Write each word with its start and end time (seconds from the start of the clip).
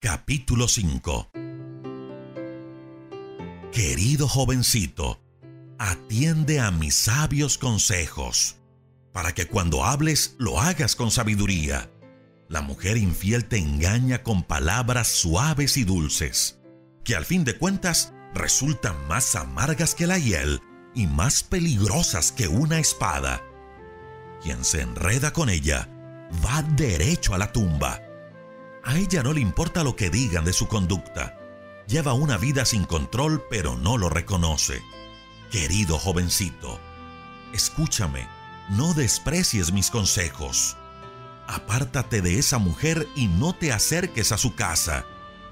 capítulo 0.00 0.68
5. 0.68 1.30
Querido 3.72 4.28
jovencito, 4.28 5.20
atiende 5.76 6.60
a 6.60 6.70
mis 6.70 6.94
sabios 6.94 7.58
consejos, 7.58 8.56
para 9.12 9.34
que 9.34 9.48
cuando 9.48 9.84
hables 9.84 10.36
lo 10.38 10.60
hagas 10.60 10.94
con 10.94 11.10
sabiduría. 11.10 11.90
La 12.48 12.62
mujer 12.62 12.96
infiel 12.96 13.46
te 13.46 13.58
engaña 13.58 14.22
con 14.22 14.44
palabras 14.44 15.08
suaves 15.08 15.76
y 15.76 15.82
dulces, 15.82 16.60
que 17.04 17.16
al 17.16 17.24
fin 17.24 17.42
de 17.42 17.58
cuentas 17.58 18.12
resultan 18.34 19.08
más 19.08 19.34
amargas 19.34 19.96
que 19.96 20.06
la 20.06 20.18
hiel 20.18 20.60
y 20.94 21.08
más 21.08 21.42
peligrosas 21.42 22.30
que 22.30 22.46
una 22.46 22.78
espada. 22.78 23.42
Quien 24.42 24.64
se 24.64 24.80
enreda 24.80 25.32
con 25.32 25.50
ella 25.50 25.88
va 26.44 26.62
derecho 26.62 27.34
a 27.34 27.38
la 27.38 27.50
tumba. 27.50 28.07
A 28.88 28.96
ella 28.96 29.22
no 29.22 29.34
le 29.34 29.42
importa 29.42 29.84
lo 29.84 29.96
que 29.96 30.08
digan 30.08 30.46
de 30.46 30.54
su 30.54 30.66
conducta. 30.66 31.36
Lleva 31.86 32.14
una 32.14 32.38
vida 32.38 32.64
sin 32.64 32.86
control 32.86 33.44
pero 33.50 33.76
no 33.76 33.98
lo 33.98 34.08
reconoce. 34.08 34.80
Querido 35.50 35.98
jovencito, 35.98 36.80
escúchame, 37.52 38.26
no 38.70 38.94
desprecies 38.94 39.72
mis 39.72 39.90
consejos. 39.90 40.78
Apártate 41.46 42.22
de 42.22 42.38
esa 42.38 42.56
mujer 42.56 43.06
y 43.14 43.26
no 43.26 43.54
te 43.54 43.74
acerques 43.74 44.32
a 44.32 44.38
su 44.38 44.54
casa, 44.54 45.04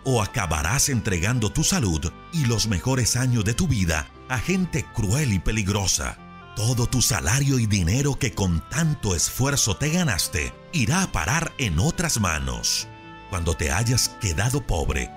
o 0.03 0.23
acabarás 0.23 0.89
entregando 0.89 1.53
tu 1.53 1.63
salud 1.63 2.11
y 2.33 2.47
los 2.47 2.69
mejores 2.69 3.17
años 3.17 3.45
de 3.45 3.53
tu 3.53 3.69
vida 3.69 4.09
a 4.31 4.39
gente 4.39 4.87
cruel 4.95 5.35
y 5.35 5.41
peligrosa. 5.41 6.17
Todo 6.57 6.87
tu 6.87 7.03
salario 7.03 7.59
y 7.59 7.67
dinero 7.67 8.15
que 8.15 8.33
con 8.33 8.67
tanto 8.71 9.15
esfuerzo 9.15 9.77
te 9.77 9.91
ganaste 9.91 10.55
irá 10.73 11.03
a 11.03 11.13
parar 11.13 11.53
en 11.59 11.79
otras 11.79 12.19
manos. 12.19 12.89
Cuando 13.37 13.55
te 13.55 13.71
hayas 13.71 14.09
quedado 14.09 14.67
pobre, 14.67 15.11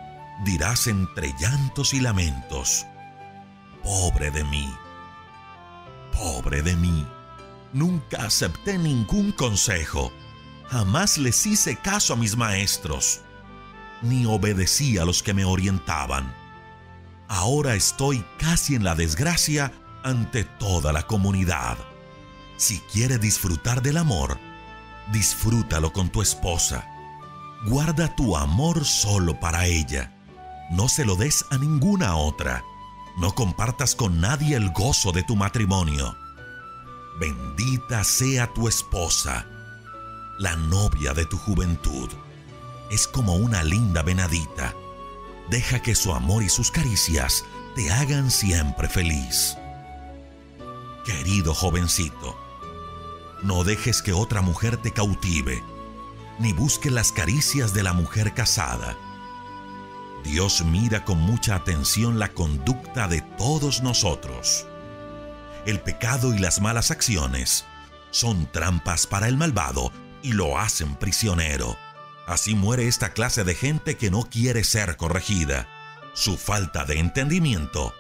dirás 0.44 0.88
entre 0.88 1.34
llantos 1.40 1.94
y 1.94 2.02
lamentos, 2.02 2.86
pobre 3.82 4.30
de 4.30 4.44
mí, 4.44 4.70
pobre 6.12 6.62
de 6.62 6.76
mí. 6.76 7.08
Nunca 7.72 8.26
acepté 8.26 8.78
ningún 8.78 9.32
consejo, 9.32 10.12
jamás 10.68 11.18
les 11.18 11.46
hice 11.46 11.78
caso 11.78 12.12
a 12.12 12.18
mis 12.18 12.36
maestros, 12.36 13.22
ni 14.02 14.26
obedecí 14.26 14.98
a 14.98 15.06
los 15.06 15.24
que 15.24 15.34
me 15.34 15.46
orientaban. 15.46 16.36
Ahora 17.30 17.74
estoy 17.74 18.26
casi 18.38 18.76
en 18.76 18.84
la 18.84 18.96
desgracia 18.96 19.72
ante 20.04 20.44
toda 20.44 20.92
la 20.92 21.04
comunidad. 21.04 21.78
Si 22.58 22.82
quieres 22.92 23.22
disfrutar 23.22 23.82
del 23.82 23.96
amor, 23.96 24.38
disfrútalo 25.14 25.94
con 25.94 26.10
tu 26.10 26.22
esposa. 26.22 26.86
Guarda 27.66 28.16
tu 28.16 28.38
amor 28.38 28.86
solo 28.86 29.40
para 29.40 29.66
ella. 29.66 30.14
No 30.72 30.88
se 30.88 31.04
lo 31.04 31.16
des 31.16 31.46
a 31.50 31.58
ninguna 31.58 32.16
otra. 32.16 32.64
No 33.18 33.36
compartas 33.36 33.96
con 33.96 34.22
nadie 34.22 34.56
el 34.56 34.70
gozo 34.72 35.12
de 35.12 35.24
tu 35.24 35.36
matrimonio. 35.36 36.16
Bendita 37.20 38.06
sea 38.06 38.48
tu 38.54 38.70
esposa, 38.70 39.46
la 40.38 40.56
novia 40.56 41.14
de 41.14 41.26
tu 41.26 41.38
juventud. 41.38 42.10
Es 42.90 43.08
como 43.08 43.36
una 43.36 43.62
linda 43.62 44.04
venadita. 44.04 44.74
Deja 45.50 45.82
que 45.82 45.96
su 45.96 46.14
amor 46.14 46.44
y 46.44 46.50
sus 46.50 46.72
caricias 46.72 47.44
te 47.76 47.92
hagan 47.92 48.32
siempre 48.32 48.88
feliz. 48.88 49.58
Querido 51.06 51.54
jovencito, 51.54 52.38
no 53.44 53.66
dejes 53.66 54.02
que 54.02 54.14
otra 54.14 54.42
mujer 54.42 54.78
te 54.78 54.92
cautive, 54.92 55.62
ni 56.40 56.54
busque 56.54 56.90
las 56.90 57.12
caricias 57.12 57.74
de 57.74 57.84
la 57.84 57.94
mujer 57.94 58.34
casada. 58.34 58.98
Dios 60.24 60.64
mira 60.66 61.06
con 61.06 61.20
mucha 61.20 61.56
atención 61.56 62.20
la 62.20 62.30
conducta 62.30 63.08
de 63.08 63.22
todos 63.38 63.82
nosotros. 63.84 64.66
El 65.66 65.80
pecado 65.80 66.34
y 66.34 66.40
las 66.40 66.62
malas 66.62 66.92
acciones 66.92 67.66
son 68.12 68.52
trampas 68.52 69.08
para 69.08 69.28
el 69.28 69.38
malvado 69.38 69.92
y 70.24 70.34
lo 70.34 70.58
hacen 70.58 70.96
prisionero. 70.96 71.78
Así 72.28 72.56
muere 72.56 72.88
esta 72.88 73.14
clase 73.14 73.44
de 73.44 73.56
gente 73.56 73.98
que 73.98 74.12
no 74.12 74.24
quiere 74.24 74.64
ser 74.64 74.98
corregida. 74.98 75.68
Su 76.14 76.38
falta 76.38 76.86
de 76.86 77.00
entendimiento 77.00 77.94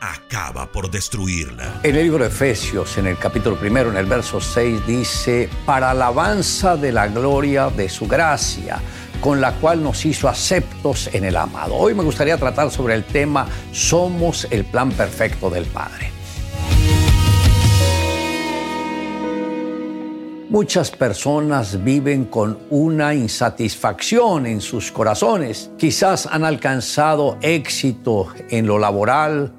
acaba 0.00 0.70
por 0.70 0.90
destruirla. 0.90 1.80
En 1.82 1.96
el 1.96 2.04
libro 2.04 2.24
de 2.24 2.30
Efesios, 2.30 2.98
en 2.98 3.06
el 3.06 3.18
capítulo 3.18 3.58
primero, 3.58 3.90
en 3.90 3.96
el 3.96 4.06
verso 4.06 4.40
6, 4.40 4.86
dice, 4.86 5.48
para 5.66 5.90
alabanza 5.90 6.76
de 6.76 6.92
la 6.92 7.08
gloria 7.08 7.70
de 7.70 7.88
su 7.88 8.06
gracia, 8.06 8.78
con 9.20 9.40
la 9.40 9.52
cual 9.54 9.82
nos 9.82 10.04
hizo 10.04 10.28
aceptos 10.28 11.10
en 11.12 11.24
el 11.24 11.36
amado. 11.36 11.74
Hoy 11.74 11.94
me 11.94 12.04
gustaría 12.04 12.36
tratar 12.36 12.70
sobre 12.70 12.94
el 12.94 13.04
tema, 13.04 13.46
somos 13.72 14.46
el 14.50 14.64
plan 14.64 14.92
perfecto 14.92 15.50
del 15.50 15.64
Padre. 15.66 16.12
Muchas 20.50 20.90
personas 20.90 21.84
viven 21.84 22.24
con 22.24 22.58
una 22.70 23.12
insatisfacción 23.12 24.46
en 24.46 24.62
sus 24.62 24.90
corazones. 24.90 25.70
Quizás 25.76 26.26
han 26.26 26.42
alcanzado 26.42 27.36
éxito 27.42 28.28
en 28.48 28.66
lo 28.66 28.78
laboral, 28.78 29.52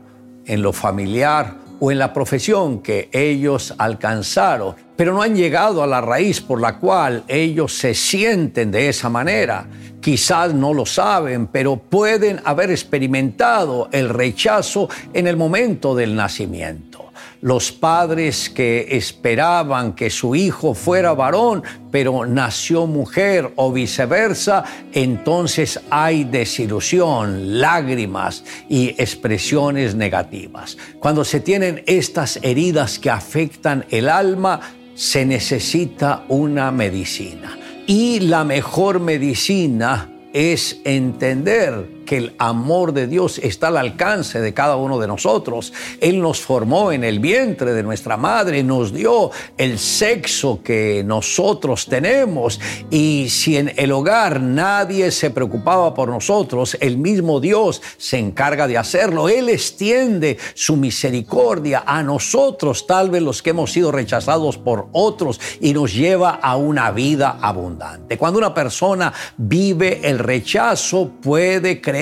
en 0.50 0.62
lo 0.62 0.74
familiar 0.74 1.56
o 1.80 1.92
en 1.92 2.00
la 2.00 2.12
profesión 2.12 2.80
que 2.80 3.10
ellos 3.14 3.74
alcanzaron, 3.78 4.76
pero 4.98 5.14
no 5.14 5.22
han 5.22 5.36
llegado 5.36 5.82
a 5.82 5.88
la 5.88 6.02
raíz 6.02 6.42
por 6.42 6.60
la 6.60 6.78
cual 6.78 7.24
ellos 7.30 7.72
se 7.72 7.94
sienten 7.94 8.72
de 8.72 8.90
esa 8.90 9.10
manera. 9.10 9.66
Quizás 10.02 10.54
no 10.54 10.74
lo 10.74 10.86
saben, 10.86 11.48
pero 11.48 11.78
pueden 11.78 12.42
haber 12.44 12.72
experimentado 12.72 13.88
el 13.94 14.10
rechazo 14.10 14.90
en 15.14 15.28
el 15.28 15.38
momento 15.38 15.96
del 15.96 16.16
nacimiento. 16.16 17.09
Los 17.42 17.72
padres 17.72 18.50
que 18.50 18.98
esperaban 18.98 19.94
que 19.94 20.10
su 20.10 20.36
hijo 20.36 20.74
fuera 20.74 21.14
varón, 21.14 21.64
pero 21.90 22.26
nació 22.26 22.86
mujer 22.86 23.54
o 23.56 23.72
viceversa, 23.72 24.66
entonces 24.92 25.80
hay 25.90 26.26
desilusión, 26.26 27.62
lágrimas 27.62 28.44
y 28.68 28.90
expresiones 29.02 29.96
negativas. 29.96 30.78
Cuando 31.00 31.24
se 31.24 31.40
tienen 31.40 31.84
estas 31.86 32.40
heridas 32.42 33.00
que 33.00 33.10
afectan 33.10 33.86
el 33.90 34.10
alma, 34.10 34.60
se 34.96 35.26
necesita 35.26 36.26
una 36.28 36.72
medicina. 36.72 37.58
Y 37.88 38.20
la 38.20 38.44
mejor 38.44 39.00
medicina 39.00 40.10
es 40.34 40.82
entender 40.84 41.99
que 42.10 42.18
el 42.18 42.34
amor 42.40 42.94
de 42.94 43.06
Dios 43.06 43.38
está 43.38 43.68
al 43.68 43.78
alcance 43.78 44.42
de 44.42 44.52
cada 44.52 44.78
uno 44.78 44.98
de 44.98 45.06
nosotros. 45.06 45.72
Él 46.02 46.20
nos 46.20 46.42
formó 46.42 46.92
en 46.92 47.04
el 47.04 47.20
vientre 47.20 47.72
de 47.72 47.84
nuestra 47.84 48.18
madre, 48.18 48.64
nos 48.64 48.92
dio 48.92 49.30
el 49.60 49.78
sexo 49.78 50.62
que 50.64 51.04
nosotros 51.06 51.86
tenemos 51.86 52.60
y 52.90 53.28
si 53.30 53.58
en 53.58 53.72
el 53.76 53.92
hogar 53.92 54.42
nadie 54.42 55.12
se 55.12 55.30
preocupaba 55.30 55.94
por 55.94 56.10
nosotros, 56.10 56.76
el 56.82 56.98
mismo 56.98 57.40
Dios 57.40 57.80
se 58.00 58.18
encarga 58.18 58.68
de 58.68 58.80
hacerlo. 58.80 59.30
Él 59.30 59.48
extiende 59.48 60.40
su 60.56 60.78
misericordia 60.78 61.84
a 61.86 62.02
nosotros, 62.02 62.88
tal 62.88 63.12
vez 63.12 63.22
los 63.22 63.44
que 63.44 63.52
hemos 63.52 63.72
sido 63.72 63.92
rechazados 63.92 64.58
por 64.58 64.88
otros 64.94 65.40
y 65.62 65.74
nos 65.74 65.94
lleva 65.94 66.32
a 66.32 66.56
una 66.56 66.90
vida 66.90 67.38
abundante. 67.40 68.18
Cuando 68.18 68.40
una 68.40 68.56
persona 68.56 69.14
vive 69.38 70.00
el 70.10 70.18
rechazo, 70.18 71.12
puede 71.22 71.80
creer 71.80 71.99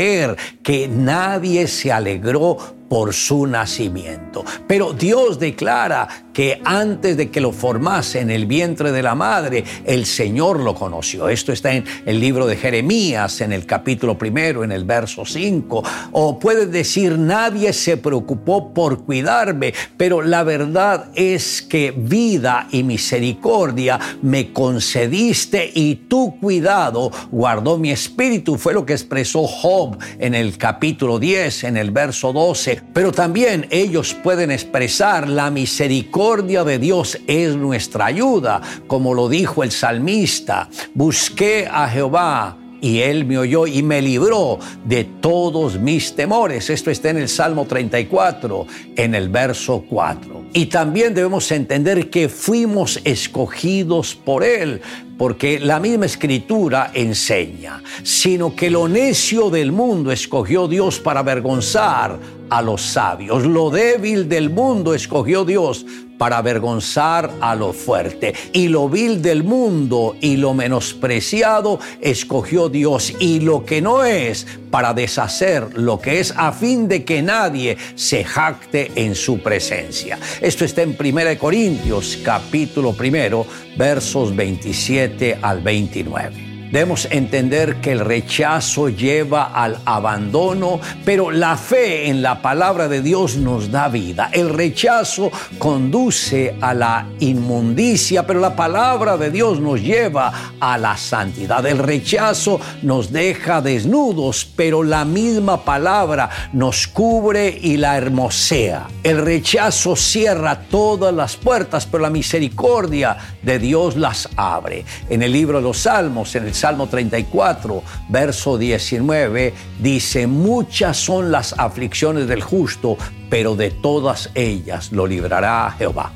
que 0.63 0.87
nadie 0.87 1.67
se 1.67 1.91
alegró 1.91 2.76
por 2.89 3.13
su 3.13 3.45
nacimiento. 3.47 4.43
Pero 4.67 4.93
Dios 4.93 5.39
declara 5.39 6.07
que 6.33 6.61
antes 6.63 7.17
de 7.17 7.31
que 7.31 7.41
lo 7.41 7.51
formase 7.51 8.19
en 8.19 8.29
el 8.29 8.45
vientre 8.45 8.91
de 8.91 9.01
la 9.01 9.15
madre, 9.15 9.63
el 9.85 10.05
Señor 10.05 10.59
lo 10.59 10.75
conoció. 10.75 11.29
Esto 11.29 11.51
está 11.51 11.73
en 11.73 11.83
el 12.05 12.19
libro 12.19 12.45
de 12.45 12.55
Jeremías, 12.55 13.41
en 13.41 13.53
el 13.53 13.65
capítulo 13.65 14.17
primero, 14.17 14.63
en 14.63 14.71
el 14.71 14.83
verso 14.83 15.25
5. 15.25 15.83
O 16.11 16.39
puede 16.39 16.67
decir, 16.67 17.17
nadie 17.17 17.73
se 17.73 17.97
preocupó 17.97 18.71
por 18.73 19.03
cuidarme, 19.03 19.73
pero 19.97 20.21
la 20.21 20.43
verdad 20.43 21.09
es 21.15 21.63
que 21.63 21.91
vida 21.91 22.67
y 22.71 22.83
misericordia 22.83 23.99
me 24.21 24.53
concediste 24.53 25.71
y 25.73 25.95
tu 25.95 26.39
cuidado 26.39 27.11
guardó 27.31 27.77
mi 27.77 27.89
espíritu. 27.89 28.57
Fue 28.57 28.73
lo 28.73 28.85
que 28.85 28.93
expresó 28.93 29.47
Job 29.47 29.97
en 30.19 30.35
el 30.35 30.57
capítulo 30.57 31.17
10, 31.17 31.63
en 31.63 31.77
el 31.77 31.91
verso 31.91 32.31
12. 32.31 32.76
Pero 32.93 33.11
también 33.11 33.67
ellos 33.69 34.13
pueden 34.13 34.51
expresar 34.51 35.27
la 35.27 35.49
misericordia 35.51 36.63
de 36.63 36.79
Dios 36.79 37.17
es 37.27 37.55
nuestra 37.55 38.05
ayuda, 38.05 38.61
como 38.87 39.13
lo 39.13 39.29
dijo 39.29 39.63
el 39.63 39.71
salmista. 39.71 40.69
Busqué 40.93 41.67
a 41.71 41.87
Jehová 41.87 42.57
y 42.81 42.99
él 42.99 43.25
me 43.25 43.37
oyó 43.37 43.67
y 43.67 43.83
me 43.83 44.01
libró 44.01 44.59
de 44.85 45.03
todos 45.03 45.79
mis 45.79 46.15
temores. 46.15 46.69
Esto 46.69 46.91
está 46.91 47.09
en 47.09 47.17
el 47.17 47.29
Salmo 47.29 47.65
34, 47.65 48.67
en 48.95 49.15
el 49.15 49.29
verso 49.29 49.83
4. 49.89 50.45
Y 50.53 50.67
también 50.67 51.13
debemos 51.13 51.51
entender 51.51 52.09
que 52.09 52.29
fuimos 52.29 52.99
escogidos 53.03 54.15
por 54.15 54.43
él, 54.43 54.81
porque 55.17 55.59
la 55.59 55.79
misma 55.79 56.05
escritura 56.05 56.91
enseña, 56.93 57.83
sino 58.03 58.55
que 58.55 58.69
lo 58.69 58.87
necio 58.87 59.49
del 59.49 59.71
mundo 59.71 60.11
escogió 60.11 60.67
Dios 60.67 60.99
para 60.99 61.21
avergonzar 61.21 62.19
a 62.49 62.61
los 62.61 62.81
sabios, 62.81 63.45
lo 63.45 63.69
débil 63.69 64.29
del 64.29 64.49
mundo 64.49 64.93
escogió 64.93 65.43
Dios 65.43 65.85
para 66.17 66.37
avergonzar 66.37 67.31
a 67.41 67.55
lo 67.55 67.73
fuerte. 67.73 68.33
Y 68.53 68.67
lo 68.67 68.89
vil 68.89 69.21
del 69.21 69.43
mundo 69.43 70.15
y 70.21 70.37
lo 70.37 70.53
menospreciado 70.53 71.79
escogió 72.01 72.69
Dios. 72.69 73.13
Y 73.19 73.39
lo 73.39 73.65
que 73.65 73.81
no 73.81 74.03
es 74.03 74.47
para 74.71 74.93
deshacer 74.93 75.77
lo 75.77 75.99
que 75.99 76.19
es 76.19 76.33
a 76.35 76.51
fin 76.51 76.87
de 76.87 77.03
que 77.03 77.21
nadie 77.21 77.77
se 77.95 78.23
jacte 78.23 78.91
en 78.95 79.15
su 79.15 79.39
presencia. 79.39 80.19
Esto 80.41 80.65
está 80.65 80.81
en 80.81 80.97
1 80.99 81.37
Corintios 81.39 82.17
capítulo 82.23 82.93
primero 82.93 83.45
versos 83.77 84.35
27 84.35 85.39
al 85.41 85.61
29. 85.61 86.46
Debemos 86.71 87.07
entender 87.11 87.77
que 87.77 87.93
el 87.93 88.01
rechazo 88.01 88.89
lleva 88.89 89.45
al 89.53 89.79
abandono, 89.85 90.81
pero 91.05 91.31
la 91.31 91.55
fe 91.55 92.09
en 92.09 92.21
la 92.21 92.41
palabra 92.41 92.89
de 92.89 93.01
Dios 93.01 93.37
nos 93.37 93.71
da 93.71 93.87
vida. 93.87 94.29
El 94.33 94.49
rechazo 94.49 95.31
conduce 95.57 96.55
a 96.59 96.73
la 96.73 97.07
inmundicia, 97.19 98.27
pero 98.27 98.41
la 98.41 98.55
palabra 98.55 99.15
de 99.15 99.31
Dios 99.31 99.61
nos 99.61 99.81
lleva 99.81 100.53
a 100.59 100.77
la 100.77 100.97
santidad. 100.97 101.65
El 101.65 101.77
rechazo 101.77 102.59
nos 102.81 103.13
deja 103.13 103.61
desnudos, 103.61 104.45
pero 104.55 104.83
la 104.83 105.05
misma 105.05 105.63
palabra 105.63 106.29
nos 106.51 106.87
cubre 106.87 107.57
y 107.61 107.77
la 107.77 107.97
hermosea. 107.97 108.87
El 109.03 109.19
rechazo 109.19 109.95
cierra 109.95 110.59
todas 110.69 111.13
las 111.13 111.37
puertas, 111.37 111.85
pero 111.85 112.03
la 112.03 112.09
misericordia 112.09 113.15
de 113.41 113.57
Dios 113.57 113.95
las 113.95 114.27
abre. 114.35 114.83
En 115.09 115.23
el 115.23 115.31
libro 115.31 115.59
de 115.59 115.63
los 115.63 115.77
Salmos, 115.77 116.35
en 116.35 116.45
el 116.47 116.56
Salmo 116.57 116.87
34, 116.87 117.83
verso 118.09 118.57
19, 118.57 119.53
dice, 119.79 120.27
muchas 120.27 120.97
son 120.97 121.31
las 121.31 121.53
aflicciones 121.57 122.27
del 122.27 122.41
justo, 122.41 122.97
pero 123.29 123.55
de 123.55 123.71
todas 123.71 124.31
ellas 124.33 124.91
lo 124.91 125.05
librará 125.05 125.73
Jehová. 125.77 126.11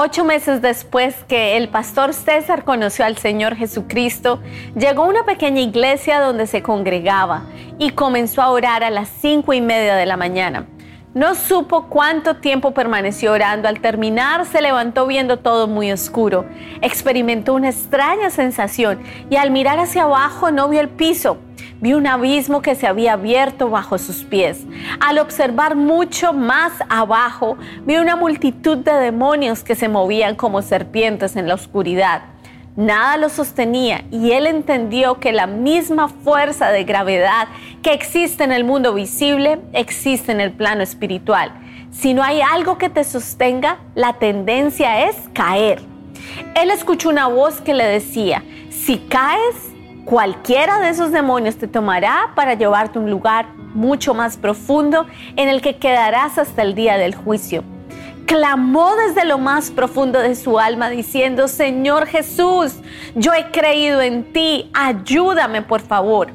Ocho 0.00 0.24
meses 0.24 0.62
después 0.62 1.16
que 1.26 1.56
el 1.56 1.68
pastor 1.68 2.14
César 2.14 2.64
conoció 2.64 3.04
al 3.04 3.18
Señor 3.18 3.56
Jesucristo, 3.56 4.40
llegó 4.76 5.02
a 5.02 5.08
una 5.08 5.24
pequeña 5.24 5.60
iglesia 5.60 6.20
donde 6.20 6.46
se 6.46 6.62
congregaba 6.62 7.46
y 7.78 7.90
comenzó 7.90 8.40
a 8.40 8.50
orar 8.50 8.84
a 8.84 8.90
las 8.90 9.08
cinco 9.20 9.52
y 9.52 9.60
media 9.60 9.96
de 9.96 10.06
la 10.06 10.16
mañana. 10.16 10.66
No 11.18 11.34
supo 11.34 11.86
cuánto 11.88 12.36
tiempo 12.36 12.70
permaneció 12.70 13.32
orando. 13.32 13.66
Al 13.66 13.80
terminar 13.80 14.46
se 14.46 14.62
levantó 14.62 15.04
viendo 15.04 15.40
todo 15.40 15.66
muy 15.66 15.90
oscuro. 15.90 16.44
Experimentó 16.80 17.54
una 17.54 17.70
extraña 17.70 18.30
sensación 18.30 19.00
y 19.28 19.34
al 19.34 19.50
mirar 19.50 19.80
hacia 19.80 20.04
abajo 20.04 20.52
no 20.52 20.68
vio 20.68 20.80
el 20.80 20.88
piso. 20.88 21.38
Vio 21.80 21.98
un 21.98 22.06
abismo 22.06 22.62
que 22.62 22.76
se 22.76 22.86
había 22.86 23.14
abierto 23.14 23.68
bajo 23.68 23.98
sus 23.98 24.22
pies. 24.22 24.64
Al 25.00 25.18
observar 25.18 25.74
mucho 25.74 26.32
más 26.32 26.70
abajo, 26.88 27.58
vio 27.84 28.00
una 28.00 28.14
multitud 28.14 28.78
de 28.78 28.92
demonios 28.92 29.64
que 29.64 29.74
se 29.74 29.88
movían 29.88 30.36
como 30.36 30.62
serpientes 30.62 31.34
en 31.34 31.48
la 31.48 31.54
oscuridad. 31.54 32.22
Nada 32.78 33.16
lo 33.16 33.28
sostenía 33.28 34.04
y 34.12 34.30
él 34.30 34.46
entendió 34.46 35.18
que 35.18 35.32
la 35.32 35.48
misma 35.48 36.06
fuerza 36.06 36.70
de 36.70 36.84
gravedad 36.84 37.48
que 37.82 37.92
existe 37.92 38.44
en 38.44 38.52
el 38.52 38.62
mundo 38.62 38.94
visible 38.94 39.58
existe 39.72 40.30
en 40.30 40.40
el 40.40 40.52
plano 40.52 40.84
espiritual. 40.84 41.50
Si 41.90 42.14
no 42.14 42.22
hay 42.22 42.40
algo 42.40 42.78
que 42.78 42.88
te 42.88 43.02
sostenga, 43.02 43.78
la 43.96 44.20
tendencia 44.20 45.08
es 45.08 45.16
caer. 45.32 45.80
Él 46.54 46.70
escuchó 46.70 47.08
una 47.08 47.26
voz 47.26 47.60
que 47.60 47.74
le 47.74 47.84
decía, 47.84 48.44
si 48.70 48.98
caes, 48.98 49.56
cualquiera 50.04 50.78
de 50.78 50.90
esos 50.90 51.10
demonios 51.10 51.56
te 51.56 51.66
tomará 51.66 52.30
para 52.36 52.54
llevarte 52.54 53.00
a 53.00 53.02
un 53.02 53.10
lugar 53.10 53.46
mucho 53.74 54.14
más 54.14 54.36
profundo 54.36 55.04
en 55.34 55.48
el 55.48 55.62
que 55.62 55.78
quedarás 55.78 56.38
hasta 56.38 56.62
el 56.62 56.76
día 56.76 56.96
del 56.96 57.16
juicio 57.16 57.64
clamó 58.28 58.94
desde 58.94 59.24
lo 59.24 59.38
más 59.38 59.70
profundo 59.70 60.18
de 60.18 60.36
su 60.36 60.58
alma 60.58 60.90
diciendo, 60.90 61.48
Señor 61.48 62.06
Jesús, 62.06 62.74
yo 63.14 63.32
he 63.32 63.50
creído 63.50 64.02
en 64.02 64.34
ti, 64.34 64.70
ayúdame 64.74 65.62
por 65.62 65.80
favor. 65.80 66.28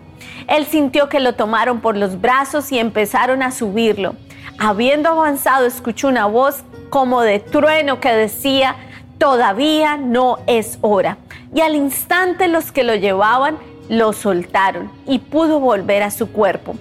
Él 0.47 0.65
sintió 0.65 1.07
que 1.07 1.19
lo 1.19 1.35
tomaron 1.35 1.81
por 1.81 1.95
los 1.95 2.19
brazos 2.19 2.71
y 2.71 2.79
empezaron 2.79 3.43
a 3.43 3.51
subirlo. 3.51 4.15
Habiendo 4.57 5.09
avanzado, 5.09 5.67
escuchó 5.67 6.07
una 6.07 6.25
voz 6.25 6.63
como 6.89 7.21
de 7.21 7.39
trueno 7.39 7.99
que 7.99 8.11
decía, 8.11 8.75
todavía 9.19 9.95
no 9.95 10.39
es 10.47 10.79
hora. 10.81 11.19
Y 11.53 11.61
al 11.61 11.75
instante 11.75 12.47
los 12.47 12.71
que 12.71 12.83
lo 12.83 12.95
llevaban 12.95 13.57
lo 13.87 14.13
soltaron 14.13 14.91
y 15.05 15.19
pudo 15.19 15.59
volver 15.59 16.01
a 16.01 16.09
su 16.09 16.31
cuerpo. 16.31 16.75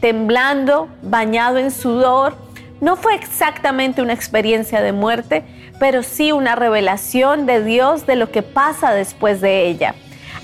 Temblando, 0.00 0.88
bañado 1.02 1.58
en 1.58 1.70
sudor, 1.70 2.43
no 2.80 2.96
fue 2.96 3.14
exactamente 3.14 4.02
una 4.02 4.12
experiencia 4.12 4.80
de 4.82 4.92
muerte, 4.92 5.42
pero 5.78 6.02
sí 6.02 6.32
una 6.32 6.54
revelación 6.54 7.46
de 7.46 7.64
Dios 7.64 8.06
de 8.06 8.16
lo 8.16 8.30
que 8.30 8.42
pasa 8.42 8.92
después 8.92 9.40
de 9.40 9.66
ella. 9.68 9.94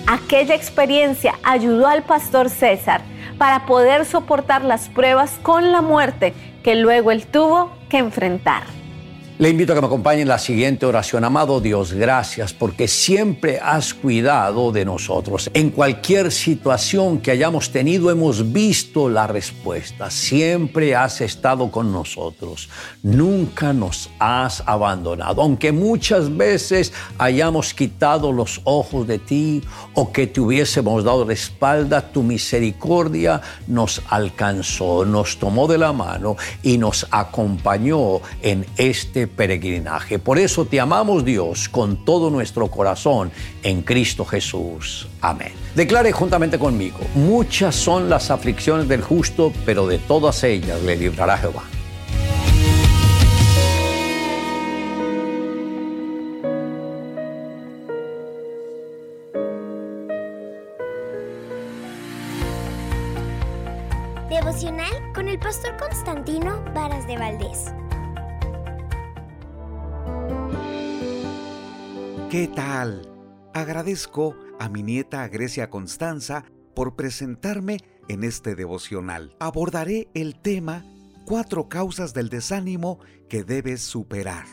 Aquella 0.07 0.55
experiencia 0.55 1.35
ayudó 1.43 1.87
al 1.87 2.03
pastor 2.03 2.51
César 2.51 3.03
para 3.39 3.67
poder 3.67 4.05
soportar 4.05 4.63
las 4.63 4.89
pruebas 4.89 5.39
con 5.43 5.73
la 5.73 5.83
muerte 5.83 6.35
que 6.63 6.75
luego 6.75 7.11
él 7.11 7.27
tuvo 7.27 7.73
que 7.89 7.99
enfrentar. 7.99 8.80
Le 9.41 9.49
invito 9.49 9.73
a 9.73 9.75
que 9.75 9.81
me 9.81 9.87
acompañe 9.87 10.21
en 10.21 10.29
la 10.29 10.39
siguiente 10.39 10.85
oración. 10.85 11.25
Amado 11.25 11.63
Dios, 11.63 11.95
gracias 11.95 12.53
porque 12.53 12.87
siempre 12.87 13.59
has 13.59 13.95
cuidado 13.95 14.71
de 14.71 14.85
nosotros. 14.85 15.51
En 15.55 15.71
cualquier 15.71 16.31
situación 16.31 17.21
que 17.21 17.31
hayamos 17.31 17.71
tenido 17.71 18.11
hemos 18.11 18.53
visto 18.53 19.09
la 19.09 19.27
respuesta. 19.27 20.11
Siempre 20.11 20.95
has 20.95 21.23
estado 21.23 21.71
con 21.71 21.91
nosotros. 21.91 22.69
Nunca 23.03 23.73
nos 23.73 24.11
has 24.19 24.63
abandonado. 24.67 25.41
Aunque 25.41 25.73
muchas 25.73 26.37
veces 26.37 26.93
hayamos 27.17 27.73
quitado 27.73 28.33
los 28.33 28.61
ojos 28.65 29.07
de 29.07 29.21
ti 29.21 29.63
o 29.95 30.13
que 30.13 30.27
te 30.27 30.43
hubiésemos 30.43 31.03
dado 31.03 31.25
la 31.25 31.33
espalda, 31.33 32.13
tu 32.13 32.23
misericordia 32.23 33.41
nos 33.67 34.03
alcanzó, 34.11 35.07
nos 35.07 35.39
tomó 35.39 35.67
de 35.67 35.79
la 35.79 35.95
mano 35.95 36.37
y 36.63 36.77
nos 36.77 37.07
acompañó 37.11 38.21
en 38.43 38.67
este 38.77 39.30
peregrinaje. 39.31 40.19
Por 40.19 40.39
eso 40.39 40.65
te 40.65 40.81
amamos 40.81 41.25
Dios 41.25 41.69
con 41.69 42.05
todo 42.05 42.31
nuestro 42.31 42.69
corazón 42.69 43.31
en 43.63 43.83
Cristo 43.83 44.25
Jesús. 44.25 45.09
Amén. 45.21 45.53
Declare 45.75 46.13
juntamente 46.13 46.59
conmigo, 46.59 46.99
muchas 47.15 47.75
son 47.75 48.11
las 48.11 48.31
aflicciones 48.31 48.89
del 48.89 49.03
justo, 49.03 49.53
pero 49.65 49.87
de 49.87 49.99
todas 49.99 50.43
ellas 50.45 50.83
le 50.83 50.97
librará 50.97 51.39
Jehová. 51.39 51.63
Devocional 64.29 65.13
con 65.15 65.29
el 65.29 65.39
pastor 65.39 65.77
Constantino 65.77 66.65
Varas 66.75 67.07
de 67.07 67.17
Valdés. 67.17 67.73
¿Qué 72.31 72.47
tal? 72.47 73.11
Agradezco 73.55 74.37
a 74.61 74.69
mi 74.69 74.85
nieta 74.85 75.27
Grecia 75.27 75.69
Constanza 75.69 76.45
por 76.77 76.95
presentarme 76.95 77.79
en 78.07 78.23
este 78.23 78.55
devocional. 78.55 79.35
Abordaré 79.41 80.07
el 80.15 80.39
tema 80.41 80.85
Cuatro 81.27 81.69
causas 81.69 82.15
del 82.15 82.29
desánimo 82.29 83.01
que 83.29 83.43
debes 83.43 83.83
superar. 83.83 84.47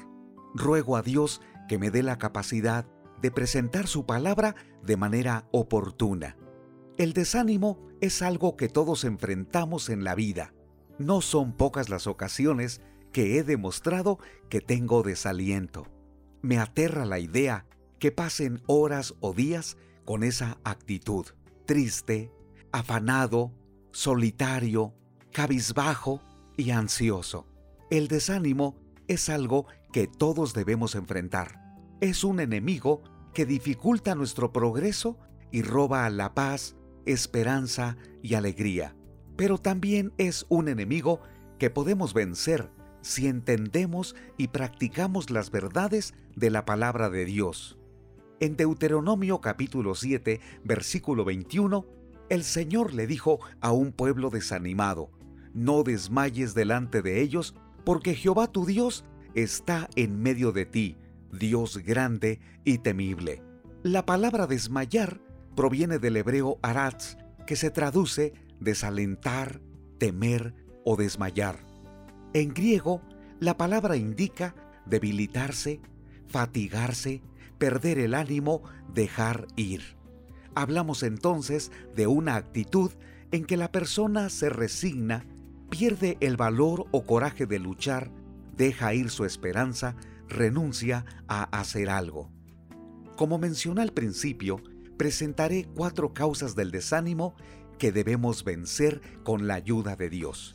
Ruego 0.55 0.98
a 0.98 1.03
Dios 1.03 1.39
que 1.69 1.77
me 1.77 1.91
dé 1.91 2.01
la 2.01 2.17
capacidad 2.17 2.88
de 3.22 3.29
presentar 3.29 3.86
su 3.86 4.07
palabra 4.07 4.55
de 4.84 4.98
manera 4.98 5.48
oportuna. 5.51 6.36
El 6.98 7.13
desánimo 7.13 7.77
es 8.01 8.24
algo 8.24 8.57
que 8.57 8.69
todos 8.69 9.03
enfrentamos 9.03 9.89
en 9.89 10.03
la 10.03 10.15
vida. 10.15 10.51
No 10.98 11.22
son 11.22 11.53
pocas 11.53 11.89
las 11.89 12.07
ocasiones 12.07 12.81
que 13.12 13.38
he 13.38 13.43
demostrado 13.43 14.17
que 14.50 14.62
tengo 14.62 15.03
desaliento. 15.03 15.86
Me 16.47 16.59
aterra 16.59 17.03
la 17.03 17.19
idea 17.19 17.65
que 17.99 18.13
pasen 18.13 18.61
horas 18.67 19.15
o 19.19 19.33
días 19.33 19.75
con 20.05 20.23
esa 20.23 20.57
actitud, 20.63 21.25
triste, 21.65 22.31
afanado, 22.71 23.51
solitario, 23.91 24.93
cabizbajo 25.33 26.21
y 26.55 26.69
ansioso. 26.69 27.47
El 27.91 28.07
desánimo 28.07 28.77
es 29.09 29.27
algo 29.27 29.65
que 29.91 30.07
todos 30.07 30.53
debemos 30.53 30.95
enfrentar. 30.95 31.59
Es 31.99 32.23
un 32.23 32.39
enemigo 32.39 33.01
que 33.33 33.45
dificulta 33.45 34.15
nuestro 34.15 34.53
progreso 34.53 35.17
y 35.51 35.63
roba 35.63 36.09
la 36.09 36.33
paz, 36.33 36.77
esperanza 37.05 37.97
y 38.23 38.35
alegría. 38.35 38.95
Pero 39.35 39.57
también 39.57 40.13
es 40.17 40.45
un 40.47 40.69
enemigo 40.69 41.19
que 41.59 41.69
podemos 41.69 42.13
vencer 42.13 42.71
si 43.01 43.27
entendemos 43.27 44.15
y 44.37 44.49
practicamos 44.49 45.29
las 45.29 45.51
verdades 45.51 46.13
de 46.35 46.49
la 46.49 46.65
palabra 46.65 47.09
de 47.09 47.25
Dios. 47.25 47.77
En 48.39 48.55
Deuteronomio 48.55 49.41
capítulo 49.41 49.95
7, 49.95 50.39
versículo 50.63 51.25
21, 51.25 51.85
el 52.29 52.43
Señor 52.43 52.93
le 52.93 53.07
dijo 53.07 53.39
a 53.61 53.71
un 53.71 53.91
pueblo 53.91 54.29
desanimado, 54.29 55.09
No 55.53 55.83
desmayes 55.83 56.53
delante 56.53 57.01
de 57.01 57.21
ellos, 57.21 57.55
porque 57.83 58.15
Jehová 58.15 58.47
tu 58.51 58.65
Dios 58.65 59.05
está 59.33 59.89
en 59.95 60.21
medio 60.21 60.51
de 60.51 60.65
ti, 60.65 60.97
Dios 61.31 61.77
grande 61.77 62.39
y 62.63 62.79
temible. 62.79 63.41
La 63.83 64.05
palabra 64.05 64.47
desmayar 64.47 65.21
proviene 65.55 65.99
del 65.99 66.17
hebreo 66.17 66.59
aratz, 66.61 67.17
que 67.45 67.55
se 67.55 67.71
traduce 67.71 68.33
desalentar, 68.59 69.61
temer 69.97 70.53
o 70.83 70.95
desmayar. 70.95 71.66
En 72.38 72.53
griego, 72.53 73.01
la 73.39 73.58
palabra 73.58 73.98
indica 73.98 74.53
debilitarse, 74.86 75.82
fatigarse, 76.27 77.24
perder 77.58 77.98
el 77.98 78.13
ánimo, 78.13 78.62
dejar 78.94 79.48
ir. 79.56 79.98
Hablamos 80.53 81.01
entonces 81.01 81.72
de 81.96 82.06
una 82.06 82.36
actitud 82.36 82.91
en 83.32 83.44
que 83.44 83.58
la 83.58 83.72
persona 83.72 84.29
se 84.29 84.50
resigna, 84.50 85.25
pierde 85.72 86.15
el 86.20 86.38
valor 86.38 86.86
o 86.91 87.08
coraje 87.08 87.48
de 87.48 87.58
luchar, 87.58 88.12
deja 88.56 88.94
ir 88.94 89.10
su 89.10 89.25
esperanza, 89.25 89.96
renuncia 90.29 91.06
a 91.27 91.46
hacer 91.60 91.89
algo. 91.89 92.29
Como 93.15 93.39
mencioné 93.39 93.82
al 93.82 93.94
principio, 93.94 94.62
presentaré 94.96 95.65
cuatro 95.74 96.13
causas 96.13 96.56
del 96.56 96.70
desánimo 96.70 97.34
que 97.79 97.91
debemos 97.91 98.44
vencer 98.44 99.01
con 99.24 99.48
la 99.48 99.56
ayuda 99.56 99.96
de 99.96 100.12
Dios. 100.12 100.53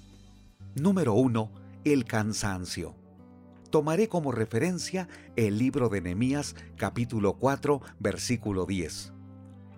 Número 0.77 1.15
1. 1.15 1.62
El 1.85 2.05
cansancio. 2.05 2.95
Tomaré 3.71 4.09
como 4.09 4.31
referencia 4.31 5.09
el 5.35 5.59
libro 5.59 5.89
de 5.89 6.01
Nehemías 6.01 6.55
capítulo 6.77 7.33
4 7.33 7.81
versículo 7.99 8.67
10. 8.67 9.13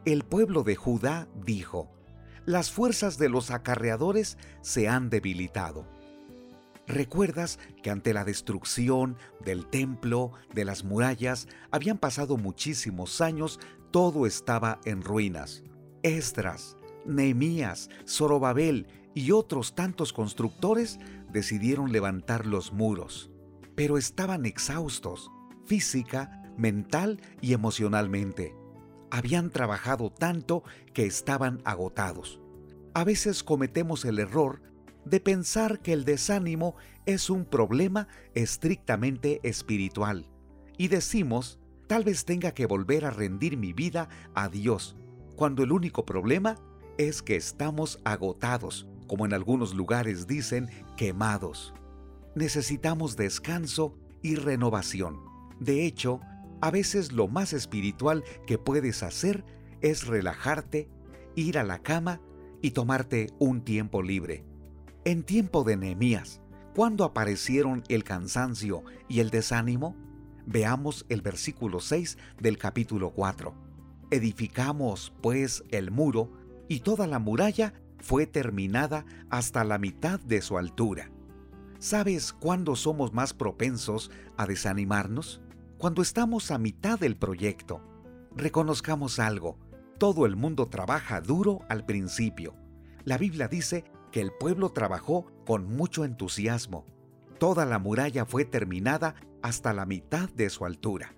El 0.05 0.23
pueblo 0.23 0.65
de 0.65 0.77
Judá 0.77 1.29
dijo, 1.47 1.91
las 2.45 2.71
fuerzas 2.71 3.17
de 3.17 3.31
los 3.31 3.51
acarreadores 3.51 4.37
se 4.61 4.87
han 4.87 5.09
debilitado. 5.09 5.87
¿Recuerdas 6.87 7.59
que 7.83 7.89
ante 7.89 8.13
la 8.13 8.27
destrucción 8.27 9.17
del 9.43 9.65
templo, 9.65 10.33
de 10.53 10.67
las 10.67 10.85
murallas, 10.85 11.49
habían 11.71 11.97
pasado 11.97 12.37
muchísimos 12.37 13.23
años, 13.23 13.59
todo 13.91 14.27
estaba 14.27 14.79
en 14.85 15.01
ruinas? 15.01 15.63
Esdras, 16.03 16.77
Nehemías, 17.07 17.89
Zorobabel 18.07 18.89
y 19.15 19.31
otros 19.31 19.75
tantos 19.75 20.13
constructores 20.13 20.99
decidieron 21.35 21.93
levantar 21.93 22.47
los 22.47 22.73
muros, 22.73 23.31
pero 23.75 23.99
estaban 23.99 24.47
exhaustos, 24.47 25.31
física, 25.67 26.43
mental 26.57 27.21
y 27.43 27.53
emocionalmente. 27.53 28.55
Habían 29.11 29.51
trabajado 29.51 30.11
tanto 30.11 30.63
que 30.93 31.07
estaban 31.07 31.61
agotados. 31.65 32.41
A 32.95 33.03
veces 33.03 33.43
cometemos 33.43 34.05
el 34.05 34.21
error 34.21 34.63
de 35.05 35.19
pensar 35.19 35.81
que 35.81 35.93
el 35.93 36.05
desánimo 36.05 36.77
es 37.05 37.29
un 37.29 37.45
problema 37.45 38.07
estrictamente 38.35 39.41
espiritual 39.43 40.31
y 40.79 40.87
decimos, 40.87 41.59
tal 41.89 42.05
vez 42.05 42.25
tenga 42.25 42.53
que 42.53 42.67
volver 42.67 43.05
a 43.05 43.11
rendir 43.11 43.57
mi 43.57 43.73
vida 43.73 44.09
a 44.35 44.49
Dios, 44.49 44.97
cuando 45.35 45.65
el 45.65 45.73
único 45.73 46.07
problema 46.07 46.55
es 46.97 47.23
que 47.23 47.35
estamos 47.35 48.01
agotados, 48.05 48.87
como 49.07 49.27
en 49.27 49.35
algunos 49.35 49.75
lugares 49.75 50.27
dicen, 50.27 50.69
quemados. 50.97 51.75
Necesitamos 52.35 53.17
descanso 53.17 53.97
y 54.23 54.37
renovación. 54.37 55.21
De 55.61 55.87
hecho, 55.87 56.21
a 56.61 56.71
veces 56.71 57.13
lo 57.13 57.29
más 57.29 57.53
espiritual 57.53 58.25
que 58.47 58.59
puedes 58.59 59.03
hacer 59.03 59.45
es 59.81 60.07
relajarte, 60.07 60.89
ir 61.37 61.59
a 61.59 61.65
la 61.65 61.81
cama 61.81 62.21
y 62.63 62.71
tomarte 62.71 63.29
un 63.39 63.63
tiempo 63.63 64.03
libre. 64.03 64.45
En 65.05 65.23
tiempo 65.23 65.65
de 65.65 65.77
Nehemías, 65.77 66.41
¿cuándo 66.75 67.05
aparecieron 67.05 67.85
el 67.89 68.05
cansancio 68.05 68.83
y 69.09 69.21
el 69.21 69.29
desánimo? 69.29 69.95
Veamos 70.47 71.05
el 71.11 71.21
versículo 71.21 71.81
6 71.81 72.17
del 72.41 72.57
capítulo 72.57 73.11
4. 73.11 73.55
Edificamos, 74.11 75.13
pues, 75.21 75.63
el 75.71 75.91
muro 75.91 76.33
y 76.69 76.81
toda 76.81 77.07
la 77.07 77.19
muralla 77.19 77.75
fue 78.05 78.27
terminada 78.27 79.07
hasta 79.31 79.65
la 79.65 79.79
mitad 79.79 80.21
de 80.21 80.43
su 80.43 80.59
altura. 80.59 81.11
¿Sabes 81.79 82.35
cuándo 82.35 82.77
somos 82.77 83.15
más 83.15 83.33
propensos 83.33 84.11
a 84.37 84.47
desanimarnos? 84.47 85.41
Cuando 85.79 86.03
estamos 86.03 86.51
a 86.51 86.59
mitad 86.59 86.99
del 86.99 87.17
proyecto. 87.17 87.81
Reconozcamos 88.37 89.19
algo, 89.19 89.59
todo 89.99 90.27
el 90.27 90.37
mundo 90.37 90.67
trabaja 90.67 91.23
duro 91.23 91.61
al 91.71 91.87
principio. 91.87 92.55
La 93.05 93.17
Biblia 93.17 93.49
dice 93.49 93.85
que 94.13 94.21
el 94.21 94.33
pueblo 94.39 94.69
trabajó 94.69 95.33
con 95.47 95.67
mucho 95.67 96.05
entusiasmo. 96.05 96.85
Toda 97.39 97.65
la 97.65 97.79
muralla 97.79 98.27
fue 98.27 98.45
terminada 98.45 99.15
hasta 99.41 99.73
la 99.73 99.87
mitad 99.87 100.29
de 100.29 100.51
su 100.51 100.67
altura. 100.67 101.15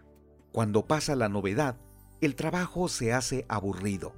Cuando 0.52 0.86
pasa 0.86 1.16
la 1.16 1.28
novedad, 1.28 1.80
el 2.20 2.36
trabajo 2.36 2.88
se 2.88 3.12
hace 3.12 3.44
aburrido 3.48 4.14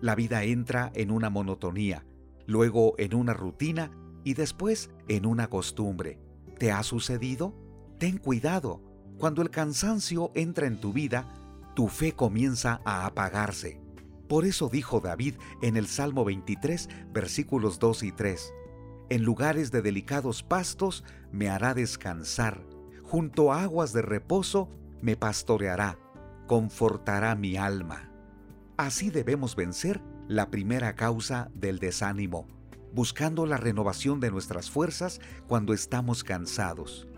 la 0.00 0.14
vida 0.14 0.44
entra 0.44 0.90
en 0.94 1.10
una 1.10 1.30
monotonía, 1.30 2.04
luego 2.46 2.94
en 2.98 3.14
una 3.14 3.32
rutina 3.32 3.90
y 4.24 4.34
después 4.34 4.90
en 5.08 5.26
una 5.26 5.48
costumbre. 5.48 6.18
¿Te 6.58 6.72
ha 6.72 6.82
sucedido? 6.82 7.54
Ten 7.98 8.18
cuidado. 8.18 8.82
Cuando 9.18 9.42
el 9.42 9.50
cansancio 9.50 10.30
entra 10.34 10.66
en 10.66 10.78
tu 10.78 10.92
vida, 10.92 11.32
tu 11.74 11.88
fe 11.88 12.12
comienza 12.12 12.80
a 12.84 13.06
apagarse. 13.06 13.80
Por 14.28 14.44
eso 14.44 14.68
dijo 14.68 15.00
David 15.00 15.36
en 15.62 15.76
el 15.76 15.86
Salmo 15.86 16.24
23, 16.24 16.88
versículos 17.12 17.78
2 17.78 18.02
y 18.02 18.12
3, 18.12 18.52
En 19.10 19.22
lugares 19.22 19.70
de 19.70 19.82
delicados 19.82 20.42
pastos 20.42 21.04
me 21.30 21.48
hará 21.48 21.74
descansar, 21.74 22.64
junto 23.04 23.52
a 23.52 23.62
aguas 23.62 23.92
de 23.92 24.02
reposo 24.02 24.68
me 25.00 25.16
pastoreará, 25.16 25.98
confortará 26.46 27.36
mi 27.36 27.56
alma. 27.56 28.10
Así 28.76 29.10
debemos 29.10 29.56
vencer 29.56 30.02
la 30.28 30.50
primera 30.50 30.94
causa 30.94 31.50
del 31.54 31.78
desánimo, 31.78 32.46
buscando 32.92 33.46
la 33.46 33.56
renovación 33.56 34.20
de 34.20 34.30
nuestras 34.30 34.70
fuerzas 34.70 35.20
cuando 35.46 35.72
estamos 35.72 36.22
cansados. 36.24 37.08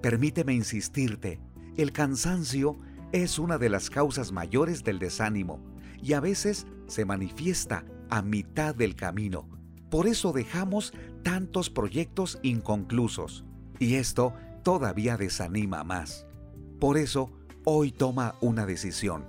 Permíteme 0.00 0.54
insistirte, 0.54 1.40
el 1.76 1.92
cansancio 1.92 2.78
es 3.12 3.38
una 3.38 3.58
de 3.58 3.68
las 3.68 3.90
causas 3.90 4.32
mayores 4.32 4.82
del 4.82 4.98
desánimo 4.98 5.62
y 6.02 6.14
a 6.14 6.20
veces 6.20 6.66
se 6.86 7.04
manifiesta 7.04 7.84
a 8.08 8.22
mitad 8.22 8.74
del 8.74 8.96
camino. 8.96 9.48
Por 9.90 10.06
eso 10.06 10.32
dejamos 10.32 10.92
tantos 11.22 11.68
proyectos 11.68 12.38
inconclusos 12.42 13.44
y 13.78 13.96
esto 13.96 14.34
todavía 14.62 15.16
desanima 15.16 15.84
más. 15.84 16.26
Por 16.80 16.96
eso, 16.96 17.30
hoy 17.64 17.92
toma 17.92 18.36
una 18.40 18.64
decisión. 18.66 19.26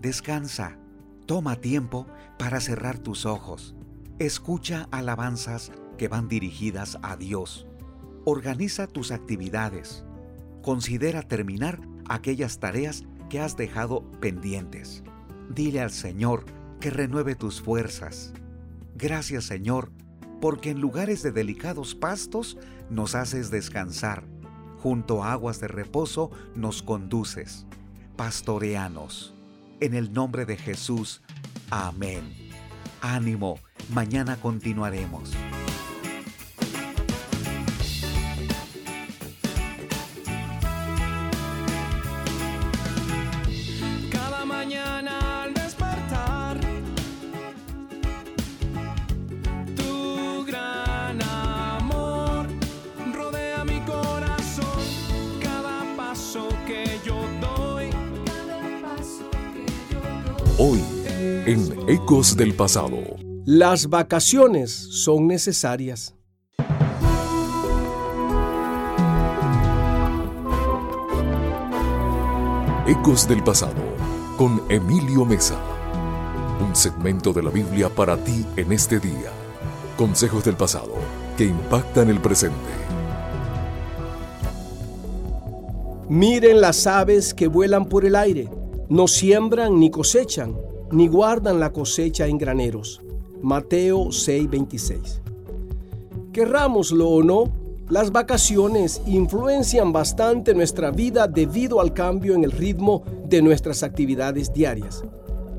Descansa. 0.00 0.78
Toma 1.26 1.56
tiempo 1.56 2.06
para 2.38 2.60
cerrar 2.60 2.98
tus 2.98 3.26
ojos. 3.26 3.74
Escucha 4.20 4.86
alabanzas 4.92 5.72
que 5.98 6.06
van 6.06 6.28
dirigidas 6.28 6.98
a 7.02 7.16
Dios. 7.16 7.66
Organiza 8.24 8.86
tus 8.86 9.10
actividades. 9.10 10.04
Considera 10.62 11.22
terminar 11.22 11.80
aquellas 12.08 12.60
tareas 12.60 13.04
que 13.28 13.40
has 13.40 13.56
dejado 13.56 14.08
pendientes. 14.20 15.02
Dile 15.50 15.80
al 15.80 15.90
Señor 15.90 16.44
que 16.78 16.90
renueve 16.90 17.34
tus 17.34 17.60
fuerzas. 17.60 18.32
Gracias 18.94 19.44
Señor, 19.44 19.90
porque 20.40 20.70
en 20.70 20.80
lugares 20.80 21.24
de 21.24 21.32
delicados 21.32 21.96
pastos 21.96 22.56
nos 22.88 23.16
haces 23.16 23.50
descansar. 23.50 24.24
Junto 24.78 25.24
a 25.24 25.32
aguas 25.32 25.60
de 25.60 25.66
reposo 25.66 26.30
nos 26.54 26.84
conduces. 26.84 27.66
Pastoreanos. 28.14 29.35
En 29.80 29.94
el 29.94 30.12
nombre 30.12 30.46
de 30.46 30.56
Jesús. 30.56 31.20
Amén. 31.70 32.34
Ánimo, 33.02 33.58
mañana 33.92 34.36
continuaremos. 34.36 35.32
Hoy, 60.58 60.82
en 61.44 61.68
Ecos 61.86 62.34
del 62.34 62.54
Pasado, 62.54 62.96
Las 63.44 63.90
vacaciones 63.90 64.70
son 64.72 65.26
necesarias. 65.26 66.14
Ecos 72.86 73.28
del 73.28 73.44
Pasado, 73.44 73.74
con 74.38 74.62
Emilio 74.70 75.26
Mesa. 75.26 75.60
Un 76.66 76.74
segmento 76.74 77.34
de 77.34 77.42
la 77.42 77.50
Biblia 77.50 77.90
para 77.90 78.16
ti 78.16 78.46
en 78.56 78.72
este 78.72 78.98
día. 78.98 79.30
Consejos 79.98 80.42
del 80.42 80.56
pasado 80.56 80.94
que 81.36 81.44
impactan 81.44 82.08
el 82.08 82.18
presente. 82.18 82.56
Miren 86.08 86.62
las 86.62 86.86
aves 86.86 87.34
que 87.34 87.46
vuelan 87.46 87.84
por 87.84 88.06
el 88.06 88.16
aire. 88.16 88.48
No 88.88 89.08
siembran 89.08 89.80
ni 89.80 89.90
cosechan, 89.90 90.56
ni 90.92 91.08
guardan 91.08 91.58
la 91.58 91.72
cosecha 91.72 92.28
en 92.28 92.38
graneros. 92.38 93.00
Mateo 93.42 94.12
6:26. 94.12 95.20
Querrámoslo 96.32 97.08
o 97.08 97.22
no, 97.24 97.52
las 97.88 98.12
vacaciones 98.12 99.02
influencian 99.06 99.92
bastante 99.92 100.54
nuestra 100.54 100.92
vida 100.92 101.26
debido 101.26 101.80
al 101.80 101.94
cambio 101.94 102.36
en 102.36 102.44
el 102.44 102.52
ritmo 102.52 103.02
de 103.28 103.42
nuestras 103.42 103.82
actividades 103.82 104.52
diarias. 104.52 105.02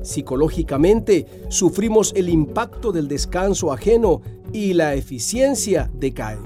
Psicológicamente, 0.02 1.26
sufrimos 1.48 2.14
el 2.16 2.30
impacto 2.30 2.92
del 2.92 3.08
descanso 3.08 3.72
ajeno 3.72 4.22
y 4.54 4.72
la 4.72 4.94
eficiencia 4.94 5.90
decae. 5.92 6.38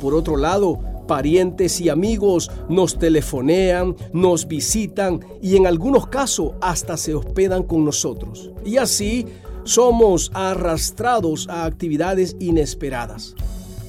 Por 0.00 0.14
otro 0.14 0.36
lado, 0.36 0.80
parientes 1.10 1.80
y 1.80 1.88
amigos 1.88 2.52
nos 2.68 2.96
telefonean, 2.96 3.96
nos 4.12 4.46
visitan 4.46 5.18
y 5.42 5.56
en 5.56 5.66
algunos 5.66 6.06
casos 6.06 6.52
hasta 6.60 6.96
se 6.96 7.16
hospedan 7.16 7.64
con 7.64 7.84
nosotros. 7.84 8.52
Y 8.64 8.76
así 8.76 9.26
somos 9.64 10.30
arrastrados 10.34 11.48
a 11.48 11.64
actividades 11.64 12.36
inesperadas. 12.38 13.34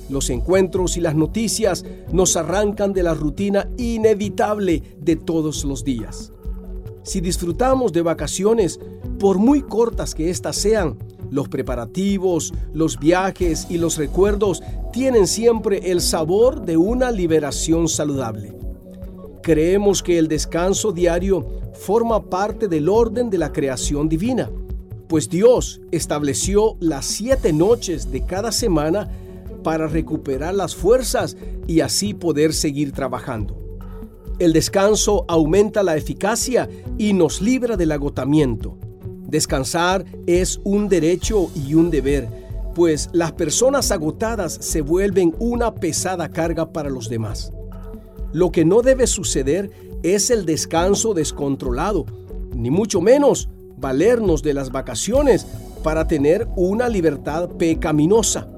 Los 0.09 0.31
encuentros 0.31 0.97
y 0.97 1.01
las 1.01 1.13
noticias 1.13 1.85
nos 2.11 2.35
arrancan 2.37 2.91
de 2.91 3.03
la 3.03 3.13
rutina 3.13 3.69
inevitable 3.77 4.81
de 4.98 5.15
todos 5.15 5.63
los 5.63 5.83
días. 5.83 6.33
Si 7.03 7.22
disfrutamos 7.22 7.93
de 7.93 8.01
vacaciones, 8.01 8.79
por 9.19 9.37
muy 9.37 9.61
cortas 9.61 10.15
que 10.15 10.31
éstas 10.31 10.55
sean, 10.55 10.98
los 11.31 11.50
preparativos, 11.50 12.53
los 12.74 13.00
viajes 13.00 13.65
y 13.70 13.79
los 13.79 13.98
recuerdos 13.98 14.61
tienen 14.94 15.25
siempre 15.25 15.91
el 15.91 16.01
sabor 16.01 16.63
de 16.63 16.77
una 16.77 17.09
liberación 17.09 17.87
saludable. 17.87 18.53
Creemos 19.41 20.03
que 20.03 20.20
el 20.20 20.27
descanso 20.27 20.91
diario 20.91 21.48
forma 21.74 22.29
parte 22.29 22.67
del 22.67 22.89
orden 22.89 23.31
de 23.31 23.39
la 23.39 23.51
creación 23.51 24.07
divina, 24.07 24.51
pues 25.07 25.27
Dios 25.27 25.81
estableció 25.91 26.77
las 26.79 27.05
siete 27.05 27.51
noches 27.51 28.11
de 28.11 28.24
cada 28.25 28.51
semana 28.51 29.09
para 29.63 29.87
recuperar 29.87 30.53
las 30.53 30.75
fuerzas 30.75 31.35
y 31.67 31.79
así 31.81 32.13
poder 32.13 32.53
seguir 32.53 32.91
trabajando. 32.91 33.57
El 34.39 34.53
descanso 34.53 35.25
aumenta 35.27 35.83
la 35.83 35.98
eficacia 35.98 36.67
y 36.98 37.13
nos 37.13 37.41
libra 37.41 37.77
del 37.77 37.91
agotamiento. 37.91 38.77
Descansar 39.31 40.03
es 40.27 40.59
un 40.65 40.89
derecho 40.89 41.50
y 41.55 41.74
un 41.75 41.89
deber, 41.89 42.27
pues 42.75 43.09
las 43.13 43.31
personas 43.31 43.89
agotadas 43.89 44.57
se 44.59 44.81
vuelven 44.81 45.33
una 45.39 45.74
pesada 45.74 46.27
carga 46.27 46.74
para 46.74 46.89
los 46.89 47.07
demás. 47.07 47.53
Lo 48.33 48.51
que 48.51 48.65
no 48.65 48.81
debe 48.81 49.07
suceder 49.07 49.72
es 50.03 50.31
el 50.31 50.46
descanso 50.46 51.13
descontrolado, 51.13 52.05
ni 52.53 52.72
mucho 52.72 53.00
menos 53.00 53.48
valernos 53.77 54.44
de 54.44 54.53
las 54.53 54.70
vacaciones 54.70 55.48
para 55.81 56.09
tener 56.09 56.50
una 56.57 56.89
libertad 56.89 57.51
pecaminosa. 57.51 58.50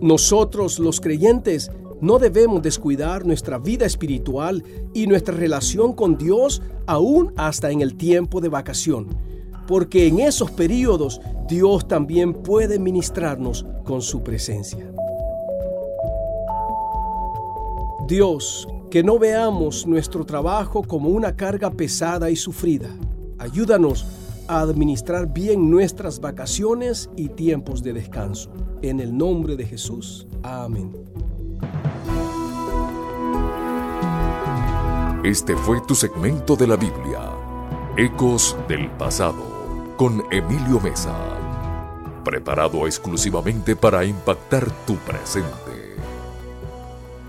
Nosotros 0.00 0.78
los 0.78 1.02
creyentes 1.02 1.70
no 2.00 2.18
debemos 2.18 2.62
descuidar 2.62 3.26
nuestra 3.26 3.58
vida 3.58 3.84
espiritual 3.84 4.64
y 4.94 5.06
nuestra 5.06 5.34
relación 5.34 5.92
con 5.92 6.16
Dios 6.16 6.62
aún 6.86 7.34
hasta 7.36 7.70
en 7.70 7.82
el 7.82 7.94
tiempo 7.96 8.40
de 8.40 8.48
vacación, 8.48 9.08
porque 9.66 10.06
en 10.06 10.20
esos 10.20 10.50
periodos 10.50 11.20
Dios 11.48 11.86
también 11.86 12.32
puede 12.32 12.78
ministrarnos 12.78 13.66
con 13.84 14.02
su 14.02 14.22
presencia. 14.22 14.90
Dios, 18.06 18.68
que 18.90 19.02
no 19.02 19.18
veamos 19.18 19.86
nuestro 19.86 20.24
trabajo 20.24 20.82
como 20.82 21.08
una 21.08 21.34
carga 21.36 21.70
pesada 21.70 22.30
y 22.30 22.36
sufrida. 22.36 22.88
Ayúdanos 23.38 24.06
a 24.46 24.60
administrar 24.60 25.32
bien 25.32 25.70
nuestras 25.70 26.20
vacaciones 26.20 27.10
y 27.16 27.28
tiempos 27.28 27.82
de 27.82 27.94
descanso. 27.94 28.50
En 28.82 29.00
el 29.00 29.16
nombre 29.16 29.56
de 29.56 29.64
Jesús. 29.64 30.26
Amén. 30.42 30.92
Este 35.24 35.56
fue 35.56 35.80
tu 35.80 35.94
segmento 35.94 36.54
de 36.54 36.66
la 36.66 36.76
Biblia, 36.76 37.32
Ecos 37.96 38.54
del 38.68 38.90
Pasado, 38.90 39.53
con 39.96 40.22
Emilio 40.30 40.80
Mesa. 40.80 41.14
Preparado 42.24 42.86
exclusivamente 42.86 43.76
para 43.76 44.04
impactar 44.04 44.70
tu 44.86 44.96
presente. 44.96 45.94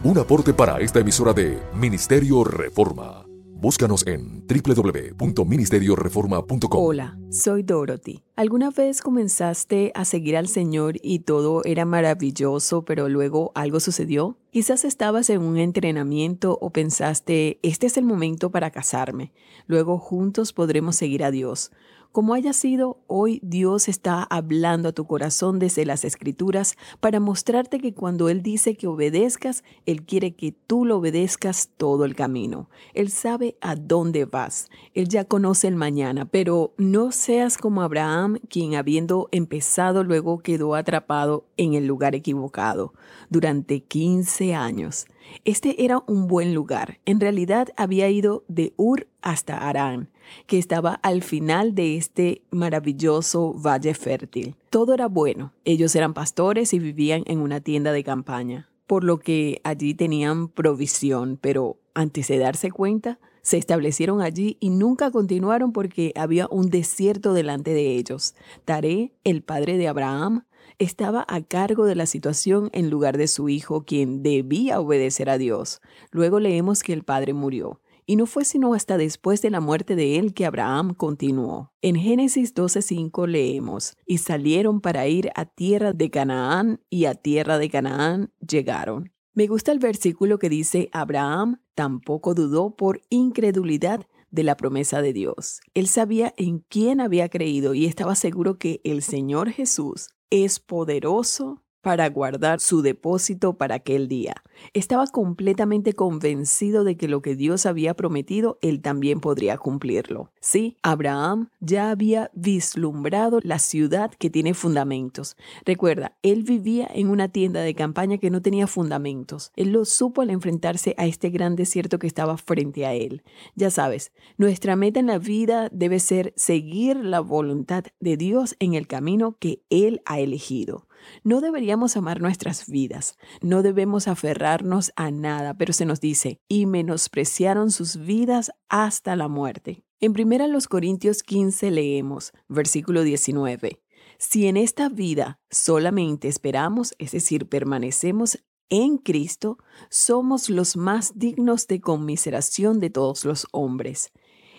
Un 0.03 0.17
aporte 0.17 0.53
para 0.53 0.79
esta 0.79 0.99
emisora 0.99 1.33
de 1.33 1.61
Ministerio 1.73 2.43
Reforma. 2.43 3.25
Búscanos 3.57 4.05
en 4.05 4.43
www.ministerioreforma.com. 4.47 6.83
Hola, 6.83 7.17
soy 7.31 7.63
Dorothy. 7.63 8.21
¿Alguna 8.35 8.69
vez 8.69 9.01
comenzaste 9.01 9.91
a 9.95 10.05
seguir 10.05 10.37
al 10.37 10.47
Señor 10.47 10.95
y 11.01 11.19
todo 11.19 11.63
era 11.63 11.85
maravilloso, 11.85 12.85
pero 12.85 13.09
luego 13.09 13.51
algo 13.55 13.79
sucedió? 13.79 14.37
Quizás 14.51 14.85
estabas 14.85 15.29
en 15.29 15.41
un 15.41 15.57
entrenamiento 15.57 16.57
o 16.61 16.69
pensaste, 16.69 17.59
este 17.63 17.87
es 17.87 17.97
el 17.97 18.05
momento 18.05 18.51
para 18.51 18.69
casarme. 18.71 19.33
Luego 19.67 19.97
juntos 19.97 20.53
podremos 20.53 20.95
seguir 20.95 21.23
a 21.23 21.31
Dios. 21.31 21.71
Como 22.15 22.33
haya 22.33 22.53
sido, 22.53 23.03
hoy 23.07 23.41
Dios 23.43 23.89
está 23.89 24.23
hablando 24.23 24.87
a 24.87 24.93
tu 24.93 25.05
corazón 25.05 25.59
desde 25.59 25.85
las 25.85 26.05
escrituras 26.05 26.77
para 27.01 27.19
mostrarte 27.19 27.77
que 27.77 27.93
cuando 27.93 28.29
Él 28.29 28.41
dice 28.41 28.77
que 28.77 28.87
obedezcas, 28.87 29.65
Él 29.85 30.03
quiere 30.03 30.33
que 30.33 30.53
tú 30.53 30.85
lo 30.85 30.99
obedezcas 30.99 31.71
todo 31.75 32.05
el 32.05 32.15
camino. 32.15 32.69
Él 32.93 33.11
sabe 33.11 33.57
a 33.59 33.75
dónde 33.75 34.23
vas. 34.23 34.69
Él 34.93 35.09
ya 35.09 35.25
conoce 35.25 35.67
el 35.67 35.75
mañana, 35.75 36.23
pero 36.23 36.73
no 36.77 37.11
seas 37.11 37.57
como 37.57 37.81
Abraham, 37.81 38.39
quien 38.47 38.75
habiendo 38.75 39.27
empezado 39.33 40.05
luego 40.05 40.39
quedó 40.39 40.75
atrapado 40.75 41.49
en 41.57 41.73
el 41.73 41.85
lugar 41.85 42.15
equivocado 42.15 42.93
durante 43.29 43.81
15 43.81 44.55
años. 44.55 45.05
Este 45.43 45.83
era 45.83 46.01
un 46.07 46.27
buen 46.27 46.53
lugar. 46.53 46.99
En 47.03 47.19
realidad 47.19 47.67
había 47.75 48.09
ido 48.09 48.45
de 48.47 48.73
Ur 48.77 49.07
hasta 49.21 49.67
Arán, 49.67 50.09
que 50.47 50.57
estaba 50.57 50.93
al 51.03 51.23
final 51.23 51.75
de 51.75 51.97
este 51.97 52.41
maravilloso 52.51 53.53
valle 53.53 53.93
fértil. 53.93 54.55
Todo 54.69 54.93
era 54.93 55.07
bueno. 55.07 55.53
Ellos 55.65 55.95
eran 55.95 56.13
pastores 56.13 56.73
y 56.73 56.79
vivían 56.79 57.23
en 57.25 57.39
una 57.39 57.61
tienda 57.61 57.91
de 57.91 58.03
campaña, 58.03 58.69
por 58.87 59.03
lo 59.03 59.19
que 59.19 59.61
allí 59.63 59.93
tenían 59.93 60.47
provisión, 60.47 61.37
pero 61.41 61.77
antes 61.93 62.27
de 62.27 62.37
darse 62.37 62.71
cuenta, 62.71 63.19
se 63.41 63.57
establecieron 63.57 64.21
allí 64.21 64.57
y 64.59 64.71
nunca 64.71 65.11
continuaron 65.11 65.71
porque 65.71 66.13
había 66.15 66.47
un 66.49 66.71
desierto 66.71 67.33
delante 67.33 67.75
de 67.75 67.95
ellos. 67.95 68.33
Taré, 68.65 69.13
el 69.23 69.43
padre 69.43 69.77
de 69.77 69.87
Abraham, 69.87 70.45
estaba 70.79 71.25
a 71.27 71.41
cargo 71.41 71.85
de 71.85 71.95
la 71.95 72.07
situación 72.07 72.69
en 72.73 72.89
lugar 72.89 73.17
de 73.17 73.27
su 73.27 73.47
hijo, 73.47 73.85
quien 73.85 74.23
debía 74.23 74.79
obedecer 74.79 75.29
a 75.29 75.37
Dios. 75.37 75.81
Luego 76.11 76.39
leemos 76.39 76.83
que 76.83 76.93
el 76.93 77.03
padre 77.03 77.33
murió. 77.33 77.79
Y 78.05 78.15
no 78.17 78.25
fue 78.25 78.45
sino 78.45 78.73
hasta 78.73 78.97
después 78.97 79.41
de 79.41 79.49
la 79.49 79.59
muerte 79.59 79.95
de 79.95 80.19
él 80.19 80.33
que 80.33 80.45
Abraham 80.45 80.93
continuó. 80.93 81.71
En 81.81 81.95
Génesis 81.95 82.53
12:5 82.53 83.27
leemos, 83.27 83.97
y 84.05 84.19
salieron 84.19 84.79
para 84.81 85.07
ir 85.07 85.31
a 85.35 85.45
tierra 85.45 85.93
de 85.93 86.09
Canaán, 86.09 86.81
y 86.89 87.05
a 87.05 87.15
tierra 87.15 87.57
de 87.57 87.69
Canaán 87.69 88.31
llegaron. 88.39 89.11
Me 89.33 89.47
gusta 89.47 89.71
el 89.71 89.79
versículo 89.79 90.39
que 90.39 90.49
dice, 90.49 90.89
Abraham 90.93 91.59
tampoco 91.73 92.33
dudó 92.33 92.75
por 92.75 93.01
incredulidad 93.09 94.05
de 94.31 94.43
la 94.43 94.55
promesa 94.55 95.01
de 95.01 95.11
Dios. 95.11 95.61
Él 95.73 95.87
sabía 95.87 96.33
en 96.37 96.59
quién 96.59 97.01
había 97.01 97.27
creído 97.27 97.73
y 97.73 97.85
estaba 97.85 98.15
seguro 98.15 98.57
que 98.57 98.81
el 98.83 99.01
Señor 99.01 99.49
Jesús 99.49 100.09
es 100.29 100.59
poderoso 100.59 101.64
para 101.85 102.09
guardar 102.09 102.61
su 102.61 102.81
depósito 102.81 103.59
para 103.59 103.75
aquel 103.75 104.07
día. 104.07 104.33
Estaba 104.73 105.05
completamente 105.05 105.93
convencido 105.93 106.83
de 106.83 106.97
que 106.97 107.07
lo 107.07 107.21
que 107.21 107.35
Dios 107.35 107.67
había 107.67 107.93
prometido, 107.93 108.57
él 108.63 108.81
también 108.81 109.19
podría 109.19 109.59
cumplirlo. 109.59 110.31
Sí, 110.39 110.77
Abraham 110.81 111.51
ya 111.59 111.91
había 111.91 112.31
vislumbrado 112.33 113.39
la 113.43 113.59
ciudad 113.59 114.09
que 114.17 114.31
tiene 114.31 114.55
fundamentos. 114.55 115.37
Recuerda, 115.63 116.17
él 116.23 116.41
vivía 116.41 116.89
en 116.91 117.11
una 117.11 117.27
tienda 117.27 117.61
de 117.61 117.75
campaña 117.75 118.17
que 118.17 118.31
no 118.31 118.41
tenía 118.41 118.65
fundamentos. 118.65 119.51
Él 119.55 119.71
lo 119.71 119.85
supo 119.85 120.23
al 120.23 120.31
enfrentarse 120.31 120.95
a 120.97 121.05
este 121.05 121.29
gran 121.29 121.55
desierto 121.55 121.99
que 121.99 122.07
estaba 122.07 122.35
frente 122.37 122.87
a 122.87 122.95
él. 122.95 123.21
Ya 123.53 123.69
sabes, 123.69 124.11
nuestra 124.37 124.75
meta 124.75 124.99
en 124.99 125.05
la 125.05 125.19
vida 125.19 125.69
debe 125.71 125.99
ser 125.99 126.33
seguir 126.35 126.95
la 126.95 127.19
voluntad 127.19 127.83
de 127.99 128.17
Dios 128.17 128.55
en 128.57 128.73
el 128.73 128.87
camino 128.87 129.37
que 129.37 129.61
Él 129.69 130.01
ha 130.05 130.19
elegido. 130.19 130.87
No 131.23 131.41
deberíamos 131.41 131.97
amar 131.97 132.21
nuestras 132.21 132.67
vidas, 132.67 133.17
no 133.41 133.61
debemos 133.61 134.07
aferrarnos 134.07 134.91
a 134.95 135.11
nada, 135.11 135.53
pero 135.55 135.73
se 135.73 135.85
nos 135.85 136.01
dice, 136.01 136.39
y 136.47 136.65
menospreciaron 136.65 137.71
sus 137.71 137.97
vidas 137.97 138.51
hasta 138.69 139.15
la 139.15 139.27
muerte. 139.27 139.83
En 139.99 140.11
1 140.11 140.59
Corintios 140.69 141.23
15 141.23 141.71
leemos, 141.71 142.33
versículo 142.47 143.03
19, 143.03 143.81
si 144.17 144.47
en 144.47 144.57
esta 144.57 144.89
vida 144.89 145.39
solamente 145.49 146.27
esperamos, 146.27 146.93
es 146.99 147.11
decir, 147.11 147.47
permanecemos 147.47 148.39
en 148.69 148.97
Cristo, 148.97 149.57
somos 149.89 150.49
los 150.49 150.75
más 150.75 151.17
dignos 151.17 151.67
de 151.67 151.81
conmiseración 151.81 152.79
de 152.79 152.89
todos 152.89 153.25
los 153.25 153.47
hombres. 153.51 154.11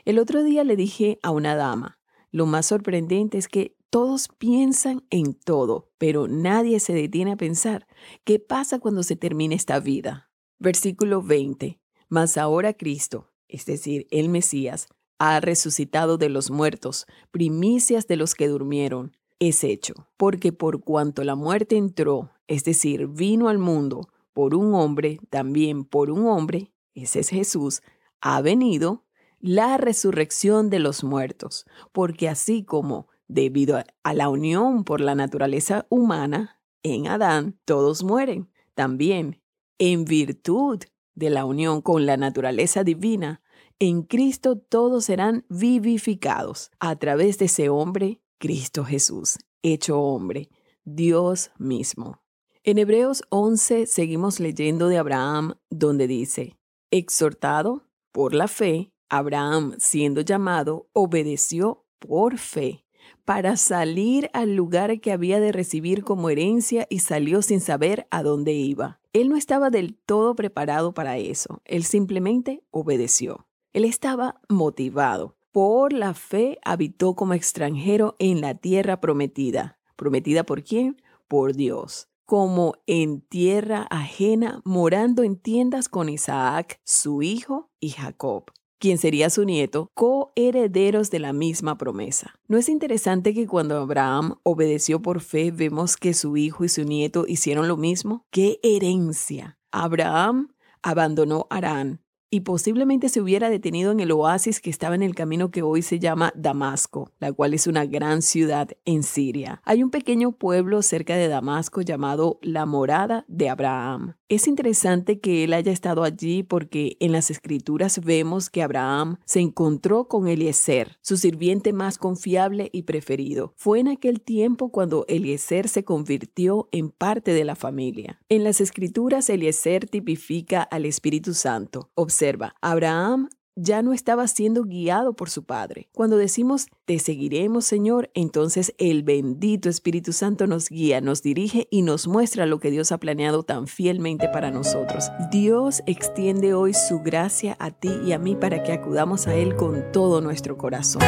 El 0.05 0.19
otro 0.19 0.45
día 0.45 0.63
le 0.63 0.77
dije 0.77 1.19
a 1.23 1.31
una 1.31 1.57
dama, 1.57 1.99
lo 2.31 2.47
más 2.47 2.67
sorprendente 2.67 3.39
es 3.39 3.49
que 3.49 3.77
todos 3.97 4.29
piensan 4.29 5.07
en 5.09 5.33
todo, 5.33 5.91
pero 5.97 6.29
nadie 6.29 6.81
se 6.81 6.93
detiene 6.93 7.33
a 7.33 7.37
pensar 7.37 7.87
qué 8.25 8.39
pasa 8.39 8.79
cuando 8.79 9.03
se 9.03 9.17
termine 9.17 9.55
esta 9.55 9.81
vida. 9.81 10.31
Versículo 10.59 11.23
20. 11.23 11.81
Mas 12.11 12.37
ahora 12.37 12.75
Cristo, 12.75 13.33
es 13.49 13.65
decir, 13.65 14.07
el 14.11 14.29
Mesías, 14.29 14.89
ha 15.19 15.41
resucitado 15.41 16.19
de 16.19 16.29
los 16.29 16.51
muertos, 16.51 17.07
primicias 17.31 18.07
de 18.07 18.17
los 18.17 18.35
que 18.35 18.49
durmieron. 18.49 19.17
Es 19.39 19.65
hecho, 19.65 19.95
porque 20.19 20.53
por 20.53 20.85
cuanto 20.85 21.25
la 21.25 21.35
muerte 21.35 21.79
entró, 21.79 22.33
es 22.49 22.65
decir, 22.65 23.07
vino 23.07 23.49
al 23.49 23.57
mundo 23.57 24.11
por 24.35 24.55
un 24.55 24.75
hombre, 24.75 25.21
también 25.31 25.87
por 25.87 26.11
un 26.11 26.27
hombre, 26.27 26.71
ese 26.95 27.21
es 27.21 27.31
Jesús, 27.31 27.81
ha 28.21 28.43
venido 28.43 29.07
la 29.41 29.79
resurrección 29.79 30.69
de 30.69 30.81
los 30.81 31.03
muertos, 31.03 31.65
porque 31.93 32.29
así 32.29 32.63
como 32.63 33.09
Debido 33.29 33.83
a 34.05 34.15
la 34.15 34.29
unión 34.29 34.85
por 34.85 35.01
la 35.01 35.15
naturaleza 35.15 35.87
humana, 35.89 36.61
en 36.83 37.09
Adán 37.09 37.59
todos 37.65 38.05
mueren. 38.05 38.49
También, 38.75 39.41
en 39.79 40.05
virtud 40.05 40.81
de 41.15 41.31
la 41.31 41.45
unión 41.45 41.81
con 41.81 42.07
la 42.07 42.17
naturaleza 42.17 42.85
divina, 42.85 43.43
en 43.79 44.03
Cristo 44.03 44.57
todos 44.57 45.07
serán 45.07 45.45
vivificados 45.49 46.71
a 46.79 46.97
través 46.97 47.39
de 47.39 47.47
ese 47.47 47.69
hombre, 47.69 48.21
Cristo 48.39 48.85
Jesús, 48.85 49.39
hecho 49.63 50.01
hombre, 50.01 50.49
Dios 50.85 51.51
mismo. 51.59 52.23
En 52.63 52.79
Hebreos 52.79 53.23
11 53.31 53.87
seguimos 53.87 54.41
leyendo 54.41 54.89
de 54.89 54.99
Abraham, 54.99 55.55
donde 55.69 56.07
dice, 56.07 56.57
exhortado 56.91 57.89
por 58.13 58.35
la 58.35 58.49
fe, 58.49 58.93
Abraham, 59.09 59.75
siendo 59.79 60.21
llamado, 60.21 60.89
obedeció 60.93 61.85
por 61.99 62.39
fe 62.39 62.86
para 63.27 63.57
salir 63.57 64.31
al 64.33 64.55
lugar 64.55 65.01
que 65.01 65.11
había 65.11 65.41
de 65.41 65.51
recibir 65.51 66.05
como 66.05 66.31
herencia 66.31 66.87
y 66.89 67.01
salió 67.01 67.43
sin 67.43 67.61
saber 67.61 68.07
a 68.13 68.23
dónde 68.23 68.53
iba. 68.53 69.01
Él 69.13 69.29
no 69.29 69.37
estaba 69.37 69.69
del 69.69 69.97
todo 69.97 70.37
preparado 70.37 70.95
para 70.95 71.19
eso, 71.19 71.61
él 71.65 71.83
simplemente 71.83 72.63
obedeció. 72.71 73.49
Él 73.73 73.85
estaba 73.85 74.41
motivado. 74.49 75.37
Por 75.51 75.93
la 75.93 76.15
fe 76.15 76.59
habitó 76.65 77.17
como 77.17 77.35
extranjero 77.35 78.15
en 78.21 78.41
la 78.41 78.55
tierra 78.55 79.01
prometida. 79.01 79.79
¿Prometida 79.97 80.45
por 80.45 80.63
quién? 80.63 81.03
Por 81.27 81.55
Dios. 81.55 82.09
Como 82.27 82.75
en 82.87 83.23
tierra 83.23 83.89
ajena, 83.91 84.63
morando 84.65 85.25
en 85.25 85.37
tiendas 85.37 85.89
con 85.89 86.09
Isaac, 86.09 86.81
su 86.85 87.23
hijo, 87.23 87.71
y 87.81 87.91
Jacob 87.91 88.53
quien 88.87 88.99
sería 88.99 89.31
su 89.31 89.45
nieto, 89.45 89.91
coherederos 89.95 91.11
de 91.11 91.19
la 91.19 91.33
misma 91.33 91.77
promesa. 91.77 92.39
¿No 92.47 92.57
es 92.57 92.69
interesante 92.69 93.35
que 93.35 93.49
cuando 93.49 93.77
Abraham 93.81 94.37
obedeció 94.45 95.03
por 95.03 95.19
fe 95.19 95.51
vemos 95.51 95.97
que 95.97 96.15
su 96.15 96.37
hijo 96.37 96.65
y 96.65 96.69
su 96.69 96.85
nieto 96.85 97.25
hicieron 97.27 97.67
lo 97.67 97.77
mismo? 97.77 98.25
¡Qué 98.31 98.61
herencia! 98.63 99.59
Abraham 99.73 100.55
abandonó 100.83 101.49
Arán, 101.51 102.01
y 102.31 102.41
posiblemente 102.41 103.09
se 103.09 103.21
hubiera 103.21 103.51
detenido 103.51 103.93
en 103.93 104.01
el 104.01 104.11
oasis 104.11 104.61
que 104.61 104.71
estaba 104.71 104.95
en 104.95 105.03
el 105.03 105.15
camino 105.15 105.51
que 105.51 105.63
hoy 105.63 105.83
se 105.83 105.99
llama 105.99 106.33
Damasco, 106.37 107.11
la 107.19 107.33
cual 107.33 107.55
es 107.55 107.67
una 107.67 107.87
gran 107.87 108.21
ciudad 108.21 108.69
en 108.85 109.03
Siria. 109.03 109.63
Hay 109.65 109.83
un 109.83 109.91
pequeño 109.91 110.33
pueblo 110.33 110.83
cerca 110.83 111.17
de 111.17 111.29
Damasco 111.29 111.83
llamado 111.83 112.39
la 112.43 112.67
morada 112.67 113.25
de 113.29 113.49
Abraham. 113.49 114.17
Es 114.29 114.49
interesante 114.49 115.21
que 115.21 115.45
él 115.45 115.53
haya 115.53 115.71
estado 115.71 116.03
allí 116.03 116.43
porque 116.43 116.97
en 116.99 117.13
las 117.13 117.31
escrituras 117.31 118.01
vemos 118.01 118.51
que 118.51 118.61
Abraham 118.61 119.19
se 119.25 119.39
encontró 119.39 120.09
con 120.09 120.27
Eliezer, 120.27 120.99
su 121.01 121.17
sirviente 121.17 121.73
más 121.73 121.97
confiable 121.97 122.69
y 122.73 122.83
preferido. 122.83 123.55
Fue 123.55 123.79
en 123.79 123.87
aquel 123.87 124.21
tiempo 124.21 124.73
cuando 124.73 125.05
Eliezer 125.07 125.69
se 125.69 125.85
convirtió 125.85 126.69
en 126.73 126.91
parte 126.91 127.35
de 127.35 127.45
la 127.45 127.55
familia. 127.55 128.21
En 128.29 128.43
las 128.43 128.61
escrituras 128.61 129.31
Eliezer 129.31 129.89
tipifica 129.89 130.61
al 130.61 130.87
Espíritu 130.87 131.33
Santo. 131.33 131.93
Observa, 131.95 132.57
Abraham 132.61 133.29
ya 133.57 133.81
no 133.83 133.95
estaba 133.95 134.29
siendo 134.29 134.65
guiado 134.65 135.15
por 135.15 135.31
su 135.31 135.45
Padre. 135.45 135.89
Cuando 135.93 136.19
decimos, 136.19 136.67
te 136.85 136.99
seguiremos, 136.99 137.65
Señor, 137.65 138.11
entonces 138.13 138.75
el 138.77 139.03
bendito 139.03 139.71
Espíritu 139.71 140.13
Santo 140.13 140.47
nos 140.47 140.69
guía, 140.69 141.01
nos 141.01 141.23
dirige 141.23 141.67
y 141.71 141.81
nos 141.81 142.07
muestra 142.07 142.45
lo 142.45 142.61
que 142.61 142.71
Dios 142.71 142.93
ha 142.93 142.99
planeado 142.99 143.43
tan 143.43 143.67
fielmente 143.67 144.29
para 144.29 144.51
nosotros. 144.51 145.11
Dios 145.31 145.83
extiende 145.87 146.53
hoy 146.53 146.75
su 146.75 147.01
gracia 147.01 147.57
a 147.59 147.71
ti 147.71 147.91
y 148.05 148.13
a 148.13 148.19
mí 148.19 148.37
para 148.37 148.63
que 148.63 148.73
acudamos 148.73 149.27
a 149.27 149.35
Él 149.35 149.57
con 149.57 149.91
todo 149.91 150.21
nuestro 150.21 150.59
corazón. 150.59 151.03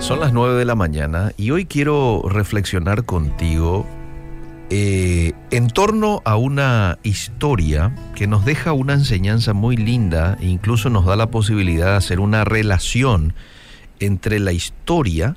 Son 0.00 0.20
las 0.20 0.32
9 0.32 0.54
de 0.54 0.64
la 0.64 0.74
mañana 0.74 1.32
y 1.36 1.50
hoy 1.50 1.66
quiero 1.66 2.22
reflexionar 2.26 3.04
contigo 3.04 3.84
eh, 4.70 5.32
en 5.50 5.68
torno 5.68 6.20
a 6.26 6.36
una 6.36 6.98
historia 7.02 7.94
que 8.14 8.26
nos 8.26 8.44
deja 8.44 8.72
una 8.72 8.92
enseñanza 8.92 9.54
muy 9.54 9.76
linda 9.76 10.36
e 10.40 10.46
incluso 10.46 10.90
nos 10.90 11.06
da 11.06 11.16
la 11.16 11.30
posibilidad 11.30 11.86
de 11.86 11.96
hacer 11.96 12.20
una 12.20 12.44
relación 12.44 13.34
entre 13.98 14.40
la 14.40 14.52
historia 14.52 15.36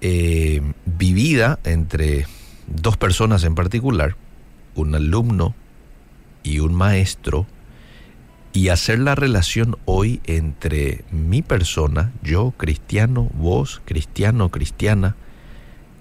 eh, 0.00 0.60
vivida 0.84 1.60
entre 1.62 2.26
dos 2.66 2.96
personas 2.96 3.44
en 3.44 3.54
particular, 3.54 4.16
un 4.74 4.94
alumno 4.96 5.54
y 6.42 6.58
un 6.58 6.74
maestro, 6.74 7.46
y 8.52 8.68
hacer 8.68 8.98
la 8.98 9.14
relación 9.14 9.78
hoy 9.84 10.20
entre 10.24 11.04
mi 11.12 11.42
persona, 11.42 12.12
yo 12.22 12.52
cristiano, 12.56 13.30
vos 13.34 13.80
cristiano, 13.84 14.50
cristiana, 14.50 15.14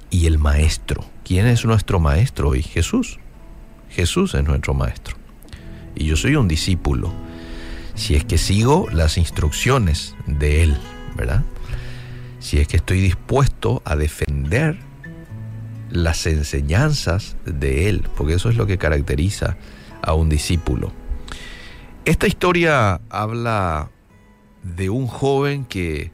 y 0.10 0.26
el 0.26 0.40
maestro. 0.40 1.11
¿Quién 1.24 1.48
es 1.48 1.66
nuestro 1.66 2.00
maestro 2.00 2.50
hoy? 2.50 2.64
Jesús. 2.64 3.20
Jesús 3.90 4.34
es 4.34 4.44
nuestro 4.44 4.74
maestro. 4.74 5.16
Y 5.96 6.06
yo 6.06 6.16
soy 6.16 6.36
un 6.36 6.48
discípulo. 6.48 7.14
Si 7.96 8.16
es 8.16 8.26
que 8.26 8.38
sigo 8.38 8.88
las 8.92 9.18
instrucciones 9.18 10.16
de 10.26 10.64
Él, 10.64 10.78
¿verdad? 11.16 11.44
Si 12.40 12.58
es 12.58 12.68
que 12.68 12.78
estoy 12.78 13.02
dispuesto 13.02 13.82
a 13.86 13.96
defender 13.96 14.78
las 15.90 16.26
enseñanzas 16.26 17.36
de 17.46 17.90
Él, 17.90 18.08
porque 18.16 18.36
eso 18.36 18.50
es 18.50 18.56
lo 18.56 18.66
que 18.66 18.78
caracteriza 18.78 19.58
a 20.02 20.14
un 20.14 20.30
discípulo. 20.30 20.92
Esta 22.06 22.28
historia 22.28 23.02
habla 23.10 23.92
de 24.64 24.90
un 24.90 25.08
joven 25.08 25.66
que 25.66 26.12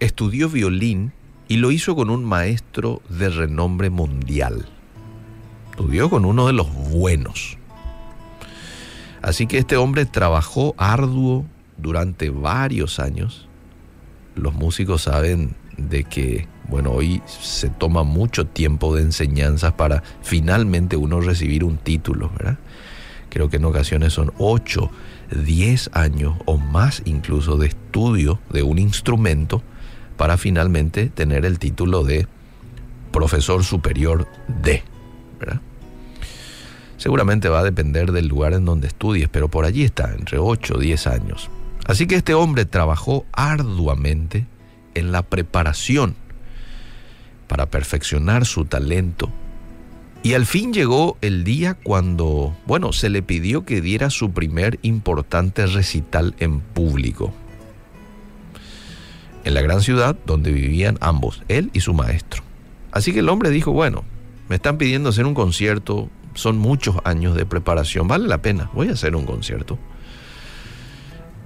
estudió 0.00 0.48
violín 0.50 1.12
y 1.48 1.56
lo 1.56 1.70
hizo 1.70 1.96
con 1.96 2.10
un 2.10 2.24
maestro 2.24 3.02
de 3.08 3.30
renombre 3.30 3.90
mundial. 3.90 4.68
Estudió 5.70 6.10
con 6.10 6.24
uno 6.24 6.46
de 6.46 6.52
los 6.52 6.72
buenos. 6.90 7.56
Así 9.22 9.46
que 9.46 9.58
este 9.58 9.76
hombre 9.76 10.04
trabajó 10.06 10.74
arduo 10.76 11.46
durante 11.76 12.30
varios 12.30 13.00
años. 13.00 13.48
Los 14.34 14.54
músicos 14.54 15.02
saben 15.02 15.56
de 15.76 16.04
que, 16.04 16.46
bueno, 16.68 16.90
hoy 16.90 17.22
se 17.26 17.70
toma 17.70 18.02
mucho 18.02 18.46
tiempo 18.46 18.94
de 18.94 19.02
enseñanzas 19.02 19.72
para 19.72 20.02
finalmente 20.22 20.96
uno 20.96 21.20
recibir 21.20 21.64
un 21.64 21.78
título, 21.78 22.30
¿verdad? 22.36 22.58
Creo 23.30 23.48
que 23.48 23.56
en 23.56 23.64
ocasiones 23.64 24.12
son 24.12 24.32
8, 24.38 24.90
10 25.44 25.90
años 25.92 26.34
o 26.44 26.58
más 26.58 27.02
incluso 27.04 27.56
de 27.56 27.68
estudio 27.68 28.40
de 28.50 28.62
un 28.62 28.78
instrumento 28.78 29.62
para 30.18 30.36
finalmente 30.36 31.08
tener 31.08 31.46
el 31.46 31.58
título 31.58 32.04
de 32.04 32.26
profesor 33.10 33.64
superior 33.64 34.28
de. 34.62 34.82
Seguramente 36.98 37.48
va 37.48 37.60
a 37.60 37.64
depender 37.64 38.10
del 38.10 38.26
lugar 38.26 38.52
en 38.52 38.64
donde 38.64 38.88
estudies, 38.88 39.28
pero 39.28 39.48
por 39.48 39.64
allí 39.64 39.84
está, 39.84 40.12
entre 40.12 40.38
8 40.38 40.74
o 40.74 40.78
10 40.78 41.06
años. 41.06 41.48
Así 41.86 42.08
que 42.08 42.16
este 42.16 42.34
hombre 42.34 42.64
trabajó 42.64 43.24
arduamente 43.32 44.46
en 44.94 45.12
la 45.12 45.22
preparación 45.22 46.16
para 47.46 47.66
perfeccionar 47.66 48.44
su 48.44 48.64
talento. 48.64 49.30
Y 50.24 50.34
al 50.34 50.44
fin 50.44 50.72
llegó 50.72 51.16
el 51.20 51.44
día 51.44 51.74
cuando, 51.74 52.56
bueno, 52.66 52.92
se 52.92 53.08
le 53.08 53.22
pidió 53.22 53.64
que 53.64 53.80
diera 53.80 54.10
su 54.10 54.32
primer 54.32 54.80
importante 54.82 55.64
recital 55.66 56.34
en 56.40 56.58
público 56.58 57.32
en 59.48 59.54
la 59.54 59.62
gran 59.62 59.80
ciudad 59.80 60.14
donde 60.26 60.52
vivían 60.52 60.98
ambos, 61.00 61.42
él 61.48 61.70
y 61.72 61.80
su 61.80 61.94
maestro. 61.94 62.42
Así 62.92 63.12
que 63.12 63.20
el 63.20 63.28
hombre 63.30 63.50
dijo, 63.50 63.72
bueno, 63.72 64.04
me 64.48 64.56
están 64.56 64.76
pidiendo 64.76 65.08
hacer 65.08 65.24
un 65.24 65.34
concierto, 65.34 66.10
son 66.34 66.58
muchos 66.58 66.96
años 67.04 67.34
de 67.34 67.46
preparación, 67.46 68.06
vale 68.08 68.28
la 68.28 68.42
pena, 68.42 68.70
voy 68.74 68.88
a 68.88 68.92
hacer 68.92 69.16
un 69.16 69.24
concierto. 69.24 69.78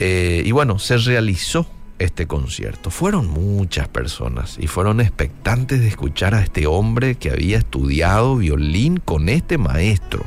Eh, 0.00 0.42
y 0.44 0.50
bueno, 0.50 0.80
se 0.80 0.98
realizó 0.98 1.66
este 2.00 2.26
concierto. 2.26 2.90
Fueron 2.90 3.28
muchas 3.28 3.86
personas 3.86 4.56
y 4.58 4.66
fueron 4.66 5.00
expectantes 5.00 5.80
de 5.80 5.86
escuchar 5.86 6.34
a 6.34 6.42
este 6.42 6.66
hombre 6.66 7.14
que 7.14 7.30
había 7.30 7.58
estudiado 7.58 8.36
violín 8.36 8.96
con 8.96 9.28
este 9.28 9.58
maestro 9.58 10.24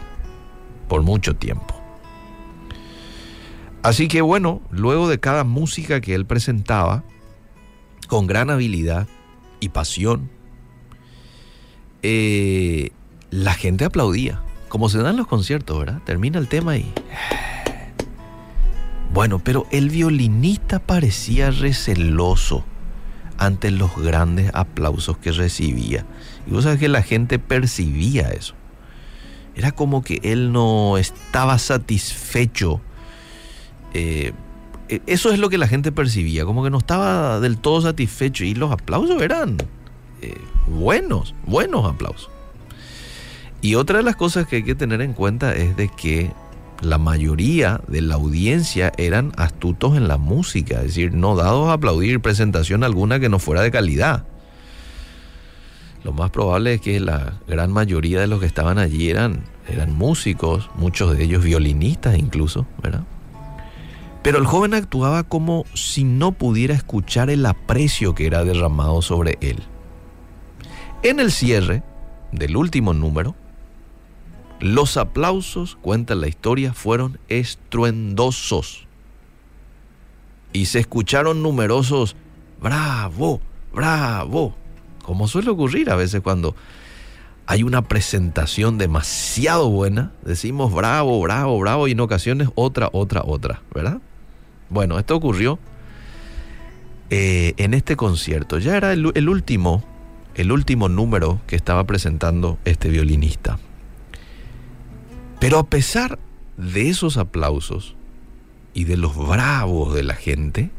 por 0.87 1.01
mucho 1.01 1.35
tiempo. 1.35 1.75
Así 3.83 4.07
que 4.07 4.21
bueno, 4.21 4.61
luego 4.71 5.09
de 5.09 5.19
cada 5.19 5.43
música 5.43 5.99
que 5.99 6.15
él 6.15 6.25
presentaba, 6.25 7.03
con 8.07 8.27
gran 8.27 8.49
habilidad 8.49 9.07
y 9.59 9.69
pasión, 9.69 10.29
eh, 12.03 12.91
la 13.31 13.53
gente 13.53 13.85
aplaudía, 13.85 14.41
como 14.69 14.89
se 14.89 14.99
dan 14.99 15.17
los 15.17 15.27
conciertos, 15.27 15.77
¿verdad? 15.79 16.01
Termina 16.05 16.39
el 16.39 16.47
tema 16.47 16.77
y... 16.77 16.91
Bueno, 19.13 19.39
pero 19.39 19.65
el 19.71 19.89
violinista 19.89 20.79
parecía 20.79 21.49
receloso 21.49 22.65
ante 23.37 23.71
los 23.71 23.95
grandes 23.95 24.51
aplausos 24.53 25.17
que 25.17 25.31
recibía. 25.31 26.05
Y 26.45 26.51
vos 26.51 26.65
sabés 26.65 26.79
que 26.79 26.89
la 26.89 27.01
gente 27.01 27.39
percibía 27.39 28.29
eso. 28.29 28.55
Era 29.55 29.71
como 29.71 30.03
que 30.03 30.19
él 30.23 30.51
no 30.51 30.97
estaba 30.97 31.57
satisfecho 31.59 32.81
eh, 33.93 34.33
eso 34.87 35.31
es 35.31 35.39
lo 35.39 35.49
que 35.49 35.57
la 35.57 35.67
gente 35.67 35.91
percibía, 35.91 36.45
como 36.45 36.63
que 36.63 36.69
no 36.69 36.77
estaba 36.77 37.39
del 37.39 37.57
todo 37.57 37.81
satisfecho 37.81 38.43
y 38.43 38.53
los 38.53 38.71
aplausos 38.71 39.21
eran 39.21 39.57
eh, 40.21 40.35
buenos, 40.67 41.33
buenos 41.45 41.85
aplausos. 41.85 42.29
Y 43.61 43.75
otra 43.75 43.97
de 43.97 44.03
las 44.03 44.15
cosas 44.15 44.47
que 44.47 44.57
hay 44.57 44.63
que 44.63 44.75
tener 44.75 45.01
en 45.01 45.13
cuenta 45.13 45.55
es 45.55 45.75
de 45.75 45.89
que 45.89 46.31
la 46.81 46.97
mayoría 46.97 47.81
de 47.87 48.01
la 48.01 48.15
audiencia 48.15 48.91
eran 48.97 49.31
astutos 49.37 49.97
en 49.97 50.07
la 50.07 50.17
música, 50.17 50.77
es 50.77 50.87
decir, 50.87 51.13
no 51.13 51.35
dados 51.35 51.69
a 51.69 51.73
aplaudir 51.73 52.19
presentación 52.19 52.83
alguna 52.83 53.19
que 53.19 53.29
no 53.29 53.39
fuera 53.39 53.61
de 53.61 53.71
calidad. 53.71 54.25
Lo 56.03 56.11
más 56.13 56.29
probable 56.29 56.75
es 56.75 56.81
que 56.81 56.99
la 56.99 57.33
gran 57.47 57.71
mayoría 57.71 58.19
de 58.19 58.27
los 58.27 58.39
que 58.39 58.45
estaban 58.45 58.77
allí 58.77 59.09
eran, 59.09 59.43
eran 59.67 59.95
músicos, 59.95 60.69
muchos 60.75 61.17
de 61.17 61.23
ellos 61.23 61.43
violinistas 61.43 62.19
incluso, 62.19 62.67
¿verdad? 62.83 63.01
Pero 64.25 64.39
el 64.39 64.47
joven 64.47 64.73
actuaba 64.73 65.21
como 65.21 65.65
si 65.75 66.03
no 66.03 66.31
pudiera 66.31 66.73
escuchar 66.73 67.29
el 67.29 67.45
aprecio 67.45 68.15
que 68.15 68.25
era 68.25 68.43
derramado 68.43 69.03
sobre 69.03 69.37
él. 69.39 69.61
En 71.03 71.19
el 71.19 71.31
cierre 71.31 71.83
del 72.31 72.57
último 72.57 72.95
número, 72.95 73.35
los 74.59 74.97
aplausos, 74.97 75.77
cuenta 75.79 76.15
la 76.15 76.27
historia, 76.27 76.73
fueron 76.73 77.19
estruendosos. 77.27 78.87
Y 80.53 80.65
se 80.65 80.79
escucharon 80.79 81.43
numerosos, 81.43 82.15
bravo, 82.59 83.41
bravo, 83.75 84.55
como 85.03 85.27
suele 85.27 85.51
ocurrir 85.51 85.91
a 85.91 85.95
veces 85.95 86.21
cuando 86.21 86.55
hay 87.45 87.61
una 87.61 87.83
presentación 87.83 88.79
demasiado 88.79 89.69
buena, 89.69 90.13
decimos 90.23 90.73
bravo, 90.73 91.21
bravo, 91.21 91.59
bravo, 91.59 91.87
y 91.87 91.91
en 91.91 91.99
ocasiones 91.99 92.49
otra, 92.55 92.89
otra, 92.91 93.21
otra, 93.23 93.61
¿verdad? 93.71 94.01
Bueno, 94.75 94.99
esto 94.99 95.15
ocurrió 95.15 95.57
eh, 97.09 97.53
en 97.55 97.73
este 97.73 97.95
concierto. 97.95 98.59
Ya 98.59 98.75
era 98.75 98.91
el, 98.91 99.09
el 99.15 99.29
último, 99.29 99.85
el 100.35 100.51
último 100.51 100.89
número 100.89 101.39
que 101.47 101.55
estaba 101.55 101.85
presentando 101.85 102.59
este 102.65 102.89
violinista. 102.89 103.57
Pero 105.39 105.59
a 105.59 105.67
pesar 105.67 106.19
de 106.57 106.89
esos 106.89 107.15
aplausos 107.15 107.95
y 108.73 108.83
de 108.83 108.97
los 108.97 109.15
bravos 109.15 109.95
de 109.95 110.03
la 110.03 110.13
gente, 110.13 110.71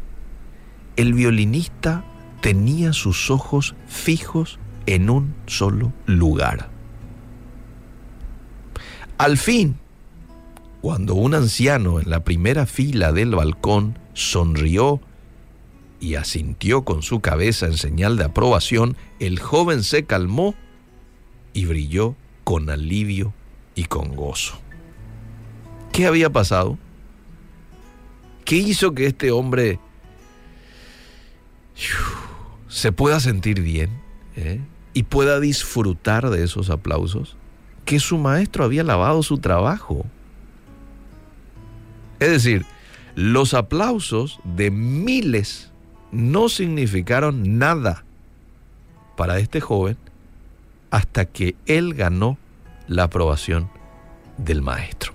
el 0.97 1.15
violinista 1.15 2.05
tenía 2.43 2.93
sus 2.93 3.31
ojos 3.31 3.77
fijos 3.87 4.59
en 4.85 5.09
un 5.09 5.35
solo 5.47 5.95
lugar. 6.05 6.69
Al 9.17 9.39
fin, 9.39 9.79
cuando 10.87 11.17
un 11.17 11.35
anciano 11.35 11.99
en 11.99 12.09
la 12.11 12.23
primera 12.23 12.65
fila 12.65 13.11
del 13.11 13.35
balcón 13.35 13.99
sonrió 14.15 15.01
y 15.99 16.15
asintió 16.15 16.85
con 16.85 17.03
su 17.03 17.19
cabeza 17.19 17.67
en 17.67 17.77
señal 17.77 18.17
de 18.17 18.23
aprobación, 18.23 18.97
el 19.19 19.41
joven 19.41 19.83
se 19.83 20.05
calmó 20.05 20.55
y 21.53 21.65
brilló 21.65 22.15
con 22.45 22.71
alivio 22.71 23.35
y 23.75 23.87
con 23.87 24.15
gozo. 24.15 24.61
¿Qué 25.91 26.07
había 26.07 26.31
pasado? 26.31 26.79
¿Qué 28.45 28.55
hizo 28.55 28.95
que 28.95 29.07
este 29.07 29.33
hombre 29.33 29.81
se 32.69 32.93
pueda 32.93 33.19
sentir 33.19 33.61
bien 33.61 33.91
eh, 34.37 34.61
y 34.95 35.03
pueda 35.03 35.41
disfrutar 35.41 36.31
de 36.31 36.45
esos 36.45 36.71
aplausos? 36.71 37.37
Que 37.85 37.99
su 37.99 38.19
maestro 38.19 38.63
había 38.63 38.85
lavado 38.85 39.25
su 39.25 39.39
trabajo 39.39 40.07
es 42.21 42.31
decir, 42.31 42.65
los 43.15 43.55
aplausos 43.55 44.41
de 44.45 44.71
miles 44.71 45.71
no 46.13 46.49
significaron 46.49 47.59
nada 47.59 48.05
para 49.17 49.39
este 49.39 49.61
joven 49.61 49.97
hasta 50.91 51.25
que 51.25 51.57
él 51.67 51.95
ganó 51.95 52.39
la 52.89 53.05
aprobación 53.05 53.69
del 54.39 54.63
maestro. 54.63 55.13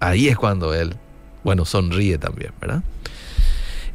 Ahí 0.00 0.28
es 0.28 0.36
cuando 0.36 0.74
él, 0.74 0.96
bueno, 1.44 1.64
sonríe 1.64 2.18
también, 2.18 2.52
¿verdad? 2.60 2.82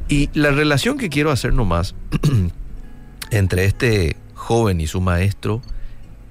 Y 0.08 0.30
la 0.32 0.50
relación 0.50 0.96
que 0.96 1.10
quiero 1.10 1.30
hacer 1.30 1.52
nomás 1.52 1.94
entre 3.30 3.66
este 3.66 4.16
joven 4.34 4.80
y 4.80 4.86
su 4.86 5.00
maestro 5.00 5.60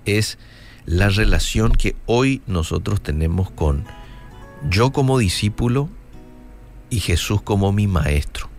es 0.05 0.39
la 0.85 1.09
relación 1.09 1.73
que 1.73 1.95
hoy 2.05 2.41
nosotros 2.47 3.01
tenemos 3.01 3.51
con 3.51 3.85
yo 4.69 4.91
como 4.91 5.17
discípulo 5.17 5.89
y 6.89 6.99
Jesús 6.99 7.41
como 7.41 7.71
mi 7.71 7.87
maestro. 7.87 8.49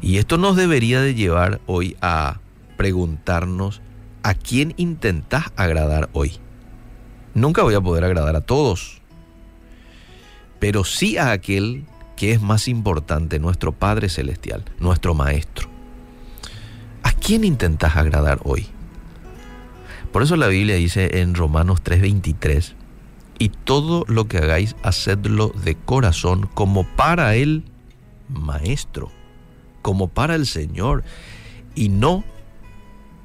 Y 0.00 0.18
esto 0.18 0.38
nos 0.38 0.56
debería 0.56 1.00
de 1.00 1.14
llevar 1.14 1.60
hoy 1.66 1.96
a 2.00 2.40
preguntarnos 2.76 3.82
a 4.22 4.34
quién 4.34 4.74
intentás 4.76 5.46
agradar 5.56 6.08
hoy. 6.12 6.38
Nunca 7.34 7.62
voy 7.62 7.74
a 7.74 7.80
poder 7.80 8.04
agradar 8.04 8.36
a 8.36 8.40
todos, 8.40 9.00
pero 10.58 10.84
sí 10.84 11.18
a 11.18 11.32
aquel 11.32 11.84
que 12.16 12.32
es 12.32 12.40
más 12.40 12.66
importante, 12.66 13.38
nuestro 13.38 13.72
Padre 13.72 14.08
Celestial, 14.08 14.64
nuestro 14.80 15.14
Maestro. 15.14 15.68
¿A 17.02 17.12
quién 17.12 17.44
intentás 17.44 17.96
agradar 17.96 18.40
hoy? 18.42 18.66
Por 20.12 20.22
eso 20.22 20.36
la 20.36 20.48
Biblia 20.48 20.76
dice 20.76 21.20
en 21.20 21.34
Romanos 21.34 21.80
3:23, 21.82 22.74
y 23.38 23.50
todo 23.50 24.04
lo 24.08 24.26
que 24.26 24.38
hagáis, 24.38 24.74
hacedlo 24.82 25.52
de 25.64 25.76
corazón 25.76 26.48
como 26.54 26.84
para 26.84 27.34
el 27.36 27.64
Maestro, 28.28 29.10
como 29.82 30.08
para 30.08 30.34
el 30.34 30.46
Señor, 30.46 31.04
y 31.74 31.88
no 31.88 32.24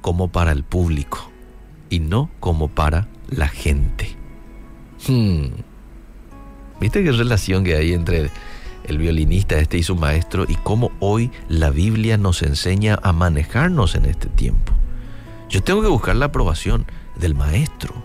como 0.00 0.28
para 0.28 0.52
el 0.52 0.64
público, 0.64 1.30
y 1.90 1.98
no 1.98 2.30
como 2.40 2.68
para 2.68 3.08
la 3.28 3.48
gente. 3.48 4.16
Hmm. 5.06 5.46
¿Viste 6.80 7.02
qué 7.02 7.12
relación 7.12 7.64
que 7.64 7.76
hay 7.76 7.92
entre 7.92 8.30
el 8.84 8.98
violinista 8.98 9.56
este 9.58 9.78
y 9.78 9.82
su 9.82 9.96
maestro 9.96 10.44
y 10.46 10.56
cómo 10.56 10.92
hoy 11.00 11.30
la 11.48 11.70
Biblia 11.70 12.18
nos 12.18 12.42
enseña 12.42 12.98
a 13.02 13.12
manejarnos 13.12 13.94
en 13.94 14.04
este 14.04 14.28
tiempo? 14.28 14.72
Yo 15.48 15.62
tengo 15.62 15.82
que 15.82 15.88
buscar 15.88 16.16
la 16.16 16.26
aprobación 16.26 16.86
del 17.16 17.34
maestro. 17.34 18.03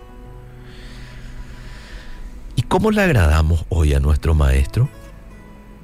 ¿Y 2.70 2.72
cómo 2.72 2.92
le 2.92 3.02
agradamos 3.02 3.64
hoy 3.68 3.94
a 3.94 3.98
nuestro 3.98 4.32
maestro? 4.32 4.88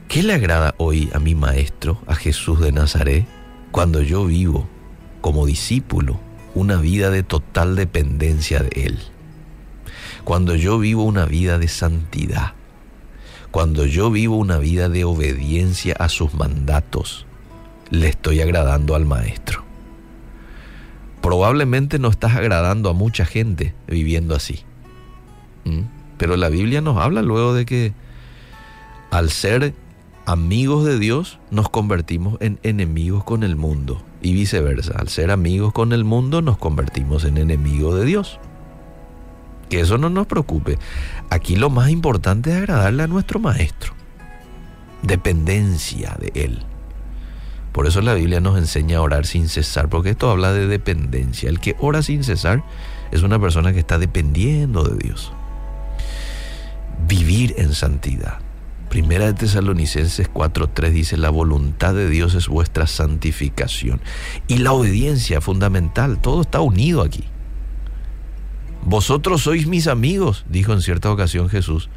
¿Qué 0.07 0.23
le 0.23 0.35
agrada 0.35 0.77
hoy 0.79 1.11
a 1.13 1.19
mi 1.19 1.35
maestro, 1.35 1.99
a 2.07 2.15
Jesús 2.15 2.61
de 2.61 2.71
Nazaret, 2.71 3.27
cuando 3.73 4.03
yo 4.03 4.25
vivo 4.25 4.69
como 5.21 5.47
discípulo 5.47 6.21
una 6.55 6.77
vida 6.77 7.11
de 7.11 7.25
total 7.25 7.75
dependencia 7.75 8.61
de 8.61 8.85
Él? 8.85 8.99
Cuando 10.23 10.55
yo 10.55 10.79
vivo 10.79 11.03
una 11.03 11.25
vida 11.25 11.59
de 11.59 11.67
santidad, 11.67 12.53
cuando 13.51 13.85
yo 13.85 14.13
vivo 14.13 14.37
una 14.37 14.59
vida 14.59 14.89
de 14.89 15.03
obediencia 15.03 15.97
a 15.99 16.09
sus 16.09 16.35
mandatos, 16.35 17.27
le 17.91 18.07
estoy 18.07 18.43
agradando 18.43 18.95
al 18.95 19.07
Maestro. 19.07 19.65
Probablemente 21.21 21.99
no 21.99 22.11
estás 22.11 22.37
agradando 22.37 22.89
a 22.91 22.93
mucha 22.93 23.27
gente 23.27 23.75
viviendo 23.89 24.37
así. 24.37 24.61
Pero 26.19 26.37
la 26.37 26.49
Biblia 26.49 26.81
nos 26.81 26.99
habla 26.99 27.23
luego 27.23 27.55
de 27.55 27.67
que 27.67 27.93
al 29.11 29.31
ser 29.31 29.75
amigos 30.27 30.85
de 30.85 30.99
Dios 30.99 31.39
nos 31.51 31.69
convertimos 31.69 32.37
en 32.41 32.59
enemigos 32.63 33.25
con 33.25 33.45
el 33.45 33.57
mundo 33.57 34.03
y 34.21 34.35
viceversa. 34.35 34.95
Al 34.99 35.09
ser 35.09 35.31
amigos 35.31 35.73
con 35.73 35.93
el 35.93 36.05
mundo 36.05 36.43
nos 36.43 36.59
convertimos 36.59 37.25
en 37.25 37.39
enemigos 37.39 37.99
de 37.99 38.05
Dios. 38.05 38.41
Que 39.69 39.81
eso 39.81 39.99
no 39.99 40.11
nos 40.11 40.27
preocupe. 40.27 40.79
Aquí 41.31 41.57
lo 41.57 41.71
más 41.71 41.91
importante 41.91 42.51
es 42.51 42.57
agradarle 42.57 43.03
a 43.05 43.07
nuestro 43.07 43.39
Maestro. 43.39 43.95
Dependencia 45.03 46.17
de 46.19 46.33
Él. 46.35 46.65
Por 47.73 47.87
eso 47.87 48.01
la 48.01 48.15
Biblia 48.15 48.41
nos 48.41 48.57
enseña 48.57 48.99
a 48.99 49.03
orar 49.03 49.27
sin 49.27 49.49
cesar, 49.49 49.91
porque 49.91 50.11
esto 50.11 50.31
habla 50.31 50.53
de 50.53 50.67
dependencia. 50.67 51.51
El 51.51 51.61
que 51.61 51.77
ora 51.79 52.03
sin 52.03 52.25
cesar 52.25 52.65
es 53.13 53.23
una 53.23 53.39
persona 53.39 53.73
que 53.73 53.81
está 53.81 53.99
dependiendo 53.99 54.83
de 54.83 54.97
Dios. 54.97 55.33
Vivir 57.07 57.55
en 57.59 57.73
santidad. 57.73 58.39
Primera 58.89 59.27
de 59.27 59.35
Tesalonicenses 59.35 60.31
4:3 60.33 60.91
dice, 60.91 61.17
la 61.17 61.31
voluntad 61.31 61.95
de 61.95 62.09
Dios 62.09 62.35
es 62.35 62.49
vuestra 62.49 62.87
santificación. 62.87 64.01
Y 64.49 64.59
la 64.59 64.73
obediencia 64.73 65.41
fundamental, 65.41 66.21
todo 66.21 66.43
está 66.43 66.61
unido 66.61 67.03
aquí. 67.03 67.25
Vosotros 68.85 69.43
sois 69.43 69.67
mis 69.67 69.89
amigos, 69.89 70.45
dijo 70.49 70.73
en 70.73 70.81
cierta 70.81 71.11
ocasión 71.11 71.49
Jesús 71.49 71.91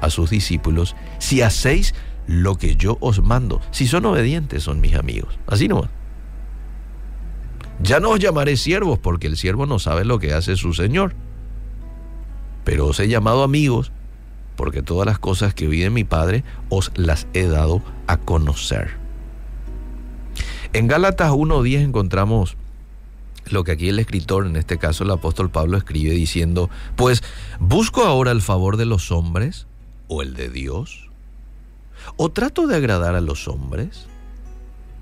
a 0.00 0.10
sus 0.10 0.30
discípulos, 0.30 0.96
si 1.18 1.42
hacéis 1.42 1.94
lo 2.26 2.56
que 2.56 2.76
yo 2.76 2.98
os 3.00 3.22
mando. 3.22 3.60
Si 3.70 3.86
son 3.86 4.04
obedientes, 4.06 4.62
son 4.62 4.80
mis 4.80 4.94
amigos. 4.94 5.38
Así 5.46 5.68
nomás. 5.68 5.90
Ya 7.82 8.00
no 8.00 8.10
os 8.10 8.18
llamaré 8.18 8.56
siervos, 8.56 8.98
porque 8.98 9.26
el 9.26 9.36
siervo 9.36 9.66
no 9.66 9.78
sabe 9.78 10.04
lo 10.04 10.18
que 10.18 10.32
hace 10.32 10.56
su 10.56 10.74
Señor. 10.74 11.14
Pero 12.64 12.86
os 12.86 13.00
he 13.00 13.08
llamado 13.08 13.42
amigos, 13.42 13.92
porque 14.56 14.82
todas 14.82 15.06
las 15.06 15.18
cosas 15.18 15.54
que 15.54 15.66
oí 15.68 15.80
de 15.80 15.90
mi 15.90 16.04
Padre 16.04 16.44
os 16.68 16.92
las 16.94 17.26
he 17.34 17.46
dado 17.46 17.82
a 18.06 18.18
conocer. 18.18 18.96
En 20.72 20.88
Gálatas 20.88 21.30
1.10 21.30 21.80
encontramos 21.80 22.56
lo 23.46 23.62
que 23.64 23.72
aquí 23.72 23.88
el 23.88 23.98
escritor, 23.98 24.46
en 24.46 24.56
este 24.56 24.78
caso 24.78 25.04
el 25.04 25.10
apóstol 25.10 25.50
Pablo, 25.50 25.76
escribe 25.76 26.12
diciendo, 26.12 26.70
pues, 26.96 27.22
¿busco 27.60 28.04
ahora 28.04 28.30
el 28.30 28.42
favor 28.42 28.76
de 28.76 28.86
los 28.86 29.12
hombres 29.12 29.66
o 30.08 30.22
el 30.22 30.34
de 30.34 30.48
Dios? 30.48 31.10
¿O 32.16 32.30
trato 32.30 32.66
de 32.66 32.76
agradar 32.76 33.14
a 33.14 33.20
los 33.20 33.48
hombres? 33.48 34.06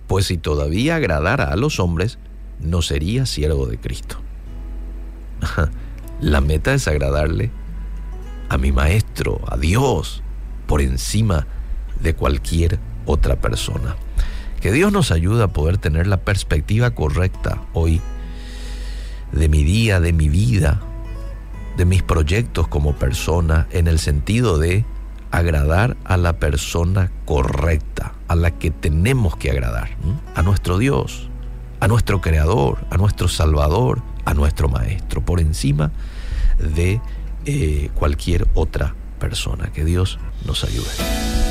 Pues 0.09 0.27
si 0.27 0.39
todavía 0.39 0.97
agradara 0.97 1.45
a 1.45 1.57
los 1.57 1.81
hombres, 1.81 2.19
no 2.61 2.83
sería 2.83 3.27
siervo 3.27 3.67
de 3.67 3.79
Cristo. 3.79 4.17
La 6.21 6.41
meta 6.41 6.75
es 6.75 6.87
agradarle 6.87 7.51
a 8.53 8.59
mi 8.59 8.71
Maestro, 8.71 9.41
a 9.49 9.57
Dios, 9.57 10.23
por 10.67 10.83
encima 10.83 11.47
de 12.01 12.15
cualquier 12.15 12.79
otra 13.07 13.37
persona. 13.37 13.97
Que 14.61 14.73
Dios 14.73 14.93
nos 14.93 15.11
ayude 15.11 15.43
a 15.43 15.49
poder 15.49 15.79
tener 15.79 16.07
la 16.07 16.19
perspectiva 16.19 16.91
correcta 16.91 17.63
hoy 17.73 18.03
de 19.33 19.49
mi 19.49 19.65
día, 19.65 20.01
de 20.01 20.13
mi 20.13 20.29
vida, 20.29 20.83
de 21.79 21.87
mis 21.87 22.03
proyectos 22.03 22.69
como 22.69 22.95
persona, 22.95 23.69
en 23.71 23.87
el 23.87 23.99
sentido 23.99 24.59
de 24.59 24.85
agradar 25.31 25.97
a 26.05 26.19
la 26.19 26.35
persona 26.35 27.11
correcta, 27.25 28.13
a 28.29 28.37
la 28.37 28.51
que 28.51 28.71
tenemos 28.71 29.35
que 29.37 29.51
agradar, 29.51 29.97
a 30.35 30.43
nuestro 30.43 30.77
Dios, 30.77 31.31
a 31.81 31.89
nuestro 31.89 32.21
Creador, 32.21 32.85
a 32.91 32.99
nuestro 32.99 33.29
Salvador, 33.29 34.03
a 34.27 34.35
nuestro 34.35 34.69
Maestro, 34.69 35.23
por 35.25 35.41
encima 35.41 35.91
de 36.59 37.01
eh, 37.47 37.91
cualquier 37.95 38.47
otra 38.55 38.95
persona. 39.19 39.73
Que 39.73 39.85
Dios 39.85 40.19
nos 40.45 40.65
ayude. 40.65 41.42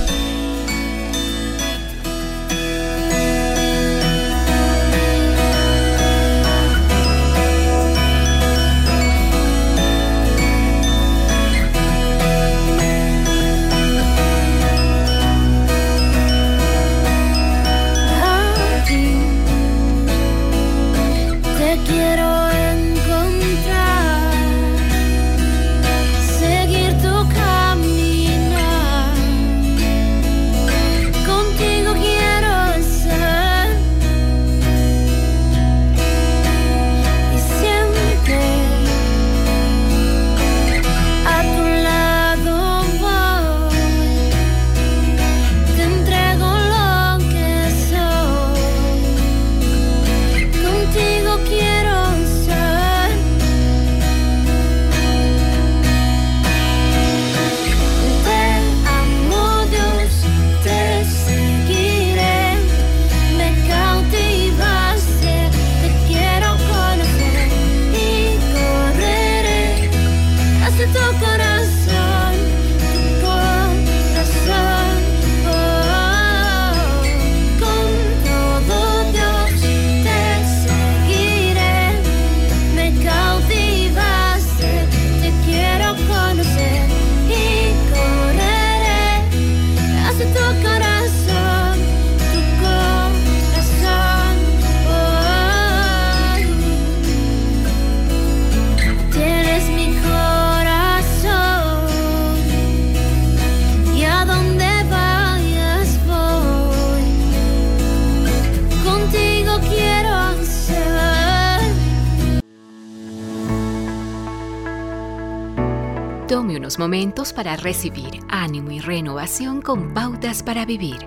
Momentos 116.92 117.32
para 117.32 117.56
recibir 117.56 118.20
ánimo 118.28 118.70
y 118.70 118.82
renovación 118.82 119.62
con 119.62 119.94
pautas 119.94 120.44
para 120.44 120.66
vivir. 120.66 120.98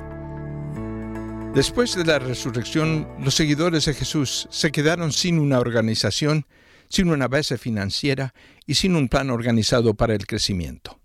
Después 1.55 1.95
de 1.95 2.07
la 2.07 2.19
resurrección, 2.19 3.07
los 3.21 3.35
seguidores 3.35 3.85
de 3.85 3.93
Jesús 3.93 4.49
se 4.51 4.73
quedaron 4.73 5.13
sin 5.13 5.39
una 5.39 5.61
organización, 5.61 6.47
sin 6.89 7.11
una 7.11 7.29
base 7.29 7.59
financiera 7.59 8.33
y 8.67 8.77
sin 8.77 8.97
un 8.97 9.09
plan 9.09 9.29
organizado 9.29 9.93
para 9.93 10.15
el 10.15 10.27
crecimiento. 10.27 10.99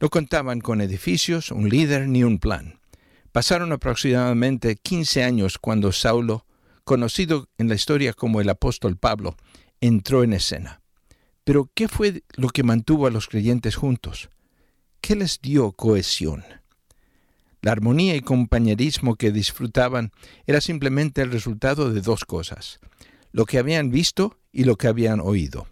No 0.00 0.10
contaban 0.10 0.60
con 0.60 0.82
edificios, 0.82 1.50
un 1.50 1.70
líder 1.70 2.06
ni 2.06 2.22
un 2.22 2.38
plan. 2.38 2.78
Pasaron 3.32 3.72
aproximadamente 3.72 4.76
15 4.76 5.24
años 5.24 5.56
cuando 5.56 5.92
Saulo, 5.92 6.44
conocido 6.84 7.48
en 7.56 7.70
la 7.70 7.74
historia 7.74 8.12
como 8.12 8.42
el 8.42 8.50
apóstol 8.50 8.98
Pablo, 8.98 9.38
entró 9.80 10.24
en 10.24 10.34
escena. 10.34 10.79
Pero 11.50 11.68
¿qué 11.74 11.88
fue 11.88 12.22
lo 12.36 12.50
que 12.50 12.62
mantuvo 12.62 13.08
a 13.08 13.10
los 13.10 13.26
creyentes 13.26 13.74
juntos? 13.74 14.30
¿Qué 15.00 15.16
les 15.16 15.40
dio 15.40 15.72
cohesión? 15.72 16.44
La 17.60 17.72
armonía 17.72 18.14
y 18.14 18.20
compañerismo 18.20 19.16
que 19.16 19.32
disfrutaban 19.32 20.12
era 20.46 20.60
simplemente 20.60 21.22
el 21.22 21.32
resultado 21.32 21.92
de 21.92 22.02
dos 22.02 22.24
cosas, 22.24 22.78
lo 23.32 23.46
que 23.46 23.58
habían 23.58 23.90
visto 23.90 24.38
y 24.52 24.62
lo 24.62 24.76
que 24.76 24.86
habían 24.86 25.18
oído. 25.18 25.66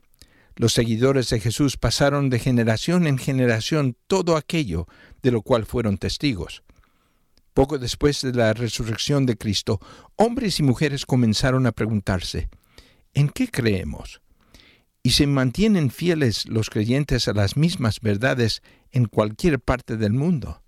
Los 0.56 0.72
seguidores 0.72 1.28
de 1.28 1.38
Jesús 1.38 1.76
pasaron 1.76 2.28
de 2.28 2.40
generación 2.40 3.06
en 3.06 3.16
generación 3.16 3.96
todo 4.08 4.36
aquello 4.36 4.88
de 5.22 5.30
lo 5.30 5.42
cual 5.42 5.64
fueron 5.64 5.96
testigos. 5.96 6.64
Poco 7.54 7.78
después 7.78 8.20
de 8.22 8.32
la 8.32 8.52
resurrección 8.52 9.26
de 9.26 9.36
Cristo, 9.36 9.78
hombres 10.16 10.58
y 10.58 10.64
mujeres 10.64 11.06
comenzaron 11.06 11.68
a 11.68 11.70
preguntarse, 11.70 12.48
¿en 13.14 13.28
qué 13.28 13.46
creemos? 13.46 14.20
Y 15.02 15.10
se 15.10 15.26
mantienen 15.26 15.90
fieles 15.90 16.46
los 16.48 16.70
creyentes 16.70 17.28
a 17.28 17.32
las 17.32 17.56
mismas 17.56 18.00
verdades 18.00 18.62
en 18.90 19.06
cualquier 19.06 19.60
parte 19.60 19.96
del 19.96 20.12
mundo. 20.12 20.62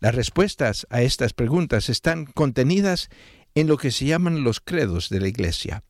Las 0.00 0.14
respuestas 0.14 0.86
a 0.90 1.02
estas 1.02 1.32
preguntas 1.32 1.88
están 1.88 2.26
contenidas 2.26 3.08
en 3.54 3.66
lo 3.66 3.76
que 3.76 3.90
se 3.90 4.06
llaman 4.06 4.44
los 4.44 4.60
credos 4.60 5.08
de 5.08 5.20
la 5.20 5.28
Iglesia. 5.28 5.82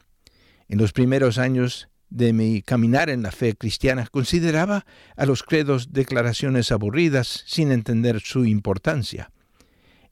En 0.68 0.78
los 0.78 0.92
primeros 0.92 1.38
años 1.38 1.88
de 2.10 2.32
mi 2.32 2.62
caminar 2.62 3.10
en 3.10 3.22
la 3.22 3.32
fe 3.32 3.54
cristiana 3.54 4.06
consideraba 4.10 4.86
a 5.16 5.26
los 5.26 5.42
credos 5.42 5.92
declaraciones 5.92 6.72
aburridas 6.72 7.44
sin 7.46 7.70
entender 7.70 8.20
su 8.20 8.46
importancia. 8.46 9.30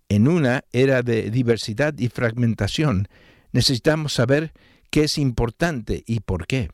En 0.09 0.29
una 0.29 0.65
era 0.73 1.03
de 1.03 1.31
diversidad 1.31 1.95
y 1.99 2.09
fragmentación, 2.09 3.09
necesitamos 3.53 4.13
saber 4.13 4.53
qué 4.91 5.05
es 5.05 5.19
importante 5.19 6.05
y 6.07 6.21
por 6.21 6.47
qué. 6.47 6.71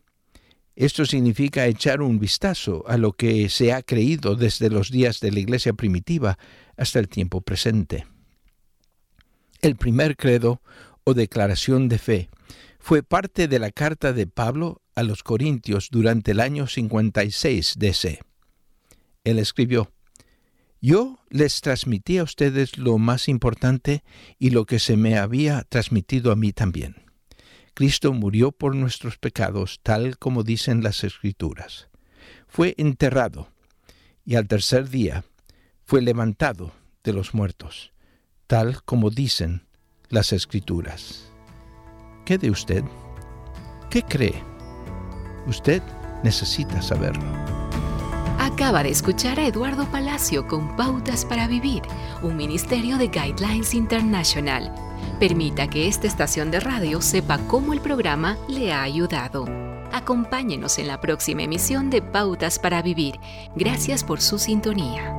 Esto 0.75 1.05
significa 1.05 1.67
echar 1.67 2.01
un 2.01 2.19
vistazo 2.19 2.85
a 2.89 2.97
lo 2.97 3.13
que 3.13 3.49
se 3.49 3.73
ha 3.73 3.83
creído 3.83 4.37
desde 4.37 4.71
los 4.71 4.91
días 4.91 5.21
de 5.21 5.31
la 5.31 5.41
Iglesia 5.41 5.75
primitiva 5.75 6.39
hasta 6.77 6.99
el 6.99 7.09
tiempo 7.09 7.43
presente. 7.43 8.07
El 9.61 9.77
primer 9.77 10.17
credo 10.17 10.63
o 11.05 11.15
declaración 11.15 11.89
de 11.89 11.99
fe 11.99 12.31
fue 12.79 13.03
parte 13.03 13.49
de 13.49 13.59
la 13.59 13.71
carta 13.71 14.13
de 14.13 14.27
Pablo 14.27 14.83
a 14.95 15.03
los 15.03 15.23
Corintios 15.23 15.89
durante 15.91 16.33
el 16.33 16.41
año 16.41 16.67
56 16.67 17.75
DC. 17.79 18.21
Él 19.25 19.39
escribió, 19.39 19.93
yo 20.81 21.21
les 21.31 21.61
transmití 21.61 22.19
a 22.19 22.25
ustedes 22.25 22.77
lo 22.77 22.99
más 22.99 23.29
importante 23.29 24.03
y 24.39 24.51
lo 24.51 24.65
que 24.65 24.81
se 24.81 24.97
me 24.97 25.17
había 25.17 25.63
transmitido 25.69 26.33
a 26.33 26.37
mí 26.37 26.53
también. 26.53 27.12
Cristo 27.75 28.13
murió 28.13 28.53
por 28.53 28.75
nuestros 28.75 29.19
pecados, 29.19 29.81
tal 29.83 30.19
como 30.19 30.43
dicen 30.43 30.83
las 30.83 31.05
Escrituras. 31.05 31.89
Fue 32.47 32.75
enterrado 32.77 33.49
y 34.25 34.35
al 34.37 34.47
tercer 34.47 34.89
día 34.91 35.25
fue 35.85 36.03
levantado 36.03 36.73
de 37.03 37.13
los 37.13 37.35
muertos, 37.35 37.93
tal 38.47 38.83
como 38.85 39.11
dicen 39.11 39.67
las 40.09 40.33
Escrituras. 40.33 41.31
¿Qué 42.25 42.39
de 42.39 42.51
usted? 42.51 42.85
¿Qué 43.91 44.03
cree? 44.03 44.43
Usted 45.47 45.83
necesita 46.23 46.81
saberlo. 46.83 47.25
Acaba 48.39 48.83
de 48.83 48.91
escuchar 48.91 49.41
a 49.41 49.47
Eduardo 49.47 49.91
Palacio 49.91 50.47
con 50.47 50.77
Pautas 50.77 51.25
para 51.25 51.49
Vivir, 51.49 51.83
un 52.23 52.37
ministerio 52.37 52.99
de 52.99 53.09
Guidelines 53.09 53.75
International. 53.75 54.73
Permita 55.23 55.69
que 55.69 55.87
esta 55.87 56.09
estación 56.09 56.51
de 56.51 56.59
radio 56.59 57.01
sepa 57.01 57.39
cómo 57.47 57.73
el 57.73 57.81
programa 57.81 58.37
le 58.49 58.73
ha 58.73 58.83
ayudado. 58.83 59.45
Acompáñenos 59.93 60.81
en 60.81 60.89
la 60.89 61.01
próxima 61.01 61.45
emisión 61.45 61.91
de 61.91 62.03
Pautas 62.03 62.59
para 62.59 62.83
Vivir. 62.83 63.21
Gracias 63.55 64.03
por 64.03 64.21
su 64.21 64.41
sintonía. 64.41 65.15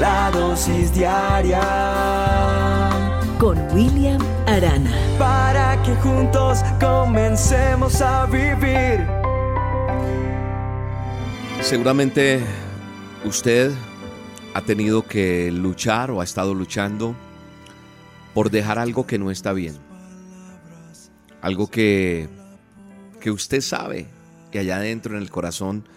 La 0.00 0.30
dosis 0.30 0.94
diaria 0.94 1.60
con 3.38 3.58
William 3.74 4.22
Arana. 4.46 5.05
Para 5.18 5.82
que 5.82 5.94
juntos 5.96 6.60
comencemos 6.80 8.00
a 8.02 8.26
vivir. 8.26 9.06
Seguramente 11.62 12.40
usted 13.24 13.72
ha 14.54 14.62
tenido 14.62 15.06
que 15.06 15.50
luchar 15.50 16.10
o 16.10 16.20
ha 16.20 16.24
estado 16.24 16.54
luchando 16.54 17.14
por 18.34 18.50
dejar 18.50 18.78
algo 18.78 19.06
que 19.06 19.18
no 19.18 19.30
está 19.30 19.52
bien. 19.52 19.76
Algo 21.40 21.68
que, 21.68 22.28
que 23.20 23.30
usted 23.30 23.60
sabe 23.60 24.06
que 24.50 24.58
allá 24.58 24.76
adentro 24.76 25.16
en 25.16 25.22
el 25.22 25.30
corazón 25.30 25.88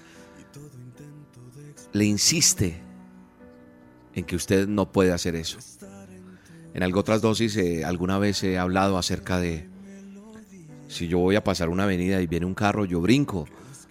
le 1.92 2.06
insiste 2.06 2.82
en 4.14 4.26
que 4.26 4.36
usted 4.36 4.68
no 4.68 4.92
puede 4.92 5.12
hacer 5.12 5.36
eso. 5.36 5.58
En 6.74 6.84
algo 6.84 7.00
otras 7.00 7.22
dosis 7.22 7.58
eh, 7.58 7.84
alguna 7.84 8.20
vez 8.20 8.44
he 8.44 8.58
hablado 8.58 8.98
acerca 8.98 9.40
de 9.40 9.68
si 10.88 11.08
yo 11.08 11.20
voy 11.20 11.36
a 11.36 11.44
pasar 11.44 11.70
una 11.70 11.84
avenida 11.84 12.22
y 12.22 12.28
viene 12.28 12.46
un 12.46 12.56
carro, 12.56 12.86
yo 12.86 13.00
brinco. 13.00 13.48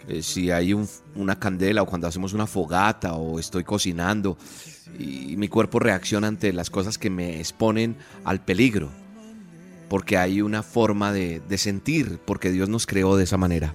Eh, 0.07 0.21
si 0.21 0.51
hay 0.51 0.75
una 1.15 1.39
candela 1.39 1.81
o 1.81 1.85
cuando 1.85 2.07
hacemos 2.07 2.33
una 2.33 2.47
fogata 2.47 3.13
o 3.13 3.39
estoy 3.39 3.63
cocinando 3.63 4.37
y 4.97 5.35
mi 5.37 5.47
cuerpo 5.47 5.79
reacciona 5.79 6.27
ante 6.27 6.51
las 6.51 6.69
cosas 6.69 6.97
que 6.97 7.09
me 7.09 7.39
exponen 7.39 7.97
al 8.23 8.43
peligro. 8.43 8.89
Porque 9.87 10.17
hay 10.17 10.41
una 10.41 10.61
forma 10.61 11.11
de, 11.11 11.41
de 11.47 11.57
sentir, 11.57 12.19
porque 12.25 12.51
Dios 12.51 12.69
nos 12.69 12.85
creó 12.85 13.17
de 13.17 13.23
esa 13.23 13.37
manera. 13.37 13.73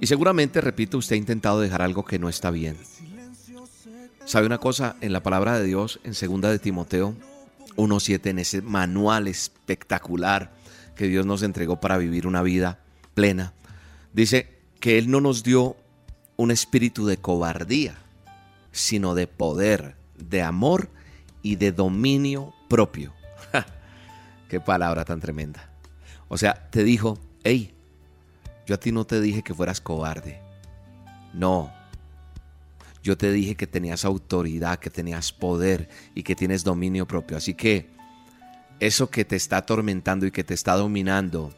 Y 0.00 0.06
seguramente, 0.06 0.60
repito, 0.60 0.96
usted 0.96 1.16
ha 1.16 1.18
intentado 1.18 1.60
dejar 1.60 1.82
algo 1.82 2.04
que 2.04 2.18
no 2.18 2.28
está 2.28 2.50
bien. 2.50 2.76
¿Sabe 4.24 4.46
una 4.46 4.58
cosa? 4.58 4.96
En 5.00 5.12
la 5.12 5.22
palabra 5.22 5.58
de 5.58 5.66
Dios, 5.66 6.00
en 6.04 6.14
segunda 6.14 6.50
de 6.50 6.58
Timoteo 6.58 7.14
1.7, 7.76 8.30
en 8.30 8.38
ese 8.38 8.62
manual 8.62 9.28
espectacular 9.28 10.52
que 10.94 11.08
Dios 11.08 11.26
nos 11.26 11.42
entregó 11.42 11.80
para 11.80 11.98
vivir 11.98 12.26
una 12.26 12.42
vida 12.42 12.78
plena, 13.14 13.52
dice 14.12 14.58
que 14.80 14.98
Él 14.98 15.10
no 15.10 15.20
nos 15.20 15.42
dio 15.42 15.76
un 16.36 16.50
espíritu 16.50 17.06
de 17.06 17.16
cobardía, 17.16 17.94
sino 18.72 19.14
de 19.14 19.26
poder, 19.26 19.96
de 20.16 20.42
amor 20.42 20.88
y 21.42 21.56
de 21.56 21.72
dominio 21.72 22.54
propio. 22.68 23.12
Qué 24.48 24.60
palabra 24.60 25.04
tan 25.04 25.20
tremenda. 25.20 25.70
O 26.28 26.38
sea, 26.38 26.70
te 26.70 26.84
dijo, 26.84 27.18
hey, 27.44 27.74
yo 28.66 28.74
a 28.74 28.78
ti 28.78 28.92
no 28.92 29.04
te 29.04 29.20
dije 29.20 29.42
que 29.42 29.54
fueras 29.54 29.80
cobarde. 29.80 30.40
No, 31.32 31.72
yo 33.02 33.16
te 33.16 33.32
dije 33.32 33.54
que 33.54 33.66
tenías 33.66 34.04
autoridad, 34.04 34.78
que 34.78 34.90
tenías 34.90 35.32
poder 35.32 35.88
y 36.14 36.22
que 36.22 36.34
tienes 36.34 36.64
dominio 36.64 37.06
propio. 37.06 37.36
Así 37.36 37.54
que 37.54 37.90
eso 38.78 39.10
que 39.10 39.24
te 39.24 39.36
está 39.36 39.58
atormentando 39.58 40.26
y 40.26 40.30
que 40.30 40.44
te 40.44 40.54
está 40.54 40.74
dominando, 40.74 41.54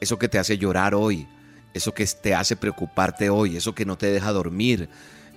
eso 0.00 0.18
que 0.18 0.28
te 0.28 0.38
hace 0.38 0.58
llorar 0.58 0.94
hoy, 0.94 1.26
eso 1.74 1.94
que 1.94 2.06
te 2.06 2.34
hace 2.34 2.56
preocuparte 2.56 3.30
hoy, 3.30 3.56
eso 3.56 3.74
que 3.74 3.84
no 3.84 3.96
te 3.96 4.06
deja 4.06 4.32
dormir, 4.32 4.88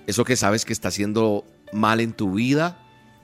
eso 0.06 0.24
que 0.24 0.36
sabes 0.36 0.64
que 0.64 0.72
está 0.72 0.88
haciendo 0.88 1.44
mal 1.72 2.00
en 2.00 2.12
tu 2.12 2.34
vida, 2.34 2.78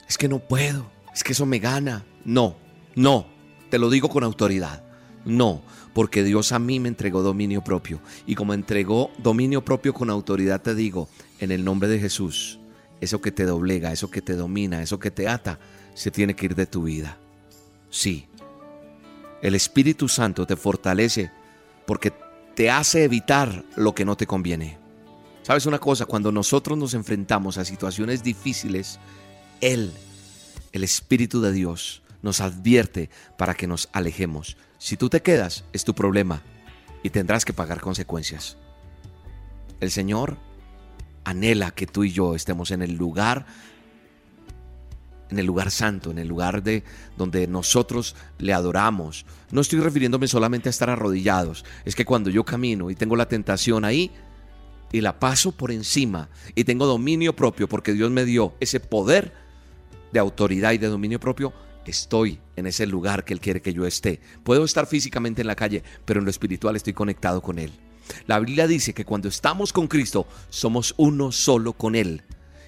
es 0.08 0.18
que 0.18 0.28
no 0.28 0.38
puedo, 0.40 0.90
es 1.14 1.24
que 1.24 1.32
eso 1.32 1.46
me 1.46 1.58
gana. 1.58 2.04
No, 2.24 2.56
no, 2.94 3.26
te 3.70 3.78
lo 3.78 3.90
digo 3.90 4.08
con 4.08 4.24
autoridad. 4.24 4.84
No, 5.24 5.62
porque 5.94 6.24
Dios 6.24 6.52
a 6.52 6.58
mí 6.58 6.80
me 6.80 6.88
entregó 6.88 7.22
dominio 7.22 7.62
propio. 7.62 8.00
Y 8.26 8.34
como 8.34 8.54
entregó 8.54 9.10
dominio 9.18 9.64
propio 9.64 9.94
con 9.94 10.10
autoridad, 10.10 10.60
te 10.60 10.74
digo, 10.74 11.08
en 11.42 11.50
el 11.50 11.64
nombre 11.64 11.88
de 11.88 11.98
Jesús, 11.98 12.60
eso 13.00 13.20
que 13.20 13.32
te 13.32 13.44
doblega, 13.44 13.90
eso 13.90 14.08
que 14.12 14.22
te 14.22 14.36
domina, 14.36 14.80
eso 14.80 15.00
que 15.00 15.10
te 15.10 15.26
ata, 15.26 15.58
se 15.92 16.12
tiene 16.12 16.36
que 16.36 16.46
ir 16.46 16.54
de 16.54 16.66
tu 16.66 16.84
vida. 16.84 17.18
Sí, 17.90 18.28
el 19.42 19.56
Espíritu 19.56 20.08
Santo 20.08 20.46
te 20.46 20.54
fortalece 20.54 21.32
porque 21.84 22.12
te 22.54 22.70
hace 22.70 23.02
evitar 23.02 23.64
lo 23.74 23.92
que 23.92 24.04
no 24.04 24.16
te 24.16 24.28
conviene. 24.28 24.78
¿Sabes 25.42 25.66
una 25.66 25.80
cosa? 25.80 26.06
Cuando 26.06 26.30
nosotros 26.30 26.78
nos 26.78 26.94
enfrentamos 26.94 27.58
a 27.58 27.64
situaciones 27.64 28.22
difíciles, 28.22 29.00
Él, 29.60 29.92
el 30.70 30.84
Espíritu 30.84 31.40
de 31.40 31.50
Dios, 31.50 32.02
nos 32.22 32.40
advierte 32.40 33.10
para 33.36 33.54
que 33.54 33.66
nos 33.66 33.88
alejemos. 33.92 34.56
Si 34.78 34.96
tú 34.96 35.08
te 35.08 35.22
quedas, 35.22 35.64
es 35.72 35.82
tu 35.82 35.92
problema 35.92 36.40
y 37.02 37.10
tendrás 37.10 37.44
que 37.44 37.52
pagar 37.52 37.80
consecuencias. 37.80 38.56
El 39.80 39.90
Señor 39.90 40.38
anhela 41.24 41.70
que 41.70 41.86
tú 41.86 42.04
y 42.04 42.12
yo 42.12 42.34
estemos 42.34 42.70
en 42.70 42.82
el 42.82 42.96
lugar 42.96 43.46
en 45.32 45.38
el 45.38 45.46
lugar 45.46 45.70
santo, 45.70 46.10
en 46.10 46.18
el 46.18 46.28
lugar 46.28 46.62
de 46.62 46.84
donde 47.16 47.46
nosotros 47.46 48.14
le 48.38 48.52
adoramos. 48.52 49.24
No 49.50 49.62
estoy 49.62 49.80
refiriéndome 49.80 50.28
solamente 50.28 50.68
a 50.68 50.70
estar 50.70 50.90
arrodillados, 50.90 51.64
es 51.84 51.96
que 51.96 52.04
cuando 52.04 52.30
yo 52.30 52.44
camino 52.44 52.90
y 52.90 52.94
tengo 52.94 53.16
la 53.16 53.28
tentación 53.28 53.84
ahí 53.84 54.10
y 54.92 55.00
la 55.00 55.18
paso 55.18 55.52
por 55.52 55.72
encima 55.72 56.28
y 56.54 56.64
tengo 56.64 56.86
dominio 56.86 57.34
propio 57.34 57.68
porque 57.68 57.94
Dios 57.94 58.10
me 58.10 58.26
dio 58.26 58.54
ese 58.60 58.78
poder 58.78 59.32
de 60.12 60.20
autoridad 60.20 60.72
y 60.72 60.78
de 60.78 60.88
dominio 60.88 61.18
propio, 61.18 61.54
estoy 61.86 62.38
en 62.56 62.66
ese 62.66 62.86
lugar 62.86 63.24
que 63.24 63.32
Él 63.32 63.40
quiere 63.40 63.62
que 63.62 63.72
yo 63.72 63.86
esté. 63.86 64.20
Puedo 64.44 64.64
estar 64.64 64.86
físicamente 64.86 65.40
en 65.40 65.46
la 65.46 65.56
calle, 65.56 65.82
pero 66.04 66.20
en 66.20 66.24
lo 66.24 66.30
espiritual 66.30 66.76
estoy 66.76 66.92
conectado 66.92 67.40
con 67.40 67.58
Él. 67.58 67.72
La 68.26 68.38
Biblia 68.38 68.66
dice 68.66 68.94
que 68.94 69.04
cuando 69.04 69.28
estamos 69.28 69.72
con 69.72 69.88
Cristo, 69.88 70.26
somos 70.50 70.94
uno 70.96 71.32
solo 71.32 71.72
con 71.72 71.94
Él. 71.94 72.22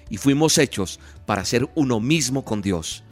Y 0.09 0.17
fuimos 0.17 0.57
hechos 0.57 0.99
para 1.25 1.45
ser 1.45 1.67
uno 1.75 1.99
mismo 1.99 2.45
con 2.45 2.61
Dios. 2.61 3.03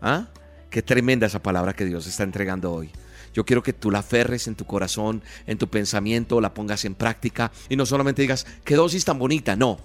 ¿Ah? 0.00 0.28
Qué 0.70 0.82
tremenda 0.82 1.26
esa 1.26 1.42
palabra 1.42 1.74
que 1.74 1.84
Dios 1.84 2.06
está 2.06 2.22
entregando 2.22 2.72
hoy. 2.72 2.90
Yo 3.34 3.44
quiero 3.44 3.62
que 3.62 3.72
tú 3.72 3.90
la 3.90 4.00
aferres 4.00 4.48
en 4.48 4.56
tu 4.56 4.64
corazón, 4.64 5.22
en 5.46 5.58
tu 5.58 5.68
pensamiento, 5.68 6.40
la 6.40 6.54
pongas 6.54 6.84
en 6.84 6.94
práctica 6.94 7.52
y 7.68 7.76
no 7.76 7.86
solamente 7.86 8.22
digas, 8.22 8.46
qué 8.64 8.74
dosis 8.74 9.04
tan 9.04 9.18
bonita, 9.18 9.54
no, 9.54 9.78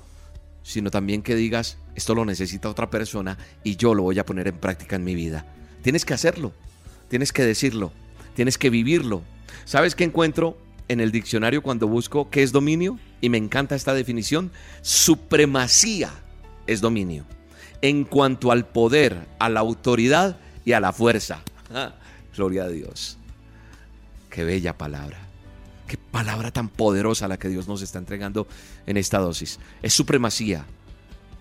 sino 0.64 0.90
también 0.90 1.22
que 1.22 1.36
digas, 1.36 1.78
esto 1.94 2.16
lo 2.16 2.26
necesita 2.26 2.70
otra 2.70 2.90
persona 2.90 3.38
y 3.64 3.76
yo 3.76 3.94
lo 3.94 4.04
voy 4.04 4.18
a 4.18 4.26
poner 4.26 4.48
en 4.48 4.58
práctica 4.58 4.96
en 4.96 5.04
mi 5.04 5.14
vida. 5.14 5.46
Tienes 5.84 6.06
que 6.06 6.16
hacerlo, 6.16 6.54
tienes 7.08 7.32
que 7.32 7.44
decirlo, 7.44 7.92
tienes 8.34 8.58
que 8.58 8.72
vivirlo. 8.72 9.22
¿Sabes 9.66 9.94
qué 9.94 10.06
encuentro 10.06 10.58
en 10.88 11.00
el 11.00 11.12
diccionario 11.12 11.62
cuando 11.62 11.88
busco 11.88 12.30
qué 12.30 12.44
es 12.44 12.52
dominio? 12.52 13.00
Y 13.22 13.30
me 13.30 13.38
encanta 13.38 13.76
esta 13.76 13.94
definición, 13.94 14.52
supremacía 14.82 16.12
es 16.68 16.82
dominio. 16.82 17.26
En 17.82 18.04
cuanto 18.04 18.52
al 18.52 18.68
poder, 18.68 19.28
a 19.40 19.50
la 19.50 19.60
autoridad 19.60 20.38
y 20.64 20.74
a 20.74 20.80
la 20.80 20.94
fuerza. 20.94 21.42
Ah, 21.74 21.94
gloria 22.36 22.64
a 22.64 22.70
Dios. 22.70 23.18
Qué 24.30 24.44
bella 24.44 24.78
palabra. 24.78 25.20
Qué 25.88 25.98
palabra 25.98 26.52
tan 26.52 26.70
poderosa 26.70 27.28
la 27.28 27.38
que 27.38 27.48
Dios 27.48 27.68
nos 27.68 27.82
está 27.82 28.00
entregando 28.00 28.48
en 28.88 28.98
esta 28.98 29.20
dosis. 29.20 29.60
Es 29.84 29.94
supremacía, 29.94 30.66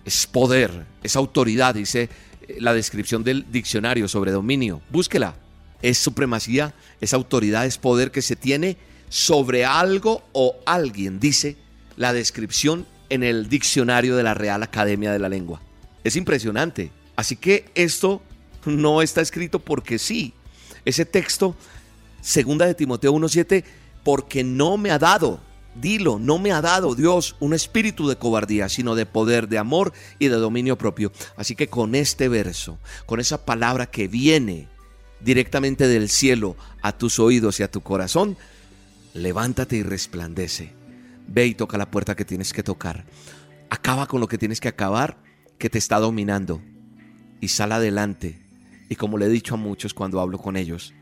es 0.05 0.27
poder, 0.27 0.85
es 1.01 1.15
autoridad, 1.15 1.73
dice 1.73 2.09
eh, 2.47 2.57
la 2.59 2.73
descripción 2.73 3.23
del 3.23 3.51
diccionario 3.51 4.07
sobre 4.07 4.31
dominio. 4.31 4.81
Búsquela. 4.91 5.35
Es 5.81 5.97
supremacía, 5.97 6.73
es 7.01 7.13
autoridad, 7.13 7.65
es 7.65 7.77
poder 7.77 8.11
que 8.11 8.21
se 8.21 8.35
tiene 8.35 8.77
sobre 9.15 9.63
algo 9.63 10.23
o 10.33 10.57
alguien, 10.65 11.21
dice 11.21 11.55
la 11.95 12.11
descripción 12.11 12.85
en 13.07 13.23
el 13.23 13.47
diccionario 13.47 14.17
de 14.17 14.23
la 14.23 14.33
Real 14.33 14.61
Academia 14.61 15.13
de 15.13 15.19
la 15.19 15.29
Lengua. 15.29 15.61
Es 16.03 16.17
impresionante. 16.17 16.91
Así 17.15 17.37
que 17.37 17.63
esto 17.75 18.21
no 18.65 19.01
está 19.01 19.21
escrito 19.21 19.59
porque 19.59 19.99
sí. 19.99 20.33
Ese 20.83 21.05
texto, 21.05 21.55
segunda 22.19 22.65
de 22.65 22.75
Timoteo 22.75 23.13
1.7, 23.13 23.63
porque 24.03 24.43
no 24.43 24.75
me 24.75 24.91
ha 24.91 24.99
dado, 24.99 25.39
dilo, 25.75 26.19
no 26.19 26.37
me 26.37 26.51
ha 26.51 26.59
dado 26.59 26.93
Dios 26.93 27.37
un 27.39 27.53
espíritu 27.53 28.09
de 28.09 28.17
cobardía, 28.17 28.67
sino 28.67 28.95
de 28.95 29.05
poder, 29.05 29.47
de 29.47 29.59
amor 29.59 29.93
y 30.19 30.27
de 30.27 30.35
dominio 30.35 30.77
propio. 30.77 31.13
Así 31.37 31.55
que 31.55 31.69
con 31.69 31.95
este 31.95 32.27
verso, 32.27 32.79
con 33.05 33.21
esa 33.21 33.45
palabra 33.45 33.85
que 33.85 34.09
viene 34.09 34.67
directamente 35.21 35.87
del 35.87 36.09
cielo 36.09 36.57
a 36.81 36.97
tus 36.97 37.17
oídos 37.17 37.61
y 37.61 37.63
a 37.63 37.71
tu 37.71 37.79
corazón, 37.79 38.35
levántate 39.15 39.77
y 39.77 39.83
resplandece. 39.83 40.73
Ve 41.27 41.47
y 41.47 41.55
toca 41.55 41.79
la 41.79 41.89
puerta 41.89 42.15
que 42.15 42.25
tienes 42.25 42.53
que 42.53 42.61
tocar. 42.61 43.05
Acaba 43.71 44.05
con 44.05 44.19
lo 44.19 44.27
que 44.27 44.37
tienes 44.37 44.59
que 44.59 44.67
acabar 44.67 45.17
que 45.57 45.69
te 45.69 45.79
está 45.79 45.97
dominando. 45.99 46.61
Y 47.41 47.47
sal 47.47 47.71
adelante. 47.71 48.39
Y 48.89 48.95
como 48.95 49.17
le 49.17 49.25
he 49.25 49.29
dicho 49.29 49.55
a 49.55 49.57
muchos 49.57 49.93
cuando 49.93 50.19
hablo 50.19 50.37
con 50.37 50.57
ellos, 50.57 50.93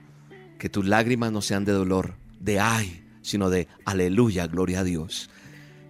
que 0.57 0.69
tus 0.69 0.85
lágrimas 0.85 1.31
no 1.31 1.41
sean 1.41 1.65
de 1.65 1.73
dolor, 1.73 2.15
de 2.39 2.59
ay, 2.59 3.03
sino 3.21 3.49
de 3.49 3.67
aleluya, 3.83 4.47
gloria 4.47 4.79
a 4.79 4.83
Dios. 4.83 5.29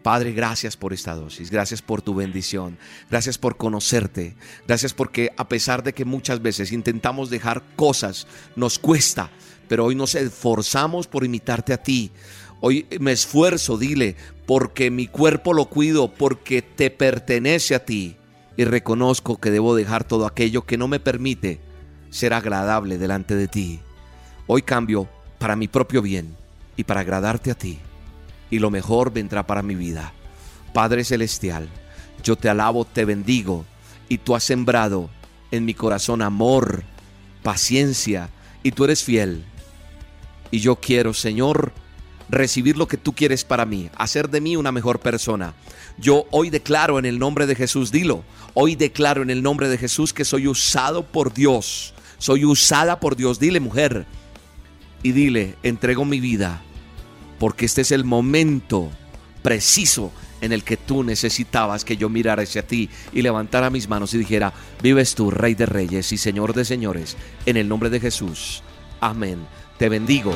Padre, 0.01 0.33
gracias 0.33 0.75
por 0.75 0.91
esta 0.91 1.15
dosis, 1.15 1.49
gracias 1.49 1.81
por 1.81 2.01
tu 2.01 2.13
bendición, 2.13 2.77
gracias 3.09 3.37
por 3.37 3.55
conocerte, 3.55 4.35
gracias 4.67 4.93
porque 4.93 5.31
a 5.37 5.47
pesar 5.47 5.81
de 5.81 5.93
que 5.93 6.03
muchas 6.03 6.41
veces 6.41 6.73
intentamos 6.73 7.29
dejar 7.29 7.63
cosas, 7.77 8.27
nos 8.57 8.79
cuesta, 8.79 9.31
pero 9.73 9.85
hoy 9.85 9.95
nos 9.95 10.13
esforzamos 10.13 11.07
por 11.07 11.25
imitarte 11.25 11.73
a 11.73 11.81
ti. 11.81 12.11
Hoy 12.61 12.85
me 12.99 13.11
esfuerzo, 13.11 13.75
dile, 13.75 14.15
porque 14.45 14.91
mi 14.91 15.07
cuerpo 15.07 15.51
lo 15.51 15.65
cuido, 15.65 16.13
porque 16.13 16.61
te 16.61 16.91
pertenece 16.91 17.73
a 17.73 17.83
ti. 17.83 18.15
Y 18.55 18.65
reconozco 18.65 19.39
que 19.39 19.49
debo 19.49 19.73
dejar 19.73 20.03
todo 20.03 20.27
aquello 20.27 20.63
que 20.67 20.77
no 20.77 20.87
me 20.87 20.99
permite 20.99 21.59
ser 22.11 22.35
agradable 22.35 22.99
delante 22.99 23.35
de 23.35 23.47
ti. 23.47 23.79
Hoy 24.45 24.61
cambio 24.61 25.09
para 25.39 25.55
mi 25.55 25.67
propio 25.67 26.03
bien 26.03 26.37
y 26.77 26.83
para 26.83 26.99
agradarte 26.99 27.49
a 27.49 27.55
ti. 27.55 27.79
Y 28.51 28.59
lo 28.59 28.69
mejor 28.69 29.11
vendrá 29.11 29.47
para 29.47 29.63
mi 29.63 29.73
vida. 29.73 30.13
Padre 30.71 31.03
Celestial, 31.03 31.67
yo 32.23 32.35
te 32.35 32.47
alabo, 32.47 32.85
te 32.85 33.05
bendigo, 33.05 33.65
y 34.07 34.19
tú 34.19 34.35
has 34.35 34.43
sembrado 34.43 35.09
en 35.49 35.65
mi 35.65 35.73
corazón 35.73 36.21
amor, 36.21 36.83
paciencia, 37.41 38.29
y 38.63 38.71
tú 38.71 38.85
eres 38.85 39.03
fiel. 39.03 39.43
Y 40.53 40.59
yo 40.59 40.75
quiero, 40.75 41.15
Señor, 41.15 41.73
recibir 42.29 42.77
lo 42.77 42.87
que 42.87 42.95
tú 42.95 43.13
quieres 43.13 43.43
para 43.43 43.65
mí, 43.65 43.89
hacer 43.95 44.29
de 44.29 44.39
mí 44.39 44.55
una 44.55 44.71
mejor 44.71 44.99
persona. 44.99 45.55
Yo 45.97 46.27
hoy 46.29 46.51
declaro 46.51 46.99
en 46.99 47.05
el 47.05 47.17
nombre 47.17 47.47
de 47.47 47.55
Jesús, 47.55 47.91
dilo, 47.91 48.23
hoy 48.53 48.75
declaro 48.75 49.23
en 49.23 49.31
el 49.31 49.41
nombre 49.41 49.67
de 49.67 49.79
Jesús 49.79 50.13
que 50.13 50.23
soy 50.23 50.47
usado 50.47 51.07
por 51.07 51.33
Dios, 51.33 51.95
soy 52.19 52.45
usada 52.45 52.99
por 52.99 53.15
Dios. 53.15 53.39
Dile, 53.39 53.59
mujer, 53.59 54.05
y 55.01 55.13
dile, 55.13 55.55
entrego 55.63 56.05
mi 56.05 56.19
vida, 56.19 56.61
porque 57.39 57.65
este 57.65 57.81
es 57.81 57.91
el 57.91 58.05
momento 58.05 58.91
preciso 59.41 60.11
en 60.41 60.51
el 60.51 60.63
que 60.63 60.77
tú 60.77 61.03
necesitabas 61.03 61.83
que 61.83 61.97
yo 61.97 62.09
mirara 62.09 62.43
hacia 62.43 62.67
ti 62.67 62.91
y 63.11 63.23
levantara 63.23 63.71
mis 63.71 63.89
manos 63.89 64.13
y 64.13 64.19
dijera, 64.19 64.53
vives 64.83 65.15
tú, 65.15 65.31
Rey 65.31 65.55
de 65.55 65.65
Reyes 65.65 66.11
y 66.11 66.17
Señor 66.19 66.53
de 66.53 66.63
Señores, 66.63 67.17
en 67.47 67.57
el 67.57 67.67
nombre 67.67 67.89
de 67.89 67.99
Jesús. 67.99 68.61
Amén. 69.01 69.39
Te 69.83 69.89
bendigo. 69.89 70.31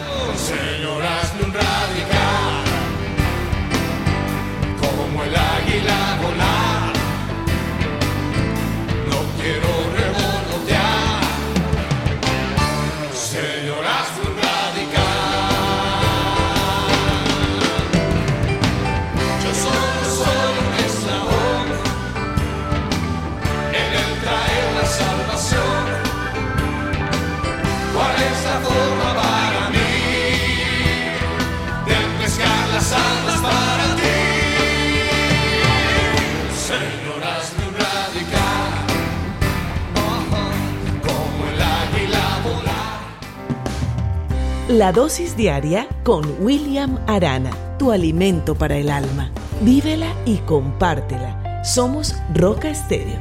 La 44.70 44.91
dosis 44.91 45.38
diaria 45.38 45.88
con 46.03 46.26
William 46.41 46.99
Arana, 47.07 47.51
tu 47.80 47.89
alimento 47.89 48.53
para 48.53 48.76
el 48.76 48.89
alma. 48.89 49.32
Vívela 49.61 50.13
y 50.26 50.39
compártela. 50.39 51.63
Somos 51.63 52.13
Roca 52.36 52.70
Estéreo. 52.70 53.18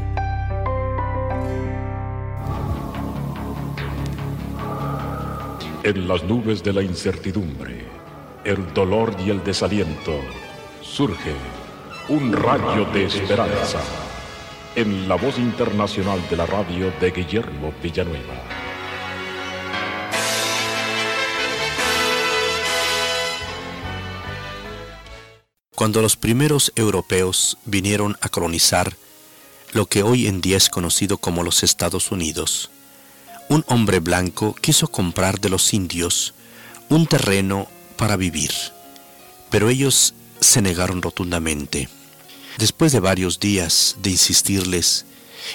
En 5.84 6.08
las 6.08 6.24
nubes 6.24 6.64
de 6.64 6.72
la 6.72 6.82
incertidumbre, 6.82 7.84
el 8.44 8.74
dolor 8.74 9.14
y 9.24 9.30
el 9.30 9.44
desaliento, 9.44 10.14
surge 10.82 11.32
un 12.08 12.32
rayo 12.32 12.86
de 12.86 13.04
esperanza 13.04 13.78
en 14.74 15.08
la 15.08 15.14
voz 15.14 15.38
internacional 15.38 16.18
de 16.28 16.36
la 16.38 16.46
radio 16.46 16.92
de 17.00 17.12
Guillermo 17.12 17.72
Villanueva. 17.80 18.65
Cuando 25.76 26.00
los 26.00 26.16
primeros 26.16 26.72
europeos 26.74 27.58
vinieron 27.66 28.16
a 28.22 28.30
colonizar 28.30 28.96
lo 29.72 29.84
que 29.84 30.02
hoy 30.02 30.26
en 30.26 30.40
día 30.40 30.56
es 30.56 30.70
conocido 30.70 31.18
como 31.18 31.42
los 31.42 31.62
Estados 31.62 32.10
Unidos, 32.10 32.70
un 33.50 33.62
hombre 33.68 34.00
blanco 34.00 34.54
quiso 34.54 34.88
comprar 34.88 35.38
de 35.38 35.50
los 35.50 35.74
indios 35.74 36.32
un 36.88 37.06
terreno 37.06 37.68
para 37.98 38.16
vivir, 38.16 38.52
pero 39.50 39.68
ellos 39.68 40.14
se 40.40 40.62
negaron 40.62 41.02
rotundamente. 41.02 41.90
Después 42.56 42.92
de 42.92 43.00
varios 43.00 43.38
días 43.38 43.96
de 44.00 44.08
insistirles 44.08 45.04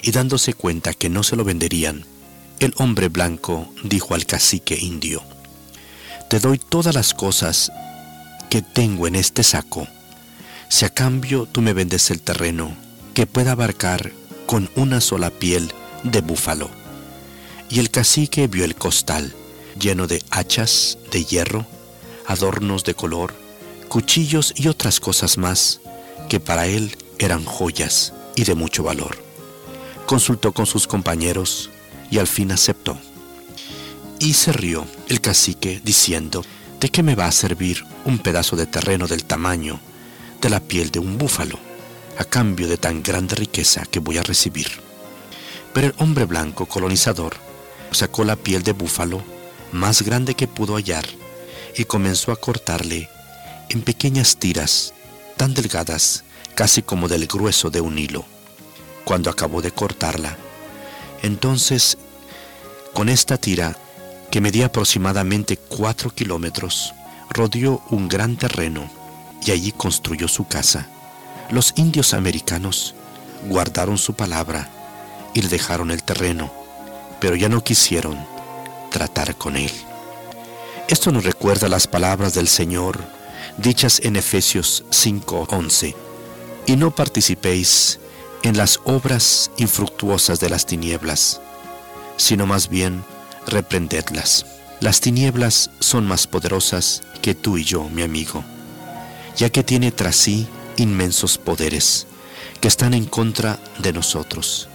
y 0.04 0.12
dándose 0.12 0.54
cuenta 0.54 0.94
que 0.94 1.10
no 1.10 1.24
se 1.24 1.36
lo 1.36 1.44
venderían, 1.44 2.06
el 2.60 2.76
hombre 2.78 3.08
blanco 3.08 3.74
dijo 3.84 4.14
al 4.14 4.28
cacique 4.28 4.78
indio, 4.80 5.24
Te 6.30 6.40
doy 6.40 6.60
todas 6.60 6.94
las 6.94 7.16
cosas 7.16 7.72
que 8.52 8.62
tengo 8.62 9.08
en 9.08 9.16
este 9.16 9.42
saco, 9.42 9.88
si 10.72 10.86
a 10.86 10.90
cambio 10.90 11.48
tú 11.52 11.62
me 11.62 11.74
vendes 11.74 12.12
el 12.12 12.22
terreno 12.22 12.74
que 13.14 13.28
pueda 13.28 13.52
abarcar 13.52 14.14
con 14.46 14.70
una 14.78 15.02
sola 15.02 15.30
piel 15.30 15.74
de 16.04 16.22
búfalo. 16.22 16.70
Y 17.70 17.80
el 17.80 17.92
cacique 17.92 18.48
vio 18.48 18.64
el 18.64 18.76
costal 18.76 19.36
lleno 19.78 20.08
de 20.08 20.24
hachas 20.32 20.98
de 21.12 21.26
hierro, 21.26 21.68
adornos 22.26 22.86
de 22.86 22.94
color, 22.94 23.34
cuchillos 23.90 24.54
y 24.56 24.70
otras 24.70 25.02
cosas 25.02 25.38
más 25.38 25.82
que 26.30 26.40
para 26.40 26.68
él 26.68 26.96
eran 27.20 27.44
joyas 27.44 28.14
y 28.38 28.46
de 28.46 28.56
mucho 28.56 28.82
valor. 28.82 29.18
Consultó 30.06 30.54
con 30.54 30.68
sus 30.68 30.88
compañeros 30.88 31.70
y 32.10 32.20
al 32.20 32.28
fin 32.28 32.50
aceptó. 32.50 32.98
Y 34.20 34.36
se 34.36 34.54
rió 34.54 34.88
el 35.10 35.20
cacique 35.20 35.82
diciendo, 35.84 36.46
¿de 36.80 36.88
qué 36.88 37.04
me 37.04 37.16
va 37.16 37.26
a 37.26 37.34
servir 37.34 37.84
un 38.06 38.20
pedazo 38.20 38.56
de 38.56 38.68
terreno 38.68 39.08
del 39.08 39.26
tamaño 39.26 39.82
de 40.42 40.50
la 40.50 40.60
piel 40.60 40.92
de 40.92 41.00
un 41.00 41.18
búfalo 41.18 41.60
a 42.18 42.26
cambio 42.26 42.68
de 42.68 42.78
tan 42.78 43.04
grande 43.04 43.36
riqueza 43.36 43.86
que 43.86 44.00
voy 44.00 44.18
a 44.18 44.24
recibir? 44.24 44.68
Pero 45.74 45.88
el 45.88 45.94
hombre 45.98 46.26
blanco 46.26 46.66
colonizador 46.66 47.36
sacó 47.92 48.24
la 48.24 48.36
piel 48.36 48.64
de 48.64 48.74
búfalo 48.74 49.24
más 49.72 50.02
grande 50.02 50.34
que 50.34 50.48
pudo 50.48 50.76
hallar 50.76 51.06
y 51.78 51.86
comenzó 51.86 52.32
a 52.32 52.36
cortarle 52.36 53.10
en 53.70 53.82
pequeñas 53.82 54.38
tiras 54.38 54.94
tan 55.38 55.54
delgadas 55.54 56.24
casi 56.56 56.82
como 56.82 57.08
del 57.08 57.28
grueso 57.28 57.70
de 57.70 57.80
un 57.80 57.98
hilo. 57.98 58.26
Cuando 59.06 59.30
acabó 59.30 59.62
de 59.62 59.72
cortarla, 59.72 60.38
entonces 61.24 61.98
con 62.94 63.08
esta 63.08 63.38
tira, 63.38 63.78
que 64.30 64.42
medía 64.42 64.68
aproximadamente 64.68 65.58
cuatro 65.58 66.10
kilómetros, 66.10 66.94
rodeó 67.30 67.82
un 67.90 68.08
gran 68.10 68.38
terreno 68.38 68.90
y 69.46 69.52
allí 69.52 69.72
construyó 69.72 70.28
su 70.28 70.48
casa. 70.48 70.88
Los 71.50 71.74
indios 71.76 72.14
americanos 72.14 72.96
guardaron 73.48 73.98
su 73.98 74.14
palabra 74.14 74.70
y 75.34 75.42
le 75.42 75.50
dejaron 75.50 75.92
el 75.92 76.04
terreno, 76.04 76.52
pero 77.20 77.36
ya 77.36 77.50
no 77.50 77.64
quisieron 77.64 78.18
tratar 78.90 79.36
con 79.36 79.56
él. 79.56 79.72
Esto 80.88 81.12
nos 81.12 81.24
recuerda 81.24 81.70
las 81.70 81.88
palabras 81.88 82.34
del 82.34 82.48
Señor 82.48 83.00
dichas 83.58 84.00
en 84.04 84.16
Efesios 84.16 84.84
5:11, 84.92 85.96
y 86.66 86.76
no 86.76 86.92
participéis 86.92 88.00
en 88.44 88.58
las 88.58 88.80
obras 88.86 89.52
infructuosas 89.58 90.40
de 90.40 90.50
las 90.50 90.66
tinieblas, 90.66 91.42
sino 92.18 92.46
más 92.46 92.70
bien 92.70 93.04
reprendedlas. 93.48 94.46
Las 94.80 95.00
tinieblas 95.00 95.70
son 95.80 96.08
más 96.08 96.28
poderosas 96.28 97.04
que 97.22 97.36
tú 97.36 97.58
y 97.58 97.64
yo, 97.64 97.88
mi 97.90 98.02
amigo, 98.02 98.44
ya 99.38 99.50
que 99.50 99.64
tiene 99.64 99.92
tras 99.92 100.16
sí 100.16 100.48
inmensos 100.78 101.38
poderes 101.38 102.08
que 102.62 102.68
están 102.68 102.94
en 102.94 103.06
contra 103.06 103.60
de 103.80 103.92
nosotros. 103.92 104.70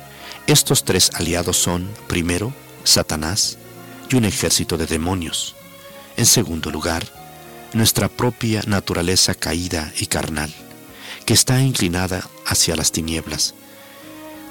Estos 0.46 0.84
tres 0.84 1.10
aliados 1.14 1.56
son, 1.56 1.88
primero, 2.08 2.52
Satanás 2.84 3.58
y 4.10 4.16
un 4.16 4.24
ejército 4.24 4.76
de 4.76 4.86
demonios. 4.86 5.54
En 6.16 6.26
segundo 6.26 6.70
lugar, 6.70 7.04
nuestra 7.72 8.08
propia 8.08 8.62
naturaleza 8.66 9.34
caída 9.34 9.92
y 9.98 10.06
carnal, 10.06 10.52
que 11.24 11.34
está 11.34 11.60
inclinada 11.60 12.28
hacia 12.44 12.76
las 12.76 12.92
tinieblas. 12.92 13.54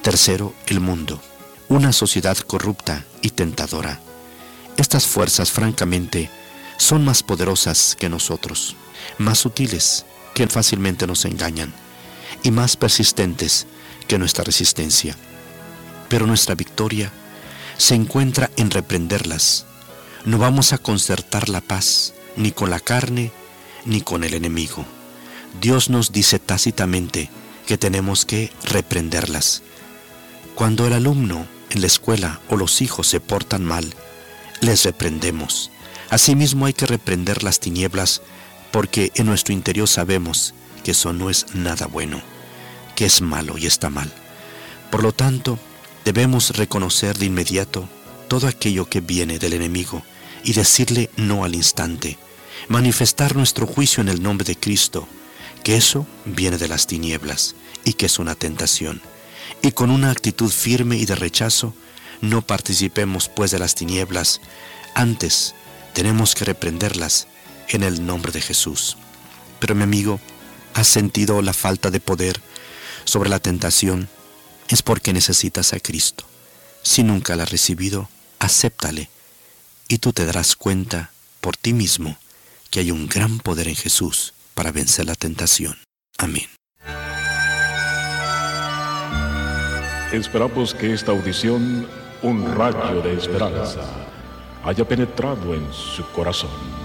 Tercero, 0.01 0.53
el 0.67 0.79
mundo, 0.79 1.21
una 1.67 1.91
sociedad 1.91 2.37
corrupta 2.37 3.05
y 3.21 3.31
tentadora. 3.31 3.99
Estas 4.77 5.07
fuerzas, 5.07 5.51
francamente, 5.51 6.29
son 6.77 7.03
más 7.03 7.23
poderosas 7.23 7.95
que 7.97 8.09
nosotros, 8.09 8.75
más 9.17 9.39
sutiles 9.39 10.05
que 10.33 10.47
fácilmente 10.47 11.07
nos 11.07 11.25
engañan 11.25 11.73
y 12.43 12.51
más 12.51 12.77
persistentes 12.77 13.67
que 14.07 14.17
nuestra 14.17 14.43
resistencia. 14.43 15.15
Pero 16.09 16.27
nuestra 16.27 16.55
victoria 16.55 17.11
se 17.77 17.95
encuentra 17.95 18.51
en 18.57 18.71
reprenderlas. 18.71 19.65
No 20.25 20.37
vamos 20.37 20.73
a 20.73 20.77
concertar 20.77 21.49
la 21.49 21.61
paz 21.61 22.13
ni 22.35 22.51
con 22.51 22.69
la 22.69 22.79
carne 22.79 23.31
ni 23.85 24.01
con 24.01 24.23
el 24.23 24.33
enemigo. 24.33 24.85
Dios 25.61 25.89
nos 25.89 26.11
dice 26.11 26.39
tácitamente 26.39 27.29
que 27.65 27.77
tenemos 27.77 28.25
que 28.25 28.51
reprenderlas. 28.63 29.63
Cuando 30.53 30.85
el 30.87 30.93
alumno 30.93 31.47
en 31.69 31.81
la 31.81 31.87
escuela 31.87 32.39
o 32.49 32.57
los 32.57 32.81
hijos 32.81 33.07
se 33.07 33.19
portan 33.19 33.63
mal, 33.63 33.93
les 34.61 34.83
reprendemos. 34.83 35.71
Asimismo 36.09 36.65
hay 36.65 36.73
que 36.73 36.85
reprender 36.85 37.43
las 37.43 37.59
tinieblas 37.59 38.21
porque 38.75 39.13
en 39.15 39.25
nuestro 39.25 39.53
interior 39.53 39.87
sabemos 39.87 40.53
que 40.83 40.91
eso 40.91 41.13
no 41.13 41.29
es 41.29 41.45
nada 41.53 41.85
bueno, 41.87 42.21
que 42.97 43.05
es 43.05 43.21
malo 43.21 43.57
y 43.57 43.67
está 43.67 43.89
mal. 43.89 44.11
Por 44.91 45.01
lo 45.01 45.13
tanto, 45.13 45.57
debemos 46.03 46.57
reconocer 46.57 47.17
de 47.17 47.27
inmediato 47.27 47.87
todo 48.27 48.49
aquello 48.49 48.89
que 48.89 48.99
viene 48.99 49.39
del 49.39 49.53
enemigo 49.53 50.03
y 50.43 50.51
decirle 50.51 51.09
no 51.15 51.45
al 51.45 51.55
instante, 51.55 52.17
manifestar 52.67 53.37
nuestro 53.37 53.65
juicio 53.65 54.01
en 54.01 54.09
el 54.09 54.21
nombre 54.21 54.45
de 54.45 54.57
Cristo, 54.57 55.07
que 55.63 55.77
eso 55.77 56.05
viene 56.25 56.57
de 56.57 56.67
las 56.67 56.85
tinieblas 56.85 57.55
y 57.85 57.93
que 57.93 58.07
es 58.07 58.19
una 58.19 58.35
tentación. 58.35 59.01
Y 59.61 59.71
con 59.71 59.89
una 59.89 60.11
actitud 60.11 60.51
firme 60.51 60.97
y 60.97 61.05
de 61.05 61.15
rechazo, 61.15 61.73
no 62.19 62.41
participemos 62.41 63.29
pues 63.29 63.51
de 63.51 63.59
las 63.59 63.73
tinieblas, 63.73 64.41
antes 64.95 65.55
tenemos 65.93 66.35
que 66.35 66.43
reprenderlas 66.43 67.29
en 67.69 67.83
el 67.83 68.05
nombre 68.05 68.31
de 68.31 68.41
Jesús. 68.41 68.97
Pero 69.59 69.75
mi 69.75 69.83
amigo, 69.83 70.19
¿has 70.73 70.87
sentido 70.87 71.41
la 71.41 71.53
falta 71.53 71.91
de 71.91 71.99
poder 71.99 72.41
sobre 73.05 73.29
la 73.29 73.39
tentación? 73.39 74.09
Es 74.67 74.81
porque 74.81 75.13
necesitas 75.13 75.73
a 75.73 75.79
Cristo. 75.79 76.25
Si 76.81 77.03
nunca 77.03 77.35
la 77.35 77.43
has 77.43 77.51
recibido, 77.51 78.09
acéptale 78.39 79.09
y 79.87 79.99
tú 79.99 80.13
te 80.13 80.25
darás 80.25 80.55
cuenta 80.55 81.11
por 81.41 81.57
ti 81.57 81.73
mismo 81.73 82.17
que 82.69 82.79
hay 82.79 82.91
un 82.91 83.07
gran 83.07 83.39
poder 83.39 83.67
en 83.67 83.75
Jesús 83.75 84.33
para 84.53 84.71
vencer 84.71 85.05
la 85.05 85.15
tentación. 85.15 85.77
Amén. 86.17 86.47
Esperamos 90.11 90.73
que 90.73 90.93
esta 90.93 91.11
audición, 91.11 91.87
un 92.21 92.55
rayo 92.55 93.01
de 93.01 93.15
esperanza, 93.15 93.81
haya 94.63 94.87
penetrado 94.87 95.53
en 95.53 95.71
su 95.73 96.05
corazón. 96.11 96.84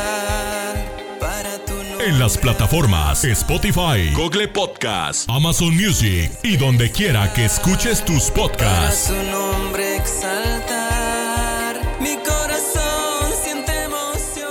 en 2.05 2.17
las 2.17 2.37
plataformas 2.37 3.23
Spotify, 3.23 4.11
Google 4.15 4.47
Podcast, 4.47 5.29
Amazon 5.29 5.75
Music 5.75 6.31
y 6.41 6.57
donde 6.57 6.91
quiera 6.91 7.31
que 7.33 7.45
escuches 7.45 8.03
tus 8.03 8.31
podcasts. 8.31 9.11
Exaltar, 9.95 11.79
mi 11.99 12.15
corazón 12.17 13.31
siente 13.43 13.83
emoción. 13.83 14.49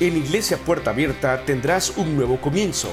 En 0.00 0.16
Iglesia 0.16 0.56
Puerta 0.56 0.90
Abierta 0.90 1.44
tendrás 1.44 1.90
un 1.96 2.16
nuevo 2.16 2.40
comienzo. 2.40 2.90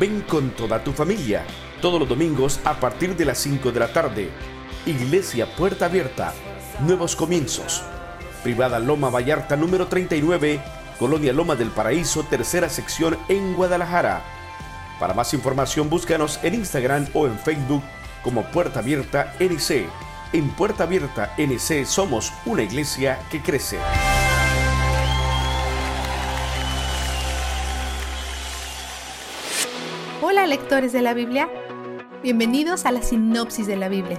Ven 0.00 0.22
con 0.22 0.50
toda 0.50 0.82
tu 0.82 0.92
familia 0.92 1.44
todos 1.80 2.00
los 2.00 2.08
domingos 2.08 2.60
a 2.64 2.74
partir 2.74 3.16
de 3.16 3.24
las 3.24 3.38
5 3.38 3.72
de 3.72 3.80
la 3.80 3.92
tarde. 3.92 4.30
Iglesia 4.86 5.46
Puerta 5.56 5.86
Abierta, 5.86 6.32
nuevos 6.80 7.16
comienzos. 7.16 7.82
Privada 8.42 8.78
Loma 8.78 9.10
Vallarta 9.10 9.56
número 9.56 9.88
39, 9.88 10.60
Colonia 10.98 11.32
Loma 11.32 11.56
del 11.56 11.70
Paraíso, 11.70 12.22
tercera 12.24 12.68
sección 12.68 13.18
en 13.28 13.54
Guadalajara. 13.54 14.22
Para 15.00 15.14
más 15.14 15.34
información 15.34 15.90
búscanos 15.90 16.40
en 16.42 16.54
Instagram 16.54 17.08
o 17.12 17.26
en 17.26 17.38
Facebook 17.38 17.82
como 18.22 18.44
Puerta 18.44 18.80
Abierta 18.80 19.34
NC. 19.38 19.86
En 20.32 20.48
Puerta 20.50 20.84
Abierta 20.84 21.34
NC 21.36 21.84
somos 21.84 22.32
una 22.46 22.62
iglesia 22.62 23.18
que 23.30 23.42
crece. 23.42 23.78
Hola 30.22 30.46
lectores 30.46 30.92
de 30.92 31.02
la 31.02 31.14
Biblia, 31.14 31.48
bienvenidos 32.26 32.86
a 32.86 32.90
la 32.90 33.02
sinopsis 33.02 33.68
de 33.68 33.76
la 33.76 33.88
Biblia. 33.88 34.18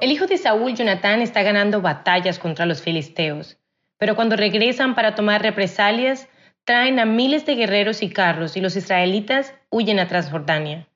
El 0.00 0.12
hijo 0.12 0.28
de 0.28 0.38
Saúl, 0.38 0.76
Jonatán, 0.76 1.22
está 1.22 1.42
ganando 1.42 1.80
batallas 1.80 2.38
contra 2.38 2.66
los 2.66 2.82
filisteos, 2.82 3.58
pero 3.98 4.14
cuando 4.14 4.36
regresan 4.36 4.94
para 4.94 5.16
tomar 5.16 5.42
represalias, 5.42 6.28
traen 6.62 7.00
a 7.00 7.04
miles 7.04 7.46
de 7.46 7.56
guerreros 7.56 8.00
y 8.00 8.10
carros 8.10 8.56
y 8.56 8.60
los 8.60 8.76
israelitas 8.76 9.52
huyen 9.68 9.98
a 9.98 10.06
Transjordania. 10.06 10.86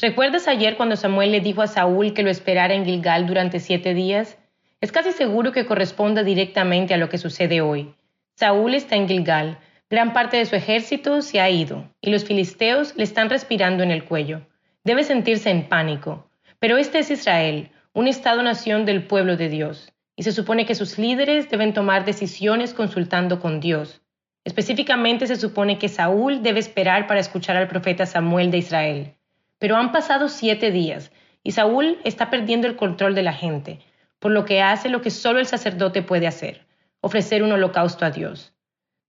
¿Recuerdas 0.00 0.48
ayer 0.48 0.78
cuando 0.78 0.96
Samuel 0.96 1.32
le 1.32 1.40
dijo 1.40 1.60
a 1.60 1.66
Saúl 1.66 2.14
que 2.14 2.22
lo 2.22 2.30
esperara 2.30 2.72
en 2.72 2.86
Gilgal 2.86 3.26
durante 3.26 3.60
siete 3.60 3.92
días? 3.92 4.38
Es 4.80 4.90
casi 4.90 5.12
seguro 5.12 5.52
que 5.52 5.66
corresponda 5.66 6.22
directamente 6.22 6.94
a 6.94 6.96
lo 6.96 7.10
que 7.10 7.18
sucede 7.18 7.60
hoy. 7.60 7.94
Saúl 8.36 8.72
está 8.72 8.96
en 8.96 9.06
Gilgal, 9.06 9.58
gran 9.90 10.12
parte 10.12 10.36
de 10.36 10.46
su 10.46 10.54
ejército 10.54 11.22
se 11.22 11.40
ha 11.40 11.48
ido 11.48 11.88
y 12.00 12.10
los 12.10 12.24
filisteos 12.24 12.94
le 12.96 13.04
están 13.04 13.30
respirando 13.30 13.82
en 13.82 13.90
el 13.90 14.04
cuello. 14.04 14.42
Debe 14.84 15.04
sentirse 15.04 15.50
en 15.50 15.68
pánico. 15.68 16.28
Pero 16.58 16.76
este 16.76 16.98
es 16.98 17.10
Israel, 17.10 17.70
un 17.92 18.08
Estado-nación 18.08 18.84
del 18.84 19.04
pueblo 19.04 19.36
de 19.36 19.48
Dios, 19.48 19.92
y 20.16 20.24
se 20.24 20.32
supone 20.32 20.66
que 20.66 20.74
sus 20.74 20.98
líderes 20.98 21.48
deben 21.48 21.72
tomar 21.72 22.04
decisiones 22.04 22.74
consultando 22.74 23.40
con 23.40 23.60
Dios. 23.60 24.02
Específicamente 24.44 25.26
se 25.26 25.36
supone 25.36 25.78
que 25.78 25.88
Saúl 25.88 26.42
debe 26.42 26.58
esperar 26.58 27.06
para 27.06 27.20
escuchar 27.20 27.56
al 27.56 27.68
profeta 27.68 28.06
Samuel 28.06 28.50
de 28.50 28.58
Israel. 28.58 29.14
Pero 29.58 29.76
han 29.76 29.92
pasado 29.92 30.28
siete 30.28 30.70
días 30.70 31.12
y 31.42 31.52
Saúl 31.52 31.98
está 32.04 32.30
perdiendo 32.30 32.66
el 32.66 32.76
control 32.76 33.14
de 33.14 33.22
la 33.22 33.32
gente, 33.32 33.78
por 34.18 34.32
lo 34.32 34.44
que 34.44 34.62
hace 34.62 34.88
lo 34.88 35.00
que 35.00 35.10
solo 35.10 35.38
el 35.38 35.46
sacerdote 35.46 36.02
puede 36.02 36.26
hacer, 36.26 36.66
ofrecer 37.00 37.42
un 37.42 37.52
holocausto 37.52 38.04
a 38.04 38.10
Dios. 38.10 38.52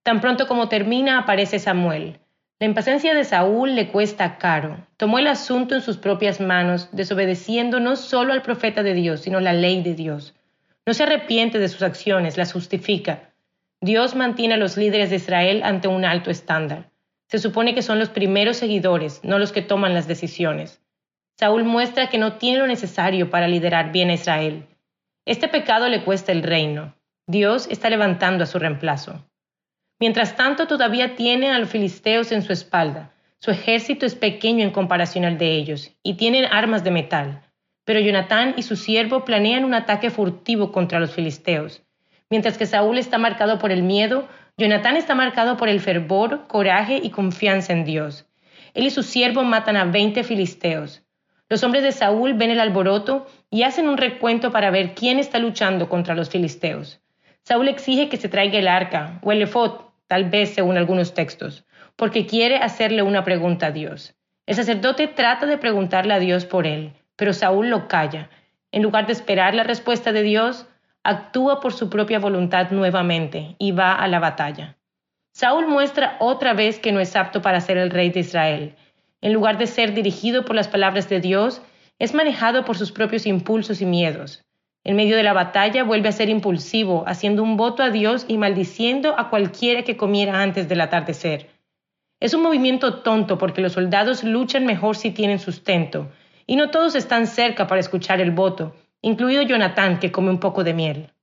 Tan 0.10 0.22
pronto 0.22 0.48
como 0.48 0.70
termina 0.70 1.20
aparece 1.20 1.60
Samuel, 1.60 2.20
la 2.60 2.66
impaciencia 2.66 3.14
de 3.14 3.24
Saúl 3.24 3.76
le 3.76 3.90
cuesta 3.90 4.40
caro. 4.40 4.88
Tomó 4.98 5.20
el 5.20 5.28
asunto 5.28 5.76
en 5.76 5.82
sus 5.82 5.98
propias 5.98 6.42
manos, 6.42 6.90
desobedeciendo 6.92 7.80
no 7.80 7.96
solo 7.96 8.34
al 8.34 8.42
profeta 8.42 8.82
de 8.82 8.96
Dios, 8.96 9.22
sino 9.22 9.40
la 9.40 9.54
ley 9.54 9.84
de 9.84 9.94
Dios. 9.94 10.34
No 10.88 10.96
se 10.96 11.04
arrepiente 11.04 11.60
de 11.60 11.68
sus 11.68 11.84
acciones, 11.84 12.38
las 12.38 12.54
justifica. 12.54 13.36
Dios 13.82 14.16
mantiene 14.16 14.56
a 14.56 14.58
los 14.58 14.78
líderes 14.78 15.12
de 15.12 15.18
Israel 15.18 15.62
ante 15.64 15.88
un 15.88 16.04
alto 16.04 16.32
estándar. 16.32 16.90
Se 17.28 17.38
supone 17.38 17.76
que 17.76 17.84
son 17.84 18.00
los 18.00 18.10
primeros 18.10 18.58
seguidores, 18.58 19.24
no 19.24 19.38
los 19.38 19.52
que 19.52 19.62
toman 19.62 19.94
las 19.94 20.08
decisiones. 20.08 20.82
Saúl 21.38 21.66
muestra 21.66 22.10
que 22.10 22.18
no 22.18 22.38
tiene 22.38 22.58
lo 22.58 22.66
necesario 22.66 23.30
para 23.30 23.48
liderar 23.48 23.92
bien 23.92 24.10
a 24.10 24.16
Israel. 24.16 24.66
Este 25.28 25.50
pecado 25.50 25.88
le 25.88 26.04
cuesta 26.04 26.32
el 26.32 26.42
reino. 26.42 26.96
Dios 27.28 27.68
está 27.70 27.92
levantando 27.92 28.46
a 28.46 28.48
su 28.48 28.58
reemplazo. 28.58 29.29
Mientras 30.00 30.38
tanto, 30.38 30.66
todavía 30.66 31.16
tiene 31.16 31.52
a 31.52 31.60
los 31.60 31.70
filisteos 31.70 32.32
en 32.32 32.42
su 32.42 32.54
espalda. 32.54 33.12
Su 33.40 33.52
ejército 33.52 34.06
es 34.06 34.16
pequeño 34.16 34.64
en 34.64 34.72
comparación 34.72 35.26
al 35.26 35.38
de 35.38 35.52
ellos, 35.52 35.92
y 36.04 36.16
tienen 36.16 36.46
armas 36.46 36.84
de 36.84 36.92
metal. 36.92 37.42
Pero 37.84 38.00
Jonatán 38.00 38.54
y 38.56 38.64
su 38.64 38.76
siervo 38.76 39.26
planean 39.26 39.66
un 39.66 39.74
ataque 39.74 40.10
furtivo 40.10 40.72
contra 40.72 41.00
los 41.00 41.14
filisteos. 41.14 41.84
Mientras 42.30 42.58
que 42.58 42.66
Saúl 42.66 42.98
está 42.98 43.18
marcado 43.18 43.60
por 43.60 43.72
el 43.72 43.84
miedo, 43.84 44.28
Jonatán 44.58 44.96
está 44.96 45.16
marcado 45.16 45.58
por 45.58 45.68
el 45.68 45.80
fervor, 45.80 46.48
coraje 46.48 47.00
y 47.02 47.10
confianza 47.10 47.74
en 47.74 47.86
Dios. 47.86 48.26
Él 48.74 48.86
y 48.86 48.92
su 48.92 49.04
siervo 49.04 49.44
matan 49.44 49.76
a 49.78 49.86
veinte 49.86 50.24
filisteos. 50.24 51.02
Los 51.50 51.64
hombres 51.64 51.82
de 51.82 51.92
Saúl 51.92 52.36
ven 52.36 52.52
el 52.52 52.60
alboroto 52.60 53.26
y 53.50 53.64
hacen 53.64 53.90
un 53.90 53.98
recuento 53.98 54.52
para 54.52 54.70
ver 54.70 54.94
quién 54.94 55.18
está 55.18 55.40
luchando 55.40 55.90
contra 55.90 56.14
los 56.14 56.30
filisteos. 56.30 57.02
Saúl 57.42 57.68
exige 57.68 58.10
que 58.10 58.18
se 58.18 58.30
traiga 58.30 58.60
el 58.60 58.68
arca 58.68 59.20
o 59.24 59.32
el 59.32 59.42
efod, 59.42 59.89
tal 60.10 60.26
vez 60.26 60.56
según 60.56 60.76
algunos 60.76 61.14
textos, 61.14 61.66
porque 61.96 62.26
quiere 62.26 62.58
hacerle 62.58 63.04
una 63.04 63.24
pregunta 63.24 63.68
a 63.68 63.72
Dios. 63.72 64.16
El 64.48 64.56
sacerdote 64.56 65.08
trata 65.08 65.46
de 65.46 65.60
preguntarle 65.60 66.16
a 66.16 66.20
Dios 66.20 66.46
por 66.46 66.66
él, 66.66 66.94
pero 67.16 67.32
Saúl 67.32 67.70
lo 67.70 67.88
calla. 67.88 68.32
En 68.72 68.82
lugar 68.82 69.06
de 69.06 69.14
esperar 69.14 69.54
la 69.54 69.64
respuesta 69.64 70.12
de 70.12 70.24
Dios, 70.24 70.68
actúa 71.04 71.60
por 71.60 71.74
su 71.74 71.92
propia 71.92 72.18
voluntad 72.18 72.72
nuevamente 72.72 73.56
y 73.60 73.72
va 73.72 73.94
a 73.94 74.08
la 74.08 74.18
batalla. 74.18 74.78
Saúl 75.32 75.68
muestra 75.68 76.18
otra 76.20 76.54
vez 76.54 76.80
que 76.80 76.92
no 76.92 77.00
es 77.00 77.16
apto 77.16 77.44
para 77.44 77.62
ser 77.62 77.78
el 77.78 77.92
rey 77.92 78.10
de 78.10 78.22
Israel. 78.22 78.76
En 79.22 79.32
lugar 79.32 79.60
de 79.60 79.68
ser 79.68 79.94
dirigido 79.94 80.44
por 80.44 80.56
las 80.56 80.68
palabras 80.68 81.08
de 81.08 81.20
Dios, 81.20 81.62
es 82.00 82.16
manejado 82.16 82.66
por 82.66 82.78
sus 82.78 82.92
propios 82.92 83.28
impulsos 83.28 83.80
y 83.80 83.86
miedos. 83.86 84.44
En 84.84 84.96
medio 84.96 85.18
de 85.18 85.24
la 85.24 85.34
batalla 85.34 85.84
vuelve 85.84 86.10
a 86.10 86.14
ser 86.14 86.30
impulsivo, 86.30 87.04
haciendo 87.06 87.44
un 87.44 87.58
voto 87.58 87.84
a 87.84 87.90
Dios 87.90 88.26
y 88.28 88.38
maldiciendo 88.38 89.16
a 89.18 89.30
cualquiera 89.30 89.84
que 89.84 89.98
comiera 89.98 90.42
antes 90.42 90.70
del 90.70 90.82
atardecer. 90.82 91.50
Es 92.20 92.34
un 92.34 92.42
movimiento 92.42 93.02
tonto 93.02 93.38
porque 93.38 93.62
los 93.62 93.74
soldados 93.74 94.24
luchan 94.24 94.66
mejor 94.66 94.96
si 94.96 95.12
tienen 95.12 95.40
sustento, 95.40 96.12
y 96.46 96.56
no 96.56 96.70
todos 96.72 96.96
están 96.96 97.28
cerca 97.28 97.68
para 97.68 97.80
escuchar 97.80 98.22
el 98.22 98.32
voto, 98.32 98.76
incluido 99.02 99.42
Jonatán, 99.44 100.00
que 100.00 100.12
come 100.12 100.30
un 100.30 100.40
poco 100.40 100.64
de 100.64 100.74
miel. 100.74 101.14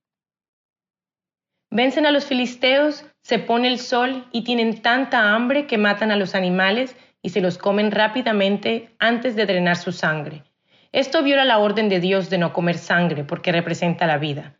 Vencen 1.70 2.06
a 2.06 2.12
los 2.12 2.24
filisteos, 2.24 3.04
se 3.22 3.38
pone 3.38 3.68
el 3.68 3.78
sol 3.78 4.24
y 4.32 4.44
tienen 4.44 4.82
tanta 4.82 5.34
hambre 5.34 5.66
que 5.66 5.78
matan 5.78 6.10
a 6.10 6.16
los 6.16 6.34
animales 6.34 6.96
y 7.22 7.30
se 7.30 7.40
los 7.40 7.58
comen 7.58 7.90
rápidamente 7.90 8.94
antes 8.98 9.34
de 9.34 9.46
drenar 9.46 9.76
su 9.76 9.90
sangre. 9.90 10.44
Esto 10.96 11.22
viola 11.22 11.44
la 11.44 11.58
orden 11.58 11.90
de 11.90 12.00
Dios 12.00 12.30
de 12.30 12.38
no 12.38 12.54
comer 12.54 12.78
sangre 12.78 13.22
porque 13.22 13.52
representa 13.52 14.06
la 14.06 14.16
vida. 14.16 14.56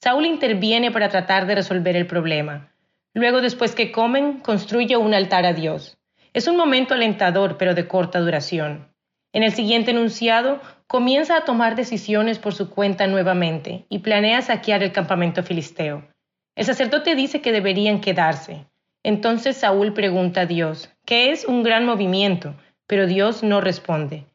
Saúl 0.00 0.24
interviene 0.24 0.92
para 0.92 1.08
tratar 1.08 1.46
de 1.46 1.56
resolver 1.56 1.96
el 1.96 2.06
problema. 2.06 2.72
Luego, 3.12 3.40
después 3.40 3.74
que 3.74 3.90
comen, 3.90 4.38
construye 4.38 4.96
un 4.96 5.14
altar 5.14 5.46
a 5.46 5.52
Dios. 5.52 5.98
Es 6.32 6.46
un 6.46 6.56
momento 6.56 6.94
alentador, 6.94 7.56
pero 7.56 7.74
de 7.74 7.88
corta 7.88 8.20
duración. 8.20 8.94
En 9.32 9.42
el 9.42 9.52
siguiente 9.52 9.90
enunciado, 9.90 10.60
comienza 10.86 11.36
a 11.36 11.44
tomar 11.44 11.74
decisiones 11.74 12.38
por 12.38 12.54
su 12.54 12.70
cuenta 12.70 13.08
nuevamente 13.08 13.84
y 13.88 13.98
planea 13.98 14.42
saquear 14.42 14.84
el 14.84 14.92
campamento 14.92 15.42
filisteo. 15.42 16.06
El 16.54 16.66
sacerdote 16.66 17.16
dice 17.16 17.40
que 17.40 17.50
deberían 17.50 18.00
quedarse. 18.00 18.64
Entonces 19.02 19.56
Saúl 19.56 19.92
pregunta 19.92 20.42
a 20.42 20.46
Dios, 20.46 20.88
¿qué 21.04 21.32
es 21.32 21.44
un 21.44 21.64
gran 21.64 21.84
movimiento? 21.84 22.54
Pero 22.86 23.08
Dios 23.08 23.42
no 23.42 23.60
responde. 23.60 24.29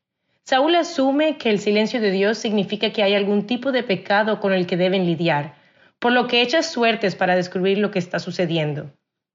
Saúl 0.45 0.75
asume 0.75 1.37
que 1.37 1.49
el 1.49 1.57
silencio 1.57 1.99
de 1.99 2.11
Dios 2.11 2.37
significa 2.37 2.91
que 2.91 3.01
hay 3.01 3.15
algún 3.15 3.47
tipo 3.47 3.71
de 3.71 3.81
pecado 3.81 4.39
con 4.39 4.53
el 4.53 4.67
que 4.67 4.77
deben 4.77 5.07
lidiar, 5.07 5.55
por 5.97 6.11
lo 6.11 6.27
que 6.27 6.43
echa 6.43 6.61
suertes 6.61 7.15
para 7.15 7.35
descubrir 7.35 7.79
lo 7.79 7.89
que 7.89 7.97
está 7.97 8.19
sucediendo. 8.19 8.91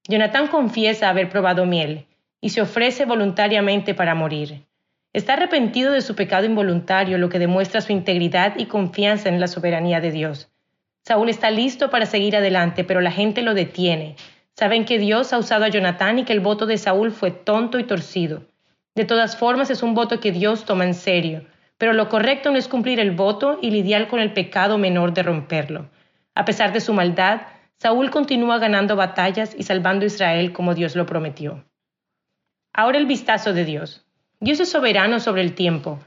Jonatán 0.07 0.47
confiesa 0.47 1.09
haber 1.09 1.29
probado 1.29 1.67
miel 1.67 2.07
y 2.41 2.51
se 2.51 2.63
ofrece 2.63 3.07
voluntariamente 3.07 3.93
para 3.93 4.15
morir. 4.15 4.63
Está 5.13 5.33
arrepentido 5.33 5.93
de 5.93 6.01
su 6.01 6.15
pecado 6.15 6.47
involuntario, 6.47 7.19
lo 7.19 7.29
que 7.29 7.41
demuestra 7.41 7.81
su 7.81 7.91
integridad 7.91 8.55
y 8.57 8.67
confianza 8.67 9.29
en 9.29 9.41
la 9.41 9.49
soberanía 9.49 10.01
de 10.01 10.13
Dios. 10.13 10.49
Saúl 11.03 11.29
está 11.29 11.51
listo 11.51 11.91
para 11.91 12.07
seguir 12.07 12.37
adelante, 12.37 12.85
pero 12.85 13.01
la 13.01 13.11
gente 13.11 13.43
lo 13.43 13.55
detiene. 13.55 14.15
Saben 14.55 14.85
que 14.85 15.01
Dios 15.01 15.33
ha 15.33 15.39
usado 15.39 15.65
a 15.65 15.69
Jonatán 15.71 16.21
y 16.21 16.25
que 16.25 16.33
el 16.33 16.41
voto 16.41 16.67
de 16.67 16.79
Saúl 16.79 17.11
fue 17.11 17.33
tonto 17.33 17.81
y 17.81 17.85
torcido. 17.85 18.43
De 19.01 19.07
todas 19.07 19.35
formas, 19.35 19.71
es 19.71 19.83
un 19.83 19.95
voto 19.95 20.21
que 20.21 20.31
Dios 20.31 20.67
toma 20.67 20.85
en 20.85 20.93
serio, 20.93 21.47
pero 21.79 21.95
lo 21.95 22.11
correcto 22.11 22.51
no 22.51 22.59
es 22.59 22.69
cumplir 22.69 23.01
el 23.01 23.13
voto 23.13 23.59
y 23.63 23.71
lidiar 23.71 24.09
con 24.09 24.21
el 24.21 24.35
pecado 24.35 24.77
menor 24.77 25.15
de 25.15 25.23
romperlo. 25.23 25.89
A 26.35 26.45
pesar 26.45 26.75
de 26.75 26.83
su 26.83 26.93
maldad, 26.93 27.41
Saúl 27.79 28.11
continúa 28.11 28.59
ganando 28.59 28.97
batallas 28.97 29.55
y 29.59 29.63
salvando 29.63 30.05
a 30.05 30.09
Israel 30.09 30.53
como 30.53 30.75
Dios 30.75 30.97
lo 30.97 31.07
prometió. 31.07 31.65
Ahora 32.75 32.99
el 32.99 33.07
vistazo 33.07 33.55
de 33.55 33.65
Dios. 33.65 34.05
Dios 34.39 34.61
es 34.61 34.71
soberano 34.71 35.19
sobre 35.19 35.41
el 35.41 35.55
tiempo. 35.55 35.99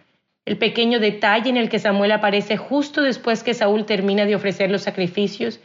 El 0.46 0.60
pequeño 0.60 1.00
detalle 1.00 1.50
en 1.50 1.58
el 1.58 1.70
que 1.70 1.80
Samuel 1.80 2.12
aparece 2.12 2.58
justo 2.58 3.02
después 3.02 3.42
que 3.42 3.56
Saúl 3.56 3.88
termina 3.88 4.26
de 4.26 4.36
ofrecer 4.36 4.70
los 4.70 4.84
sacrificios 4.84 5.60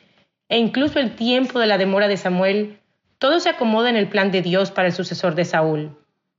e 0.48 0.56
incluso 0.56 0.98
el 0.98 1.14
tiempo 1.14 1.58
de 1.58 1.66
la 1.66 1.76
demora 1.76 2.08
de 2.08 2.16
Samuel, 2.16 2.78
todo 3.18 3.38
se 3.38 3.50
acomoda 3.50 3.90
en 3.90 3.96
el 3.96 4.08
plan 4.08 4.30
de 4.30 4.40
Dios 4.40 4.70
para 4.70 4.88
el 4.88 4.94
sucesor 4.94 5.34
de 5.34 5.44
Saúl. 5.44 5.94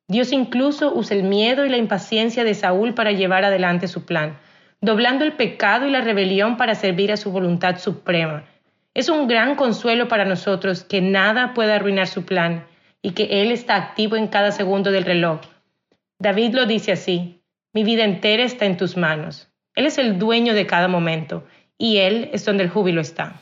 Dios 0.10 0.32
incluso 0.32 0.92
usa 0.92 1.16
el 1.16 1.24
miedo 1.24 1.66
y 1.66 1.70
la 1.70 1.78
impaciencia 1.78 2.44
de 2.44 2.56
Saúl 2.56 2.96
para 2.96 3.12
llevar 3.12 3.46
adelante 3.46 3.88
su 3.88 4.06
plan. 4.06 4.38
doblando 4.82 5.26
el 5.26 5.34
pecado 5.34 5.86
y 5.88 5.92
la 5.92 6.00
rebelión 6.00 6.56
para 6.56 6.74
servir 6.74 7.12
a 7.12 7.18
su 7.18 7.32
voluntad 7.32 7.80
suprema. 7.80 8.46
Es 8.94 9.10
un 9.10 9.28
gran 9.28 9.56
consuelo 9.56 10.08
para 10.08 10.24
nosotros 10.24 10.86
que 10.86 11.02
nada 11.02 11.54
pueda 11.54 11.76
arruinar 11.76 12.08
su 12.08 12.24
plan 12.24 12.66
y 13.02 13.12
que 13.12 13.42
Él 13.42 13.52
está 13.52 13.76
activo 13.76 14.16
en 14.16 14.28
cada 14.28 14.54
segundo 14.54 14.90
del 14.90 15.04
reloj. 15.04 15.42
David 16.18 16.54
lo 16.54 16.66
dice 16.66 16.94
así, 16.94 17.42
mi 17.74 17.84
vida 17.84 18.06
entera 18.06 18.44
está 18.44 18.66
en 18.66 18.78
tus 18.78 18.96
manos. 18.96 19.50
Él 19.76 19.86
es 19.86 19.98
el 19.98 20.18
dueño 20.18 20.54
de 20.54 20.66
cada 20.66 20.88
momento 20.88 21.44
y 21.78 21.98
Él 21.98 22.30
es 22.32 22.46
donde 22.46 22.64
el 22.64 22.70
júbilo 22.70 23.02
está. 23.02 23.36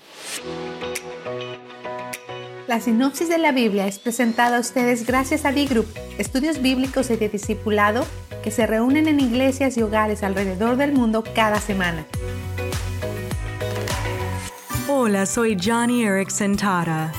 La 2.68 2.82
sinopsis 2.82 3.30
de 3.30 3.38
la 3.38 3.54
Biblia 3.54 3.88
es 3.88 3.98
presentada 3.98 4.58
a 4.58 4.60
ustedes 4.60 5.08
gracias 5.08 5.46
a 5.46 5.54
D-Group, 5.54 5.88
estudios 6.18 6.62
bíblicos 6.62 7.10
y 7.10 7.16
de 7.16 7.30
discipulado 7.30 8.06
que 8.44 8.52
se 8.52 8.68
reúnen 8.68 9.08
en 9.08 9.22
iglesias 9.22 9.78
y 9.78 9.84
hogares 9.84 10.22
alrededor 10.22 10.76
del 10.76 10.92
mundo 10.92 11.24
cada 11.34 11.62
semana. 11.62 12.06
Hola, 14.90 15.26
soy 15.26 15.58
Johnny 15.58 16.04
Erickson 16.04 16.58
Tara. 16.58 17.14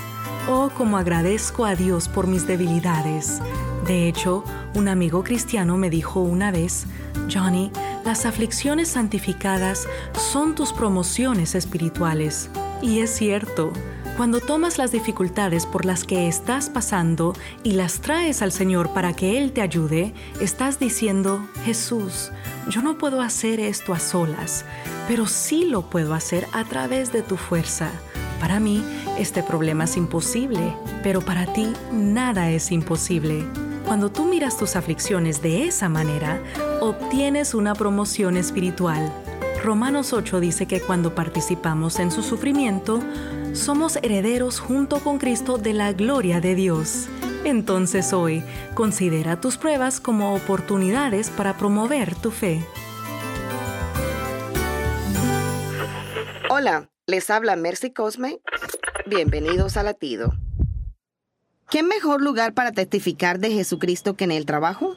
Oh, 0.51 0.69
como 0.77 0.99
agradezco 0.99 1.65
a 1.65 1.75
Dios 1.75 2.09
por 2.09 2.27
mis 2.27 2.47
debilidades. 2.47 3.41
De 3.87 4.07
hecho, 4.07 4.45
un 4.75 4.87
amigo 4.87 5.25
cristiano 5.25 5.79
me 5.79 5.89
dijo 5.89 6.21
una 6.21 6.51
vez, 6.51 6.85
Johnny, 7.33 7.71
las 8.05 8.27
aflicciones 8.27 8.89
santificadas 8.89 9.89
son 10.13 10.55
tus 10.55 10.75
promociones 10.75 11.55
espirituales. 11.55 12.51
Y 12.83 13.01
es 13.01 13.17
cierto, 13.17 13.73
cuando 14.19 14.41
tomas 14.41 14.79
las 14.79 14.91
dificultades 14.91 15.65
por 15.65 15.85
las 15.85 16.03
que 16.03 16.27
estás 16.27 16.71
pasando 16.71 17.35
y 17.63 17.75
las 17.75 18.01
traes 18.01 18.43
al 18.43 18.51
Señor 18.51 18.93
para 18.93 19.13
que 19.13 19.39
Él 19.39 19.53
te 19.53 19.61
ayude, 19.61 20.13
estás 20.41 20.81
diciendo, 20.81 21.49
Jesús, 21.65 22.33
yo 22.69 22.83
no 22.83 22.99
puedo 22.99 23.21
hacer 23.21 23.61
esto 23.61 23.95
a 23.95 24.01
solas, 24.01 24.65
pero 25.07 25.29
sí 25.29 25.67
lo 25.67 25.83
puedo 25.83 26.15
hacer 26.15 26.49
a 26.53 26.65
través 26.65 27.13
de 27.13 27.23
tu 27.23 27.37
fuerza. 27.37 27.93
Para 28.41 28.59
mí, 28.59 28.85
este 29.21 29.45
problema 29.45 29.85
es 29.85 29.97
imposible, 29.97 30.75
pero 31.05 31.21
para 31.21 31.53
ti 31.53 31.73
nada 31.93 32.51
es 32.51 32.73
imposible. 32.73 33.47
Cuando 33.87 34.11
tú 34.11 34.25
miras 34.25 34.59
tus 34.59 34.75
aflicciones 34.75 35.43
de 35.43 35.69
esa 35.69 35.89
manera, 35.89 36.43
obtienes 36.81 37.55
una 37.55 37.73
promoción 37.73 38.37
espiritual. 38.37 39.13
Romanos 39.63 40.13
8 40.13 40.41
dice 40.41 40.67
que 40.67 40.81
cuando 40.81 41.15
participamos 41.15 42.01
en 42.01 42.11
su 42.11 42.23
sufrimiento, 42.23 43.01
somos 43.53 43.97
herederos 43.97 44.61
junto 44.61 45.01
con 45.01 45.19
Cristo 45.19 45.59
de 45.59 45.73
la 45.73 45.93
gloria 45.93 46.41
de 46.41 46.55
Dios. 46.55 47.09
Entonces 47.45 48.13
hoy, 48.13 48.43
considera 48.75 49.41
tus 49.41 49.57
pruebas 49.57 50.01
como 50.01 50.35
oportunidades 50.35 51.31
para 51.31 51.57
promover 51.57 52.15
tu 52.15 52.31
fe. 52.31 52.65
Hola, 56.51 56.91
les 57.07 57.31
habla 57.31 57.57
Mercy 57.57 57.93
Cosme. 57.93 58.41
Bienvenidos 59.07 59.77
a 59.77 59.83
Latido. 59.83 60.33
¿Qué 61.71 61.83
mejor 61.83 62.23
lugar 62.23 62.55
para 62.55 62.73
testificar 62.73 63.39
de 63.39 63.51
Jesucristo 63.51 64.17
que 64.17 64.25
en 64.25 64.33
el 64.33 64.47
trabajo? 64.47 64.97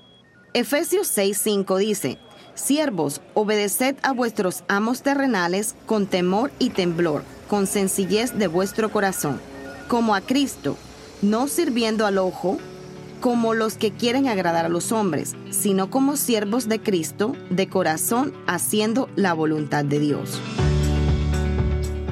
Efesios 0.53 1.07
6:5 1.17 1.77
dice, 1.77 2.17
Siervos, 2.55 3.21
obedeced 3.33 3.95
a 4.03 4.11
vuestros 4.11 4.63
amos 4.67 5.01
terrenales 5.01 5.75
con 5.85 6.05
temor 6.05 6.51
y 6.59 6.69
temblor 6.69 7.23
con 7.51 7.67
sencillez 7.67 8.39
de 8.39 8.47
vuestro 8.47 8.93
corazón, 8.93 9.37
como 9.89 10.15
a 10.15 10.21
Cristo, 10.21 10.77
no 11.21 11.49
sirviendo 11.49 12.05
al 12.05 12.17
ojo, 12.17 12.57
como 13.19 13.53
los 13.53 13.75
que 13.75 13.91
quieren 13.91 14.29
agradar 14.29 14.65
a 14.65 14.69
los 14.69 14.93
hombres, 14.93 15.35
sino 15.49 15.89
como 15.89 16.15
siervos 16.15 16.69
de 16.69 16.81
Cristo, 16.81 17.33
de 17.49 17.67
corazón, 17.67 18.33
haciendo 18.47 19.09
la 19.17 19.33
voluntad 19.33 19.83
de 19.83 19.99
Dios. 19.99 20.39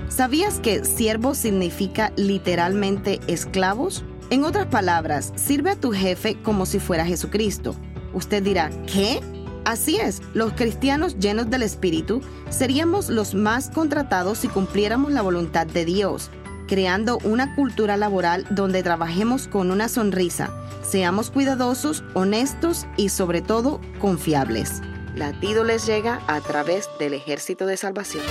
¿Sabías 0.09 0.59
que 0.59 0.83
siervo 0.83 1.33
significa 1.35 2.11
literalmente 2.17 3.21
esclavos? 3.27 4.03
En 4.31 4.43
otras 4.43 4.67
palabras, 4.67 5.31
sirve 5.37 5.69
a 5.69 5.79
tu 5.79 5.93
jefe 5.93 6.35
como 6.43 6.65
si 6.65 6.79
fuera 6.79 7.05
Jesucristo. 7.05 7.75
Usted 8.13 8.43
dirá, 8.43 8.71
¿qué? 8.91 9.21
Así 9.70 9.97
es, 9.97 10.24
los 10.34 10.53
cristianos 10.53 11.20
llenos 11.20 11.51
del 11.51 11.61
Espíritu 11.61 12.24
seríamos 12.49 13.09
los 13.09 13.36
más 13.36 13.70
contratados 13.70 14.39
si 14.39 14.47
cumpliéramos 14.47 15.11
la 15.11 15.22
voluntad 15.22 15.67
de 15.67 15.86
Dios, 15.86 16.32
creando 16.67 17.20
una 17.20 17.53
cultura 17.53 17.95
laboral 17.95 18.47
donde 18.49 18.82
trabajemos 18.82 19.47
con 19.47 19.70
una 19.70 19.88
sonrisa, 19.88 20.49
seamos 20.82 21.30
cuidadosos, 21.30 22.03
honestos 22.15 22.88
y 22.97 23.09
sobre 23.09 23.43
todo 23.43 23.80
confiables. 23.99 24.82
Latido 25.13 25.63
les 25.63 25.86
llega 25.86 26.20
a 26.26 26.41
través 26.41 26.89
del 26.97 27.13
ejército 27.13 27.67
de 27.67 27.78
salvación. 27.78 28.24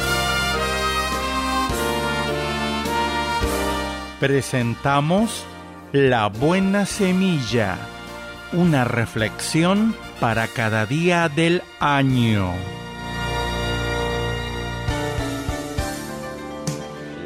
Presentamos 4.19 5.45
La 5.93 6.27
Buena 6.27 6.85
Semilla, 6.85 7.79
una 8.53 8.83
reflexión 8.83 9.95
para 10.21 10.49
cada 10.49 10.85
día 10.85 11.29
del 11.29 11.63
año. 11.79 12.53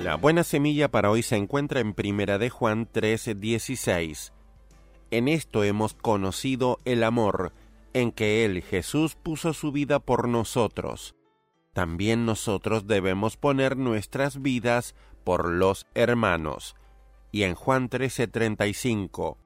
La 0.03 0.17
buena 0.17 0.45
semilla 0.45 0.91
para 0.91 1.11
hoy 1.11 1.23
se 1.23 1.37
encuentra 1.37 1.81
en 1.81 1.95
Primera 1.95 2.37
de 2.39 2.51
Juan 2.51 2.87
13:16. 2.87 4.33
En 5.11 5.29
esto 5.29 5.65
hemos 5.65 5.95
conocido 5.95 6.81
el 6.85 7.03
amor, 7.03 7.53
en 7.95 8.13
que 8.13 8.45
Él, 8.45 8.63
Jesús, 8.63 9.15
puso 9.15 9.55
su 9.55 9.73
vida 9.73 9.99
por 9.99 10.29
nosotros. 10.29 11.15
También 11.73 12.27
nosotros 12.27 12.87
debemos 12.87 13.39
poner 13.39 13.77
nuestras 13.79 14.43
vidas 14.43 14.95
por 15.25 15.49
los 15.49 15.87
hermanos. 15.95 16.77
Y 17.31 17.45
en 17.45 17.55
Juan 17.55 17.89
13:35. 17.89 19.39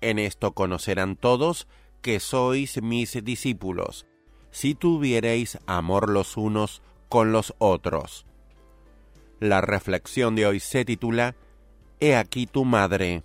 En 0.00 0.18
esto 0.18 0.52
conocerán 0.52 1.14
todos 1.16 1.68
que 2.00 2.20
sois 2.20 2.82
mis 2.82 3.22
discípulos, 3.24 4.06
si 4.50 4.74
tuviereis 4.74 5.58
amor 5.66 6.08
los 6.08 6.36
unos 6.36 6.82
con 7.08 7.32
los 7.32 7.54
otros. 7.58 8.26
La 9.38 9.60
reflexión 9.60 10.34
de 10.34 10.46
hoy 10.46 10.60
se 10.60 10.84
titula 10.84 11.34
He 11.98 12.16
aquí 12.16 12.46
tu 12.46 12.64
madre. 12.64 13.22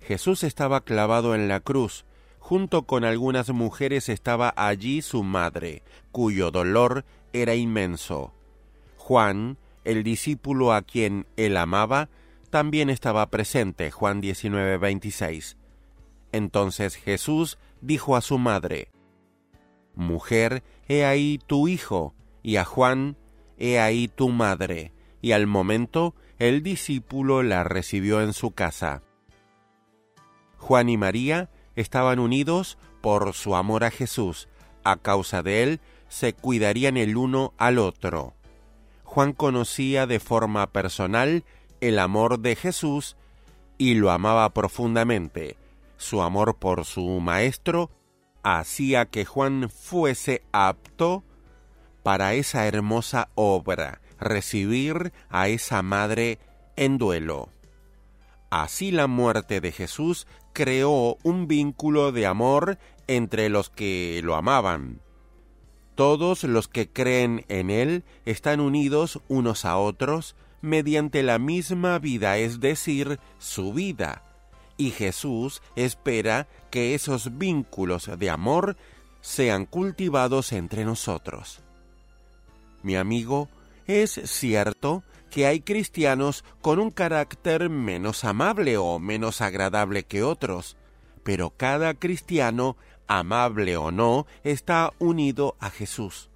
Jesús 0.00 0.44
estaba 0.44 0.82
clavado 0.82 1.34
en 1.34 1.48
la 1.48 1.60
cruz, 1.60 2.04
junto 2.38 2.82
con 2.82 3.04
algunas 3.04 3.50
mujeres 3.50 4.08
estaba 4.08 4.52
allí 4.56 5.02
su 5.02 5.22
madre, 5.22 5.82
cuyo 6.12 6.50
dolor 6.50 7.04
era 7.32 7.54
inmenso. 7.54 8.34
Juan, 8.96 9.58
el 9.84 10.02
discípulo 10.02 10.72
a 10.72 10.82
quien 10.82 11.26
él 11.36 11.56
amaba, 11.56 12.08
también 12.50 12.90
estaba 12.90 13.30
presente, 13.30 13.90
Juan 13.90 14.20
19:26. 14.20 15.56
Entonces 16.34 16.96
Jesús 16.96 17.58
dijo 17.80 18.16
a 18.16 18.20
su 18.20 18.38
madre, 18.38 18.88
Mujer, 19.94 20.64
he 20.88 21.04
ahí 21.04 21.38
tu 21.46 21.68
hijo, 21.68 22.12
y 22.42 22.56
a 22.56 22.64
Juan, 22.64 23.16
he 23.56 23.78
ahí 23.78 24.08
tu 24.08 24.30
madre. 24.30 24.90
Y 25.22 25.30
al 25.30 25.46
momento 25.46 26.16
el 26.40 26.64
discípulo 26.64 27.44
la 27.44 27.62
recibió 27.62 28.20
en 28.20 28.32
su 28.32 28.50
casa. 28.50 29.04
Juan 30.58 30.88
y 30.88 30.96
María 30.96 31.50
estaban 31.76 32.18
unidos 32.18 32.78
por 33.00 33.32
su 33.32 33.54
amor 33.54 33.84
a 33.84 33.92
Jesús. 33.92 34.48
A 34.82 34.96
causa 34.96 35.44
de 35.44 35.62
él, 35.62 35.80
se 36.08 36.32
cuidarían 36.32 36.96
el 36.96 37.16
uno 37.16 37.54
al 37.58 37.78
otro. 37.78 38.34
Juan 39.04 39.34
conocía 39.34 40.08
de 40.08 40.18
forma 40.18 40.72
personal 40.72 41.44
el 41.80 42.00
amor 42.00 42.40
de 42.40 42.56
Jesús 42.56 43.16
y 43.78 43.94
lo 43.94 44.10
amaba 44.10 44.52
profundamente 44.52 45.58
su 46.04 46.20
amor 46.20 46.58
por 46.58 46.84
su 46.84 47.18
maestro 47.20 47.90
hacía 48.42 49.06
que 49.06 49.24
Juan 49.24 49.70
fuese 49.70 50.42
apto 50.52 51.24
para 52.02 52.34
esa 52.34 52.66
hermosa 52.66 53.30
obra, 53.34 54.02
recibir 54.20 55.14
a 55.30 55.48
esa 55.48 55.80
madre 55.82 56.38
en 56.76 56.98
duelo. 56.98 57.48
Así 58.50 58.90
la 58.92 59.06
muerte 59.06 59.62
de 59.62 59.72
Jesús 59.72 60.26
creó 60.52 61.16
un 61.22 61.48
vínculo 61.48 62.12
de 62.12 62.26
amor 62.26 62.78
entre 63.06 63.48
los 63.48 63.70
que 63.70 64.20
lo 64.22 64.34
amaban. 64.34 65.00
Todos 65.94 66.44
los 66.44 66.68
que 66.68 66.90
creen 66.90 67.46
en 67.48 67.70
Él 67.70 68.04
están 68.26 68.60
unidos 68.60 69.22
unos 69.28 69.64
a 69.64 69.78
otros 69.78 70.36
mediante 70.60 71.22
la 71.22 71.38
misma 71.38 71.98
vida, 71.98 72.36
es 72.36 72.60
decir, 72.60 73.18
su 73.38 73.72
vida, 73.72 74.22
y 74.76 74.90
Jesús 74.90 75.62
espera 75.76 76.48
que 76.70 76.94
esos 76.94 77.38
vínculos 77.38 78.10
de 78.18 78.30
amor 78.30 78.76
sean 79.20 79.66
cultivados 79.66 80.52
entre 80.52 80.84
nosotros. 80.84 81.60
Mi 82.82 82.96
amigo, 82.96 83.48
es 83.86 84.12
cierto 84.24 85.02
que 85.30 85.46
hay 85.46 85.60
cristianos 85.60 86.44
con 86.60 86.78
un 86.78 86.90
carácter 86.90 87.68
menos 87.70 88.24
amable 88.24 88.76
o 88.76 88.98
menos 88.98 89.40
agradable 89.40 90.04
que 90.04 90.22
otros, 90.22 90.76
pero 91.22 91.50
cada 91.50 91.94
cristiano, 91.94 92.76
amable 93.06 93.76
o 93.76 93.90
no, 93.90 94.26
está 94.42 94.92
unido 94.98 95.56
a 95.58 95.70
Jesús. 95.70 96.30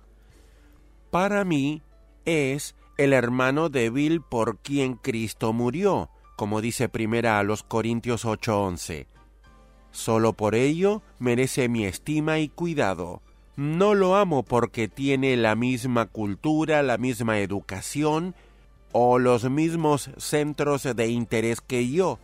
para 1.10 1.44
mí 1.44 1.82
es 2.24 2.74
el 2.98 3.12
hermano 3.12 3.68
débil 3.68 4.20
por 4.20 4.58
quien 4.58 4.94
Cristo 4.94 5.52
murió, 5.52 6.10
como 6.38 6.60
dice 6.60 6.88
primera 6.88 7.40
a 7.40 7.42
los 7.42 7.64
Corintios 7.64 8.24
8:11. 8.24 9.08
Solo 9.90 10.34
por 10.34 10.54
ello 10.54 11.02
merece 11.18 11.68
mi 11.68 11.84
estima 11.84 12.38
y 12.38 12.48
cuidado. 12.48 13.22
No 13.56 13.96
lo 13.96 14.14
amo 14.14 14.44
porque 14.44 14.86
tiene 14.86 15.36
la 15.36 15.56
misma 15.56 16.06
cultura, 16.06 16.84
la 16.84 16.96
misma 16.96 17.40
educación 17.40 18.36
o 18.92 19.18
los 19.18 19.50
mismos 19.50 20.10
centros 20.16 20.84
de 20.84 21.08
interés 21.08 21.60
que 21.60 21.90
yo, 21.90 22.20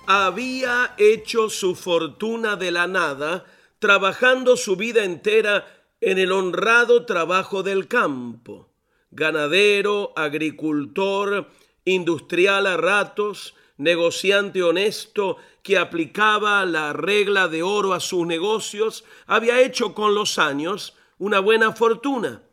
Había 0.05 0.95
hecho 0.97 1.49
su 1.49 1.73
fortuna 1.73 2.57
de 2.57 2.71
la 2.71 2.87
nada, 2.87 3.45
trabajando 3.79 4.57
su 4.57 4.75
vida 4.75 5.05
entera 5.05 5.65
en 6.01 6.17
el 6.17 6.33
honrado 6.33 7.05
trabajo 7.05 7.63
del 7.63 7.87
campo. 7.87 8.69
Ganadero, 9.11 10.11
agricultor, 10.17 11.49
industrial 11.85 12.67
a 12.67 12.75
ratos, 12.75 13.55
negociante 13.79 14.61
honesto 14.61 15.37
que 15.63 15.77
aplicaba 15.77 16.65
la 16.65 16.93
regla 16.93 17.47
de 17.47 17.63
oro 17.63 17.93
a 17.93 17.99
sus 17.99 18.27
negocios, 18.27 19.03
había 19.25 19.61
hecho 19.61 19.95
con 19.95 20.13
los 20.13 20.37
años 20.37 20.95
una 21.17 21.39
buena 21.39 21.73
fortuna. 21.73 22.43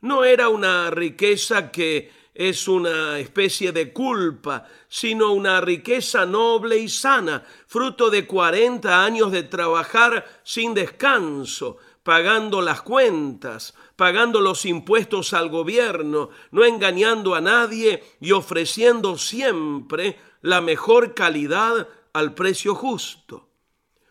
No 0.00 0.24
era 0.24 0.48
una 0.48 0.90
riqueza 0.90 1.70
que 1.70 2.10
es 2.34 2.68
una 2.68 3.18
especie 3.18 3.72
de 3.72 3.92
culpa, 3.92 4.66
sino 4.88 5.32
una 5.32 5.60
riqueza 5.60 6.26
noble 6.26 6.78
y 6.78 6.88
sana, 6.88 7.44
fruto 7.66 8.10
de 8.10 8.26
40 8.26 9.04
años 9.04 9.32
de 9.32 9.42
trabajar 9.42 10.24
sin 10.44 10.74
descanso, 10.74 11.78
pagando 12.02 12.60
las 12.60 12.82
cuentas, 12.82 13.74
pagando 13.96 14.40
los 14.40 14.64
impuestos 14.66 15.32
al 15.32 15.48
gobierno, 15.48 16.28
no 16.52 16.64
engañando 16.64 17.34
a 17.34 17.40
nadie 17.40 18.04
y 18.20 18.32
ofreciendo 18.32 19.18
siempre 19.18 20.16
la 20.46 20.60
mejor 20.60 21.12
calidad 21.14 21.88
al 22.12 22.34
precio 22.34 22.76
justo. 22.76 23.48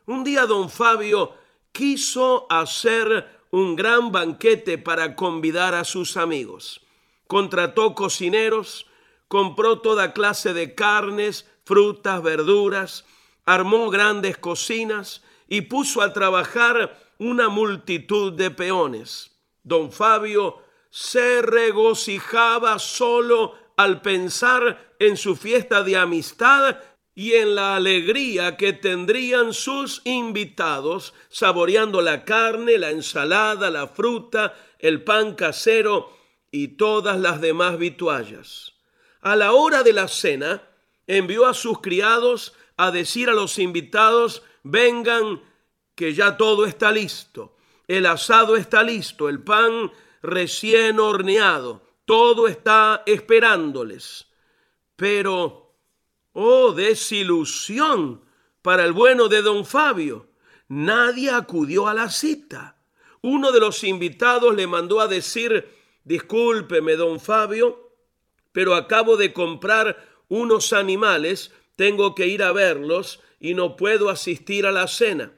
Un 0.05 0.25
día 0.25 0.45
don 0.45 0.69
Fabio 0.69 1.33
quiso 1.71 2.45
hacer 2.49 3.39
un 3.51 3.77
gran 3.77 4.11
banquete 4.11 4.77
para 4.77 5.15
convidar 5.15 5.73
a 5.75 5.86
sus 5.86 6.17
amigos. 6.17 6.81
Contrató 7.27 7.95
cocineros, 7.95 8.86
compró 9.29 9.79
toda 9.79 10.11
clase 10.11 10.53
de 10.53 10.75
carnes, 10.75 11.49
frutas, 11.63 12.21
verduras, 12.21 13.05
armó 13.45 13.89
grandes 13.89 14.38
cocinas 14.38 15.23
y 15.47 15.61
puso 15.61 16.01
a 16.01 16.11
trabajar 16.11 16.99
una 17.17 17.47
multitud 17.47 18.33
de 18.33 18.51
peones. 18.51 19.31
Don 19.63 19.89
Fabio 19.89 20.61
se 20.89 21.41
regocijaba 21.41 22.77
solo 22.77 23.64
al 23.78 24.01
pensar 24.01 24.95
en 24.99 25.17
su 25.17 25.36
fiesta 25.36 25.84
de 25.84 25.97
amistad 25.97 26.78
y 27.13 27.34
en 27.34 27.55
la 27.55 27.76
alegría 27.76 28.57
que 28.57 28.73
tendrían 28.73 29.53
sus 29.53 30.01
invitados 30.03 31.13
saboreando 31.30 32.01
la 32.01 32.26
carne, 32.26 32.78
la 32.78 32.91
ensalada, 32.91 33.69
la 33.69 33.88
fruta, 33.88 34.53
el 34.80 35.03
pan 35.03 35.36
casero 35.36 36.11
y 36.51 36.69
todas 36.69 37.17
las 37.19 37.39
demás 37.39 37.78
vituallas. 37.78 38.73
A 39.21 39.36
la 39.36 39.53
hora 39.53 39.82
de 39.82 39.93
la 39.93 40.07
cena, 40.07 40.61
envió 41.07 41.47
a 41.47 41.53
sus 41.53 41.80
criados 41.80 42.53
a 42.78 42.91
decir 42.91 43.30
a 43.30 43.34
los 43.34 43.59
invitados, 43.59 44.43
vengan, 44.63 45.41
que 45.95 46.13
ya 46.13 46.36
todo 46.36 46.65
está 46.65 46.91
listo. 46.91 47.55
El 47.88 48.05
asado 48.05 48.57
está 48.57 48.84
listo, 48.84 49.30
el 49.30 49.41
pan 49.41 49.91
recién 50.21 50.99
horneado, 50.99 51.84
todo 52.06 52.47
está 52.47 53.03
esperándoles. 53.06 54.28
Pero, 54.95 55.74
oh, 56.34 56.72
desilusión 56.72 58.22
para 58.62 58.86
el 58.86 58.93
bueno 58.93 59.28
de 59.28 59.41
don 59.41 59.66
Fabio. 59.66 60.30
Nadie 60.68 61.30
acudió 61.30 61.88
a 61.88 61.93
la 61.93 62.10
cita. 62.10 62.78
Uno 63.22 63.51
de 63.51 63.60
los 63.60 63.84
invitados 63.84 64.56
le 64.56 64.68
mandó 64.68 64.99
a 65.01 65.08
decir, 65.08 65.68
discúlpeme, 66.03 66.95
don 66.95 67.20
Fabio, 67.20 67.91
pero 68.51 68.76
acabo 68.76 69.18
de 69.18 69.34
comprar 69.34 70.08
unos 70.28 70.74
animales, 70.74 71.51
tengo 71.76 72.16
que 72.16 72.28
ir 72.28 72.41
a 72.41 72.51
verlos 72.51 73.20
y 73.39 73.53
no 73.53 73.76
puedo 73.76 74.10
asistir 74.10 74.66
a 74.66 74.72
la 74.72 74.88
cena. 74.88 75.34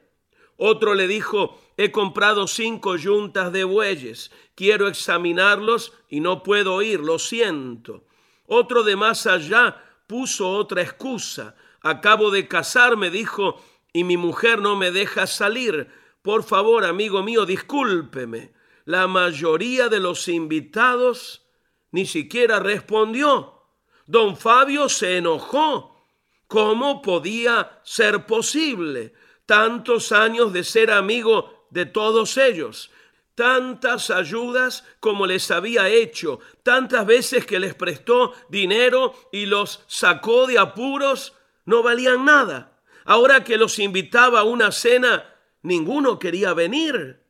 Otro 0.60 0.94
le 0.94 1.06
dijo, 1.06 1.56
he 1.76 1.92
comprado 1.92 2.48
cinco 2.48 2.96
yuntas 2.96 3.52
de 3.52 3.62
bueyes, 3.62 4.32
quiero 4.56 4.88
examinarlos 4.88 5.92
y 6.08 6.18
no 6.18 6.42
puedo 6.42 6.82
ir, 6.82 6.98
lo 6.98 7.20
siento. 7.20 8.04
Otro 8.44 8.82
de 8.82 8.96
más 8.96 9.28
allá 9.28 9.80
puso 10.08 10.50
otra 10.50 10.82
excusa. 10.82 11.54
Acabo 11.80 12.32
de 12.32 12.48
casarme, 12.48 13.08
dijo, 13.08 13.62
y 13.92 14.02
mi 14.02 14.16
mujer 14.16 14.60
no 14.60 14.74
me 14.74 14.90
deja 14.90 15.28
salir. 15.28 15.88
Por 16.22 16.42
favor, 16.42 16.84
amigo 16.84 17.22
mío, 17.22 17.46
discúlpeme. 17.46 18.52
La 18.84 19.06
mayoría 19.06 19.88
de 19.88 20.00
los 20.00 20.26
invitados 20.26 21.46
ni 21.92 22.04
siquiera 22.04 22.58
respondió. 22.58 23.62
Don 24.06 24.36
Fabio 24.36 24.88
se 24.88 25.18
enojó. 25.18 26.04
¿Cómo 26.48 27.00
podía 27.00 27.80
ser 27.84 28.26
posible? 28.26 29.12
Tantos 29.48 30.12
años 30.12 30.52
de 30.52 30.62
ser 30.62 30.90
amigo 30.90 31.66
de 31.70 31.86
todos 31.86 32.36
ellos 32.36 32.90
tantas 33.38 34.10
ayudas 34.10 34.82
como 34.98 35.24
les 35.24 35.52
había 35.52 35.88
hecho, 35.88 36.40
tantas 36.64 37.06
veces 37.06 37.46
que 37.46 37.60
les 37.60 37.72
prestó 37.72 38.32
dinero 38.48 39.14
y 39.30 39.46
los 39.46 39.84
sacó 39.86 40.48
de 40.48 40.58
apuros, 40.58 41.34
no 41.64 41.84
valían 41.84 42.24
nada. 42.24 42.80
Ahora 43.04 43.44
que 43.44 43.56
los 43.56 43.78
invitaba 43.78 44.40
a 44.40 44.42
una 44.42 44.72
cena, 44.72 45.24
ninguno 45.62 46.18
quería 46.18 46.52
venir. 46.52 47.22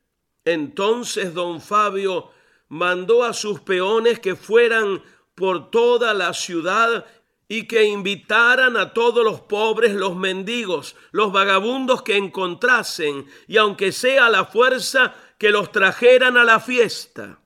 Entonces 0.46 1.34
don 1.34 1.60
Fabio 1.60 2.30
mandó 2.68 3.22
a 3.22 3.34
sus 3.34 3.60
peones 3.60 4.18
que 4.18 4.34
fueran 4.34 5.02
por 5.34 5.70
toda 5.70 6.14
la 6.14 6.32
ciudad 6.32 7.04
y 7.49 7.66
que 7.66 7.84
invitaran 7.84 8.76
a 8.76 8.92
todos 8.92 9.24
los 9.24 9.40
pobres, 9.40 9.94
los 9.94 10.14
mendigos, 10.14 10.96
los 11.12 11.32
vagabundos 11.32 12.03
que 12.03 12.16
encontrasen, 12.16 13.26
y 13.46 13.57
aunque 13.57 13.90
sea 13.90 14.28
la 14.28 14.44
fuerza, 14.44 15.14
que 15.38 15.51
los 15.51 15.72
trajeran 15.72 16.36
a 16.36 16.44
la 16.44 16.61
fiesta. 16.61 17.40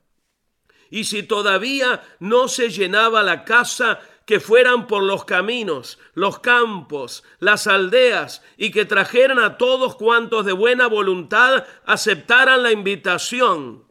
Y 0.90 1.05
si 1.05 1.22
todavía 1.22 2.03
no 2.18 2.48
se 2.48 2.70
llenaba 2.70 3.22
la 3.22 3.44
casa, 3.44 4.00
que 4.26 4.40
fueran 4.40 4.86
por 4.86 5.03
los 5.03 5.24
caminos, 5.24 5.98
los 6.14 6.40
campos, 6.40 7.22
las 7.38 7.66
aldeas, 7.66 8.42
y 8.57 8.70
que 8.70 8.84
trajeran 8.84 9.38
a 9.38 9.57
todos 9.57 9.96
cuantos 9.96 10.44
de 10.44 10.53
buena 10.53 10.86
voluntad 10.88 11.64
aceptaran 11.84 12.62
la 12.62 12.72
invitación. 12.72 13.84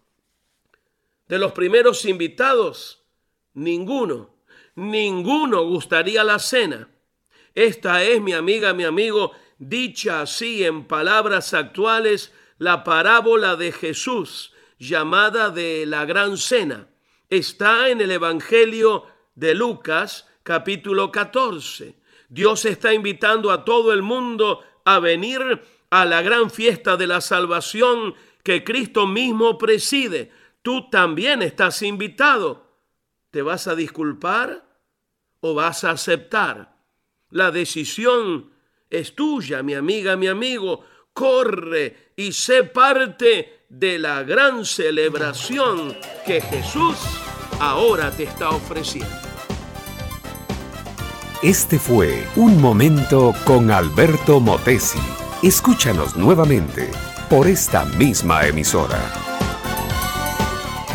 De 1.27 1.37
los 1.37 1.53
primeros 1.53 2.05
invitados, 2.05 3.03
ninguno, 3.53 4.35
ninguno 4.75 5.63
gustaría 5.63 6.23
la 6.23 6.39
cena. 6.39 6.87
Esta 7.53 8.03
es, 8.03 8.21
mi 8.21 8.33
amiga, 8.33 8.73
mi 8.73 8.83
amigo, 8.83 9.31
dicha 9.57 10.21
así 10.21 10.63
en 10.63 10.85
palabras 10.85 11.53
actuales, 11.53 12.33
la 12.57 12.83
parábola 12.83 13.55
de 13.55 13.71
Jesús, 13.71 14.53
llamada 14.79 15.49
de 15.49 15.85
la 15.85 16.05
Gran 16.05 16.37
Cena. 16.37 16.87
Está 17.29 17.89
en 17.89 18.01
el 18.01 18.11
Evangelio 18.11 19.05
de 19.35 19.53
Lucas 19.55 20.27
capítulo 20.43 21.11
14. 21.11 21.95
Dios 22.29 22.65
está 22.65 22.93
invitando 22.93 23.51
a 23.51 23.65
todo 23.65 23.91
el 23.93 24.01
mundo 24.01 24.63
a 24.85 24.99
venir 24.99 25.61
a 25.89 26.05
la 26.05 26.21
gran 26.21 26.49
fiesta 26.49 26.97
de 26.97 27.07
la 27.07 27.21
salvación 27.21 28.15
que 28.43 28.63
Cristo 28.63 29.05
mismo 29.05 29.57
preside. 29.57 30.31
Tú 30.61 30.89
también 30.89 31.41
estás 31.41 31.81
invitado. 31.81 32.70
¿Te 33.31 33.41
vas 33.41 33.67
a 33.67 33.75
disculpar 33.75 34.63
o 35.39 35.53
vas 35.53 35.85
a 35.85 35.91
aceptar? 35.91 36.75
La 37.29 37.49
decisión 37.49 38.51
es 38.89 39.15
tuya, 39.15 39.63
mi 39.63 39.73
amiga, 39.73 40.17
mi 40.17 40.27
amigo. 40.27 40.83
Corre 41.13 42.13
y 42.17 42.33
sé 42.33 42.65
parte 42.65 43.65
de 43.69 43.99
la 43.99 44.23
gran 44.23 44.65
celebración 44.65 45.97
que 46.25 46.41
Jesús 46.41 46.97
ahora 47.59 48.11
te 48.11 48.23
está 48.23 48.49
ofreciendo. 48.49 49.15
Este 51.41 51.79
fue 51.79 52.27
Un 52.35 52.61
Momento 52.61 53.33
con 53.45 53.71
Alberto 53.71 54.39
Motesi. 54.41 54.99
Escúchanos 55.41 56.15
nuevamente 56.17 56.91
por 57.29 57.47
esta 57.47 57.85
misma 57.85 58.45
emisora. 58.45 59.30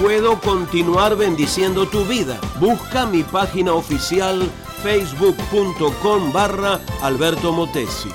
Puedo 0.01 0.39
continuar 0.41 1.17
bendiciendo 1.17 1.89
tu 1.89 2.05
vida. 2.05 2.39
Busca 2.61 3.07
mi 3.07 3.23
página 3.23 3.73
oficial 3.73 4.43
facebook.com 4.83 6.33
barra 6.35 6.79
Alberto 7.01 7.51
Motesi. 7.51 8.11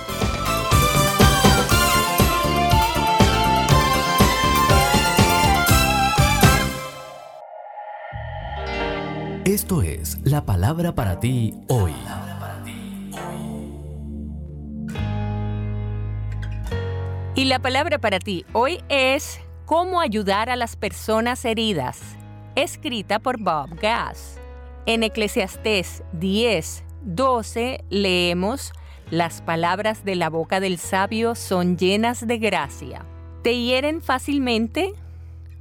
Esto 9.44 9.82
es 9.82 10.20
la 10.24 10.46
palabra 10.46 10.94
para 10.94 11.20
ti 11.20 11.56
hoy. 11.68 11.94
Y 17.34 17.46
la 17.46 17.60
palabra 17.60 17.98
para 17.98 18.20
ti 18.20 18.46
hoy 18.54 18.84
es 18.88 19.41
Cómo 19.72 20.02
ayudar 20.02 20.50
a 20.50 20.58
las 20.58 20.76
personas 20.76 21.46
heridas, 21.46 22.02
escrita 22.56 23.20
por 23.20 23.40
Bob 23.40 23.70
Gass. 23.80 24.38
En 24.86 25.02
Eclesiastés 25.02 26.04
10, 26.12 26.84
12 27.04 27.86
leemos, 27.90 28.74
Las 29.12 29.42
palabras 29.42 30.04
de 30.04 30.16
la 30.16 30.30
boca 30.30 30.60
del 30.60 30.78
sabio 30.78 31.36
son 31.36 31.78
llenas 31.78 32.28
de 32.28 32.38
gracia. 32.38 33.06
¿Te 33.44 33.58
hieren 33.62 34.02
fácilmente? 34.02 34.92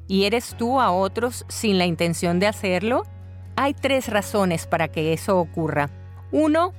¿Hieres 0.08 0.56
tú 0.58 0.80
a 0.80 0.90
otros 0.90 1.44
sin 1.46 1.78
la 1.78 1.86
intención 1.86 2.40
de 2.40 2.48
hacerlo? 2.48 3.04
Hay 3.54 3.74
tres 3.74 4.08
razones 4.08 4.66
para 4.66 4.88
que 4.88 5.12
eso 5.12 5.38
ocurra. 5.38 5.88
Uno, 6.32 6.72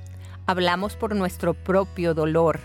hablamos 0.44 0.96
por 0.96 1.16
nuestro 1.16 1.54
propio 1.54 2.12
dolor. 2.12 2.60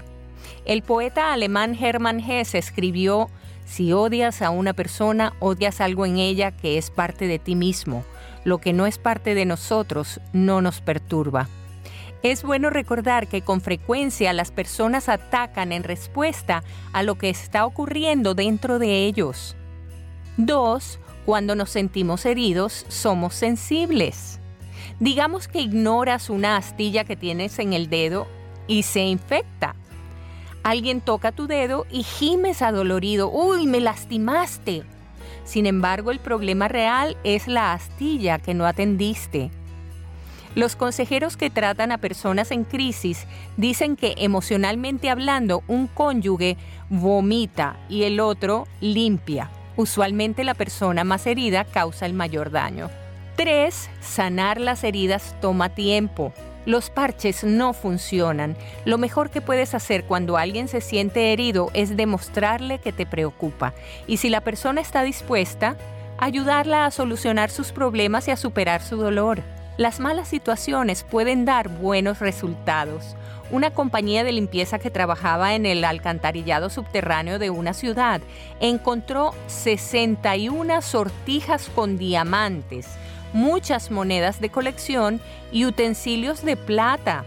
El 0.65 0.81
poeta 0.81 1.31
alemán 1.31 1.73
Hermann 1.79 2.19
Hesse 2.19 2.55
escribió, 2.55 3.29
si 3.67 3.91
odias 3.91 4.41
a 4.41 4.49
una 4.49 4.73
persona, 4.73 5.33
odias 5.39 5.81
algo 5.81 6.05
en 6.05 6.17
ella 6.17 6.51
que 6.51 6.77
es 6.77 6.89
parte 6.89 7.27
de 7.27 7.37
ti 7.37 7.55
mismo. 7.55 8.05
Lo 8.45 8.59
que 8.59 8.71
no 8.71 8.85
es 8.85 8.97
parte 8.97 9.35
de 9.35 9.45
nosotros 9.45 10.21
no 10.31 10.61
nos 10.61 10.79
perturba. 10.79 11.49
Es 12.23 12.43
bueno 12.43 12.69
recordar 12.69 13.27
que 13.27 13.41
con 13.41 13.61
frecuencia 13.61 14.31
las 14.33 14.51
personas 14.51 15.09
atacan 15.09 15.71
en 15.71 15.83
respuesta 15.83 16.63
a 16.93 17.03
lo 17.03 17.15
que 17.15 17.29
está 17.29 17.65
ocurriendo 17.65 18.33
dentro 18.33 18.79
de 18.79 19.05
ellos. 19.05 19.55
Dos, 20.37 20.99
cuando 21.25 21.53
nos 21.53 21.69
sentimos 21.69 22.25
heridos, 22.25 22.85
somos 22.87 23.35
sensibles. 23.35 24.39
Digamos 24.99 25.47
que 25.47 25.59
ignoras 25.59 26.29
una 26.29 26.55
astilla 26.55 27.03
que 27.03 27.17
tienes 27.17 27.59
en 27.59 27.73
el 27.73 27.89
dedo 27.89 28.27
y 28.65 28.83
se 28.83 29.01
infecta. 29.01 29.75
Alguien 30.63 31.01
toca 31.01 31.31
tu 31.31 31.47
dedo 31.47 31.85
y 31.89 32.03
gimes 32.03 32.61
adolorido. 32.61 33.29
¡Uy, 33.29 33.67
me 33.67 33.79
lastimaste! 33.79 34.83
Sin 35.43 35.65
embargo, 35.65 36.11
el 36.11 36.19
problema 36.19 36.67
real 36.67 37.15
es 37.23 37.47
la 37.47 37.73
astilla 37.73 38.37
que 38.39 38.53
no 38.53 38.65
atendiste. 38.65 39.49
Los 40.55 40.75
consejeros 40.75 41.37
que 41.37 41.49
tratan 41.49 41.91
a 41.91 41.99
personas 41.99 42.51
en 42.51 42.63
crisis 42.63 43.27
dicen 43.57 43.95
que 43.95 44.15
emocionalmente 44.17 45.09
hablando 45.09 45.63
un 45.67 45.87
cónyuge 45.87 46.57
vomita 46.89 47.77
y 47.89 48.03
el 48.03 48.19
otro 48.19 48.67
limpia. 48.81 49.51
Usualmente 49.75 50.43
la 50.43 50.55
persona 50.55 51.03
más 51.03 51.27
herida 51.27 51.63
causa 51.63 52.07
el 52.07 52.13
mayor 52.13 52.49
daño. 52.49 52.89
3. 53.35 53.89
Sanar 54.01 54.59
las 54.59 54.83
heridas 54.83 55.35
toma 55.39 55.69
tiempo. 55.69 56.33
Los 56.67 56.89
parches 56.89 57.45
no 57.45 57.71
funcionan. 57.71 58.57
Lo 58.83 58.97
mejor 58.97 59.29
que 59.29 59.39
puedes 59.39 59.73
hacer 59.73 60.03
cuando 60.03 60.35
alguien 60.35 60.67
se 60.67 60.81
siente 60.81 61.31
herido 61.31 61.71
es 61.73 61.95
demostrarle 61.95 62.79
que 62.79 62.91
te 62.91 63.05
preocupa. 63.05 63.73
Y 64.05 64.17
si 64.17 64.29
la 64.29 64.41
persona 64.41 64.81
está 64.81 65.03
dispuesta, 65.03 65.77
ayudarla 66.17 66.85
a 66.85 66.91
solucionar 66.91 67.51
sus 67.51 67.71
problemas 67.71 68.27
y 68.27 68.31
a 68.31 68.35
superar 68.35 68.83
su 68.83 68.97
dolor. 68.97 69.43
Las 69.77 70.01
malas 70.01 70.27
situaciones 70.27 71.05
pueden 71.05 71.45
dar 71.45 71.69
buenos 71.69 72.19
resultados. 72.19 73.15
Una 73.49 73.71
compañía 73.71 74.25
de 74.25 74.33
limpieza 74.33 74.77
que 74.77 74.91
trabajaba 74.91 75.55
en 75.55 75.65
el 75.65 75.85
alcantarillado 75.85 76.69
subterráneo 76.69 77.39
de 77.39 77.49
una 77.49 77.73
ciudad 77.73 78.19
encontró 78.59 79.33
61 79.47 80.81
sortijas 80.81 81.69
con 81.73 81.97
diamantes 81.97 82.89
muchas 83.33 83.91
monedas 83.91 84.39
de 84.41 84.49
colección 84.49 85.19
y 85.51 85.65
utensilios 85.65 86.43
de 86.43 86.55
plata. 86.55 87.23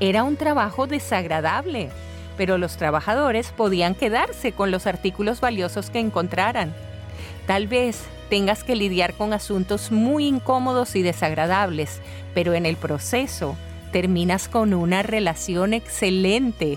Era 0.00 0.24
un 0.24 0.36
trabajo 0.36 0.86
desagradable, 0.86 1.90
pero 2.36 2.58
los 2.58 2.76
trabajadores 2.76 3.50
podían 3.50 3.94
quedarse 3.94 4.52
con 4.52 4.70
los 4.70 4.86
artículos 4.86 5.40
valiosos 5.40 5.90
que 5.90 6.00
encontraran. 6.00 6.74
Tal 7.46 7.66
vez 7.66 8.02
tengas 8.28 8.64
que 8.64 8.76
lidiar 8.76 9.14
con 9.14 9.32
asuntos 9.32 9.92
muy 9.92 10.26
incómodos 10.26 10.96
y 10.96 11.02
desagradables, 11.02 12.00
pero 12.34 12.54
en 12.54 12.66
el 12.66 12.76
proceso 12.76 13.56
terminas 13.92 14.48
con 14.48 14.74
una 14.74 15.02
relación 15.02 15.72
excelente 15.72 16.76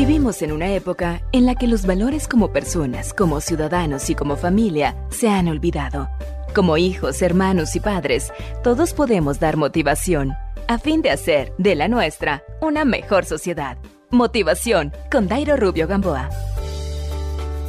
Vivimos 0.00 0.40
en 0.40 0.50
una 0.52 0.72
época 0.72 1.20
en 1.30 1.44
la 1.44 1.54
que 1.54 1.66
los 1.66 1.84
valores 1.84 2.26
como 2.26 2.54
personas, 2.54 3.12
como 3.12 3.42
ciudadanos 3.42 4.08
y 4.08 4.14
como 4.14 4.36
familia 4.36 4.96
se 5.10 5.28
han 5.28 5.46
olvidado. 5.46 6.08
Como 6.54 6.78
hijos, 6.78 7.20
hermanos 7.20 7.76
y 7.76 7.80
padres, 7.80 8.32
todos 8.64 8.94
podemos 8.94 9.40
dar 9.40 9.58
motivación 9.58 10.32
a 10.68 10.78
fin 10.78 11.02
de 11.02 11.10
hacer 11.10 11.52
de 11.58 11.74
la 11.74 11.86
nuestra 11.86 12.42
una 12.62 12.86
mejor 12.86 13.26
sociedad. 13.26 13.76
Motivación 14.08 14.90
con 15.12 15.28
Dairo 15.28 15.58
Rubio 15.58 15.86
Gamboa. 15.86 16.30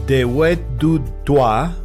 De 0.07 0.23
Wet 0.23 0.61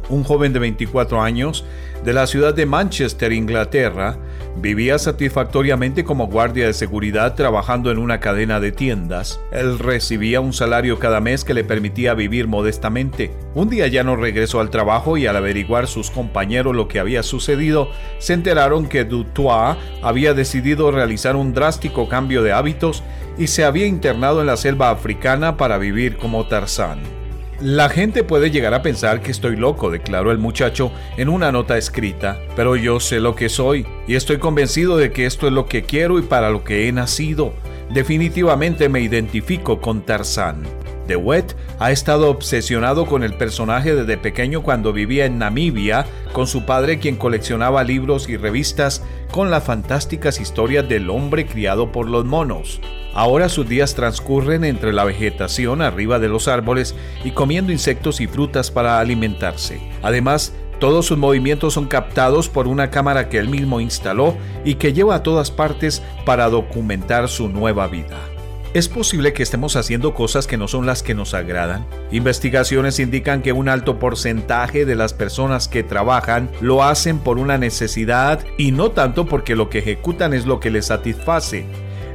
un 0.07 0.23
joven 0.23 0.53
de 0.53 0.59
24 0.59 1.21
años 1.21 1.65
de 2.05 2.13
la 2.13 2.25
ciudad 2.25 2.53
de 2.53 2.65
Manchester, 2.65 3.33
Inglaterra, 3.33 4.17
Vivía 4.59 4.97
satisfactoriamente 4.97 6.03
como 6.03 6.25
guardia 6.25 6.65
de 6.65 6.73
seguridad 6.73 7.35
trabajando 7.35 7.91
en 7.91 7.99
una 7.99 8.19
cadena 8.19 8.59
de 8.59 8.71
tiendas. 8.71 9.39
Él 9.51 9.77
recibía 9.77 10.41
un 10.41 10.51
salario 10.51 10.97
cada 10.97 11.21
mes 11.21 11.43
que 11.43 11.53
le 11.53 11.63
permitía 11.63 12.15
vivir 12.15 12.47
modestamente. 12.47 13.31
Un 13.53 13.69
día 13.69 13.85
ya 13.85 14.03
no 14.03 14.15
regresó 14.15 14.59
al 14.59 14.71
trabajo 14.71 15.15
y 15.15 15.27
al 15.27 15.35
averiguar 15.35 15.85
sus 15.85 16.09
compañeros 16.09 16.75
lo 16.75 16.87
que 16.87 16.99
había 16.99 17.21
sucedido, 17.21 17.91
se 18.17 18.33
enteraron 18.33 18.87
que 18.87 19.05
Dutois 19.05 19.77
había 20.01 20.33
decidido 20.33 20.89
realizar 20.89 21.35
un 21.35 21.53
drástico 21.53 22.09
cambio 22.09 22.41
de 22.41 22.51
hábitos 22.51 23.03
y 23.37 23.47
se 23.47 23.63
había 23.63 23.85
internado 23.85 24.41
en 24.41 24.47
la 24.47 24.57
selva 24.57 24.89
africana 24.89 25.55
para 25.55 25.77
vivir 25.77 26.17
como 26.17 26.47
Tarzán. 26.47 27.26
La 27.61 27.89
gente 27.89 28.23
puede 28.23 28.51
llegar 28.51 28.75
a 28.75 28.83
pensar 28.83 29.19
que 29.21 29.31
estoy 29.31 29.55
loco, 29.55 29.89
declaró 29.89 30.31
el 30.31 30.37
muchacho 30.37 30.91
en 31.17 31.27
una 31.27 31.51
nota 31.51 31.75
escrita, 31.75 32.39
pero 32.55 32.75
yo 32.75 32.99
sé 32.99 33.19
lo 33.19 33.35
que 33.35 33.49
soy 33.49 33.83
y 34.07 34.13
estoy 34.13 34.37
convencido 34.37 34.95
de 34.95 35.11
que 35.11 35.25
esto 35.25 35.47
es 35.47 35.53
lo 35.53 35.65
que 35.65 35.81
quiero 35.81 36.19
y 36.19 36.21
para 36.21 36.51
lo 36.51 36.63
que 36.63 36.87
he 36.87 36.91
nacido. 36.91 37.53
Definitivamente 37.91 38.89
me 38.89 38.99
identifico 38.99 39.81
con 39.81 40.01
Tarzán. 40.01 40.61
DeWitt 41.07 41.53
ha 41.79 41.91
estado 41.91 42.29
obsesionado 42.29 43.05
con 43.05 43.23
el 43.23 43.35
personaje 43.37 43.95
desde 43.95 44.17
pequeño 44.17 44.61
cuando 44.61 44.93
vivía 44.93 45.25
en 45.25 45.39
Namibia 45.39 46.05
con 46.33 46.47
su 46.47 46.65
padre 46.65 46.99
quien 46.99 47.15
coleccionaba 47.15 47.83
libros 47.83 48.29
y 48.29 48.37
revistas 48.37 49.03
con 49.31 49.49
las 49.49 49.63
fantásticas 49.63 50.39
historias 50.39 50.87
del 50.87 51.09
hombre 51.09 51.45
criado 51.45 51.91
por 51.91 52.09
los 52.09 52.25
monos. 52.25 52.81
Ahora 53.13 53.49
sus 53.49 53.67
días 53.67 53.95
transcurren 53.95 54.63
entre 54.63 54.93
la 54.93 55.03
vegetación 55.03 55.81
arriba 55.81 56.19
de 56.19 56.29
los 56.29 56.47
árboles 56.47 56.95
y 57.23 57.31
comiendo 57.31 57.71
insectos 57.71 58.21
y 58.21 58.27
frutas 58.27 58.69
para 58.69 58.99
alimentarse. 58.99 59.81
Además, 60.03 60.53
todos 60.79 61.07
sus 61.07 61.17
movimientos 61.17 61.73
son 61.73 61.87
captados 61.87 62.49
por 62.49 62.67
una 62.67 62.91
cámara 62.91 63.29
que 63.29 63.39
él 63.39 63.49
mismo 63.49 63.79
instaló 63.79 64.37
y 64.63 64.75
que 64.75 64.93
lleva 64.93 65.15
a 65.15 65.23
todas 65.23 65.49
partes 65.49 66.03
para 66.25 66.49
documentar 66.49 67.27
su 67.29 67.49
nueva 67.49 67.87
vida. 67.87 68.36
Es 68.73 68.89
posible 68.89 69.33
que 69.33 69.43
estemos 69.43 69.75
haciendo 69.75 70.13
cosas 70.13 70.47
que 70.47 70.57
no 70.57 70.67
son 70.67 70.85
las 70.85 71.01
que 71.01 71.15
nos 71.15 71.33
agradan. 71.33 71.85
Investigaciones 72.11 72.99
indican 72.99 73.41
que 73.41 73.53
un 73.53 73.69
alto 73.69 73.99
porcentaje 73.99 74.85
de 74.85 74.95
las 74.95 75.13
personas 75.13 75.67
que 75.67 75.83
trabajan 75.83 76.49
lo 76.61 76.83
hacen 76.83 77.19
por 77.19 77.37
una 77.37 77.57
necesidad 77.57 78.45
y 78.57 78.71
no 78.71 78.91
tanto 78.91 79.25
porque 79.25 79.55
lo 79.55 79.69
que 79.69 79.79
ejecutan 79.79 80.33
es 80.33 80.45
lo 80.45 80.59
que 80.59 80.69
les 80.69 80.87
satisface. 80.87 81.65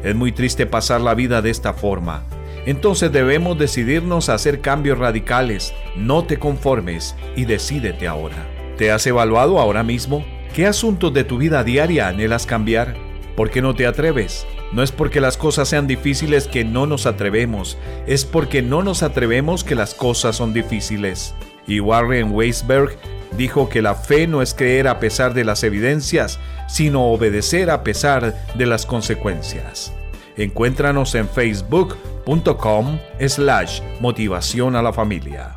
Es 0.04 0.14
muy 0.14 0.32
triste 0.32 0.66
pasar 0.66 1.00
la 1.00 1.14
vida 1.14 1.42
de 1.42 1.50
esta 1.50 1.72
forma. 1.72 2.24
Entonces 2.66 3.10
debemos 3.10 3.58
decidirnos 3.58 4.28
a 4.28 4.34
hacer 4.34 4.60
cambios 4.60 4.98
radicales. 4.98 5.74
No 5.96 6.24
te 6.24 6.38
conformes 6.38 7.16
y 7.34 7.44
decídete 7.44 8.06
ahora. 8.06 8.46
¿Te 8.76 8.92
has 8.92 9.06
evaluado 9.06 9.58
ahora 9.58 9.82
mismo? 9.82 10.24
¿Qué 10.54 10.66
asuntos 10.66 11.12
de 11.12 11.24
tu 11.24 11.38
vida 11.38 11.64
diaria 11.64 12.08
anhelas 12.08 12.46
cambiar? 12.46 13.11
¿Por 13.36 13.50
qué 13.50 13.62
no 13.62 13.74
te 13.74 13.86
atreves? 13.86 14.46
No 14.72 14.82
es 14.82 14.92
porque 14.92 15.20
las 15.20 15.36
cosas 15.36 15.68
sean 15.68 15.86
difíciles 15.86 16.48
que 16.48 16.64
no 16.64 16.86
nos 16.86 17.06
atrevemos, 17.06 17.78
es 18.06 18.24
porque 18.24 18.62
no 18.62 18.82
nos 18.82 19.02
atrevemos 19.02 19.64
que 19.64 19.74
las 19.74 19.94
cosas 19.94 20.36
son 20.36 20.52
difíciles. 20.52 21.34
Y 21.66 21.80
Warren 21.80 22.32
Weisberg 22.32 22.96
dijo 23.36 23.68
que 23.68 23.82
la 23.82 23.94
fe 23.94 24.26
no 24.26 24.42
es 24.42 24.54
creer 24.54 24.88
a 24.88 25.00
pesar 25.00 25.32
de 25.32 25.44
las 25.44 25.62
evidencias, 25.62 26.38
sino 26.68 27.06
obedecer 27.06 27.70
a 27.70 27.82
pesar 27.82 28.34
de 28.54 28.66
las 28.66 28.84
consecuencias. 28.84 29.92
Encuéntranos 30.36 31.14
en 31.14 31.28
facebook.com 31.28 32.98
slash 33.26 33.80
motivación 34.00 34.76
a 34.76 34.82
la 34.82 34.92
familia. 34.92 35.56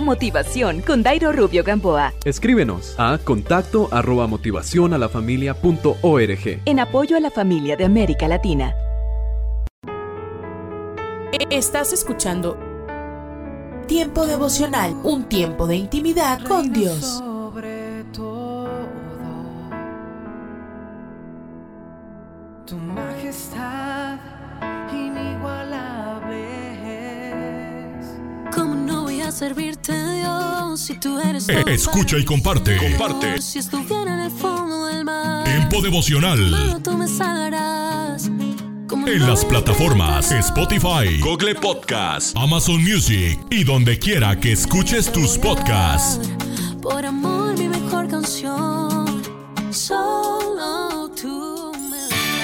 Motivación 0.00 0.82
con 0.82 1.02
Dairo 1.02 1.32
Rubio 1.32 1.64
Gamboa. 1.64 2.12
Escríbenos 2.24 2.94
a 2.98 3.18
contacto 3.18 3.88
arroba 3.90 4.26
motivación 4.26 4.92
a 4.94 4.98
la 4.98 5.08
familia 5.08 5.54
En 6.64 6.80
apoyo 6.80 7.16
a 7.16 7.20
la 7.20 7.30
familia 7.30 7.76
de 7.76 7.84
América 7.84 8.28
Latina. 8.28 8.74
Estás 11.50 11.92
escuchando 11.92 12.58
Tiempo 13.86 14.26
devocional, 14.26 14.96
un 15.04 15.24
tiempo 15.28 15.68
de 15.68 15.76
intimidad 15.76 16.40
con 16.46 16.72
Dios. 16.72 17.22
Si 30.76 30.94
tú 30.94 31.18
eres 31.18 31.48
Eh, 31.48 31.62
escucha 31.68 32.18
y 32.18 32.24
comparte. 32.24 32.76
Comparte. 32.76 33.40
Si 33.40 33.58
estuviera 33.58 34.14
en 34.14 34.20
el 34.20 34.30
fondo 34.30 34.86
del 34.86 35.04
mar, 35.04 35.44
Tiempo 35.44 35.80
devocional. 35.82 36.80
tú 36.82 36.96
me 36.96 37.08
salvarás. 37.08 38.30
¿Cómo 38.88 39.08
En 39.08 39.18
no 39.18 39.26
las 39.28 39.44
plataformas 39.44 40.30
Spotify, 40.30 41.18
Google 41.20 41.56
Podcast, 41.56 42.36
Amazon 42.36 42.82
Music 42.82 43.38
y 43.50 43.64
donde 43.64 43.98
quiera 43.98 44.38
que 44.38 44.52
escuches 44.52 45.10
tus 45.12 45.36
podcasts. 45.38 46.28
Por 46.82 47.04
amor, 47.04 47.58
mi 47.58 47.68
mejor 47.68 48.08
canción. 48.08 49.22
Solo 49.70 50.85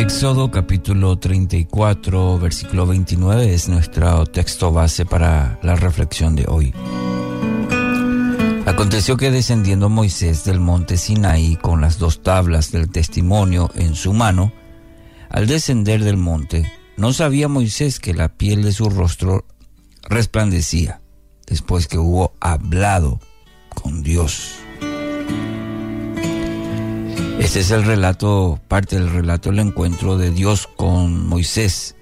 Éxodo 0.00 0.50
capítulo 0.50 1.18
34, 1.18 2.38
versículo 2.38 2.86
29 2.86 3.52
es 3.52 3.68
nuestro 3.68 4.24
texto 4.24 4.72
base 4.72 5.04
para 5.04 5.58
la 5.62 5.76
reflexión 5.76 6.34
de 6.34 6.46
hoy. 6.48 6.72
Aconteció 8.64 9.18
que 9.18 9.30
descendiendo 9.30 9.90
Moisés 9.90 10.44
del 10.44 10.58
monte 10.58 10.96
Sinaí 10.96 11.56
con 11.56 11.82
las 11.82 11.98
dos 11.98 12.22
tablas 12.22 12.72
del 12.72 12.90
testimonio 12.90 13.70
en 13.74 13.94
su 13.94 14.14
mano, 14.14 14.54
al 15.28 15.46
descender 15.46 16.02
del 16.02 16.16
monte, 16.16 16.72
no 16.96 17.12
sabía 17.12 17.48
Moisés 17.48 18.00
que 18.00 18.14
la 18.14 18.30
piel 18.30 18.62
de 18.62 18.72
su 18.72 18.88
rostro 18.88 19.44
resplandecía 20.08 21.02
después 21.46 21.88
que 21.88 21.98
hubo 21.98 22.32
hablado 22.40 23.20
con 23.74 24.02
Dios. 24.02 24.59
Este 27.40 27.60
es 27.60 27.70
el 27.70 27.84
relato, 27.84 28.60
parte 28.68 28.96
del 28.96 29.10
relato 29.10 29.48
del 29.48 29.60
encuentro 29.60 30.18
de 30.18 30.30
Dios 30.30 30.68
con 30.76 31.26
Moisés. 31.26 31.96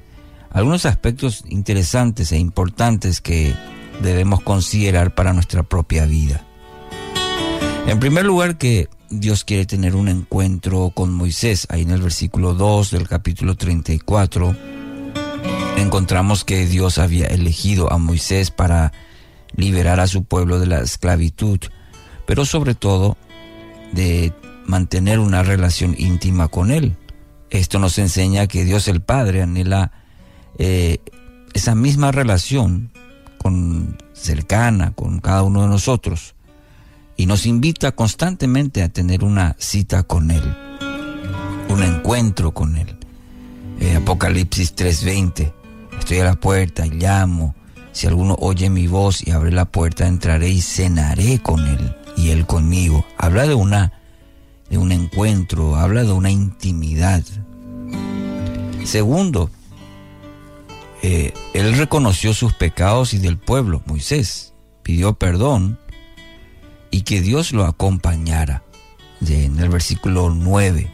Algunos 0.50 0.84
aspectos 0.84 1.44
interesantes 1.48 2.32
e 2.32 2.38
importantes 2.38 3.20
que 3.20 3.54
debemos 4.02 4.40
considerar 4.40 5.14
para 5.14 5.32
nuestra 5.32 5.62
propia 5.62 6.06
vida. 6.06 6.44
En 7.86 8.00
primer 8.00 8.26
lugar, 8.26 8.58
que 8.58 8.88
Dios 9.10 9.44
quiere 9.44 9.64
tener 9.64 9.94
un 9.94 10.08
encuentro 10.08 10.90
con 10.90 11.14
Moisés. 11.14 11.68
Ahí 11.70 11.82
en 11.82 11.92
el 11.92 12.02
versículo 12.02 12.54
2 12.54 12.90
del 12.90 13.06
capítulo 13.06 13.54
34 13.54 14.56
encontramos 15.76 16.44
que 16.44 16.66
Dios 16.66 16.98
había 16.98 17.26
elegido 17.26 17.92
a 17.92 17.98
Moisés 17.98 18.50
para 18.50 18.92
liberar 19.54 20.00
a 20.00 20.08
su 20.08 20.24
pueblo 20.24 20.58
de 20.58 20.66
la 20.66 20.80
esclavitud, 20.80 21.60
pero 22.26 22.44
sobre 22.44 22.74
todo 22.74 23.16
de 23.92 24.32
mantener 24.68 25.18
una 25.18 25.42
relación 25.42 25.96
íntima 25.98 26.46
con 26.48 26.70
Él. 26.70 26.96
Esto 27.50 27.78
nos 27.78 27.98
enseña 27.98 28.46
que 28.46 28.64
Dios 28.64 28.86
el 28.86 29.00
Padre 29.00 29.42
anhela 29.42 29.90
eh, 30.58 30.98
esa 31.54 31.74
misma 31.74 32.12
relación 32.12 32.92
con, 33.38 33.96
cercana 34.12 34.92
con 34.92 35.20
cada 35.20 35.42
uno 35.42 35.62
de 35.62 35.68
nosotros 35.68 36.34
y 37.16 37.26
nos 37.26 37.46
invita 37.46 37.92
constantemente 37.92 38.82
a 38.82 38.90
tener 38.90 39.24
una 39.24 39.56
cita 39.58 40.02
con 40.02 40.30
Él, 40.30 40.56
un 41.68 41.82
encuentro 41.82 42.52
con 42.52 42.76
Él. 42.76 42.96
Eh, 43.80 43.96
Apocalipsis 43.96 44.76
3:20, 44.76 45.52
estoy 45.98 46.18
a 46.18 46.24
la 46.24 46.34
puerta 46.34 46.86
y 46.86 46.90
llamo, 46.90 47.54
si 47.92 48.06
alguno 48.06 48.36
oye 48.38 48.68
mi 48.68 48.86
voz 48.86 49.26
y 49.26 49.30
abre 49.30 49.50
la 49.50 49.64
puerta, 49.64 50.06
entraré 50.06 50.50
y 50.50 50.60
cenaré 50.60 51.38
con 51.40 51.66
Él 51.66 51.96
y 52.16 52.30
Él 52.30 52.44
conmigo. 52.44 53.06
Habla 53.16 53.46
de 53.46 53.54
una 53.54 53.97
de 54.70 54.78
un 54.78 54.92
encuentro, 54.92 55.76
habla 55.76 56.04
de 56.04 56.12
una 56.12 56.30
intimidad. 56.30 57.24
Segundo, 58.84 59.50
eh, 61.02 61.32
él 61.54 61.76
reconoció 61.76 62.34
sus 62.34 62.52
pecados 62.54 63.14
y 63.14 63.18
del 63.18 63.38
pueblo, 63.38 63.82
Moisés, 63.86 64.54
pidió 64.82 65.14
perdón 65.14 65.78
y 66.90 67.02
que 67.02 67.20
Dios 67.20 67.52
lo 67.52 67.64
acompañara. 67.64 68.62
En 69.26 69.58
el 69.58 69.68
versículo 69.68 70.30
9, 70.30 70.90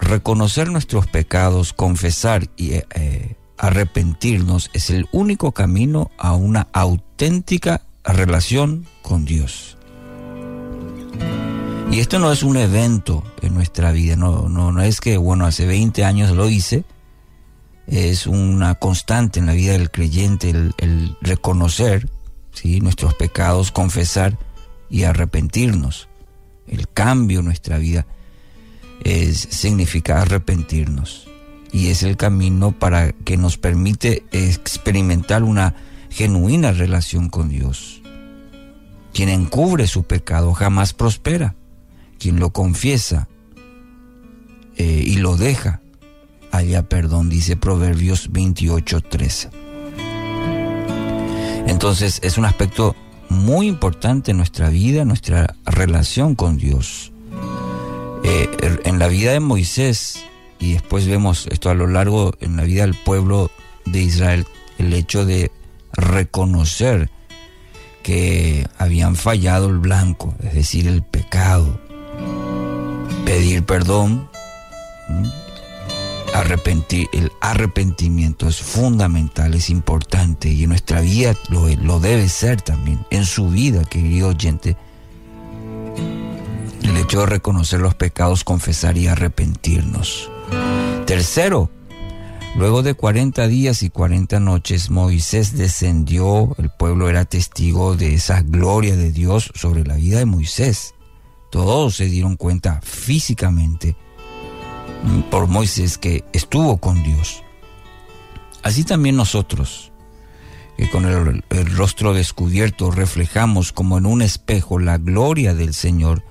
reconocer 0.00 0.70
nuestros 0.70 1.06
pecados, 1.06 1.72
confesar 1.72 2.48
y 2.56 2.72
eh, 2.72 2.86
eh, 2.94 3.36
arrepentirnos 3.56 4.70
es 4.72 4.90
el 4.90 5.08
único 5.12 5.52
camino 5.52 6.10
a 6.18 6.34
una 6.34 6.68
auténtica 6.72 7.82
relación 8.04 8.86
con 9.02 9.24
Dios. 9.24 9.75
Y 11.90 12.00
esto 12.00 12.18
no 12.18 12.32
es 12.32 12.42
un 12.42 12.56
evento 12.56 13.22
en 13.42 13.54
nuestra 13.54 13.92
vida, 13.92 14.16
no, 14.16 14.48
no, 14.48 14.72
no 14.72 14.82
es 14.82 15.00
que, 15.00 15.16
bueno, 15.16 15.46
hace 15.46 15.66
20 15.66 16.04
años 16.04 16.30
lo 16.32 16.48
hice, 16.48 16.84
es 17.86 18.26
una 18.26 18.74
constante 18.74 19.38
en 19.38 19.46
la 19.46 19.52
vida 19.52 19.72
del 19.72 19.90
creyente 19.90 20.50
el, 20.50 21.16
reconocer 21.20 22.08
¿sí? 22.52 22.80
nuestros 22.80 23.14
pecados, 23.14 23.70
confesar 23.70 24.36
y 24.90 25.04
arrepentirnos. 25.04 26.08
El 26.66 26.88
cambio 26.88 27.40
en 27.40 27.46
nuestra 27.46 27.78
vida 27.78 28.06
es, 29.04 29.38
significa 29.38 30.20
arrepentirnos 30.20 31.28
y 31.72 31.88
es 31.88 32.02
el 32.02 32.16
camino 32.16 32.72
para 32.72 33.12
que 33.12 33.36
nos 33.36 33.58
permite 33.58 34.24
experimentar 34.32 35.42
una 35.42 35.74
genuina 36.10 36.72
relación 36.72 37.28
con 37.28 37.48
Dios. 37.48 38.02
Quien 39.12 39.28
encubre 39.28 39.86
su 39.86 40.02
pecado 40.04 40.52
jamás 40.54 40.92
prospera. 40.92 41.54
Quien 42.26 42.40
lo 42.40 42.50
confiesa 42.50 43.28
eh, 44.76 45.04
y 45.06 45.18
lo 45.18 45.36
deja, 45.36 45.80
haya 46.50 46.82
perdón, 46.82 47.28
dice 47.28 47.56
Proverbios 47.56 48.32
28:13. 48.32 49.50
Entonces 51.68 52.18
es 52.24 52.36
un 52.36 52.44
aspecto 52.44 52.96
muy 53.28 53.68
importante 53.68 54.32
en 54.32 54.38
nuestra 54.38 54.70
vida, 54.70 55.04
nuestra 55.04 55.54
relación 55.66 56.34
con 56.34 56.56
Dios. 56.56 57.12
Eh, 58.24 58.50
en 58.82 58.98
la 58.98 59.06
vida 59.06 59.30
de 59.30 59.38
Moisés, 59.38 60.24
y 60.58 60.72
después 60.72 61.06
vemos 61.06 61.46
esto 61.52 61.70
a 61.70 61.74
lo 61.74 61.86
largo 61.86 62.34
en 62.40 62.56
la 62.56 62.64
vida 62.64 62.82
del 62.82 62.96
pueblo 62.96 63.52
de 63.84 64.02
Israel, 64.02 64.48
el 64.78 64.92
hecho 64.94 65.24
de 65.24 65.52
reconocer 65.92 67.08
que 68.02 68.66
habían 68.78 69.14
fallado 69.14 69.68
el 69.68 69.78
blanco, 69.78 70.34
es 70.42 70.54
decir, 70.54 70.88
el 70.88 71.04
pecado, 71.04 71.85
pedir 73.26 73.64
perdón, 73.64 74.30
arrepentir, 76.32 77.08
el 77.12 77.32
arrepentimiento 77.40 78.48
es 78.48 78.60
fundamental, 78.60 79.52
es 79.54 79.68
importante 79.68 80.48
y 80.48 80.62
en 80.62 80.70
nuestra 80.70 81.00
vida 81.00 81.34
lo, 81.48 81.66
lo 81.68 81.98
debe 81.98 82.28
ser 82.28 82.62
también, 82.62 83.04
en 83.10 83.26
su 83.26 83.48
vida, 83.48 83.84
querido 83.84 84.28
oyente. 84.28 84.76
El 86.82 86.96
hecho 86.96 87.20
de 87.20 87.26
reconocer 87.26 87.80
los 87.80 87.96
pecados, 87.96 88.44
confesar 88.44 88.96
y 88.96 89.08
arrepentirnos. 89.08 90.30
Tercero, 91.04 91.68
luego 92.56 92.84
de 92.84 92.94
40 92.94 93.48
días 93.48 93.82
y 93.82 93.90
40 93.90 94.38
noches, 94.38 94.88
Moisés 94.88 95.58
descendió, 95.58 96.54
el 96.58 96.70
pueblo 96.70 97.08
era 97.08 97.24
testigo 97.24 97.96
de 97.96 98.14
esa 98.14 98.42
gloria 98.42 98.94
de 98.94 99.10
Dios 99.10 99.50
sobre 99.56 99.84
la 99.84 99.96
vida 99.96 100.20
de 100.20 100.26
Moisés. 100.26 100.95
Todos 101.56 101.96
se 101.96 102.04
dieron 102.04 102.36
cuenta 102.36 102.82
físicamente 102.82 103.96
por 105.30 105.46
Moisés 105.46 105.96
que 105.96 106.22
estuvo 106.34 106.76
con 106.76 107.02
Dios. 107.02 107.42
Así 108.62 108.84
también 108.84 109.16
nosotros, 109.16 109.90
que 110.76 110.90
con 110.90 111.06
el, 111.06 111.42
rostro 111.74 112.12
descubierto 112.12 112.90
reflejamos 112.90 113.72
como 113.72 113.96
en 113.96 114.04
un 114.04 114.20
espejo 114.20 114.78
la 114.78 114.98
gloria 114.98 115.54
del 115.54 115.72
Señor, 115.72 116.22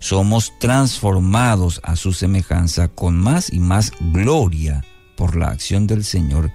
somos 0.00 0.52
transformados 0.58 1.80
a 1.84 1.94
su 1.94 2.12
semejanza 2.12 2.88
con 2.88 3.16
más 3.16 3.52
y 3.52 3.60
más 3.60 3.92
gloria 4.00 4.84
por 5.16 5.36
la 5.36 5.46
acción 5.46 5.86
del 5.86 6.02
Señor, 6.02 6.50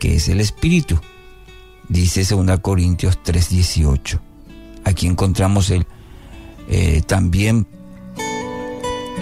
que 0.00 0.16
es 0.16 0.28
el 0.28 0.40
Espíritu. 0.40 1.00
Dice 1.88 2.26
2 2.28 2.60
Corintios 2.60 3.18
3:18. 3.24 4.20
Aquí 4.84 5.06
encontramos 5.06 5.70
el, 5.70 5.86
eh, 6.68 7.02
también 7.06 7.66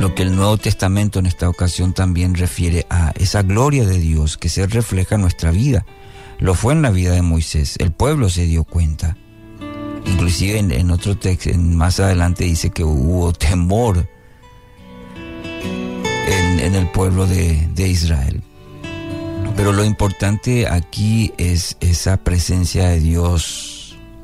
lo 0.00 0.14
que 0.14 0.22
el 0.22 0.34
Nuevo 0.34 0.56
Testamento 0.56 1.18
en 1.18 1.26
esta 1.26 1.48
ocasión 1.48 1.92
también 1.92 2.34
refiere 2.34 2.86
a 2.90 3.12
esa 3.18 3.42
gloria 3.42 3.84
de 3.86 3.98
Dios 3.98 4.36
que 4.36 4.48
se 4.48 4.66
refleja 4.66 5.16
en 5.16 5.20
nuestra 5.20 5.50
vida. 5.50 5.84
Lo 6.38 6.54
fue 6.54 6.72
en 6.72 6.82
la 6.82 6.90
vida 6.90 7.12
de 7.12 7.22
Moisés, 7.22 7.76
el 7.78 7.92
pueblo 7.92 8.28
se 8.28 8.46
dio 8.46 8.64
cuenta. 8.64 9.16
Inclusive 10.04 10.58
en, 10.58 10.90
otro 10.90 11.16
texto, 11.16 11.50
más 11.56 12.00
adelante 12.00 12.44
dice 12.44 12.70
que 12.70 12.82
hubo 12.82 13.32
temor 13.32 14.08
en, 16.26 16.74
el 16.74 16.86
pueblo 16.90 17.26
de, 17.26 17.68
de 17.74 17.88
Israel. 17.88 18.42
Pero 19.56 19.72
lo 19.72 19.84
importante 19.84 20.66
aquí 20.66 21.32
es 21.38 21.76
esa 21.80 22.16
presencia 22.16 22.88
de 22.88 22.98
Dios 22.98 23.71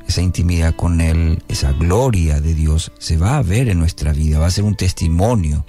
esa 0.09 0.23
intimidad 0.23 0.75
con 0.75 1.01
Él, 1.01 1.43
esa 1.49 1.71
gloria 1.71 2.41
de 2.41 2.55
Dios, 2.55 2.91
se 2.97 3.15
va 3.15 3.37
a 3.37 3.43
ver 3.43 3.69
en 3.69 3.77
nuestra 3.77 4.11
vida, 4.11 4.39
va 4.39 4.47
a 4.47 4.51
ser 4.51 4.63
un 4.63 4.75
testimonio. 4.75 5.67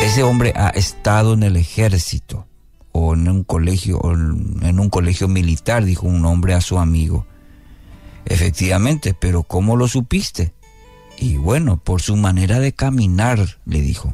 Ese 0.00 0.24
hombre 0.24 0.52
ha 0.56 0.70
estado 0.70 1.34
en 1.34 1.44
el 1.44 1.56
ejército 1.56 2.48
o 2.90 3.14
en 3.14 3.28
un 3.28 3.44
colegio, 3.44 3.98
o 3.98 4.12
en 4.14 4.80
un 4.80 4.90
colegio 4.90 5.28
militar, 5.28 5.84
dijo 5.84 6.08
un 6.08 6.24
hombre 6.24 6.54
a 6.54 6.60
su 6.60 6.80
amigo. 6.80 7.24
Efectivamente, 8.24 9.14
pero 9.14 9.44
¿cómo 9.44 9.76
lo 9.76 9.86
supiste? 9.86 10.54
Y 11.18 11.36
bueno, 11.36 11.76
por 11.76 12.02
su 12.02 12.16
manera 12.16 12.58
de 12.58 12.72
caminar, 12.72 13.60
le 13.64 13.80
dijo. 13.80 14.12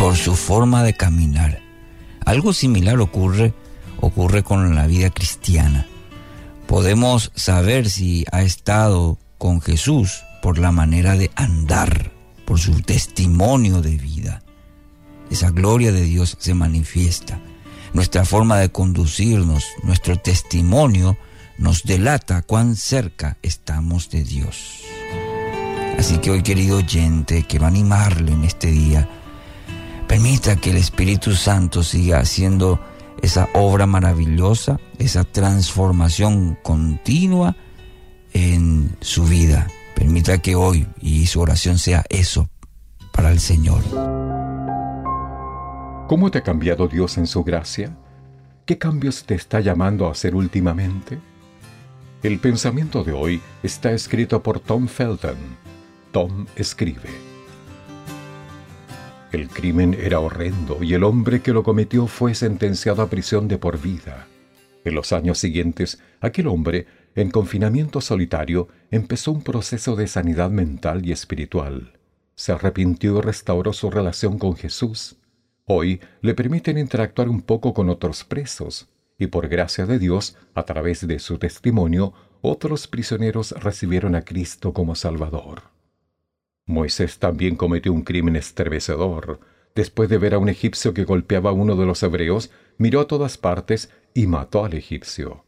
Por 0.00 0.16
su 0.16 0.34
forma 0.34 0.82
de 0.82 0.94
caminar. 0.94 1.60
Algo 2.24 2.52
similar 2.52 2.98
ocurre 2.98 3.54
ocurre 4.00 4.42
con 4.42 4.74
la 4.74 4.86
vida 4.86 5.10
cristiana. 5.10 5.86
Podemos 6.66 7.32
saber 7.34 7.88
si 7.88 8.24
ha 8.32 8.42
estado 8.42 9.18
con 9.38 9.60
Jesús 9.60 10.22
por 10.42 10.58
la 10.58 10.72
manera 10.72 11.16
de 11.16 11.30
andar, 11.34 12.12
por 12.44 12.58
su 12.58 12.82
testimonio 12.82 13.80
de 13.80 13.96
vida. 13.96 14.42
Esa 15.30 15.50
gloria 15.50 15.92
de 15.92 16.02
Dios 16.02 16.36
se 16.40 16.54
manifiesta. 16.54 17.38
Nuestra 17.92 18.24
forma 18.24 18.58
de 18.58 18.70
conducirnos, 18.70 19.64
nuestro 19.82 20.16
testimonio 20.16 21.16
nos 21.58 21.82
delata 21.82 22.42
cuán 22.42 22.76
cerca 22.76 23.38
estamos 23.42 24.10
de 24.10 24.24
Dios. 24.24 24.82
Así 25.98 26.18
que 26.18 26.30
hoy, 26.30 26.42
querido 26.42 26.78
oyente, 26.78 27.44
quiero 27.48 27.66
animarle 27.66 28.32
en 28.32 28.44
este 28.44 28.70
día. 28.70 29.08
Permita 30.06 30.56
que 30.56 30.70
el 30.70 30.76
Espíritu 30.76 31.34
Santo 31.34 31.82
siga 31.82 32.20
haciendo 32.20 32.80
esa 33.22 33.48
obra 33.54 33.86
maravillosa, 33.86 34.78
esa 34.98 35.24
transformación 35.24 36.58
continua 36.62 37.56
en 38.32 38.96
su 39.00 39.24
vida. 39.24 39.66
Permita 39.94 40.38
que 40.38 40.54
hoy 40.54 40.86
y 41.00 41.26
su 41.26 41.40
oración 41.40 41.78
sea 41.78 42.04
eso 42.08 42.48
para 43.12 43.30
el 43.30 43.40
Señor. 43.40 43.82
¿Cómo 46.08 46.30
te 46.30 46.38
ha 46.38 46.42
cambiado 46.42 46.88
Dios 46.88 47.18
en 47.18 47.26
su 47.26 47.44
gracia? 47.44 47.96
¿Qué 48.64 48.78
cambios 48.78 49.24
te 49.24 49.34
está 49.34 49.60
llamando 49.60 50.06
a 50.06 50.12
hacer 50.12 50.34
últimamente? 50.34 51.18
El 52.22 52.38
pensamiento 52.38 53.04
de 53.04 53.12
hoy 53.12 53.40
está 53.62 53.92
escrito 53.92 54.42
por 54.42 54.60
Tom 54.60 54.88
Felton. 54.88 55.36
Tom 56.12 56.46
escribe. 56.56 57.27
El 59.30 59.48
crimen 59.48 59.92
era 59.92 60.20
horrendo 60.20 60.82
y 60.82 60.94
el 60.94 61.04
hombre 61.04 61.42
que 61.42 61.52
lo 61.52 61.62
cometió 61.62 62.06
fue 62.06 62.34
sentenciado 62.34 63.02
a 63.02 63.10
prisión 63.10 63.46
de 63.46 63.58
por 63.58 63.78
vida. 63.78 64.26
En 64.84 64.94
los 64.94 65.12
años 65.12 65.38
siguientes, 65.38 66.00
aquel 66.20 66.46
hombre, 66.46 66.86
en 67.14 67.30
confinamiento 67.30 68.00
solitario, 68.00 68.68
empezó 68.90 69.32
un 69.32 69.42
proceso 69.42 69.96
de 69.96 70.06
sanidad 70.06 70.50
mental 70.50 71.04
y 71.04 71.12
espiritual. 71.12 71.98
Se 72.36 72.52
arrepintió 72.52 73.18
y 73.18 73.20
restauró 73.20 73.74
su 73.74 73.90
relación 73.90 74.38
con 74.38 74.56
Jesús. 74.56 75.16
Hoy 75.66 76.00
le 76.22 76.32
permiten 76.32 76.78
interactuar 76.78 77.28
un 77.28 77.42
poco 77.42 77.74
con 77.74 77.90
otros 77.90 78.24
presos, 78.24 78.88
y 79.18 79.26
por 79.26 79.48
gracia 79.48 79.84
de 79.84 79.98
Dios, 79.98 80.36
a 80.54 80.62
través 80.62 81.06
de 81.06 81.18
su 81.18 81.36
testimonio, 81.36 82.14
otros 82.40 82.86
prisioneros 82.86 83.52
recibieron 83.52 84.14
a 84.14 84.22
Cristo 84.22 84.72
como 84.72 84.94
Salvador. 84.94 85.77
Moisés 86.68 87.18
también 87.18 87.56
cometió 87.56 87.94
un 87.94 88.02
crimen 88.02 88.36
estremecedor. 88.36 89.40
Después 89.74 90.10
de 90.10 90.18
ver 90.18 90.34
a 90.34 90.38
un 90.38 90.50
egipcio 90.50 90.92
que 90.92 91.04
golpeaba 91.04 91.48
a 91.48 91.54
uno 91.54 91.76
de 91.76 91.86
los 91.86 92.02
hebreos, 92.02 92.50
miró 92.76 93.00
a 93.00 93.06
todas 93.06 93.38
partes 93.38 93.90
y 94.12 94.26
mató 94.26 94.66
al 94.66 94.74
egipcio. 94.74 95.46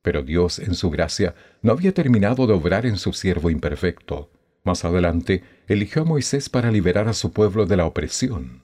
Pero 0.00 0.22
Dios, 0.22 0.58
en 0.58 0.74
su 0.74 0.88
gracia, 0.88 1.34
no 1.60 1.72
había 1.72 1.92
terminado 1.92 2.46
de 2.46 2.54
obrar 2.54 2.86
en 2.86 2.96
su 2.96 3.12
siervo 3.12 3.50
imperfecto. 3.50 4.30
Más 4.64 4.86
adelante, 4.86 5.42
eligió 5.68 6.02
a 6.02 6.04
Moisés 6.06 6.48
para 6.48 6.70
liberar 6.70 7.08
a 7.08 7.12
su 7.12 7.30
pueblo 7.30 7.66
de 7.66 7.76
la 7.76 7.84
opresión. 7.84 8.62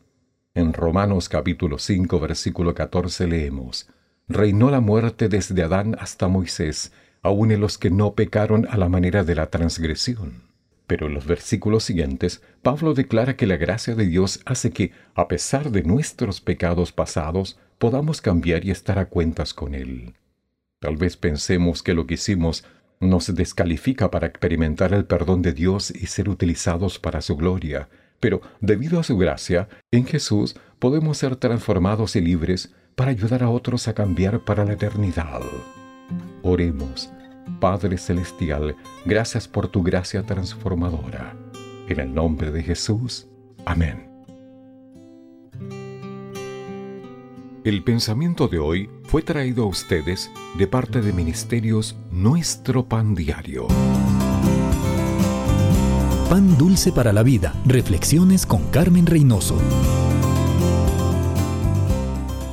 En 0.54 0.72
Romanos 0.72 1.28
capítulo 1.28 1.78
5, 1.78 2.18
versículo 2.18 2.74
14 2.74 3.26
leemos, 3.26 3.90
Reinó 4.26 4.70
la 4.70 4.80
muerte 4.80 5.28
desde 5.28 5.62
Adán 5.62 5.96
hasta 6.00 6.28
Moisés, 6.28 6.92
aun 7.20 7.52
en 7.52 7.60
los 7.60 7.76
que 7.76 7.90
no 7.90 8.14
pecaron 8.14 8.66
a 8.70 8.78
la 8.78 8.88
manera 8.88 9.22
de 9.22 9.34
la 9.34 9.50
transgresión. 9.50 10.49
Pero 10.90 11.06
en 11.06 11.14
los 11.14 11.24
versículos 11.24 11.84
siguientes, 11.84 12.42
Pablo 12.62 12.94
declara 12.94 13.36
que 13.36 13.46
la 13.46 13.56
gracia 13.56 13.94
de 13.94 14.08
Dios 14.08 14.40
hace 14.44 14.72
que, 14.72 14.90
a 15.14 15.28
pesar 15.28 15.70
de 15.70 15.84
nuestros 15.84 16.40
pecados 16.40 16.90
pasados, 16.90 17.60
podamos 17.78 18.20
cambiar 18.20 18.64
y 18.64 18.72
estar 18.72 18.98
a 18.98 19.04
cuentas 19.04 19.54
con 19.54 19.76
Él. 19.76 20.14
Tal 20.80 20.96
vez 20.96 21.16
pensemos 21.16 21.84
que 21.84 21.94
lo 21.94 22.08
que 22.08 22.14
hicimos 22.14 22.64
nos 22.98 23.32
descalifica 23.32 24.10
para 24.10 24.26
experimentar 24.26 24.92
el 24.92 25.04
perdón 25.04 25.42
de 25.42 25.52
Dios 25.52 25.92
y 25.92 26.06
ser 26.06 26.28
utilizados 26.28 26.98
para 26.98 27.22
su 27.22 27.36
gloria, 27.36 27.88
pero 28.18 28.40
debido 28.60 28.98
a 28.98 29.04
su 29.04 29.16
gracia, 29.16 29.68
en 29.92 30.06
Jesús 30.06 30.56
podemos 30.80 31.18
ser 31.18 31.36
transformados 31.36 32.16
y 32.16 32.20
libres 32.20 32.74
para 32.96 33.12
ayudar 33.12 33.44
a 33.44 33.50
otros 33.50 33.86
a 33.86 33.94
cambiar 33.94 34.40
para 34.40 34.64
la 34.64 34.72
eternidad. 34.72 35.40
Oremos. 36.42 37.12
Padre 37.60 37.98
Celestial, 37.98 38.76
gracias 39.04 39.48
por 39.48 39.68
tu 39.68 39.82
gracia 39.82 40.24
transformadora. 40.24 41.36
En 41.88 42.00
el 42.00 42.14
nombre 42.14 42.50
de 42.50 42.62
Jesús. 42.62 43.26
Amén. 43.64 44.08
El 47.62 47.84
pensamiento 47.84 48.48
de 48.48 48.58
hoy 48.58 48.88
fue 49.04 49.20
traído 49.20 49.64
a 49.64 49.66
ustedes 49.66 50.30
de 50.56 50.66
parte 50.66 51.02
de 51.02 51.12
Ministerios 51.12 51.96
Nuestro 52.10 52.88
Pan 52.88 53.14
Diario. 53.14 53.68
Pan 56.30 56.56
dulce 56.56 56.90
para 56.92 57.12
la 57.12 57.22
vida. 57.22 57.52
Reflexiones 57.66 58.46
con 58.46 58.62
Carmen 58.70 59.04
Reynoso. 59.04 59.58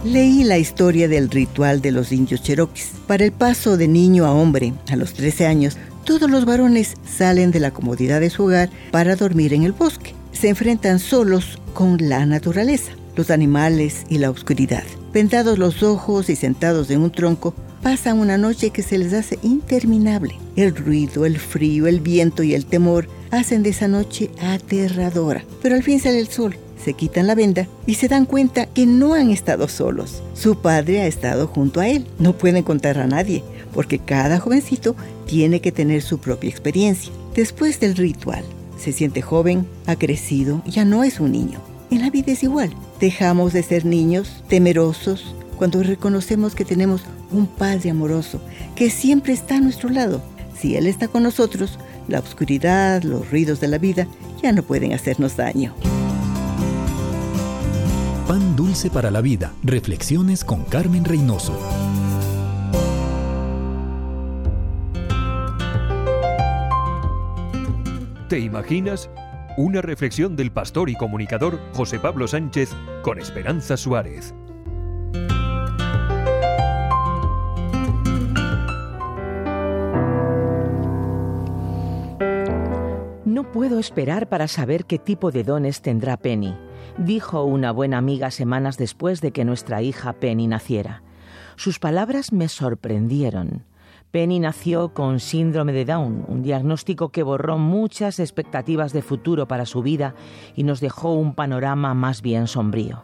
Leí 0.07 0.45
la 0.45 0.57
historia 0.57 1.09
del 1.09 1.29
ritual 1.29 1.81
de 1.81 1.91
los 1.91 2.13
indios 2.13 2.41
cheroquis. 2.41 2.91
Para 3.07 3.25
el 3.25 3.33
paso 3.33 3.75
de 3.75 3.89
niño 3.89 4.25
a 4.25 4.31
hombre, 4.31 4.73
a 4.89 4.95
los 4.95 5.13
13 5.13 5.45
años, 5.45 5.75
todos 6.05 6.31
los 6.31 6.45
varones 6.45 6.93
salen 7.05 7.51
de 7.51 7.59
la 7.59 7.71
comodidad 7.71 8.21
de 8.21 8.29
su 8.29 8.45
hogar 8.45 8.69
para 8.91 9.17
dormir 9.17 9.53
en 9.53 9.63
el 9.63 9.73
bosque. 9.73 10.15
Se 10.31 10.47
enfrentan 10.47 10.99
solos 10.99 11.59
con 11.73 11.97
la 12.07 12.25
naturaleza. 12.25 12.93
los 13.17 13.31
animales 13.31 14.05
y 14.09 14.19
la 14.19 14.29
oscuridad. 14.29 14.83
Vendados 15.11 15.57
los 15.57 15.83
ojos 15.83 16.29
y 16.29 16.35
sentados 16.35 16.89
en 16.91 17.01
un 17.01 17.11
tronco, 17.11 17.53
pasan 17.81 18.19
una 18.19 18.37
noche 18.37 18.69
que 18.69 18.83
se 18.83 18.99
les 18.99 19.11
hace 19.11 19.39
interminable. 19.41 20.37
El 20.55 20.75
ruido, 20.75 21.25
el 21.25 21.37
frío, 21.39 21.87
el 21.87 21.99
viento 21.99 22.43
y 22.43 22.53
el 22.53 22.65
temor 22.65 23.09
hacen 23.31 23.63
de 23.63 23.71
esa 23.71 23.87
noche 23.87 24.29
aterradora. 24.39 25.43
Pero 25.63 25.75
al 25.75 25.83
fin 25.83 25.99
sale 25.99 26.19
el 26.19 26.27
sol, 26.27 26.55
se 26.87 26.93
quitan 26.93 27.27
la 27.27 27.35
venda 27.35 27.67
y 27.85 27.95
se 27.95 28.07
dan 28.07 28.25
cuenta 28.25 28.65
que 28.65 28.85
no 28.85 29.13
han 29.13 29.29
estado 29.29 29.67
solos. 29.67 30.23
Su 30.33 30.61
padre 30.61 31.01
ha 31.01 31.05
estado 31.05 31.47
junto 31.47 31.81
a 31.81 31.89
él. 31.89 32.07
No 32.17 32.31
pueden 32.31 32.63
contar 32.63 32.97
a 32.97 33.07
nadie, 33.07 33.43
porque 33.73 33.99
cada 33.99 34.39
jovencito 34.39 34.95
tiene 35.25 35.59
que 35.59 35.73
tener 35.73 36.01
su 36.01 36.19
propia 36.19 36.49
experiencia. 36.49 37.11
Después 37.35 37.81
del 37.81 37.97
ritual, 37.97 38.45
se 38.79 38.93
siente 38.93 39.21
joven, 39.21 39.67
ha 39.85 39.97
crecido, 39.97 40.61
ya 40.65 40.85
no 40.85 41.03
es 41.03 41.19
un 41.19 41.33
niño. 41.33 41.59
En 41.91 41.99
la 41.99 42.09
vida 42.09 42.31
es 42.31 42.41
igual. 42.41 42.73
Dejamos 43.01 43.51
de 43.51 43.63
ser 43.63 43.83
niños, 43.83 44.41
temerosos, 44.47 45.35
cuando 45.57 45.83
reconocemos 45.83 46.55
que 46.55 46.63
tenemos 46.63 47.01
un 47.33 47.47
Padre 47.47 47.89
amoroso 47.89 48.39
que 48.77 48.89
siempre 48.89 49.33
está 49.33 49.57
a 49.57 49.59
nuestro 49.59 49.89
lado. 49.89 50.21
Si 50.57 50.77
Él 50.77 50.87
está 50.87 51.09
con 51.09 51.23
nosotros, 51.23 51.79
la 52.07 52.19
oscuridad, 52.19 53.03
los 53.03 53.29
ruidos 53.29 53.59
de 53.59 53.67
la 53.67 53.77
vida 53.77 54.07
ya 54.41 54.53
no 54.53 54.63
pueden 54.63 54.93
hacernos 54.93 55.35
daño. 55.35 55.75
Pan 58.27 58.57
dulce 58.57 58.89
para 58.89 59.09
la 59.09 59.21
vida. 59.21 59.53
Reflexiones 59.63 60.43
con 60.43 60.65
Carmen 60.65 61.05
Reynoso. 61.05 61.57
¿Te 68.27 68.37
imaginas? 68.39 69.09
Una 69.55 69.81
reflexión 69.81 70.35
del 70.35 70.51
pastor 70.51 70.89
y 70.89 70.95
comunicador 70.95 71.57
José 71.71 71.99
Pablo 72.01 72.27
Sánchez 72.27 72.71
con 73.01 73.17
Esperanza 73.17 73.77
Suárez. 73.77 74.35
No 83.23 83.49
puedo 83.53 83.79
esperar 83.79 84.27
para 84.27 84.49
saber 84.49 84.83
qué 84.83 84.99
tipo 84.99 85.31
de 85.31 85.45
dones 85.45 85.81
tendrá 85.81 86.17
Penny, 86.17 86.53
dijo 86.97 87.43
una 87.43 87.71
buena 87.71 87.97
amiga 87.97 88.31
semanas 88.31 88.77
después 88.77 89.21
de 89.21 89.31
que 89.31 89.45
nuestra 89.45 89.81
hija 89.81 90.13
Penny 90.13 90.47
naciera. 90.47 91.03
Sus 91.55 91.79
palabras 91.79 92.31
me 92.31 92.49
sorprendieron. 92.49 93.63
Penny 94.11 94.39
nació 94.39 94.93
con 94.93 95.19
síndrome 95.19 95.73
de 95.73 95.85
Down, 95.85 96.25
un 96.27 96.41
diagnóstico 96.41 97.09
que 97.09 97.23
borró 97.23 97.57
muchas 97.57 98.19
expectativas 98.19 98.93
de 98.93 99.01
futuro 99.01 99.47
para 99.47 99.65
su 99.65 99.81
vida 99.81 100.15
y 100.55 100.63
nos 100.63 100.79
dejó 100.79 101.13
un 101.13 101.35
panorama 101.35 101.93
más 101.93 102.21
bien 102.21 102.47
sombrío. 102.47 103.03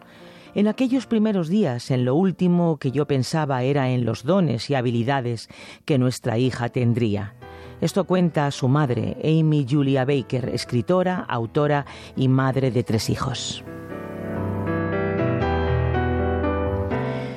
En 0.56 0.68
aquellos 0.68 1.08
primeros 1.08 1.50
días, 1.50 1.92
en 1.92 2.06
lo 2.06 2.16
último 2.16 2.78
que 2.78 2.92
yo 2.92 3.06
pensaba 3.06 3.64
era 3.64 3.90
en 3.90 4.06
los 4.06 4.24
dones 4.24 4.70
y 4.70 4.76
habilidades 4.76 5.50
que 5.84 5.98
nuestra 5.98 6.38
hija 6.38 6.70
tendría. 6.70 7.34
Esto 7.82 8.06
cuenta 8.06 8.50
su 8.52 8.68
madre, 8.68 9.18
Amy 9.24 9.66
Julia 9.70 10.06
Baker, 10.06 10.50
escritora, 10.50 11.26
autora 11.28 11.86
y 12.16 12.28
madre 12.28 12.72
de 12.72 12.84
tres 12.84 13.10
hijos. 13.10 13.64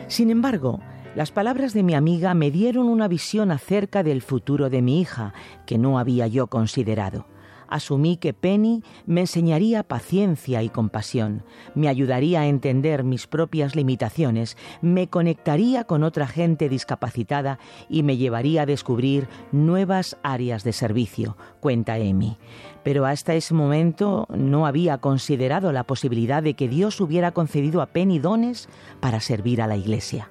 Sin 0.09 0.31
embargo, 0.31 0.81
las 1.17 1.33
palabras 1.33 1.73
de 1.73 1.83
mi 1.83 1.95
amiga 1.95 2.33
me 2.35 2.51
dieron 2.51 2.89
una 2.89 3.09
visión 3.09 3.51
acerca 3.51 4.03
del 4.03 4.23
futuro 4.23 4.71
de 4.71 4.83
mi 4.83 5.01
hija 5.01 5.35
que 5.67 5.79
no 5.79 5.99
había 5.99 6.27
yo 6.27 6.47
considerado 6.47 7.27
asumí 7.69 8.17
que 8.17 8.33
Penny 8.33 8.83
me 9.07 9.23
enseñaría 9.23 9.83
paciencia 9.83 10.63
y 10.63 10.69
compasión, 10.69 11.45
me 11.75 11.89
ayudaría 11.89 12.41
a 12.41 12.47
entender 12.47 13.05
mis 13.05 13.27
propias 13.27 13.75
limitaciones, 13.75 14.57
me 14.81 15.09
conectaría 15.09 15.85
con 15.85 16.03
otra 16.03 16.27
gente 16.27 16.69
discapacitada 16.69 17.59
y 17.89 18.03
me 18.03 18.17
llevaría 18.17 18.63
a 18.63 18.67
descubrir 18.67 19.29
nuevas 19.53 20.17
áreas 20.23 20.65
de 20.65 20.73
servicio, 20.73 21.37
cuenta 21.61 21.95
Amy. 21.95 22.39
Pero 22.87 23.05
hasta 23.05 23.35
ese 23.35 23.53
momento 23.53 24.29
no 24.33 24.65
había 24.65 24.99
considerado 24.99 25.73
la 25.73 25.83
posibilidad 25.83 26.41
de 26.41 26.55
que 26.55 26.69
Dios 26.69 27.01
hubiera 27.01 27.33
concedido 27.33 27.83
a 27.83 27.87
Penny 27.87 28.21
dones 28.21 28.69
para 29.01 29.19
servir 29.19 29.61
a 29.61 29.67
la 29.67 29.77
Iglesia. 29.77 30.31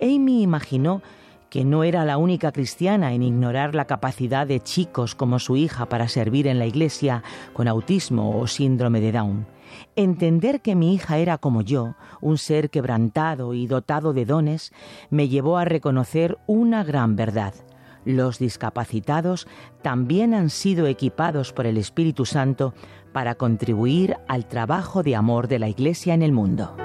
Amy 0.00 0.40
imaginó 0.40 1.02
que 1.50 1.62
no 1.62 1.84
era 1.84 2.06
la 2.06 2.16
única 2.16 2.52
cristiana 2.52 3.12
en 3.12 3.22
ignorar 3.22 3.74
la 3.74 3.84
capacidad 3.84 4.46
de 4.46 4.60
chicos 4.60 5.14
como 5.14 5.38
su 5.38 5.58
hija 5.58 5.90
para 5.90 6.08
servir 6.08 6.46
en 6.46 6.58
la 6.58 6.64
iglesia 6.64 7.22
con 7.52 7.68
autismo 7.68 8.40
o 8.40 8.46
síndrome 8.46 9.02
de 9.02 9.12
Down. 9.12 9.46
Entender 9.94 10.62
que 10.62 10.76
mi 10.76 10.94
hija 10.94 11.18
era 11.18 11.36
como 11.36 11.60
yo, 11.60 11.96
un 12.22 12.38
ser 12.38 12.70
quebrantado 12.70 13.52
y 13.52 13.66
dotado 13.66 14.14
de 14.14 14.24
dones, 14.24 14.72
me 15.10 15.28
llevó 15.28 15.58
a 15.58 15.66
reconocer 15.66 16.38
una 16.46 16.82
gran 16.82 17.14
verdad. 17.14 17.52
Los 18.04 18.38
discapacitados 18.38 19.46
también 19.82 20.34
han 20.34 20.50
sido 20.50 20.86
equipados 20.86 21.52
por 21.52 21.66
el 21.66 21.76
Espíritu 21.76 22.24
Santo 22.24 22.74
para 23.12 23.34
contribuir 23.34 24.16
al 24.28 24.46
trabajo 24.46 25.02
de 25.02 25.16
amor 25.16 25.48
de 25.48 25.58
la 25.58 25.68
Iglesia 25.68 26.14
en 26.14 26.22
el 26.22 26.32
mundo. 26.32 26.76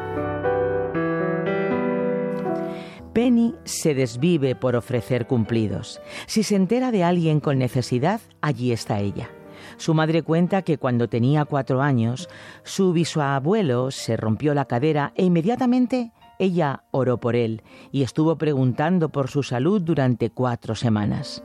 Penny 3.14 3.56
se 3.64 3.94
desvive 3.94 4.56
por 4.56 4.76
ofrecer 4.76 5.26
cumplidos. 5.26 6.02
Si 6.28 6.44
se 6.44 6.58
entera 6.58 6.92
de 6.92 7.06
alguien 7.06 7.40
con 7.40 7.58
necesidad, 7.58 8.20
allí 8.42 8.74
está 8.74 9.00
ella. 9.00 9.30
Su 9.78 9.94
madre 9.94 10.22
cuenta 10.22 10.64
que 10.64 10.78
cuando 10.78 11.08
tenía 11.08 11.46
cuatro 11.46 11.82
años, 11.82 12.28
su 12.64 12.92
bisabuelo 12.92 13.90
se 13.92 14.18
rompió 14.18 14.54
la 14.54 14.66
cadera 14.66 15.14
e 15.16 15.24
inmediatamente 15.24 16.12
ella 16.40 16.84
oró 16.91 17.20
por 17.20 17.36
él 17.36 17.64
y 17.91 18.03
estuvo 18.03 18.38
preguntando 18.38 19.10
por 19.10 19.30
su 19.30 19.44
salud 19.44 19.82
durante 19.82 20.30
cuatro 20.30 20.76
semanas. 20.76 21.44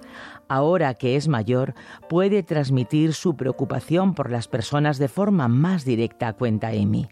Ahora 0.48 0.94
que 0.94 1.14
es 1.14 1.28
mayor, 1.28 1.74
puede 2.08 2.42
transmitir 2.42 3.14
su 3.14 3.36
preocupación 3.36 4.14
por 4.14 4.30
las 4.30 4.48
personas 4.48 4.98
de 4.98 5.06
forma 5.06 5.46
más 5.46 5.84
directa, 5.84 6.32
cuenta 6.32 6.68
Amy. 6.68 7.08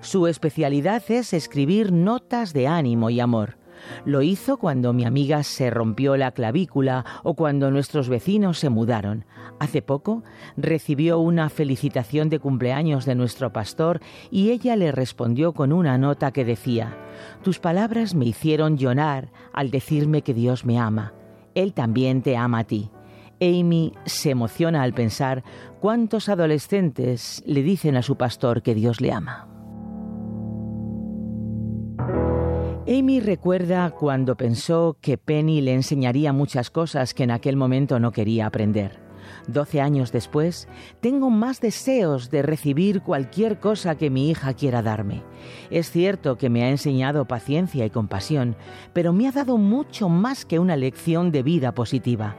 Su 0.00 0.26
especialidad 0.26 1.02
es 1.08 1.34
escribir 1.34 1.92
notas 1.92 2.54
de 2.54 2.66
ánimo 2.66 3.10
y 3.10 3.20
amor. 3.20 3.57
Lo 4.04 4.22
hizo 4.22 4.58
cuando 4.58 4.92
mi 4.92 5.04
amiga 5.04 5.42
se 5.42 5.70
rompió 5.70 6.16
la 6.16 6.32
clavícula 6.32 7.04
o 7.22 7.34
cuando 7.34 7.70
nuestros 7.70 8.08
vecinos 8.08 8.58
se 8.58 8.70
mudaron. 8.70 9.24
Hace 9.58 9.82
poco 9.82 10.22
recibió 10.56 11.18
una 11.18 11.48
felicitación 11.48 12.28
de 12.28 12.38
cumpleaños 12.38 13.04
de 13.04 13.14
nuestro 13.14 13.52
pastor 13.52 14.00
y 14.30 14.50
ella 14.50 14.76
le 14.76 14.92
respondió 14.92 15.52
con 15.52 15.72
una 15.72 15.98
nota 15.98 16.32
que 16.32 16.44
decía, 16.44 16.96
Tus 17.42 17.58
palabras 17.58 18.14
me 18.14 18.26
hicieron 18.26 18.76
llorar 18.76 19.30
al 19.52 19.70
decirme 19.70 20.22
que 20.22 20.34
Dios 20.34 20.64
me 20.64 20.78
ama. 20.78 21.12
Él 21.54 21.72
también 21.72 22.22
te 22.22 22.36
ama 22.36 22.60
a 22.60 22.64
ti. 22.64 22.90
Amy 23.40 23.92
se 24.04 24.30
emociona 24.30 24.82
al 24.82 24.94
pensar 24.94 25.44
cuántos 25.80 26.28
adolescentes 26.28 27.42
le 27.46 27.62
dicen 27.62 27.96
a 27.96 28.02
su 28.02 28.16
pastor 28.16 28.62
que 28.62 28.74
Dios 28.74 29.00
le 29.00 29.12
ama. 29.12 29.57
Amy 32.88 33.20
recuerda 33.20 33.90
cuando 33.90 34.34
pensó 34.38 34.96
que 35.02 35.18
Penny 35.18 35.60
le 35.60 35.74
enseñaría 35.74 36.32
muchas 36.32 36.70
cosas 36.70 37.12
que 37.12 37.24
en 37.24 37.30
aquel 37.30 37.54
momento 37.54 38.00
no 38.00 38.12
quería 38.12 38.46
aprender. 38.46 38.98
Doce 39.46 39.82
años 39.82 40.10
después, 40.10 40.68
tengo 41.02 41.28
más 41.28 41.60
deseos 41.60 42.30
de 42.30 42.40
recibir 42.40 43.02
cualquier 43.02 43.60
cosa 43.60 43.96
que 43.96 44.08
mi 44.08 44.30
hija 44.30 44.54
quiera 44.54 44.80
darme. 44.80 45.22
Es 45.68 45.90
cierto 45.90 46.38
que 46.38 46.48
me 46.48 46.64
ha 46.64 46.70
enseñado 46.70 47.26
paciencia 47.26 47.84
y 47.84 47.90
compasión, 47.90 48.56
pero 48.94 49.12
me 49.12 49.28
ha 49.28 49.32
dado 49.32 49.58
mucho 49.58 50.08
más 50.08 50.46
que 50.46 50.58
una 50.58 50.74
lección 50.74 51.30
de 51.30 51.42
vida 51.42 51.74
positiva. 51.74 52.36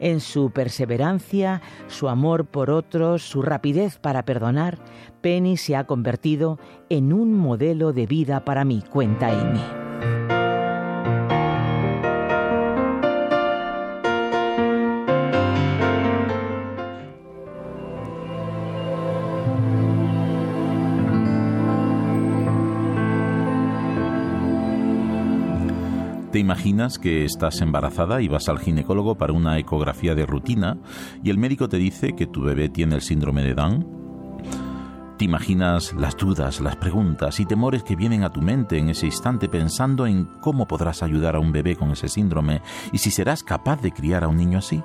En 0.00 0.18
su 0.18 0.50
perseverancia, 0.50 1.62
su 1.86 2.08
amor 2.08 2.46
por 2.46 2.70
otros, 2.70 3.22
su 3.22 3.40
rapidez 3.40 3.98
para 3.98 4.24
perdonar, 4.24 4.78
Penny 5.20 5.56
se 5.56 5.76
ha 5.76 5.84
convertido 5.84 6.58
en 6.88 7.12
un 7.12 7.34
modelo 7.34 7.92
de 7.92 8.06
vida 8.06 8.44
para 8.44 8.64
mí, 8.64 8.82
cuenta 8.90 9.28
Amy. 9.28 9.81
¿Te 26.32 26.38
imaginas 26.38 26.98
que 26.98 27.26
estás 27.26 27.60
embarazada 27.60 28.22
y 28.22 28.28
vas 28.28 28.48
al 28.48 28.58
ginecólogo 28.58 29.16
para 29.16 29.34
una 29.34 29.58
ecografía 29.58 30.14
de 30.14 30.24
rutina 30.24 30.78
y 31.22 31.28
el 31.28 31.36
médico 31.36 31.68
te 31.68 31.76
dice 31.76 32.14
que 32.14 32.26
tu 32.26 32.40
bebé 32.40 32.70
tiene 32.70 32.94
el 32.94 33.02
síndrome 33.02 33.42
de 33.42 33.52
Down? 33.52 33.86
¿Te 35.18 35.26
imaginas 35.26 35.92
las 35.92 36.16
dudas, 36.16 36.62
las 36.62 36.76
preguntas 36.76 37.38
y 37.38 37.44
temores 37.44 37.82
que 37.82 37.96
vienen 37.96 38.24
a 38.24 38.30
tu 38.30 38.40
mente 38.40 38.78
en 38.78 38.88
ese 38.88 39.04
instante 39.04 39.46
pensando 39.50 40.06
en 40.06 40.24
cómo 40.40 40.66
podrás 40.66 41.02
ayudar 41.02 41.36
a 41.36 41.38
un 41.38 41.52
bebé 41.52 41.76
con 41.76 41.90
ese 41.90 42.08
síndrome 42.08 42.62
y 42.92 42.96
si 42.98 43.10
serás 43.10 43.42
capaz 43.42 43.82
de 43.82 43.92
criar 43.92 44.24
a 44.24 44.28
un 44.28 44.38
niño 44.38 44.56
así? 44.56 44.82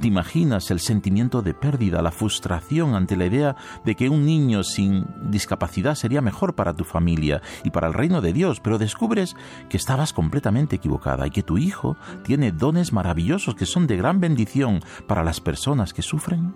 ¿Te 0.00 0.08
imaginas 0.08 0.70
el 0.70 0.80
sentimiento 0.80 1.40
de 1.40 1.54
pérdida, 1.54 2.02
la 2.02 2.10
frustración 2.10 2.94
ante 2.94 3.16
la 3.16 3.26
idea 3.26 3.56
de 3.84 3.94
que 3.94 4.10
un 4.10 4.26
niño 4.26 4.62
sin 4.62 5.06
discapacidad 5.30 5.94
sería 5.94 6.20
mejor 6.20 6.54
para 6.54 6.74
tu 6.74 6.84
familia 6.84 7.40
y 7.64 7.70
para 7.70 7.86
el 7.86 7.94
reino 7.94 8.20
de 8.20 8.34
Dios, 8.34 8.60
pero 8.60 8.76
descubres 8.76 9.36
que 9.70 9.78
estabas 9.78 10.12
completamente 10.12 10.76
equivocada 10.76 11.26
y 11.26 11.30
que 11.30 11.42
tu 11.42 11.56
hijo 11.56 11.96
tiene 12.24 12.52
dones 12.52 12.92
maravillosos 12.92 13.54
que 13.54 13.64
son 13.64 13.86
de 13.86 13.96
gran 13.96 14.20
bendición 14.20 14.80
para 15.06 15.24
las 15.24 15.40
personas 15.40 15.94
que 15.94 16.02
sufren? 16.02 16.52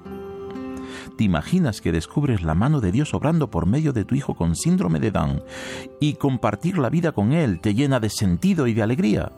¿Te 1.16 1.24
imaginas 1.24 1.80
que 1.80 1.92
descubres 1.92 2.42
la 2.42 2.54
mano 2.54 2.80
de 2.80 2.92
Dios 2.92 3.14
obrando 3.14 3.50
por 3.50 3.64
medio 3.64 3.94
de 3.94 4.04
tu 4.04 4.14
hijo 4.14 4.34
con 4.34 4.54
síndrome 4.54 5.00
de 5.00 5.12
Down 5.12 5.42
y 5.98 6.14
compartir 6.14 6.76
la 6.76 6.90
vida 6.90 7.12
con 7.12 7.32
él 7.32 7.60
te 7.60 7.74
llena 7.74 8.00
de 8.00 8.10
sentido 8.10 8.66
y 8.66 8.74
de 8.74 8.82
alegría? 8.82 9.32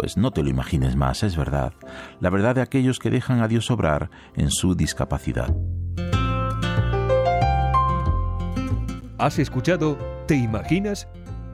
Pues 0.00 0.16
no 0.16 0.30
te 0.30 0.44
lo 0.44 0.48
imagines 0.48 0.94
más, 0.94 1.24
es 1.24 1.36
verdad. 1.36 1.72
La 2.20 2.30
verdad 2.30 2.54
de 2.54 2.60
aquellos 2.60 3.00
que 3.00 3.10
dejan 3.10 3.42
a 3.42 3.48
Dios 3.48 3.68
obrar 3.68 4.10
en 4.36 4.48
su 4.48 4.76
discapacidad. 4.76 5.52
¿Has 9.18 9.40
escuchado 9.40 9.98
Te 10.28 10.36
Imaginas? 10.36 11.08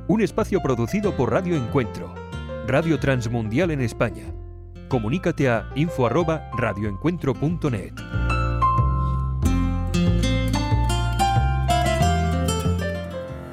Un 0.08 0.20
espacio 0.20 0.60
producido 0.60 1.16
por 1.16 1.32
Radio 1.32 1.56
Encuentro, 1.56 2.12
Radio 2.66 3.00
Transmundial 3.00 3.70
en 3.70 3.80
España. 3.80 4.24
Comunícate 4.88 5.48
a 5.48 5.70
info@radioencuentro.net. 5.74 7.94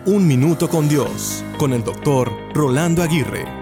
Un 0.05 0.27
minuto 0.27 0.67
con 0.67 0.89
Dios, 0.89 1.45
con 1.57 1.71
el 1.71 1.81
doctor 1.81 2.29
Rolando 2.53 3.01
Aguirre. 3.01 3.60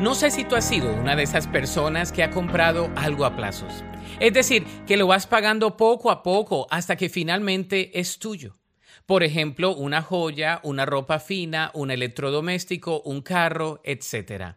No 0.00 0.14
sé 0.14 0.30
si 0.30 0.44
tú 0.44 0.54
has 0.54 0.68
sido 0.68 0.92
una 0.94 1.16
de 1.16 1.24
esas 1.24 1.48
personas 1.48 2.12
que 2.12 2.22
ha 2.22 2.30
comprado 2.30 2.88
algo 2.94 3.24
a 3.24 3.34
plazos. 3.34 3.82
Es 4.20 4.32
decir, 4.32 4.64
que 4.86 4.96
lo 4.96 5.08
vas 5.08 5.26
pagando 5.26 5.76
poco 5.76 6.12
a 6.12 6.22
poco 6.22 6.68
hasta 6.70 6.94
que 6.94 7.08
finalmente 7.08 7.98
es 7.98 8.20
tuyo. 8.20 8.58
Por 9.06 9.24
ejemplo, 9.24 9.74
una 9.74 10.00
joya, 10.00 10.60
una 10.62 10.86
ropa 10.86 11.18
fina, 11.18 11.72
un 11.74 11.90
electrodoméstico, 11.90 13.00
un 13.00 13.22
carro, 13.22 13.80
etc. 13.82 14.54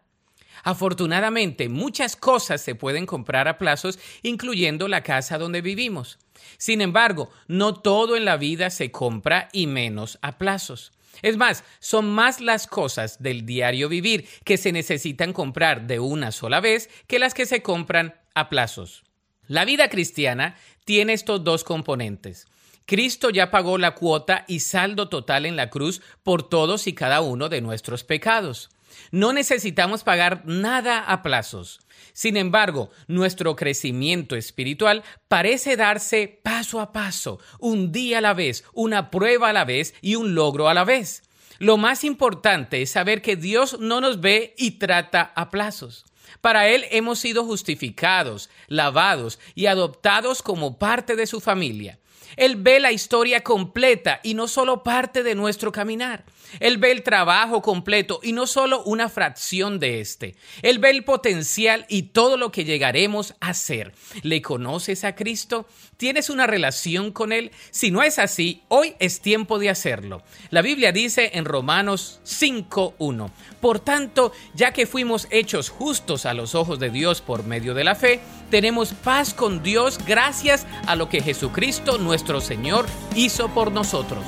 Afortunadamente, 0.62 1.68
muchas 1.68 2.14
cosas 2.14 2.60
se 2.60 2.76
pueden 2.76 3.04
comprar 3.04 3.48
a 3.48 3.58
plazos, 3.58 3.98
incluyendo 4.22 4.86
la 4.86 5.02
casa 5.02 5.38
donde 5.38 5.60
vivimos. 5.60 6.20
Sin 6.56 6.80
embargo, 6.80 7.30
no 7.48 7.74
todo 7.74 8.14
en 8.14 8.24
la 8.24 8.36
vida 8.36 8.70
se 8.70 8.92
compra 8.92 9.48
y 9.52 9.66
menos 9.66 10.20
a 10.22 10.38
plazos. 10.38 10.92
Es 11.22 11.36
más, 11.36 11.64
son 11.78 12.10
más 12.10 12.40
las 12.40 12.66
cosas 12.66 13.22
del 13.22 13.46
diario 13.46 13.88
vivir 13.88 14.28
que 14.44 14.58
se 14.58 14.72
necesitan 14.72 15.32
comprar 15.32 15.86
de 15.86 16.00
una 16.00 16.32
sola 16.32 16.60
vez 16.60 16.90
que 17.06 17.18
las 17.18 17.32
que 17.32 17.46
se 17.46 17.62
compran 17.62 18.14
a 18.34 18.48
plazos. 18.48 19.04
La 19.46 19.64
vida 19.64 19.88
cristiana 19.88 20.56
tiene 20.84 21.12
estos 21.12 21.44
dos 21.44 21.64
componentes. 21.64 22.46
Cristo 22.86 23.30
ya 23.30 23.50
pagó 23.50 23.78
la 23.78 23.94
cuota 23.94 24.44
y 24.48 24.60
saldo 24.60 25.08
total 25.08 25.46
en 25.46 25.56
la 25.56 25.70
cruz 25.70 26.02
por 26.22 26.48
todos 26.48 26.86
y 26.86 26.94
cada 26.94 27.20
uno 27.20 27.48
de 27.48 27.60
nuestros 27.60 28.04
pecados. 28.04 28.70
No 29.10 29.32
necesitamos 29.32 30.04
pagar 30.04 30.42
nada 30.44 30.98
a 30.98 31.22
plazos. 31.22 31.80
Sin 32.12 32.36
embargo, 32.36 32.90
nuestro 33.06 33.56
crecimiento 33.56 34.36
espiritual 34.36 35.02
parece 35.28 35.76
darse 35.76 36.40
paso 36.42 36.80
a 36.80 36.92
paso, 36.92 37.38
un 37.58 37.92
día 37.92 38.18
a 38.18 38.20
la 38.20 38.34
vez, 38.34 38.64
una 38.74 39.10
prueba 39.10 39.48
a 39.48 39.52
la 39.52 39.64
vez 39.64 39.94
y 40.00 40.16
un 40.16 40.34
logro 40.34 40.68
a 40.68 40.74
la 40.74 40.84
vez. 40.84 41.22
Lo 41.58 41.76
más 41.76 42.04
importante 42.04 42.82
es 42.82 42.90
saber 42.90 43.22
que 43.22 43.36
Dios 43.36 43.78
no 43.78 44.00
nos 44.00 44.20
ve 44.20 44.54
y 44.58 44.72
trata 44.72 45.32
a 45.34 45.50
plazos. 45.50 46.04
Para 46.40 46.68
Él 46.68 46.86
hemos 46.90 47.20
sido 47.20 47.44
justificados, 47.44 48.50
lavados 48.66 49.38
y 49.54 49.66
adoptados 49.66 50.42
como 50.42 50.78
parte 50.78 51.14
de 51.14 51.26
su 51.26 51.40
familia. 51.40 51.98
Él 52.36 52.56
ve 52.56 52.80
la 52.80 52.92
historia 52.92 53.42
completa 53.42 54.20
y 54.22 54.34
no 54.34 54.48
solo 54.48 54.82
parte 54.82 55.22
de 55.22 55.34
nuestro 55.34 55.70
caminar. 55.70 56.24
Él 56.60 56.78
ve 56.78 56.92
el 56.92 57.02
trabajo 57.02 57.62
completo 57.62 58.20
y 58.22 58.32
no 58.32 58.46
solo 58.46 58.82
una 58.84 59.08
fracción 59.08 59.78
de 59.78 60.00
este. 60.00 60.36
Él 60.62 60.78
ve 60.78 60.90
el 60.90 61.04
potencial 61.04 61.86
y 61.88 62.02
todo 62.04 62.36
lo 62.36 62.52
que 62.52 62.64
llegaremos 62.64 63.34
a 63.40 63.54
ser. 63.54 63.92
¿Le 64.22 64.42
conoces 64.42 65.04
a 65.04 65.14
Cristo? 65.14 65.66
¿Tienes 65.96 66.30
una 66.30 66.46
relación 66.46 67.12
con 67.12 67.32
Él? 67.32 67.52
Si 67.70 67.90
no 67.90 68.02
es 68.02 68.18
así, 68.18 68.62
hoy 68.68 68.94
es 68.98 69.20
tiempo 69.20 69.58
de 69.58 69.70
hacerlo. 69.70 70.22
La 70.50 70.62
Biblia 70.62 70.92
dice 70.92 71.30
en 71.34 71.44
Romanos 71.44 72.20
5.1, 72.24 73.30
por 73.60 73.80
tanto, 73.80 74.32
ya 74.54 74.72
que 74.72 74.86
fuimos 74.86 75.28
hechos 75.30 75.70
justos 75.70 76.26
a 76.26 76.34
los 76.34 76.54
ojos 76.54 76.78
de 76.78 76.90
Dios 76.90 77.20
por 77.20 77.44
medio 77.44 77.74
de 77.74 77.84
la 77.84 77.94
fe, 77.94 78.20
tenemos 78.50 78.92
paz 78.92 79.34
con 79.34 79.62
Dios 79.62 79.98
gracias 80.06 80.66
a 80.86 80.96
lo 80.96 81.08
que 81.08 81.22
Jesucristo 81.22 81.98
nuestro 81.98 82.40
Señor 82.40 82.86
hizo 83.14 83.48
por 83.48 83.72
nosotros. 83.72 84.24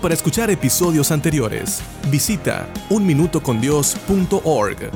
Para 0.00 0.14
escuchar 0.14 0.50
episodios 0.50 1.12
anteriores, 1.12 1.82
visita 2.10 2.66
unminutocondios.org. 2.88 4.90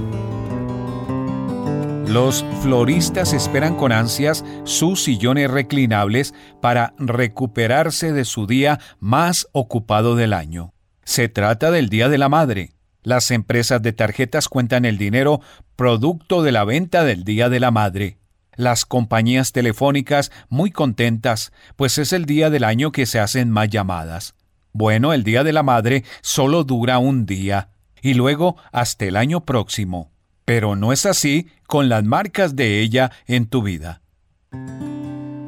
Los 2.08 2.42
floristas 2.62 3.34
esperan 3.34 3.76
con 3.76 3.92
ansias 3.92 4.42
sus 4.64 5.04
sillones 5.04 5.50
reclinables 5.50 6.32
para 6.62 6.94
recuperarse 6.96 8.14
de 8.14 8.24
su 8.24 8.46
día 8.46 8.80
más 8.98 9.46
ocupado 9.52 10.16
del 10.16 10.32
año. 10.32 10.72
Se 11.02 11.28
trata 11.28 11.70
del 11.70 11.90
Día 11.90 12.08
de 12.08 12.16
la 12.16 12.30
Madre. 12.30 12.72
Las 13.02 13.30
empresas 13.30 13.82
de 13.82 13.92
tarjetas 13.92 14.48
cuentan 14.48 14.86
el 14.86 14.96
dinero 14.96 15.42
producto 15.76 16.42
de 16.42 16.52
la 16.52 16.64
venta 16.64 17.04
del 17.04 17.24
Día 17.24 17.50
de 17.50 17.60
la 17.60 17.70
Madre. 17.70 18.16
Las 18.56 18.86
compañías 18.86 19.52
telefónicas 19.52 20.32
muy 20.48 20.70
contentas, 20.70 21.52
pues 21.76 21.98
es 21.98 22.14
el 22.14 22.24
día 22.24 22.48
del 22.48 22.64
año 22.64 22.90
que 22.90 23.04
se 23.04 23.20
hacen 23.20 23.50
más 23.50 23.68
llamadas. 23.68 24.34
Bueno, 24.76 25.12
el 25.12 25.22
Día 25.22 25.44
de 25.44 25.52
la 25.52 25.62
Madre 25.62 26.02
solo 26.20 26.64
dura 26.64 26.98
un 26.98 27.26
día 27.26 27.68
y 28.02 28.14
luego 28.14 28.56
hasta 28.72 29.04
el 29.04 29.16
año 29.16 29.44
próximo. 29.44 30.10
Pero 30.44 30.74
no 30.74 30.92
es 30.92 31.06
así 31.06 31.46
con 31.68 31.88
las 31.88 32.02
marcas 32.02 32.56
de 32.56 32.80
ella 32.80 33.12
en 33.28 33.46
tu 33.46 33.62
vida. 33.62 34.02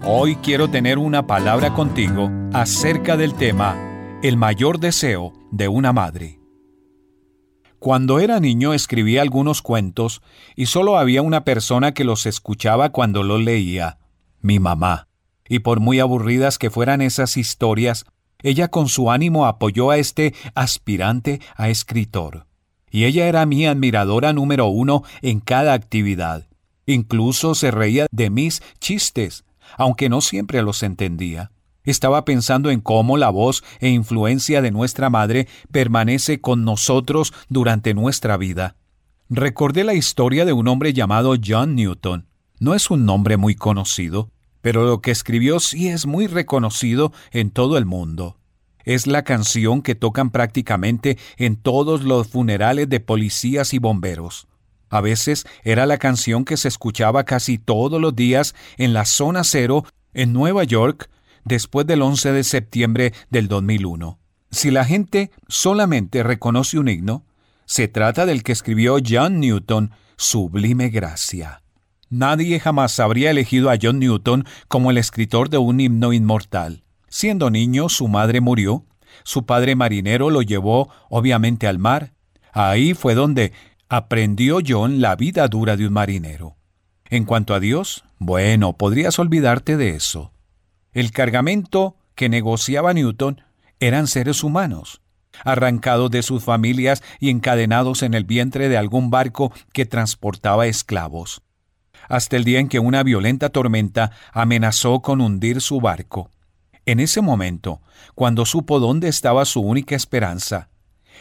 Hoy 0.05 0.37
quiero 0.37 0.71
tener 0.71 0.99
una 0.99 1.27
palabra 1.27 1.75
contigo 1.75 2.31
acerca 2.53 3.17
del 3.17 3.35
tema 3.35 3.77
El 4.23 4.37
mayor 4.37 4.79
deseo 4.79 5.33
de 5.51 5.67
una 5.67 5.93
madre. 5.93 6.39
Cuando 7.81 8.21
era 8.21 8.39
niño 8.39 8.75
escribía 8.75 9.23
algunos 9.23 9.61
cuentos 9.61 10.23
y 10.55 10.67
solo 10.67 10.99
había 10.99 11.23
una 11.23 11.43
persona 11.43 11.95
que 11.95 12.05
los 12.05 12.27
escuchaba 12.27 12.91
cuando 12.91 13.25
los 13.25 13.43
leía, 13.43 13.99
mi 14.41 14.61
mamá. 14.61 15.09
Y 15.49 15.59
por 15.59 15.81
muy 15.81 15.99
aburridas 15.99 16.59
que 16.59 16.71
fueran 16.71 17.03
esas 17.03 17.37
historias, 17.37 18.07
ella 18.47 18.69
con 18.69 18.89
su 18.89 19.11
ánimo 19.11 19.45
apoyó 19.45 19.91
a 19.91 19.99
este 19.99 20.33
aspirante 20.55 21.41
a 21.57 21.69
escritor. 21.69 22.47
Y 22.93 23.05
ella 23.05 23.27
era 23.27 23.45
mi 23.45 23.67
admiradora 23.67 24.33
número 24.33 24.69
uno 24.69 25.03
en 25.21 25.41
cada 25.41 25.73
actividad. 25.73 26.47
Incluso 26.87 27.57
se 27.57 27.73
reía 27.73 28.07
de 28.13 28.31
mis 28.31 28.63
chistes, 28.79 29.45
aunque 29.77 30.09
no 30.09 30.21
siempre 30.21 30.63
los 30.63 30.85
entendía. 30.85 31.51
Estaba 31.83 32.25
pensando 32.25 32.71
en 32.71 32.81
cómo 32.81 33.17
la 33.17 33.31
voz 33.31 33.65
e 33.81 33.89
influencia 33.89 34.63
de 34.63 34.71
nuestra 34.71 35.11
madre 35.11 35.49
permanece 35.73 36.41
con 36.41 36.65
nosotros 36.65 37.35
durante 37.49 37.95
nuestra 37.95 38.37
vida. 38.37 38.77
Recordé 39.29 39.83
la 39.83 39.95
historia 39.95 40.45
de 40.45 40.53
un 40.53 40.69
hombre 40.69 40.93
llamado 40.93 41.35
John 41.45 41.75
Newton. 41.75 42.29
No 42.61 42.75
es 42.75 42.93
un 42.93 43.05
nombre 43.05 43.37
muy 43.37 43.57
conocido, 43.57 44.31
pero 44.67 44.85
lo 44.85 45.01
que 45.01 45.13
escribió 45.13 45.61
sí 45.61 45.87
es 45.87 46.07
muy 46.07 46.27
reconocido 46.27 47.13
en 47.31 47.51
todo 47.53 47.79
el 47.79 47.87
mundo. 47.87 48.37
Es 48.83 49.07
la 49.07 49.23
canción 49.23 49.81
que 49.81 49.95
tocan 49.95 50.31
prácticamente 50.31 51.19
en 51.37 51.55
todos 51.55 52.03
los 52.03 52.27
funerales 52.27 52.89
de 52.89 52.99
policías 52.99 53.73
y 53.75 53.79
bomberos. 53.79 54.49
A 54.89 55.01
veces 55.01 55.47
era 55.63 55.87
la 55.87 55.99
canción 55.99 56.45
que 56.45 56.57
se 56.57 56.67
escuchaba 56.67 57.23
casi 57.23 57.59
todos 57.59 58.01
los 58.01 58.17
días 58.17 58.57
en 58.77 58.93
la 58.93 59.05
zona 59.05 59.45
cero 59.45 59.85
en 60.15 60.33
Nueva 60.33 60.65
York 60.65 61.11
después 61.45 61.87
del 61.87 62.03
11 62.03 62.33
de 62.33 62.43
septiembre 62.43 63.13
del 63.31 63.47
2001. 63.47 64.19
Si 64.51 64.73
la 64.73 64.85
gente 64.85 65.31
solamente 65.47 66.25
reconoce 66.25 66.77
un 66.77 66.89
himno, 66.89 67.25
se 67.67 67.87
trata 67.87 68.27
del 68.27 68.43
que 68.43 68.51
escribió 68.51 68.97
John 69.09 69.39
Newton, 69.39 69.93
Sublime 70.17 70.89
Gracia. 70.89 71.63
Nadie 72.09 72.61
jamás 72.61 72.99
habría 73.01 73.31
elegido 73.31 73.71
a 73.71 73.77
John 73.81 73.99
Newton 73.99 74.45
como 74.69 74.91
el 74.91 74.99
escritor 74.99 75.51
de 75.51 75.59
un 75.59 75.81
himno 75.81 76.13
inmortal. 76.13 76.85
Siendo 77.09 77.51
niño, 77.51 77.89
su 77.89 78.09
madre 78.09 78.41
murió, 78.41 78.85
su 79.25 79.45
padre 79.47 79.75
marinero 79.75 80.31
lo 80.31 80.43
llevó 80.43 80.91
obviamente 81.09 81.67
al 81.67 81.79
mar. 81.79 82.13
Ahí 82.53 82.95
fue 82.95 83.15
donde 83.15 83.53
aprendió 83.89 84.59
John 84.67 85.01
la 85.01 85.17
vida 85.17 85.49
dura 85.49 85.77
de 85.77 85.87
un 85.87 85.93
marinero. 85.93 86.57
En 87.09 87.25
cuanto 87.25 87.55
a 87.55 87.61
Dios, 87.61 88.05
bueno, 88.19 88.77
podrías 88.77 89.19
olvidarte 89.19 89.77
de 89.77 89.91
eso. 89.91 90.33
El 90.93 91.13
cargamento 91.13 91.97
que 92.15 92.29
negociaba 92.29 92.95
Newton 92.95 93.43
eran 93.79 94.07
seres 94.07 94.43
humanos, 94.43 95.03
arrancados 95.45 96.11
de 96.11 96.23
sus 96.23 96.43
familias 96.43 97.03
y 97.21 97.31
encadenados 97.31 98.03
en 98.03 98.15
el 98.15 98.25
vientre 98.25 98.69
de 98.69 98.79
algún 98.79 99.11
barco 99.11 99.53
que 99.73 99.87
transportaba 99.87 100.67
esclavos. 100.67 101.43
Hasta 102.09 102.37
el 102.37 102.45
día 102.45 102.61
en 102.61 102.69
que 102.69 102.79
una 102.79 103.03
violenta 103.03 103.49
tormenta 103.49 104.13
amenazó 104.33 105.01
con 105.01 105.21
hundir 105.21 105.61
su 105.61 105.81
barco. 105.81 106.31
En 106.85 107.01
ese 107.01 107.21
momento, 107.21 107.81
cuando 108.15 108.47
supo 108.47 108.79
dónde 108.79 109.09
estaba 109.09 109.45
su 109.45 109.61
única 109.61 109.97
esperanza, 109.97 110.69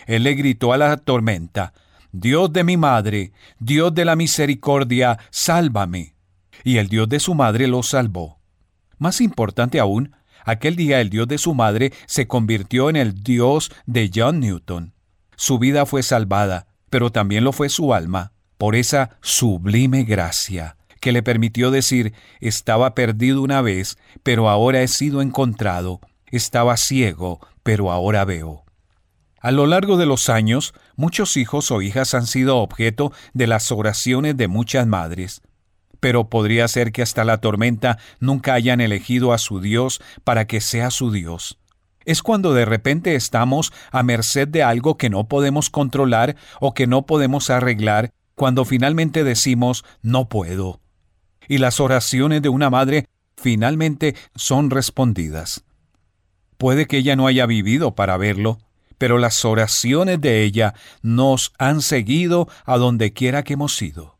él 0.05 0.23
le 0.23 0.33
gritó 0.35 0.73
a 0.73 0.77
la 0.77 0.97
tormenta, 0.97 1.73
Dios 2.11 2.53
de 2.53 2.63
mi 2.63 2.77
madre, 2.77 3.33
Dios 3.59 3.93
de 3.93 4.05
la 4.05 4.15
misericordia, 4.15 5.19
sálvame. 5.31 6.15
Y 6.63 6.77
el 6.77 6.87
Dios 6.87 7.09
de 7.09 7.19
su 7.19 7.33
madre 7.33 7.67
lo 7.67 7.83
salvó. 7.83 8.39
Más 8.97 9.19
importante 9.21 9.79
aún, 9.79 10.15
aquel 10.45 10.75
día 10.75 11.01
el 11.01 11.09
Dios 11.09 11.27
de 11.27 11.37
su 11.37 11.53
madre 11.53 11.91
se 12.05 12.27
convirtió 12.27 12.89
en 12.89 12.95
el 12.95 13.23
Dios 13.23 13.71
de 13.85 14.09
John 14.13 14.39
Newton. 14.39 14.93
Su 15.35 15.59
vida 15.59 15.85
fue 15.85 16.03
salvada, 16.03 16.67
pero 16.89 17.11
también 17.11 17.43
lo 17.43 17.51
fue 17.51 17.67
su 17.67 17.93
alma, 17.93 18.31
por 18.57 18.75
esa 18.75 19.17
sublime 19.21 20.03
gracia 20.03 20.77
que 21.05 21.11
le 21.11 21.21
permitió 21.21 21.69
decir, 21.69 22.13
estaba 22.39 22.95
perdido 22.95 23.43
una 23.43 23.61
vez, 23.61 23.99
pero 24.23 24.49
ahora 24.49 24.81
he 24.81 24.87
sido 24.87 25.21
encontrado, 25.21 26.01
estaba 26.31 26.77
ciego, 26.77 27.39
pero 27.61 27.91
ahora 27.91 28.25
veo. 28.25 28.63
A 29.39 29.51
lo 29.51 29.67
largo 29.67 29.97
de 29.97 30.07
los 30.07 30.29
años, 30.29 30.73
muchos 30.95 31.37
hijos 31.37 31.69
o 31.69 31.83
hijas 31.83 32.15
han 32.15 32.25
sido 32.25 32.57
objeto 32.57 33.11
de 33.35 33.45
las 33.45 33.71
oraciones 33.71 34.35
de 34.35 34.47
muchas 34.47 34.87
madres, 34.87 35.43
pero 35.99 36.27
podría 36.27 36.67
ser 36.67 36.91
que 36.91 37.03
hasta 37.03 37.23
la 37.23 37.37
tormenta 37.37 37.99
nunca 38.19 38.55
hayan 38.55 38.81
elegido 38.81 39.31
a 39.31 39.37
su 39.37 39.59
Dios 39.59 40.01
para 40.23 40.47
que 40.47 40.59
sea 40.59 40.89
su 40.89 41.11
Dios. 41.11 41.59
Es 42.05 42.23
cuando 42.23 42.55
de 42.55 42.65
repente 42.65 43.13
estamos 43.13 43.71
a 43.91 44.01
merced 44.01 44.47
de 44.47 44.63
algo 44.63 44.97
que 44.97 45.11
no 45.11 45.27
podemos 45.27 45.69
controlar 45.69 46.35
o 46.59 46.73
que 46.73 46.87
no 46.87 47.05
podemos 47.05 47.51
arreglar, 47.51 48.11
cuando 48.35 48.65
finalmente 48.65 49.23
decimos 49.23 49.83
no 50.01 50.29
puedo, 50.29 50.81
y 51.47 51.57
las 51.57 51.79
oraciones 51.79 52.41
de 52.41 52.49
una 52.49 52.69
madre 52.69 53.07
finalmente 53.37 54.15
son 54.35 54.69
respondidas. 54.69 55.63
Puede 56.57 56.85
que 56.85 56.97
ella 56.97 57.15
no 57.15 57.27
haya 57.27 57.45
vivido 57.45 57.95
para 57.95 58.17
verlo, 58.17 58.59
pero 58.97 59.17
las 59.17 59.43
oraciones 59.43 60.21
de 60.21 60.43
ella 60.43 60.73
nos 61.01 61.53
han 61.57 61.81
seguido 61.81 62.47
a 62.65 62.77
donde 62.77 63.13
quiera 63.13 63.43
que 63.43 63.53
hemos 63.53 63.81
ido. 63.81 64.15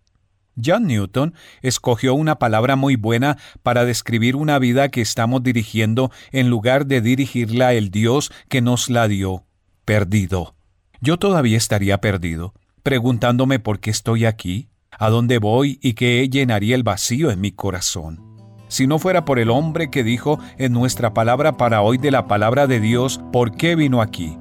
John 0.63 0.87
Newton 0.87 1.33
escogió 1.61 2.13
una 2.13 2.39
palabra 2.39 2.75
muy 2.75 2.95
buena 2.95 3.37
para 3.61 3.83
describir 3.83 4.35
una 4.35 4.57
vida 4.57 4.89
que 4.89 5.01
estamos 5.01 5.43
dirigiendo 5.43 6.11
en 6.31 6.49
lugar 6.49 6.85
de 6.85 7.01
dirigirla 7.01 7.73
el 7.73 7.91
Dios 7.91 8.31
que 8.47 8.61
nos 8.61 8.89
la 8.89 9.07
dio, 9.07 9.43
perdido. 9.83 10.55
Yo 11.01 11.17
todavía 11.17 11.57
estaría 11.57 11.99
perdido, 11.99 12.53
preguntándome 12.85 13.57
por 13.57 13.79
qué 13.79 13.89
estoy 13.89 14.25
aquí, 14.25 14.69
a 14.91 15.09
dónde 15.09 15.39
voy 15.39 15.79
y 15.81 15.93
qué 15.93 16.29
llenaría 16.29 16.75
el 16.75 16.83
vacío 16.83 17.31
en 17.31 17.41
mi 17.41 17.51
corazón. 17.51 18.21
Si 18.67 18.85
no 18.85 18.99
fuera 18.99 19.25
por 19.25 19.39
el 19.39 19.49
hombre 19.49 19.89
que 19.89 20.03
dijo 20.03 20.37
en 20.59 20.71
nuestra 20.71 21.11
palabra 21.11 21.57
para 21.57 21.81
hoy 21.81 21.97
de 21.97 22.11
la 22.11 22.27
palabra 22.27 22.67
de 22.67 22.79
Dios, 22.79 23.19
¿por 23.33 23.57
qué 23.57 23.75
vino 23.75 24.03
aquí? 24.03 24.37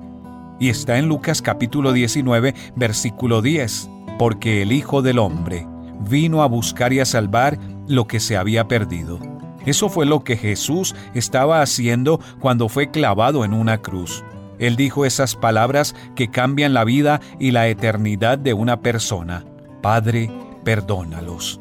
Y 0.61 0.69
está 0.69 0.99
en 0.99 1.09
Lucas 1.09 1.41
capítulo 1.41 1.95
19, 1.95 2.55
versículo 2.77 3.41
10, 3.41 3.89
porque 4.19 4.61
el 4.61 4.73
Hijo 4.73 5.01
del 5.01 5.21
Hombre 5.21 5.67
vino 6.07 6.43
a 6.43 6.47
buscar 6.47 6.93
y 6.93 7.01
a 7.01 7.07
salvar 7.07 7.59
lo 7.89 8.07
que 8.07 8.21
se 8.21 8.37
había 8.37 8.69
perdido. 8.69 9.21
Eso 9.65 9.89
fue 9.89 10.05
lo 10.05 10.23
que 10.23 10.37
Jesús 10.37 10.95
estaba 11.15 11.63
haciendo 11.63 12.21
cuando 12.41 12.69
fue 12.69 12.91
clavado 12.91 13.47
en 13.47 13.55
una 13.55 13.81
cruz. 13.81 14.23
Él 14.59 14.77
dijo 14.77 15.05
esas 15.05 15.35
palabras 15.37 15.95
que 16.15 16.29
cambian 16.31 16.75
la 16.75 16.85
vida 16.85 17.21
y 17.39 17.51
la 17.51 17.69
eternidad 17.69 18.39
de 18.39 18.55
una 18.55 18.81
persona. 18.81 19.45
Padre, 19.83 20.31
perdónalos. 20.65 21.61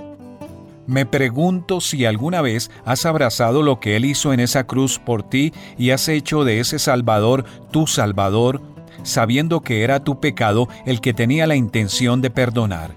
Me 0.86 1.06
pregunto 1.06 1.80
si 1.80 2.06
alguna 2.06 2.42
vez 2.42 2.70
has 2.84 3.06
abrazado 3.06 3.64
lo 3.64 3.80
que 3.80 3.96
Él 3.96 4.06
hizo 4.06 4.34
en 4.34 4.40
esa 4.42 4.66
cruz 4.66 5.00
por 5.00 5.24
ti 5.24 5.54
y 5.78 5.92
has 5.92 6.10
hecho 6.10 6.44
de 6.44 6.60
ese 6.60 6.78
Salvador 6.78 7.46
tu 7.72 7.88
Salvador, 7.88 8.62
sabiendo 9.04 9.62
que 9.62 9.84
era 9.84 10.04
tu 10.04 10.20
pecado 10.20 10.68
el 10.86 11.00
que 11.00 11.14
tenía 11.14 11.48
la 11.48 11.56
intención 11.56 12.22
de 12.22 12.30
perdonar. 12.30 12.96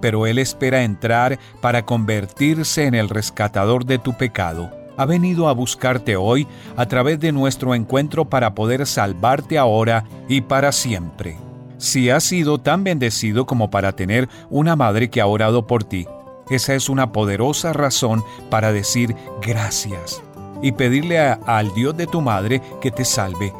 Pero 0.00 0.26
Él 0.26 0.38
espera 0.38 0.82
entrar 0.82 1.38
para 1.60 1.84
convertirse 1.84 2.86
en 2.86 2.94
el 2.94 3.08
rescatador 3.08 3.84
de 3.84 3.98
tu 3.98 4.16
pecado. 4.16 4.77
Ha 4.98 5.06
venido 5.06 5.48
a 5.48 5.52
buscarte 5.52 6.16
hoy 6.16 6.48
a 6.76 6.86
través 6.86 7.20
de 7.20 7.30
nuestro 7.30 7.76
encuentro 7.76 8.24
para 8.24 8.54
poder 8.54 8.84
salvarte 8.84 9.56
ahora 9.56 10.04
y 10.28 10.40
para 10.40 10.72
siempre. 10.72 11.36
Si 11.78 12.10
has 12.10 12.24
sido 12.24 12.58
tan 12.58 12.82
bendecido 12.82 13.46
como 13.46 13.70
para 13.70 13.92
tener 13.92 14.28
una 14.50 14.74
madre 14.74 15.08
que 15.08 15.20
ha 15.20 15.26
orado 15.26 15.68
por 15.68 15.84
ti, 15.84 16.08
esa 16.50 16.74
es 16.74 16.88
una 16.88 17.12
poderosa 17.12 17.72
razón 17.72 18.24
para 18.50 18.72
decir 18.72 19.14
gracias 19.40 20.20
y 20.62 20.72
pedirle 20.72 21.20
al 21.20 21.72
Dios 21.74 21.96
de 21.96 22.08
tu 22.08 22.20
madre 22.20 22.60
que 22.80 22.90
te 22.90 23.04
salve. 23.04 23.52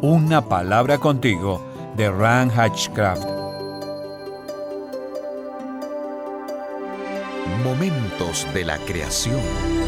Una 0.00 0.48
palabra 0.48 0.98
contigo 0.98 1.64
de 1.96 2.10
Ran 2.10 2.50
Hatchcraft. 2.50 3.28
Momentos 7.62 8.48
de 8.52 8.64
la 8.64 8.78
creación. 8.78 9.81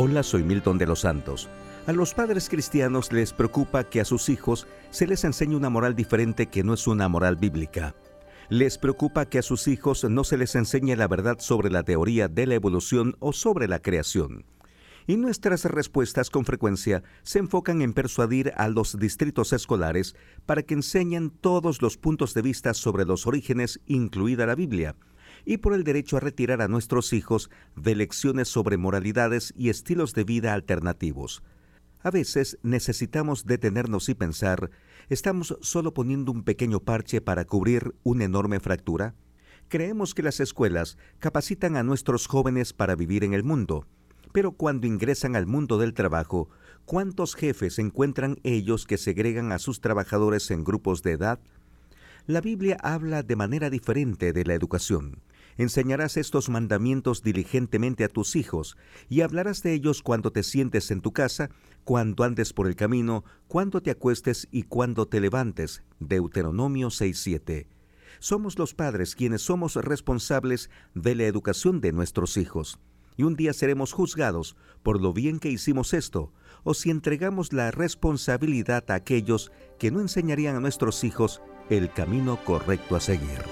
Hola, 0.00 0.22
soy 0.22 0.44
Milton 0.44 0.78
de 0.78 0.86
los 0.86 1.00
Santos. 1.00 1.48
A 1.88 1.92
los 1.92 2.14
padres 2.14 2.48
cristianos 2.48 3.10
les 3.10 3.32
preocupa 3.32 3.82
que 3.82 4.00
a 4.00 4.04
sus 4.04 4.28
hijos 4.28 4.68
se 4.90 5.08
les 5.08 5.24
enseñe 5.24 5.56
una 5.56 5.70
moral 5.70 5.96
diferente 5.96 6.46
que 6.46 6.62
no 6.62 6.72
es 6.72 6.86
una 6.86 7.08
moral 7.08 7.34
bíblica. 7.34 7.96
Les 8.48 8.78
preocupa 8.78 9.26
que 9.26 9.40
a 9.40 9.42
sus 9.42 9.66
hijos 9.66 10.04
no 10.04 10.22
se 10.22 10.38
les 10.38 10.54
enseñe 10.54 10.94
la 10.94 11.08
verdad 11.08 11.38
sobre 11.40 11.68
la 11.68 11.82
teoría 11.82 12.28
de 12.28 12.46
la 12.46 12.54
evolución 12.54 13.16
o 13.18 13.32
sobre 13.32 13.66
la 13.66 13.80
creación. 13.80 14.44
Y 15.08 15.16
nuestras 15.16 15.64
respuestas 15.64 16.30
con 16.30 16.44
frecuencia 16.44 17.02
se 17.24 17.40
enfocan 17.40 17.82
en 17.82 17.92
persuadir 17.92 18.52
a 18.56 18.68
los 18.68 19.00
distritos 19.00 19.52
escolares 19.52 20.14
para 20.46 20.62
que 20.62 20.74
enseñen 20.74 21.30
todos 21.30 21.82
los 21.82 21.96
puntos 21.96 22.34
de 22.34 22.42
vista 22.42 22.72
sobre 22.72 23.04
los 23.04 23.26
orígenes, 23.26 23.80
incluida 23.86 24.46
la 24.46 24.54
Biblia, 24.54 24.94
y 25.44 25.58
por 25.58 25.74
el 25.74 25.84
derecho 25.84 26.16
a 26.16 26.20
retirar 26.20 26.62
a 26.62 26.68
nuestros 26.68 27.12
hijos 27.12 27.50
de 27.76 27.94
lecciones 27.94 28.48
sobre 28.48 28.76
moralidades 28.76 29.52
y 29.56 29.68
estilos 29.68 30.14
de 30.14 30.24
vida 30.24 30.54
alternativos. 30.54 31.42
A 32.02 32.10
veces 32.10 32.58
necesitamos 32.62 33.44
detenernos 33.44 34.08
y 34.08 34.14
pensar, 34.14 34.70
¿estamos 35.08 35.56
solo 35.60 35.94
poniendo 35.94 36.30
un 36.30 36.44
pequeño 36.44 36.80
parche 36.80 37.20
para 37.20 37.44
cubrir 37.44 37.94
una 38.04 38.24
enorme 38.24 38.60
fractura? 38.60 39.14
Creemos 39.68 40.14
que 40.14 40.22
las 40.22 40.40
escuelas 40.40 40.96
capacitan 41.18 41.76
a 41.76 41.82
nuestros 41.82 42.26
jóvenes 42.26 42.72
para 42.72 42.94
vivir 42.94 43.24
en 43.24 43.34
el 43.34 43.44
mundo, 43.44 43.86
pero 44.32 44.52
cuando 44.52 44.86
ingresan 44.86 45.36
al 45.36 45.46
mundo 45.46 45.78
del 45.78 45.94
trabajo, 45.94 46.48
¿cuántos 46.84 47.34
jefes 47.34 47.78
encuentran 47.78 48.38
ellos 48.44 48.86
que 48.86 48.96
segregan 48.96 49.52
a 49.52 49.58
sus 49.58 49.80
trabajadores 49.80 50.50
en 50.50 50.64
grupos 50.64 51.02
de 51.02 51.12
edad? 51.12 51.40
La 52.26 52.40
Biblia 52.40 52.76
habla 52.82 53.22
de 53.22 53.36
manera 53.36 53.70
diferente 53.70 54.32
de 54.32 54.44
la 54.44 54.54
educación. 54.54 55.22
Enseñarás 55.58 56.16
estos 56.16 56.48
mandamientos 56.48 57.24
diligentemente 57.24 58.04
a 58.04 58.08
tus 58.08 58.36
hijos, 58.36 58.76
y 59.08 59.22
hablarás 59.22 59.62
de 59.64 59.74
ellos 59.74 60.02
cuando 60.02 60.30
te 60.30 60.44
sientes 60.44 60.92
en 60.92 61.00
tu 61.00 61.12
casa, 61.12 61.50
cuando 61.82 62.22
andes 62.22 62.52
por 62.52 62.68
el 62.68 62.76
camino, 62.76 63.24
cuando 63.48 63.82
te 63.82 63.90
acuestes 63.90 64.46
y 64.52 64.62
cuando 64.62 65.08
te 65.08 65.20
levantes. 65.20 65.82
Deuteronomio 65.98 66.88
6.7. 66.88 67.66
Somos 68.20 68.56
los 68.56 68.74
padres 68.74 69.16
quienes 69.16 69.42
somos 69.42 69.74
responsables 69.74 70.70
de 70.94 71.16
la 71.16 71.24
educación 71.24 71.80
de 71.80 71.92
nuestros 71.92 72.36
hijos. 72.36 72.78
Y 73.16 73.24
un 73.24 73.34
día 73.34 73.52
seremos 73.52 73.92
juzgados 73.92 74.56
por 74.84 75.00
lo 75.00 75.12
bien 75.12 75.40
que 75.40 75.50
hicimos 75.50 75.92
esto, 75.92 76.32
o 76.62 76.72
si 76.72 76.90
entregamos 76.90 77.52
la 77.52 77.72
responsabilidad 77.72 78.88
a 78.92 78.94
aquellos 78.94 79.50
que 79.80 79.90
no 79.90 80.00
enseñarían 80.00 80.54
a 80.54 80.60
nuestros 80.60 81.02
hijos 81.02 81.42
el 81.68 81.92
camino 81.92 82.38
correcto 82.44 82.94
a 82.94 83.00
seguir. 83.00 83.42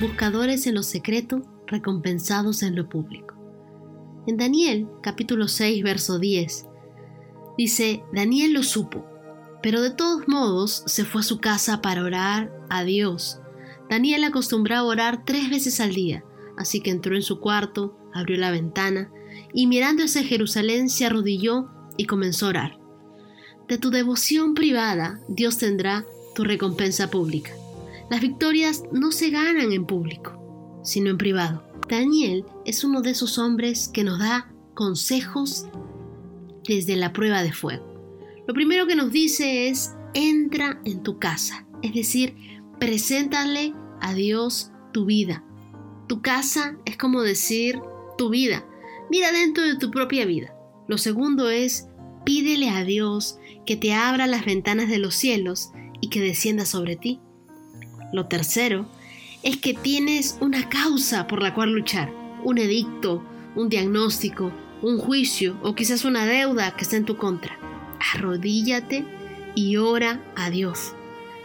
Buscadores 0.00 0.66
en 0.66 0.76
lo 0.76 0.82
secreto, 0.82 1.42
recompensados 1.66 2.62
en 2.62 2.74
lo 2.74 2.88
público. 2.88 3.34
En 4.26 4.38
Daniel, 4.38 4.86
capítulo 5.02 5.46
6, 5.46 5.82
verso 5.82 6.18
10, 6.18 6.69
Dice, 7.60 8.02
Daniel 8.10 8.54
lo 8.54 8.62
supo, 8.62 9.04
pero 9.62 9.82
de 9.82 9.90
todos 9.90 10.26
modos 10.26 10.82
se 10.86 11.04
fue 11.04 11.20
a 11.20 11.24
su 11.24 11.40
casa 11.40 11.82
para 11.82 12.02
orar 12.02 12.50
a 12.70 12.84
Dios. 12.84 13.38
Daniel 13.90 14.24
acostumbraba 14.24 14.88
orar 14.88 15.26
tres 15.26 15.50
veces 15.50 15.78
al 15.78 15.92
día, 15.92 16.24
así 16.56 16.80
que 16.80 16.90
entró 16.90 17.14
en 17.14 17.20
su 17.20 17.38
cuarto, 17.38 17.98
abrió 18.14 18.38
la 18.38 18.50
ventana 18.50 19.12
y 19.52 19.66
mirando 19.66 20.04
hacia 20.04 20.24
Jerusalén 20.24 20.88
se 20.88 21.04
arrodilló 21.04 21.68
y 21.98 22.06
comenzó 22.06 22.46
a 22.46 22.48
orar. 22.48 22.78
De 23.68 23.76
tu 23.76 23.90
devoción 23.90 24.54
privada 24.54 25.20
Dios 25.28 25.58
tendrá 25.58 26.06
tu 26.34 26.44
recompensa 26.44 27.10
pública. 27.10 27.50
Las 28.08 28.22
victorias 28.22 28.84
no 28.90 29.12
se 29.12 29.28
ganan 29.28 29.70
en 29.72 29.84
público, 29.84 30.80
sino 30.82 31.10
en 31.10 31.18
privado. 31.18 31.62
Daniel 31.90 32.46
es 32.64 32.84
uno 32.84 33.02
de 33.02 33.10
esos 33.10 33.36
hombres 33.36 33.90
que 33.92 34.02
nos 34.02 34.18
da 34.18 34.50
consejos 34.72 35.66
desde 36.70 36.94
la 36.94 37.12
prueba 37.12 37.42
de 37.42 37.52
fuego. 37.52 37.84
Lo 38.46 38.54
primero 38.54 38.86
que 38.86 38.94
nos 38.94 39.10
dice 39.10 39.68
es, 39.68 39.92
entra 40.14 40.80
en 40.84 41.02
tu 41.02 41.18
casa, 41.18 41.66
es 41.82 41.92
decir, 41.94 42.36
preséntale 42.78 43.74
a 44.00 44.14
Dios 44.14 44.70
tu 44.92 45.04
vida. 45.04 45.44
Tu 46.06 46.22
casa 46.22 46.76
es 46.84 46.96
como 46.96 47.22
decir 47.22 47.80
tu 48.16 48.30
vida. 48.30 48.64
Mira 49.10 49.32
dentro 49.32 49.64
de 49.64 49.76
tu 49.76 49.90
propia 49.90 50.24
vida. 50.24 50.54
Lo 50.86 50.96
segundo 50.96 51.50
es, 51.50 51.88
pídele 52.24 52.70
a 52.70 52.84
Dios 52.84 53.38
que 53.66 53.76
te 53.76 53.92
abra 53.92 54.28
las 54.28 54.44
ventanas 54.44 54.88
de 54.88 54.98
los 54.98 55.14
cielos 55.16 55.72
y 56.00 56.08
que 56.08 56.20
descienda 56.20 56.66
sobre 56.66 56.94
ti. 56.94 57.18
Lo 58.12 58.26
tercero 58.26 58.86
es 59.42 59.56
que 59.56 59.74
tienes 59.74 60.38
una 60.40 60.68
causa 60.68 61.26
por 61.26 61.42
la 61.42 61.52
cual 61.52 61.72
luchar, 61.72 62.12
un 62.44 62.58
edicto, 62.58 63.24
un 63.56 63.68
diagnóstico, 63.68 64.52
un 64.82 64.98
juicio 64.98 65.56
o 65.62 65.74
quizás 65.74 66.04
una 66.04 66.26
deuda 66.26 66.74
que 66.76 66.82
está 66.82 66.96
en 66.96 67.04
tu 67.04 67.16
contra. 67.16 67.58
Arrodíllate 68.14 69.04
y 69.54 69.76
ora 69.76 70.20
a 70.36 70.50
Dios. 70.50 70.94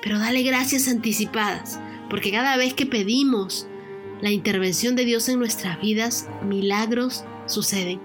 Pero 0.02 0.20
dale 0.20 0.44
gracias 0.44 0.88
anticipadas, 0.88 1.80
porque 2.10 2.32
cada 2.32 2.58
vez 2.58 2.74
que 2.74 2.86
pedimos 2.86 3.68
la 4.22 4.32
intervención 4.32 4.96
de 4.96 5.06
Dios 5.06 5.28
en 5.30 5.40
nuestras 5.40 5.82
vidas, 5.82 6.28
milagros 6.48 7.24
suceden. 7.48 8.00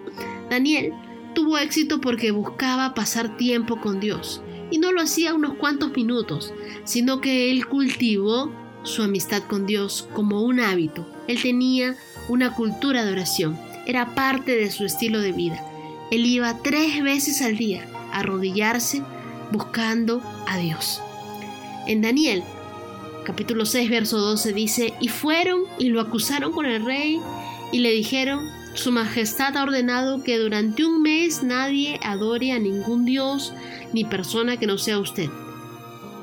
Daniel 0.51 0.93
tuvo 1.35 1.59
éxito 1.59 2.01
porque 2.01 2.32
buscaba 2.32 2.94
pasar 2.94 3.36
tiempo 3.36 3.81
con 3.81 4.01
Dios 4.01 4.43
y 4.70 4.78
no 4.78 4.93
lo 4.93 5.02
hacía 5.02 5.35
unos 5.35 5.55
cuantos 5.55 5.93
minutos, 5.93 6.52
sino 6.85 7.20
que 7.20 7.51
él 7.51 7.66
cultivó 7.66 8.52
su 8.82 9.02
amistad 9.02 9.43
con 9.44 9.66
Dios 9.66 10.09
como 10.15 10.43
un 10.43 10.61
hábito. 10.61 11.07
Él 11.28 11.40
tenía 11.40 11.97
una 12.28 12.55
cultura 12.55 13.05
de 13.05 13.12
oración 13.12 13.70
era 13.91 14.15
parte 14.15 14.57
de 14.57 14.71
su 14.71 14.85
estilo 14.85 15.21
de 15.21 15.33
vida. 15.33 15.62
Él 16.11 16.25
iba 16.25 16.59
tres 16.62 17.03
veces 17.03 17.43
al 17.43 17.57
día 17.57 17.87
a 18.12 18.21
arrodillarse 18.21 19.03
buscando 19.53 20.23
a 20.47 20.59
Dios. 20.59 21.03
En 21.87 22.01
Daniel, 22.01 22.45
capítulo 23.25 23.67
6, 23.67 23.91
verso 23.91 24.19
12 24.19 24.53
dice, 24.53 24.95
y 25.01 25.09
fueron 25.09 25.62
y 25.79 25.89
lo 25.89 26.01
acusaron 26.01 26.53
con 26.53 26.67
el 26.67 26.85
rey 26.85 27.21
y 27.73 27.81
le 27.81 27.91
dijeron, 27.91 28.49
su 28.75 28.93
Majestad 28.93 29.57
ha 29.57 29.65
ordenado 29.65 30.23
que 30.23 30.39
durante 30.39 30.85
un 30.85 31.03
mes 31.03 31.43
nadie 31.43 31.99
adore 32.05 32.53
a 32.53 32.61
ningún 32.61 33.05
dios 33.05 33.53
ni 33.93 34.05
persona 34.05 34.57
que 34.57 34.69
no 34.69 34.79
sea 34.79 35.01
usted. 35.01 35.29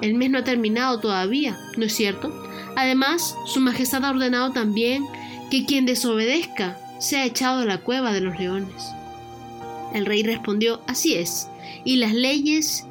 El 0.02 0.14
mes 0.14 0.30
no 0.30 0.38
ha 0.38 0.44
terminado 0.44 1.00
todavía, 1.00 1.58
¿no 1.76 1.86
es 1.86 1.94
cierto? 1.94 2.34
Además, 2.78 3.36
Su 3.46 3.60
Majestad 3.60 4.06
ha 4.06 4.12
ordenado 4.12 4.52
también 4.54 5.04
que 5.50 5.66
quien 5.66 5.86
desobedezca 5.86 6.78
se 7.00 7.18
ha 7.18 7.26
echado 7.26 7.62
a 7.62 7.66
la 7.66 7.80
cueva 7.80 8.12
de 8.12 8.22
los 8.22 8.40
leones. 8.40 8.86
El 9.94 10.06
rey 10.06 10.24
respondió, 10.24 10.82
así 10.88 11.16
es, 11.16 11.48
y 11.86 11.98
las 11.98 12.14
leyes 12.14 12.86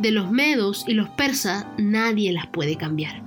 de 0.00 0.10
los 0.10 0.30
medos 0.30 0.84
y 0.86 0.94
los 0.94 1.08
persas 1.10 1.66
nadie 1.78 2.32
las 2.32 2.46
puede 2.48 2.76
cambiar. 2.76 3.22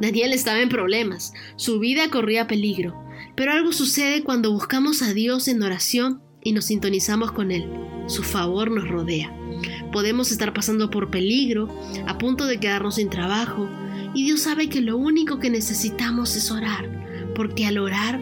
Daniel 0.00 0.32
estaba 0.32 0.60
en 0.60 0.68
problemas, 0.68 1.34
su 1.56 1.78
vida 1.78 2.08
corría 2.10 2.46
peligro, 2.46 3.04
pero 3.36 3.52
algo 3.52 3.72
sucede 3.72 4.22
cuando 4.22 4.52
buscamos 4.52 5.02
a 5.02 5.12
Dios 5.12 5.46
en 5.48 5.62
oración 5.62 6.22
y 6.42 6.52
nos 6.52 6.66
sintonizamos 6.66 7.32
con 7.32 7.50
Él. 7.50 7.68
Su 8.06 8.22
favor 8.22 8.70
nos 8.70 8.88
rodea. 8.88 9.34
Podemos 9.92 10.32
estar 10.32 10.54
pasando 10.54 10.90
por 10.90 11.10
peligro, 11.10 11.68
a 12.06 12.16
punto 12.16 12.46
de 12.46 12.58
quedarnos 12.58 12.94
sin 12.94 13.10
trabajo, 13.10 13.68
y 14.14 14.24
Dios 14.24 14.40
sabe 14.40 14.68
que 14.68 14.80
lo 14.80 14.96
único 14.96 15.38
que 15.38 15.50
necesitamos 15.50 16.34
es 16.34 16.50
orar, 16.50 16.88
porque 17.34 17.66
al 17.66 17.78
orar 17.78 18.20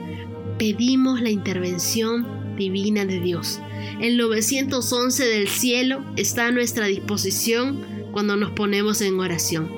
pedimos 0.58 1.20
la 1.20 1.30
intervención 1.30 2.26
divina 2.56 3.04
de 3.04 3.20
Dios. 3.20 3.60
El 4.00 4.16
911 4.16 5.24
del 5.24 5.48
cielo 5.48 6.04
está 6.16 6.46
a 6.46 6.52
nuestra 6.52 6.86
disposición 6.86 7.80
cuando 8.10 8.36
nos 8.36 8.50
ponemos 8.50 9.00
en 9.00 9.18
oración. 9.20 9.70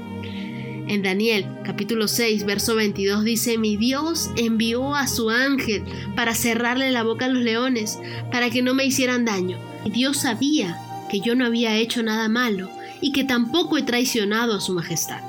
En 0.89 1.03
Daniel 1.03 1.47
capítulo 1.65 2.09
6, 2.09 2.45
verso 2.47 2.75
22 2.75 3.23
dice, 3.23 3.59
mi 3.59 3.77
Dios 3.77 4.31
envió 4.37 4.97
a 4.97 5.07
su 5.07 5.31
ángel 5.31 5.85
para 6.17 6.35
cerrarle 6.35 6.91
la 6.91 7.05
boca 7.05 7.27
a 7.27 7.29
los 7.29 7.43
leones, 7.43 7.99
para 8.33 8.51
que 8.51 8.63
no 8.63 8.75
me 8.75 8.85
hicieran 8.85 9.25
daño. 9.25 9.59
Dios 9.85 10.17
sabía 10.17 10.79
que 11.09 11.21
yo 11.21 11.37
no 11.37 11.45
había 11.47 11.77
hecho 11.77 12.03
nada 12.03 12.29
malo 12.29 12.69
y 13.01 13.13
que 13.13 13.23
tampoco 13.23 13.79
he 13.79 13.83
traicionado 13.83 14.55
a 14.57 14.61
su 14.61 14.73
majestad. 14.73 15.21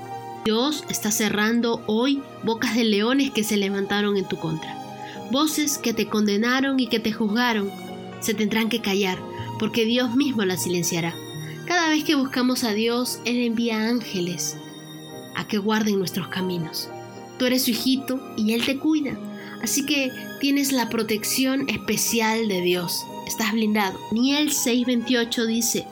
Dios 0.45 0.84
está 0.90 1.11
cerrando 1.11 1.84
hoy 1.86 2.23
bocas 2.44 2.76
de 2.76 2.84
leones 2.84 3.30
que 3.30 3.44
se 3.44 3.57
levantaron 3.57 4.18
en 4.18 4.28
tu 4.28 4.38
contra. 4.38 4.81
Voces 5.32 5.78
que 5.78 5.94
te 5.94 6.08
condenaron 6.08 6.78
y 6.78 6.88
que 6.88 6.99
te 6.99 7.14
juzgaron 7.14 7.72
se 8.20 8.34
tendrán 8.34 8.68
que 8.68 8.82
callar, 8.82 9.18
porque 9.60 9.86
Dios 9.86 10.14
mismo 10.14 10.44
las 10.44 10.64
silenciará. 10.64 11.16
Cada 11.66 11.88
vez 11.88 12.03
que 12.03 12.16
buscamos 12.16 12.66
a 12.66 12.74
Dios, 12.74 13.20
Él 13.24 13.38
envía 13.38 13.88
ángeles 13.88 14.58
a 15.36 15.48
que 15.48 15.58
guarden 15.58 15.99
nuestros 15.99 16.28
caminos. 16.28 16.90
Tú 17.40 17.45
eres 17.45 17.64
su 17.64 17.72
hijito 17.72 18.22
y 18.36 18.52
Él 18.52 18.66
te 18.66 18.78
cuida, 18.78 19.18
así 19.64 19.86
que 19.86 20.12
tienes 20.41 20.74
la 20.74 20.90
protección 20.90 21.70
especial 21.70 22.49
de 22.49 22.60
Dios. 22.60 23.06
Estás 23.26 23.53
blindado. 23.53 23.98
Daniel 24.12 24.49
6:28 24.49 25.45
dice, 25.45 25.88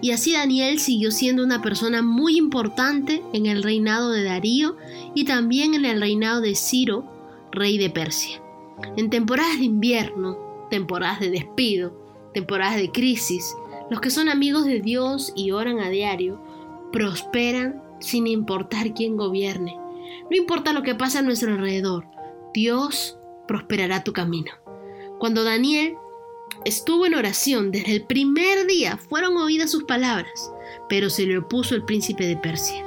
y 0.00 0.12
así 0.12 0.32
Daniel 0.32 0.80
siguió 0.80 1.10
siendo 1.10 1.44
una 1.44 1.60
persona 1.60 2.00
muy 2.02 2.38
importante 2.38 3.22
en 3.34 3.44
el 3.44 3.62
reinado 3.62 4.12
de 4.12 4.24
Darío 4.24 4.76
y 5.14 5.24
también 5.24 5.74
en 5.74 5.84
el 5.84 6.00
reinado 6.00 6.40
de 6.40 6.54
Ciro, 6.54 7.04
rey 7.52 7.76
de 7.76 7.90
Persia. 7.90 8.40
En 8.96 9.10
temporadas 9.10 9.58
de 9.58 9.64
invierno, 9.64 10.36
temporadas 10.70 11.20
de 11.20 11.30
despido, 11.30 11.92
temporadas 12.34 12.76
de 12.76 12.90
crisis, 12.90 13.54
los 13.90 14.00
que 14.00 14.10
son 14.10 14.28
amigos 14.28 14.64
de 14.66 14.80
Dios 14.80 15.32
y 15.34 15.50
oran 15.50 15.80
a 15.80 15.88
diario, 15.88 16.40
prosperan 16.92 17.82
sin 18.00 18.26
importar 18.26 18.94
quién 18.94 19.16
gobierne. 19.16 19.76
No 20.30 20.36
importa 20.36 20.72
lo 20.72 20.82
que 20.82 20.94
pasa 20.94 21.20
a 21.20 21.22
nuestro 21.22 21.52
alrededor, 21.52 22.06
Dios 22.54 23.18
prosperará 23.46 24.04
tu 24.04 24.12
camino. 24.12 24.52
Cuando 25.18 25.42
Daniel 25.42 25.96
estuvo 26.64 27.06
en 27.06 27.14
oración 27.14 27.70
desde 27.70 27.92
el 27.92 28.04
primer 28.04 28.66
día, 28.66 28.98
fueron 28.98 29.36
oídas 29.36 29.70
sus 29.70 29.84
palabras, 29.84 30.50
pero 30.88 31.10
se 31.10 31.26
le 31.26 31.38
opuso 31.38 31.74
el 31.74 31.84
príncipe 31.84 32.26
de 32.26 32.36
Persia. 32.36 32.84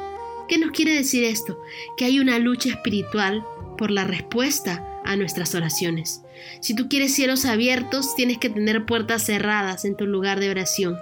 ¿Qué 0.47 0.57
nos 0.57 0.71
quiere 0.71 0.93
decir 0.93 1.23
esto? 1.23 1.57
Que 1.97 2.05
hay 2.05 2.19
una 2.19 2.37
lucha 2.37 2.69
espiritual 2.69 3.45
por 3.77 3.91
la 3.91 4.03
respuesta 4.03 4.90
a 5.03 5.15
nuestras 5.15 5.55
oraciones. 5.55 6.21
Si 6.59 6.75
tú 6.75 6.87
quieres 6.89 7.13
cielos 7.13 7.45
abiertos, 7.45 8.15
tienes 8.15 8.37
que 8.37 8.49
tener 8.49 8.85
puertas 8.85 9.23
cerradas 9.23 9.85
en 9.85 9.95
tu 9.95 10.05
lugar 10.05 10.39
de 10.39 10.49
oración. 10.49 10.97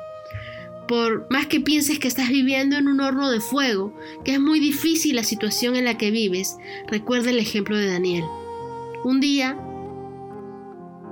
Por 0.87 1.29
más 1.29 1.45
que 1.45 1.59
pienses 1.59 1.99
que 1.99 2.07
estás 2.07 2.29
viviendo 2.29 2.75
en 2.77 2.87
un 2.87 2.99
horno 2.99 3.29
de 3.29 3.39
fuego, 3.41 3.93
que 4.25 4.33
es 4.33 4.39
muy 4.39 4.59
difícil 4.59 5.15
la 5.15 5.23
situación 5.23 5.75
en 5.75 5.85
la 5.85 5.97
que 5.97 6.11
vives, 6.11 6.57
recuerda 6.87 7.29
el 7.29 7.37
ejemplo 7.37 7.77
de 7.77 7.87
Daniel. 7.87 8.23
Un 9.03 9.19
día, 9.19 9.57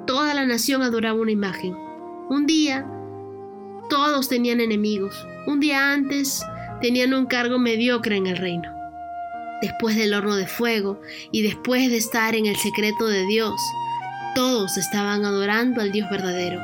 toda 0.07 0.33
la 0.33 0.45
nación 0.45 0.81
adoraba 0.81 1.19
una 1.19 1.31
imagen. 1.31 1.75
Un 2.29 2.47
día, 2.47 2.87
todos 3.89 4.27
tenían 4.29 4.59
enemigos. 4.59 5.27
Un 5.45 5.59
día 5.59 5.93
antes, 5.93 6.43
tenían 6.81 7.13
un 7.13 7.27
cargo 7.27 7.59
mediocre 7.59 8.17
en 8.17 8.27
el 8.27 8.37
reino. 8.37 8.76
Después 9.61 9.95
del 9.95 10.13
horno 10.13 10.35
de 10.35 10.47
fuego 10.47 11.01
y 11.31 11.41
después 11.41 11.89
de 11.89 11.97
estar 11.97 12.35
en 12.35 12.45
el 12.45 12.55
secreto 12.57 13.07
de 13.07 13.25
Dios, 13.25 13.59
todos 14.35 14.77
estaban 14.77 15.25
adorando 15.25 15.81
al 15.81 15.91
Dios 15.91 16.09
verdadero. 16.11 16.61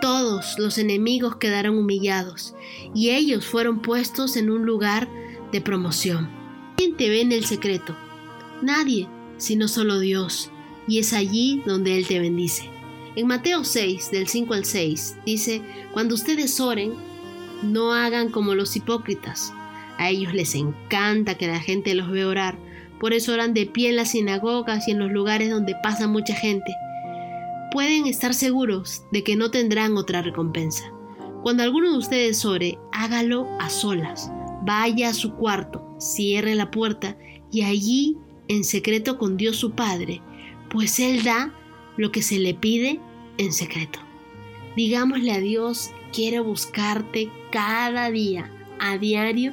Todos 0.00 0.58
los 0.58 0.78
enemigos 0.78 1.36
quedaron 1.36 1.76
humillados 1.76 2.54
y 2.94 3.10
ellos 3.10 3.44
fueron 3.44 3.80
puestos 3.80 4.36
en 4.36 4.50
un 4.50 4.64
lugar 4.64 5.08
de 5.52 5.60
promoción. 5.60 6.30
¿Quién 6.76 6.96
te 6.96 7.08
ve 7.08 7.20
en 7.20 7.32
el 7.32 7.44
secreto? 7.44 7.96
Nadie, 8.62 9.08
sino 9.36 9.68
solo 9.68 9.98
Dios, 9.98 10.50
y 10.88 10.98
es 10.98 11.12
allí 11.12 11.62
donde 11.66 11.96
Él 11.96 12.06
te 12.06 12.18
bendice. 12.20 12.68
En 13.16 13.26
Mateo 13.26 13.64
6, 13.64 14.10
del 14.10 14.26
5 14.26 14.54
al 14.54 14.64
6, 14.64 15.16
dice, 15.24 15.62
cuando 15.92 16.14
ustedes 16.14 16.58
oren, 16.58 16.94
no 17.62 17.92
hagan 17.92 18.30
como 18.30 18.54
los 18.54 18.74
hipócritas. 18.76 19.52
A 19.98 20.10
ellos 20.10 20.34
les 20.34 20.54
encanta 20.54 21.36
que 21.36 21.46
la 21.46 21.60
gente 21.60 21.94
los 21.94 22.10
vea 22.10 22.28
orar, 22.28 22.58
por 23.00 23.12
eso 23.12 23.32
oran 23.32 23.54
de 23.54 23.66
pie 23.66 23.90
en 23.90 23.96
las 23.96 24.10
sinagogas 24.10 24.88
y 24.88 24.92
en 24.92 24.98
los 24.98 25.10
lugares 25.10 25.50
donde 25.50 25.74
pasa 25.82 26.06
mucha 26.06 26.34
gente 26.34 26.72
pueden 27.74 28.06
estar 28.06 28.34
seguros 28.34 29.02
de 29.10 29.24
que 29.24 29.34
no 29.34 29.50
tendrán 29.50 29.96
otra 29.96 30.22
recompensa. 30.22 30.92
Cuando 31.42 31.64
alguno 31.64 31.90
de 31.90 31.98
ustedes 31.98 32.44
ore, 32.44 32.78
hágalo 32.92 33.48
a 33.58 33.68
solas. 33.68 34.30
Vaya 34.62 35.08
a 35.08 35.12
su 35.12 35.34
cuarto, 35.34 35.84
cierre 35.98 36.54
la 36.54 36.70
puerta 36.70 37.18
y 37.50 37.62
allí, 37.62 38.16
en 38.46 38.62
secreto 38.62 39.18
con 39.18 39.36
Dios 39.36 39.56
su 39.56 39.72
Padre, 39.72 40.22
pues 40.70 41.00
Él 41.00 41.24
da 41.24 41.52
lo 41.96 42.12
que 42.12 42.22
se 42.22 42.38
le 42.38 42.54
pide 42.54 43.00
en 43.38 43.52
secreto. 43.52 43.98
Digámosle 44.76 45.32
a 45.32 45.40
Dios, 45.40 45.90
quiero 46.12 46.44
buscarte 46.44 47.28
cada 47.50 48.08
día, 48.12 48.52
a 48.78 48.98
diario, 48.98 49.52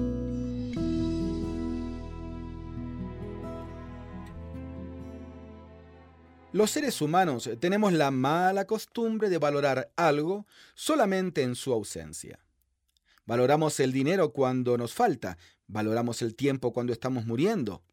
Los 6.53 6.71
seres 6.71 6.99
humanos 7.01 7.49
tenemos 7.61 7.93
la 7.93 8.11
mala 8.11 8.65
costumbre 8.67 9.29
de 9.29 9.37
valorar 9.37 9.89
algo 9.95 10.45
solamente 10.75 11.43
en 11.43 11.55
su 11.55 11.71
ausencia. 11.71 12.39
Valoramos 13.25 13.79
el 13.79 13.93
dinero 13.93 14.33
cuando 14.33 14.77
nos 14.77 14.93
falta, 14.93 15.37
valoramos 15.67 16.21
el 16.21 16.35
tiempo 16.35 16.73
cuando 16.73 16.91
estamos 16.91 17.25
muriendo, 17.25 17.83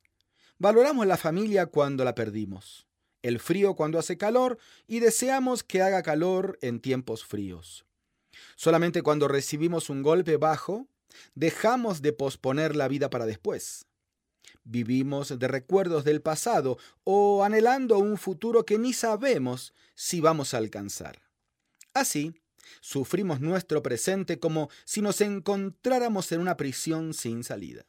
valoramos 0.59 1.07
la 1.07 1.17
familia 1.17 1.67
cuando 1.67 2.05
la 2.05 2.17
perdimos, 2.17 2.89
el 3.23 3.39
frío 3.39 3.77
cuando 3.77 3.97
hace 3.97 4.19
calor 4.19 4.59
y 4.89 4.99
deseamos 4.99 5.63
que 5.63 5.83
haga 5.83 6.03
calor 6.03 6.59
en 6.61 6.81
tiempos 6.81 7.25
fríos. 7.25 7.87
Solamente 8.57 9.03
cuando 9.03 9.29
recibimos 9.29 9.89
un 9.89 10.03
golpe 10.03 10.37
bajo, 10.37 10.89
dejamos 11.37 12.03
de 12.03 12.13
posponer 12.13 12.75
la 12.75 12.89
vida 12.89 13.09
para 13.09 13.25
después. 13.25 13.88
Vivimos 14.71 15.39
de 15.39 15.49
recuerdos 15.49 16.05
del 16.05 16.21
pasado 16.21 16.77
o 17.03 17.43
anhelando 17.43 17.99
un 17.99 18.19
futuro 18.19 18.67
que 18.67 18.79
ni 18.79 18.93
sabemos 18.93 19.73
si 19.95 20.21
vamos 20.21 20.53
a 20.53 20.59
alcanzar. 20.59 21.23
Así, 21.95 22.35
sufrimos 22.83 23.41
nuestro 23.41 23.83
presente 23.83 24.39
como 24.39 24.69
si 24.85 25.01
nos 25.01 25.23
encontráramos 25.23 26.33
en 26.33 26.43
una 26.43 26.59
prisión 26.59 27.15
sin 27.15 27.45
salida. 27.45 27.87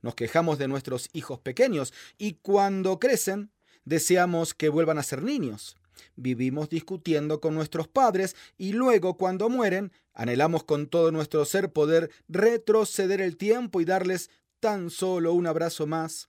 Nos 0.00 0.14
quejamos 0.14 0.58
de 0.58 0.68
nuestros 0.68 1.08
hijos 1.12 1.40
pequeños 1.40 1.92
y 2.18 2.34
cuando 2.34 3.00
crecen 3.00 3.50
deseamos 3.84 4.54
que 4.54 4.68
vuelvan 4.68 4.98
a 4.98 5.02
ser 5.02 5.24
niños. 5.24 5.76
Vivimos 6.14 6.68
discutiendo 6.68 7.40
con 7.40 7.56
nuestros 7.56 7.88
padres 7.88 8.36
y 8.56 8.74
luego 8.74 9.16
cuando 9.16 9.48
mueren 9.48 9.90
anhelamos 10.14 10.62
con 10.62 10.86
todo 10.86 11.10
nuestro 11.10 11.44
ser 11.46 11.72
poder 11.72 12.12
retroceder 12.28 13.20
el 13.20 13.36
tiempo 13.36 13.80
y 13.80 13.84
darles 13.84 14.30
tan 14.66 14.90
solo 14.90 15.32
un 15.32 15.46
abrazo 15.46 15.86
más? 15.86 16.28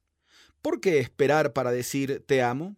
¿Por 0.61 0.79
qué 0.79 0.99
esperar 0.99 1.53
para 1.53 1.71
decir 1.71 2.23
te 2.27 2.43
amo? 2.43 2.75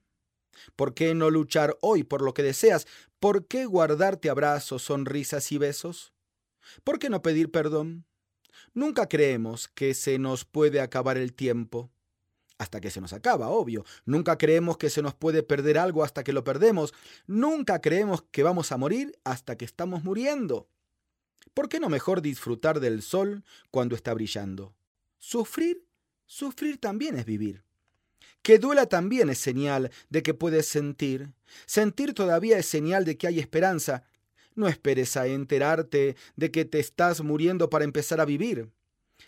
¿Por 0.77 0.93
qué 0.93 1.13
no 1.13 1.29
luchar 1.29 1.75
hoy 1.81 2.03
por 2.03 2.21
lo 2.21 2.33
que 2.33 2.43
deseas? 2.43 2.87
¿Por 3.19 3.45
qué 3.45 3.65
guardarte 3.65 4.29
abrazos, 4.29 4.83
sonrisas 4.83 5.51
y 5.51 5.57
besos? 5.57 6.13
¿Por 6.85 6.97
qué 6.97 7.09
no 7.09 7.21
pedir 7.21 7.51
perdón? 7.51 8.05
Nunca 8.73 9.09
creemos 9.09 9.67
que 9.67 9.93
se 9.93 10.17
nos 10.17 10.45
puede 10.45 10.79
acabar 10.79 11.17
el 11.17 11.33
tiempo. 11.33 11.91
Hasta 12.57 12.79
que 12.79 12.89
se 12.89 13.01
nos 13.01 13.11
acaba, 13.11 13.49
obvio. 13.49 13.83
Nunca 14.05 14.37
creemos 14.37 14.77
que 14.77 14.89
se 14.89 15.01
nos 15.01 15.13
puede 15.13 15.43
perder 15.43 15.77
algo 15.77 16.05
hasta 16.05 16.23
que 16.23 16.31
lo 16.31 16.45
perdemos. 16.45 16.93
Nunca 17.27 17.81
creemos 17.81 18.23
que 18.31 18.43
vamos 18.43 18.71
a 18.71 18.77
morir 18.77 19.19
hasta 19.25 19.57
que 19.57 19.65
estamos 19.65 20.05
muriendo. 20.05 20.69
¿Por 21.53 21.67
qué 21.67 21.81
no 21.81 21.89
mejor 21.89 22.21
disfrutar 22.21 22.79
del 22.79 23.01
sol 23.01 23.43
cuando 23.71 23.97
está 23.97 24.13
brillando? 24.13 24.73
Sufrir, 25.19 25.85
sufrir 26.25 26.79
también 26.79 27.17
es 27.17 27.25
vivir. 27.25 27.63
Que 28.41 28.57
duela 28.57 28.85
también 28.85 29.29
es 29.29 29.37
señal 29.37 29.91
de 30.09 30.23
que 30.23 30.33
puedes 30.33 30.65
sentir. 30.65 31.33
Sentir 31.65 32.13
todavía 32.13 32.57
es 32.57 32.65
señal 32.65 33.03
de 33.03 33.17
que 33.17 33.27
hay 33.27 33.39
esperanza. 33.39 34.03
No 34.55 34.69
esperes 34.69 35.17
a 35.17 35.27
enterarte 35.27 36.15
de 36.37 36.51
que 36.51 36.63
te 36.63 36.79
estás 36.79 37.21
muriendo 37.21 37.69
para 37.69 37.83
empezar 37.83 38.21
a 38.21 38.25
vivir. 38.25 38.69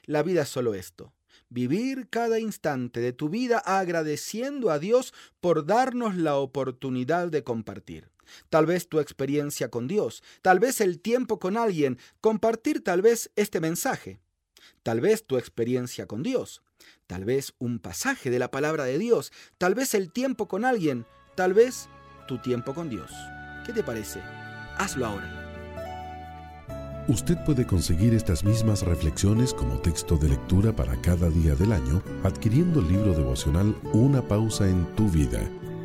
La 0.06 0.24
vida 0.24 0.44
es 0.44 0.50
solo 0.50 0.76
esto. 0.76 1.14
Vivir 1.50 2.08
cada 2.10 2.40
instante 2.40 3.02
de 3.02 3.12
tu 3.12 3.28
vida 3.28 3.60
agradeciendo 3.60 4.72
a 4.72 4.80
Dios 4.80 5.14
por 5.42 5.66
darnos 5.66 6.16
la 6.16 6.38
oportunidad 6.38 7.28
de 7.28 7.44
compartir. 7.44 8.10
Tal 8.50 8.66
vez 8.66 8.88
tu 8.88 9.02
experiencia 9.02 9.70
con 9.70 9.90
Dios, 9.90 10.24
tal 10.42 10.60
vez 10.60 10.80
el 10.80 11.02
tiempo 11.02 11.38
con 11.38 11.58
alguien, 11.58 12.00
compartir 12.22 12.82
tal 12.82 13.02
vez 13.02 13.30
este 13.36 13.60
mensaje 13.60 14.22
tal 14.84 15.02
vez 15.02 15.26
tu 15.26 15.38
experiencia 15.38 16.08
con 16.08 16.24
Dios, 16.24 16.62
tal 17.08 17.26
vez 17.26 17.54
un 17.60 17.80
pasaje 17.80 18.30
de 18.30 18.40
la 18.40 18.52
palabra 18.52 18.86
de 18.86 18.98
Dios, 18.98 19.32
tal 19.58 19.76
vez 19.76 19.94
el 19.94 20.12
tiempo 20.12 20.48
con 20.48 20.66
alguien, 20.66 21.06
tal 21.36 21.54
vez 21.54 21.90
tu 22.28 22.40
tiempo 22.40 22.74
con 22.74 22.90
Dios. 22.90 23.12
¿Qué 23.66 23.74
te 23.74 23.84
parece? 23.84 24.22
Hazlo 24.78 25.06
ahora. 25.06 25.38
Usted 27.08 27.36
puede 27.46 27.66
conseguir 27.66 28.14
estas 28.14 28.44
mismas 28.44 28.84
reflexiones 28.84 29.54
como 29.54 29.80
texto 29.80 30.18
de 30.18 30.30
lectura 30.30 30.76
para 30.76 31.00
cada 31.02 31.30
día 31.30 31.56
del 31.56 31.74
año 31.74 32.02
adquiriendo 32.24 32.80
el 32.80 32.88
libro 32.88 33.14
devocional 33.14 33.76
Una 33.94 34.22
pausa 34.22 34.70
en 34.70 34.86
tu 34.96 35.10
vida. 35.10 35.42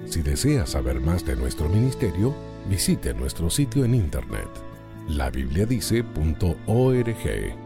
Si 0.06 0.22
desea 0.22 0.66
saber 0.66 1.00
más 1.00 1.24
de 1.24 1.34
nuestro 1.34 1.68
ministerio, 1.68 2.34
visite 2.68 3.14
nuestro 3.14 3.50
sitio 3.50 3.84
en 3.84 3.94
internet 3.94 4.48
labibliadice.org. 5.08 7.65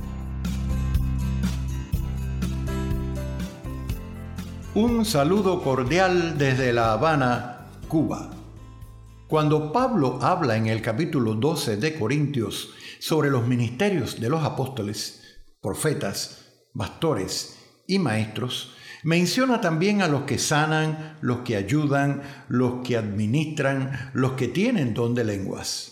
Un 4.73 5.03
saludo 5.03 5.61
cordial 5.61 6.37
desde 6.37 6.71
La 6.71 6.93
Habana, 6.93 7.67
Cuba. 7.89 8.31
Cuando 9.27 9.73
Pablo 9.73 10.19
habla 10.21 10.55
en 10.55 10.67
el 10.67 10.81
capítulo 10.81 11.33
12 11.33 11.75
de 11.75 11.99
Corintios 11.99 12.69
sobre 12.97 13.29
los 13.29 13.45
ministerios 13.45 14.21
de 14.21 14.29
los 14.29 14.45
apóstoles, 14.45 15.41
profetas, 15.61 16.45
pastores 16.73 17.57
y 17.85 17.99
maestros, 17.99 18.73
menciona 19.03 19.59
también 19.59 20.01
a 20.01 20.07
los 20.07 20.21
que 20.21 20.37
sanan, 20.37 21.17
los 21.19 21.39
que 21.39 21.57
ayudan, 21.57 22.21
los 22.47 22.87
que 22.87 22.95
administran, 22.95 24.11
los 24.13 24.33
que 24.33 24.47
tienen 24.47 24.93
don 24.93 25.13
de 25.13 25.25
lenguas. 25.25 25.90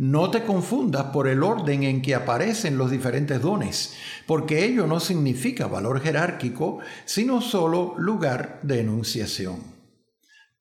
No 0.00 0.30
te 0.30 0.44
confundas 0.44 1.08
por 1.12 1.28
el 1.28 1.42
orden 1.42 1.82
en 1.82 2.00
que 2.00 2.14
aparecen 2.14 2.78
los 2.78 2.90
diferentes 2.90 3.42
dones, 3.42 3.92
porque 4.26 4.64
ello 4.64 4.86
no 4.86 4.98
significa 4.98 5.66
valor 5.66 6.00
jerárquico, 6.00 6.78
sino 7.04 7.42
solo 7.42 7.94
lugar 7.98 8.60
de 8.62 8.80
enunciación. 8.80 9.60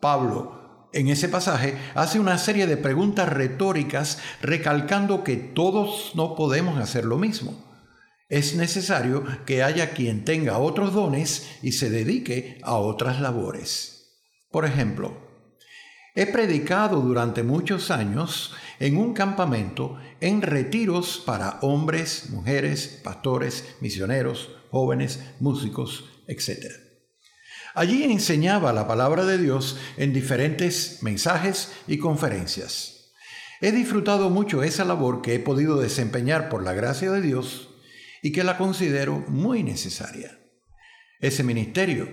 Pablo, 0.02 0.90
en 0.92 1.08
ese 1.08 1.30
pasaje, 1.30 1.78
hace 1.96 2.20
una 2.20 2.38
serie 2.38 2.68
de 2.68 2.76
preguntas 2.76 3.30
retóricas 3.30 4.20
recalcando 4.42 5.24
que 5.24 5.38
todos 5.38 6.12
no 6.16 6.36
podemos 6.36 6.78
hacer 6.78 7.06
lo 7.06 7.18
mismo. 7.18 7.54
Es 8.28 8.58
necesario 8.58 9.24
que 9.46 9.64
haya 9.64 9.92
quien 9.92 10.26
tenga 10.26 10.58
otros 10.58 10.94
dones 10.94 11.50
y 11.62 11.72
se 11.72 11.90
dedique 11.90 12.60
a 12.62 12.76
otras 12.76 13.22
labores. 13.22 14.18
Por 14.52 14.66
ejemplo, 14.66 15.29
He 16.20 16.28
predicado 16.28 17.00
durante 17.00 17.44
muchos 17.44 17.92
años 17.92 18.54
en 18.82 18.98
un 18.98 19.14
campamento 19.14 19.98
en 20.20 20.42
retiros 20.42 21.24
para 21.26 21.60
hombres, 21.62 22.32
mujeres, 22.32 23.00
pastores, 23.02 23.78
misioneros, 23.80 24.50
jóvenes, 24.70 25.22
músicos, 25.40 26.10
etc. 26.28 26.74
Allí 27.74 28.04
enseñaba 28.04 28.74
la 28.74 28.86
palabra 28.86 29.26
de 29.26 29.38
Dios 29.38 29.78
en 29.96 30.12
diferentes 30.12 31.02
mensajes 31.04 31.72
y 31.88 32.00
conferencias. 32.00 33.14
He 33.62 33.72
disfrutado 33.72 34.30
mucho 34.30 34.62
esa 34.62 34.84
labor 34.84 35.22
que 35.22 35.36
he 35.36 35.40
podido 35.40 35.80
desempeñar 35.80 36.50
por 36.50 36.64
la 36.64 36.74
gracia 36.74 37.12
de 37.12 37.22
Dios 37.22 37.70
y 38.22 38.34
que 38.34 38.44
la 38.44 38.58
considero 38.58 39.24
muy 39.30 39.64
necesaria. 39.64 40.38
Ese 41.22 41.46
ministerio 41.46 42.10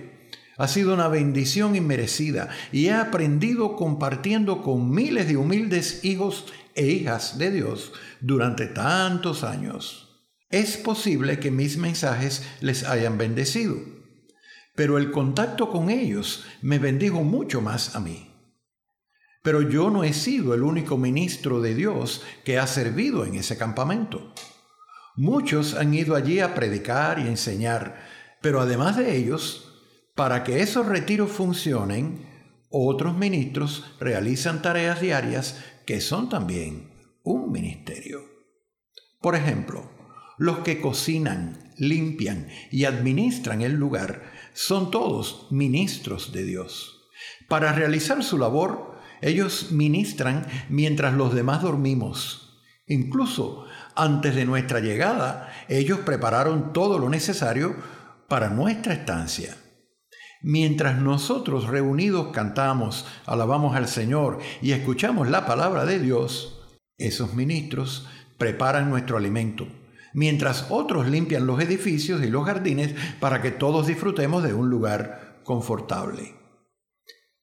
ha 0.57 0.67
sido 0.67 0.93
una 0.93 1.07
bendición 1.07 1.75
inmerecida 1.75 2.49
y 2.71 2.87
he 2.87 2.93
aprendido 2.93 3.75
compartiendo 3.75 4.63
con 4.63 4.89
miles 4.91 5.27
de 5.27 5.37
humildes 5.37 6.03
hijos 6.03 6.45
e 6.73 6.87
hijas 6.87 7.37
de 7.37 7.51
Dios 7.51 7.93
durante 8.19 8.65
tantos 8.65 9.43
años. 9.43 10.25
Es 10.49 10.77
posible 10.77 11.39
que 11.39 11.51
mis 11.51 11.77
mensajes 11.77 12.43
les 12.61 12.83
hayan 12.83 13.17
bendecido, 13.17 13.77
pero 14.75 14.97
el 14.97 15.11
contacto 15.11 15.69
con 15.69 15.89
ellos 15.89 16.45
me 16.61 16.79
bendijo 16.79 17.23
mucho 17.23 17.61
más 17.61 17.95
a 17.95 17.99
mí. 17.99 18.31
Pero 19.43 19.61
yo 19.61 19.89
no 19.89 20.03
he 20.03 20.13
sido 20.13 20.53
el 20.53 20.63
único 20.63 20.97
ministro 20.97 21.61
de 21.61 21.75
Dios 21.75 22.23
que 22.43 22.57
ha 22.57 22.67
servido 22.67 23.25
en 23.25 23.35
ese 23.35 23.57
campamento. 23.57 24.33
Muchos 25.15 25.73
han 25.73 25.93
ido 25.93 26.15
allí 26.15 26.39
a 26.39 26.53
predicar 26.53 27.19
y 27.19 27.27
enseñar, 27.27 28.05
pero 28.41 28.61
además 28.61 28.97
de 28.97 29.15
ellos, 29.15 29.66
para 30.17 30.43
que 30.43 30.61
esos 30.61 30.87
retiros 30.87 31.31
funcionen, 31.31 32.25
otros 32.71 33.15
ministros 33.15 33.85
realizan 33.99 34.63
tareas 34.63 34.99
diarias 34.99 35.63
que 35.85 36.01
son 36.01 36.27
también 36.27 36.89
un 37.21 37.51
ministerio. 37.51 38.21
Por 39.21 39.35
ejemplo, 39.35 39.91
los 40.39 40.59
que 40.59 40.81
cocinan, 40.81 41.71
limpian 41.77 42.47
y 42.71 42.85
administran 42.85 43.61
el 43.61 43.73
lugar 43.73 44.23
son 44.53 44.89
todos 44.89 45.45
ministros 45.51 46.33
de 46.33 46.45
Dios. 46.45 47.07
Para 47.47 47.71
realizar 47.73 48.23
su 48.23 48.39
labor, 48.39 48.97
ellos 49.21 49.71
ministran 49.71 50.47
mientras 50.67 51.13
los 51.13 51.35
demás 51.35 51.61
dormimos. 51.61 52.59
Incluso 52.87 53.65
antes 53.95 54.33
de 54.33 54.45
nuestra 54.45 54.79
llegada, 54.79 55.53
ellos 55.67 55.99
prepararon 55.99 56.73
todo 56.73 56.97
lo 56.97 57.07
necesario 57.07 57.75
para 58.27 58.49
nuestra 58.49 58.95
estancia. 58.95 59.55
Mientras 60.41 61.01
nosotros 61.01 61.67
reunidos 61.67 62.27
cantamos, 62.31 63.05
alabamos 63.25 63.75
al 63.75 63.87
Señor 63.87 64.39
y 64.61 64.71
escuchamos 64.71 65.29
la 65.29 65.45
palabra 65.47 65.85
de 65.85 65.99
Dios, 65.99 66.61
esos 66.97 67.33
ministros 67.33 68.07
preparan 68.37 68.89
nuestro 68.89 69.17
alimento, 69.17 69.67
mientras 70.13 70.67
otros 70.69 71.07
limpian 71.07 71.47
los 71.47 71.59
edificios 71.59 72.23
y 72.23 72.27
los 72.27 72.45
jardines 72.45 72.93
para 73.19 73.41
que 73.41 73.49
todos 73.49 73.87
disfrutemos 73.87 74.43
de 74.43 74.53
un 74.53 74.69
lugar 74.69 75.41
confortable. 75.43 76.35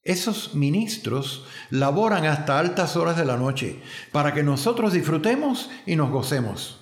Esos 0.04 0.54
ministros 0.54 1.46
laboran 1.70 2.26
hasta 2.26 2.58
altas 2.58 2.94
horas 2.94 3.16
de 3.16 3.24
la 3.24 3.38
noche 3.38 3.80
para 4.12 4.34
que 4.34 4.42
nosotros 4.42 4.92
disfrutemos 4.92 5.70
y 5.86 5.96
nos 5.96 6.10
gocemos. 6.10 6.80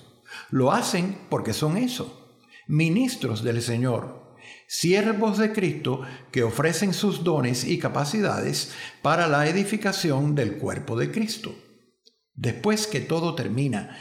Lo 0.49 0.73
hacen 0.73 1.17
porque 1.29 1.53
son 1.53 1.77
eso, 1.77 2.37
ministros 2.67 3.43
del 3.43 3.61
Señor 3.61 4.22
siervos 4.73 5.37
de 5.37 5.53
Cristo 5.53 6.01
que 6.31 6.41
ofrecen 6.41 6.95
sus 6.95 7.23
dones 7.23 7.63
y 7.63 7.77
capacidades 7.77 8.73
para 9.03 9.27
la 9.27 9.47
edificación 9.47 10.33
del 10.33 10.57
cuerpo 10.57 10.97
de 10.97 11.11
Cristo. 11.11 11.53
Después 12.33 12.87
que 12.87 12.99
todo 12.99 13.35
termina 13.35 13.95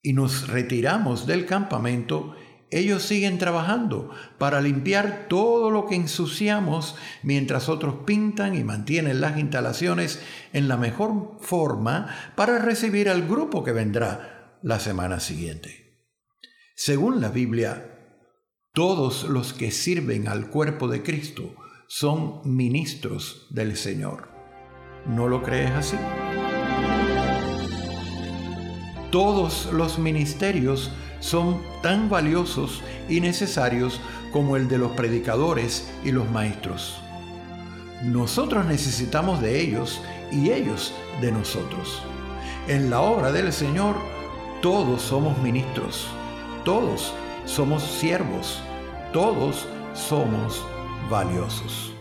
y 0.00 0.14
nos 0.14 0.48
retiramos 0.48 1.26
del 1.26 1.44
campamento, 1.44 2.34
ellos 2.70 3.02
siguen 3.02 3.36
trabajando 3.36 4.10
para 4.38 4.62
limpiar 4.62 5.26
todo 5.28 5.70
lo 5.70 5.86
que 5.86 5.96
ensuciamos 5.96 6.96
mientras 7.22 7.68
otros 7.68 7.96
pintan 8.06 8.56
y 8.56 8.64
mantienen 8.64 9.20
las 9.20 9.38
instalaciones 9.38 10.18
en 10.54 10.66
la 10.66 10.78
mejor 10.78 11.36
forma 11.40 12.32
para 12.36 12.58
recibir 12.58 13.10
al 13.10 13.28
grupo 13.28 13.62
que 13.62 13.72
vendrá 13.72 14.56
la 14.62 14.80
semana 14.80 15.20
siguiente. 15.20 16.08
Según 16.74 17.20
la 17.20 17.28
Biblia, 17.28 17.99
todos 18.72 19.24
los 19.24 19.52
que 19.52 19.72
sirven 19.72 20.28
al 20.28 20.48
cuerpo 20.48 20.86
de 20.86 21.02
Cristo 21.02 21.54
son 21.88 22.40
ministros 22.44 23.48
del 23.50 23.76
Señor. 23.76 24.28
¿No 25.06 25.26
lo 25.26 25.42
crees 25.42 25.72
así? 25.72 25.96
Todos 29.10 29.68
los 29.72 29.98
ministerios 29.98 30.92
son 31.18 31.60
tan 31.82 32.08
valiosos 32.08 32.80
y 33.08 33.20
necesarios 33.20 34.00
como 34.32 34.56
el 34.56 34.68
de 34.68 34.78
los 34.78 34.92
predicadores 34.92 35.90
y 36.04 36.12
los 36.12 36.30
maestros. 36.30 36.96
Nosotros 38.04 38.66
necesitamos 38.66 39.42
de 39.42 39.60
ellos 39.60 40.00
y 40.30 40.52
ellos 40.52 40.94
de 41.20 41.32
nosotros. 41.32 42.02
En 42.68 42.88
la 42.88 43.00
obra 43.00 43.32
del 43.32 43.52
Señor 43.52 43.96
todos 44.62 45.02
somos 45.02 45.36
ministros, 45.38 46.06
todos 46.64 47.12
somos 47.50 47.82
siervos, 47.82 48.60
todos 49.12 49.66
somos 49.92 50.64
valiosos. 51.10 51.92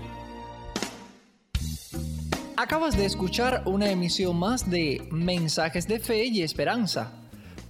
Acabas 2.56 2.96
de 2.96 3.06
escuchar 3.06 3.64
una 3.66 3.90
emisión 3.90 4.38
más 4.38 4.70
de 4.70 5.08
Mensajes 5.12 5.88
de 5.88 6.00
Fe 6.00 6.26
y 6.26 6.44
Esperanza. 6.44 7.14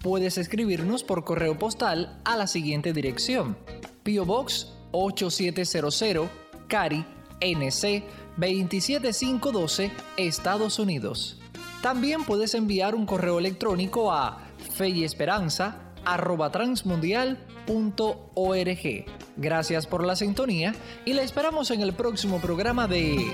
Puedes 0.01 0.37
escribirnos 0.37 1.03
por 1.03 1.23
correo 1.23 1.57
postal 1.57 2.19
a 2.25 2.35
la 2.35 2.47
siguiente 2.47 2.91
dirección: 2.91 3.57
Pio 4.03 4.25
Box 4.25 4.73
8700, 4.91 6.27
Cari, 6.67 7.05
NC 7.39 8.03
27512, 8.35 9.91
Estados 10.17 10.79
Unidos. 10.79 11.39
También 11.81 12.25
puedes 12.25 12.55
enviar 12.55 12.93
un 12.93 13.05
correo 13.05 13.39
electrónico 13.39 14.11
a 14.11 14.49
fe 14.75 14.89
y 17.69 18.23
esperanza. 18.35 19.05
Gracias 19.37 19.87
por 19.87 20.03
la 20.03 20.15
sintonía 20.15 20.73
y 21.05 21.13
la 21.13 21.21
esperamos 21.21 21.71
en 21.71 21.81
el 21.81 21.93
próximo 21.93 22.39
programa 22.39 22.87
de 22.87 23.31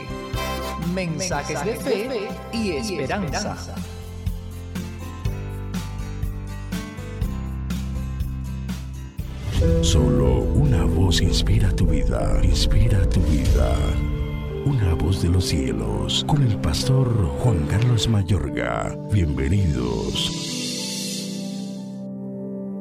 Mensajes, 0.94 1.66
de, 1.66 1.76
fe 1.78 2.28
y 2.54 2.72
esperanza. 2.72 3.58
Solo 9.82 10.42
una 10.42 10.84
voz 10.84 11.22
inspira 11.22 11.72
tu 11.76 11.88
vida, 11.88 12.40
inspira 12.44 13.10
tu 13.10 13.22
vida. 13.22 13.74
Una 14.66 14.94
voz 14.96 15.22
de 15.22 15.30
los 15.30 15.46
cielos, 15.46 16.24
con 16.28 16.44
el 16.44 16.58
pastor 16.58 17.28
Juan 17.40 17.66
Carlos 17.68 18.08
Mayorga. 18.08 18.96
Bienvenidos 19.12 20.55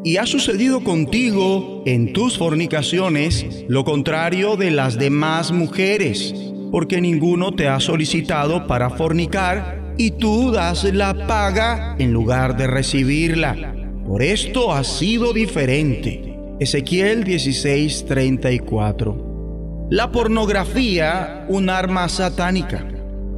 y 0.05 0.18
ha 0.18 0.26
sucedido 0.26 0.85
contigo 0.85 1.82
en 1.86 2.12
tus 2.12 2.36
fornicaciones 2.36 3.64
lo 3.68 3.85
contrario 3.85 4.56
de 4.56 4.70
las 4.70 4.98
demás 4.98 5.51
mujeres, 5.51 6.35
porque 6.70 7.01
ninguno 7.01 7.52
te 7.52 7.68
ha 7.68 7.81
solicitado 7.81 8.66
para 8.66 8.90
fornicar 8.90 9.94
y 9.97 10.10
tú 10.10 10.52
das 10.52 10.85
la 10.85 11.26
paga 11.26 11.97
en 11.98 12.12
lugar 12.12 12.59
de 12.59 12.66
recibirla. 12.66 13.74
Por 14.06 14.22
esto 14.22 14.74
ha 14.74 14.85
sido 14.85 15.32
diferente. 15.32 16.36
Ezequiel 16.60 17.24
16:34. 17.24 19.89
La 19.90 20.12
pornografía, 20.12 21.47
un 21.48 21.70
arma 21.70 22.10
satánica. 22.10 22.86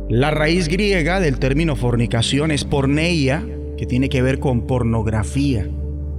La 0.08 0.32
raíz 0.32 0.66
griega 0.68 1.20
del 1.20 1.38
término 1.38 1.76
fornicación 1.76 2.50
es 2.50 2.64
porneia, 2.64 3.46
que 3.76 3.86
tiene 3.86 4.08
que 4.08 4.22
ver 4.22 4.40
con 4.40 4.66
pornografía. 4.66 5.68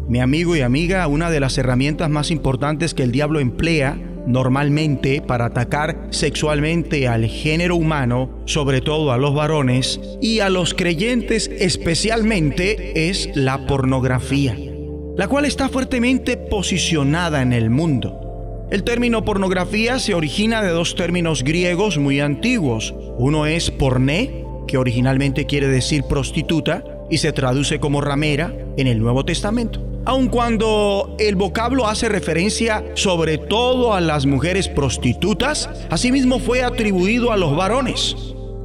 Mi 0.08 0.22
amigo 0.22 0.56
y 0.56 0.62
amiga, 0.62 1.06
una 1.08 1.30
de 1.30 1.42
las 1.42 1.58
herramientas 1.58 2.10
más 2.10 2.32
importantes 2.32 2.94
que 2.94 3.04
el 3.04 3.12
diablo 3.12 3.42
emplea 3.42 4.00
normalmente 4.26 5.22
para 5.22 5.48
atacar 5.48 6.08
sexualmente 6.12 7.10
al 7.10 7.26
género 7.26 7.76
humano, 7.76 8.42
sobre 8.46 8.80
todo 8.80 9.12
a 9.12 9.18
los 9.18 9.34
varones, 9.34 10.00
y 10.22 10.40
a 10.40 10.50
los 10.50 10.74
creyentes 10.74 11.52
especialmente, 11.60 13.10
es 13.10 13.30
la 13.36 13.68
pornografía, 13.68 14.58
la 15.18 15.28
cual 15.28 15.44
está 15.44 15.68
fuertemente 15.68 16.38
posicionada 16.38 17.42
en 17.42 17.52
el 17.52 17.70
mundo. 17.70 18.68
El 18.72 18.84
término 18.84 19.26
pornografía 19.26 20.00
se 20.00 20.14
origina 20.14 20.62
de 20.62 20.70
dos 20.70 20.96
términos 20.96 21.44
griegos 21.44 21.98
muy 21.98 22.22
antiguos. 22.22 22.96
Uno 23.18 23.46
es 23.46 23.72
porné, 23.72 24.46
que 24.68 24.78
originalmente 24.78 25.46
quiere 25.46 25.68
decir 25.68 26.04
prostituta, 26.04 26.86
y 27.10 27.18
se 27.18 27.34
traduce 27.34 27.80
como 27.82 28.00
ramera 28.00 28.54
en 28.78 28.88
el 28.88 29.00
Nuevo 29.00 29.26
Testamento 29.26 29.87
aun 30.08 30.30
cuando 30.30 31.18
el 31.20 31.36
vocablo 31.36 31.86
hace 31.86 32.08
referencia 32.08 32.82
sobre 32.94 33.38
todo 33.38 33.94
a 33.94 34.00
las 34.00 34.26
mujeres 34.26 34.70
prostitutas, 34.70 35.70
asimismo 35.90 36.40
fue 36.40 36.64
atribuido 36.64 37.34
a 37.34 37.36
los 37.36 37.58
varones. 37.58 38.16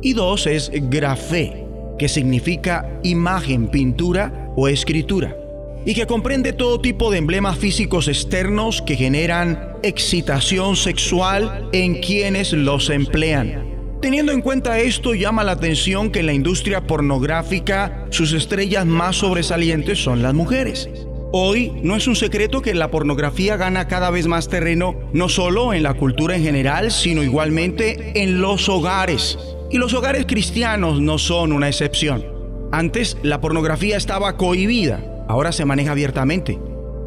Y 0.02 0.12
dos 0.12 0.46
es 0.46 0.70
grafé, 0.72 1.66
que 1.98 2.08
significa 2.08 2.88
imagen, 3.02 3.66
pintura 3.66 4.52
o 4.54 4.68
escritura, 4.68 5.36
y 5.84 5.94
que 5.94 6.06
comprende 6.06 6.52
todo 6.52 6.80
tipo 6.80 7.10
de 7.10 7.18
emblemas 7.18 7.58
físicos 7.58 8.06
externos 8.06 8.80
que 8.80 8.94
generan 8.94 9.78
excitación 9.82 10.76
sexual 10.76 11.68
en 11.72 12.00
quienes 12.00 12.52
los 12.52 12.88
emplean. 12.88 13.98
Teniendo 14.00 14.30
en 14.30 14.42
cuenta 14.42 14.78
esto, 14.78 15.12
llama 15.12 15.42
la 15.42 15.52
atención 15.52 16.12
que 16.12 16.20
en 16.20 16.26
la 16.26 16.34
industria 16.34 16.86
pornográfica 16.86 18.06
sus 18.10 18.32
estrellas 18.32 18.86
más 18.86 19.16
sobresalientes 19.16 19.98
son 19.98 20.22
las 20.22 20.34
mujeres. 20.34 20.88
Hoy 21.34 21.72
no 21.82 21.96
es 21.96 22.06
un 22.06 22.14
secreto 22.14 22.60
que 22.60 22.74
la 22.74 22.90
pornografía 22.90 23.56
gana 23.56 23.88
cada 23.88 24.10
vez 24.10 24.26
más 24.26 24.50
terreno, 24.50 24.94
no 25.14 25.30
solo 25.30 25.72
en 25.72 25.82
la 25.82 25.94
cultura 25.94 26.36
en 26.36 26.42
general, 26.42 26.90
sino 26.90 27.22
igualmente 27.22 28.22
en 28.22 28.42
los 28.42 28.68
hogares. 28.68 29.38
Y 29.70 29.78
los 29.78 29.94
hogares 29.94 30.26
cristianos 30.26 31.00
no 31.00 31.16
son 31.16 31.52
una 31.52 31.68
excepción. 31.68 32.22
Antes 32.70 33.16
la 33.22 33.40
pornografía 33.40 33.96
estaba 33.96 34.36
cohibida, 34.36 35.24
ahora 35.26 35.52
se 35.52 35.64
maneja 35.64 35.92
abiertamente. 35.92 36.58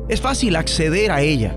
Es 0.10 0.22
fácil 0.22 0.56
acceder 0.56 1.12
a 1.12 1.22
ella. 1.22 1.56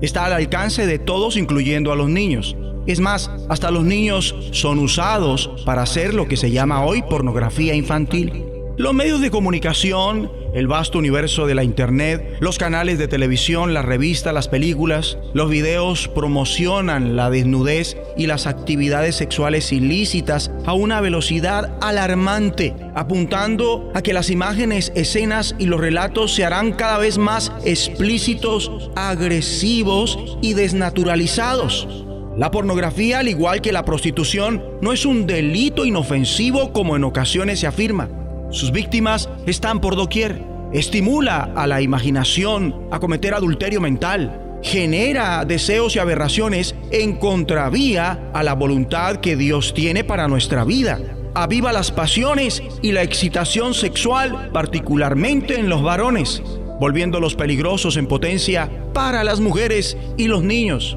Está 0.00 0.24
al 0.24 0.32
alcance 0.32 0.88
de 0.88 0.98
todos, 0.98 1.36
incluyendo 1.36 1.92
a 1.92 1.96
los 1.96 2.08
niños. 2.08 2.56
Es 2.88 2.98
más, 2.98 3.30
hasta 3.48 3.70
los 3.70 3.84
niños 3.84 4.34
son 4.50 4.80
usados 4.80 5.62
para 5.64 5.82
hacer 5.82 6.14
lo 6.14 6.26
que 6.26 6.36
se 6.36 6.50
llama 6.50 6.84
hoy 6.84 7.02
pornografía 7.02 7.76
infantil. 7.76 8.57
Los 8.78 8.94
medios 8.94 9.20
de 9.20 9.32
comunicación, 9.32 10.30
el 10.54 10.68
vasto 10.68 11.00
universo 11.00 11.48
de 11.48 11.56
la 11.56 11.64
Internet, 11.64 12.36
los 12.38 12.58
canales 12.58 12.96
de 12.96 13.08
televisión, 13.08 13.74
las 13.74 13.84
revistas, 13.84 14.32
las 14.32 14.46
películas, 14.46 15.18
los 15.34 15.50
videos 15.50 16.06
promocionan 16.06 17.16
la 17.16 17.28
desnudez 17.28 17.96
y 18.16 18.28
las 18.28 18.46
actividades 18.46 19.16
sexuales 19.16 19.72
ilícitas 19.72 20.52
a 20.64 20.74
una 20.74 21.00
velocidad 21.00 21.76
alarmante, 21.80 22.76
apuntando 22.94 23.90
a 23.96 24.02
que 24.02 24.12
las 24.12 24.30
imágenes, 24.30 24.92
escenas 24.94 25.56
y 25.58 25.66
los 25.66 25.80
relatos 25.80 26.32
se 26.32 26.44
harán 26.44 26.70
cada 26.72 26.98
vez 26.98 27.18
más 27.18 27.50
explícitos, 27.64 28.92
agresivos 28.94 30.38
y 30.40 30.54
desnaturalizados. 30.54 31.88
La 32.36 32.52
pornografía, 32.52 33.18
al 33.18 33.26
igual 33.26 33.60
que 33.60 33.72
la 33.72 33.84
prostitución, 33.84 34.62
no 34.80 34.92
es 34.92 35.04
un 35.04 35.26
delito 35.26 35.84
inofensivo 35.84 36.72
como 36.72 36.94
en 36.94 37.02
ocasiones 37.02 37.58
se 37.58 37.66
afirma. 37.66 38.08
Sus 38.50 38.72
víctimas 38.72 39.28
están 39.46 39.80
por 39.80 39.94
doquier. 39.94 40.42
Estimula 40.72 41.52
a 41.54 41.66
la 41.66 41.82
imaginación 41.82 42.88
a 42.90 42.98
cometer 42.98 43.34
adulterio 43.34 43.80
mental. 43.80 44.58
Genera 44.62 45.44
deseos 45.44 45.94
y 45.94 45.98
aberraciones 45.98 46.74
en 46.90 47.16
contravía 47.16 48.30
a 48.32 48.42
la 48.42 48.54
voluntad 48.54 49.16
que 49.16 49.36
Dios 49.36 49.74
tiene 49.74 50.02
para 50.02 50.28
nuestra 50.28 50.64
vida. 50.64 50.98
Aviva 51.34 51.72
las 51.72 51.92
pasiones 51.92 52.62
y 52.80 52.92
la 52.92 53.02
excitación 53.02 53.74
sexual, 53.74 54.50
particularmente 54.52 55.60
en 55.60 55.68
los 55.68 55.82
varones, 55.82 56.42
volviéndolos 56.80 57.34
peligrosos 57.34 57.96
en 57.96 58.06
potencia 58.06 58.70
para 58.94 59.24
las 59.24 59.40
mujeres 59.40 59.96
y 60.16 60.26
los 60.26 60.42
niños. 60.42 60.96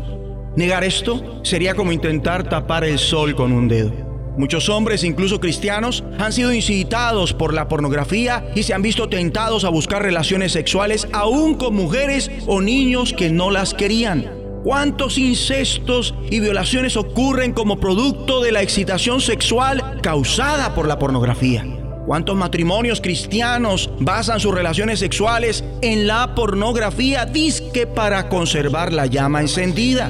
Negar 0.56 0.84
esto 0.84 1.41
sería 1.44 1.76
como 1.76 1.91
intentar 1.91 2.48
tapar 2.48 2.86
el 2.86 2.98
sol 2.98 3.36
con 3.36 3.52
un 3.52 3.68
dedo. 3.68 4.11
Muchos 4.38 4.70
hombres, 4.70 5.03
incluso 5.03 5.40
cristianos, 5.40 6.03
han 6.18 6.32
sido 6.32 6.53
incitados 6.53 7.34
por 7.34 7.53
la 7.53 7.68
pornografía 7.68 8.45
y 8.56 8.64
se 8.64 8.74
han 8.74 8.82
visto 8.82 9.10
tentados 9.10 9.66
a 9.66 9.70
buscar 9.70 10.02
relaciones 10.02 10.53
sexuales 10.53 11.08
aún 11.12 11.56
con 11.56 11.76
mujeres 11.76 12.32
o 12.48 12.62
niños 12.62 13.14
que 13.14 13.30
no 13.30 13.52
las 13.52 13.74
querían. 13.74 14.32
¿Cuántos 14.64 15.18
incestos 15.18 16.14
y 16.30 16.40
violaciones 16.40 16.95
ocurren 16.95 17.52
como 17.52 17.80
producto 17.80 18.41
de 18.41 18.52
la 18.52 18.62
excitación 18.62 19.20
sexual 19.20 19.99
causada 20.02 20.76
por 20.76 20.88
la 20.88 20.98
pornografía? 20.98 21.66
¿Cuántos 22.06 22.36
matrimonios 22.36 23.02
cristianos 23.02 23.90
basan 23.99 24.40
sus 24.40 24.53
relaciones 24.53 24.99
sexuales 24.99 25.64
en 25.82 26.08
la 26.08 26.36
pornografía 26.36 27.26
disque 27.26 27.86
para 27.86 28.30
conservar 28.30 28.94
la 28.94 29.08
llama 29.08 29.41
encendida? 29.41 30.10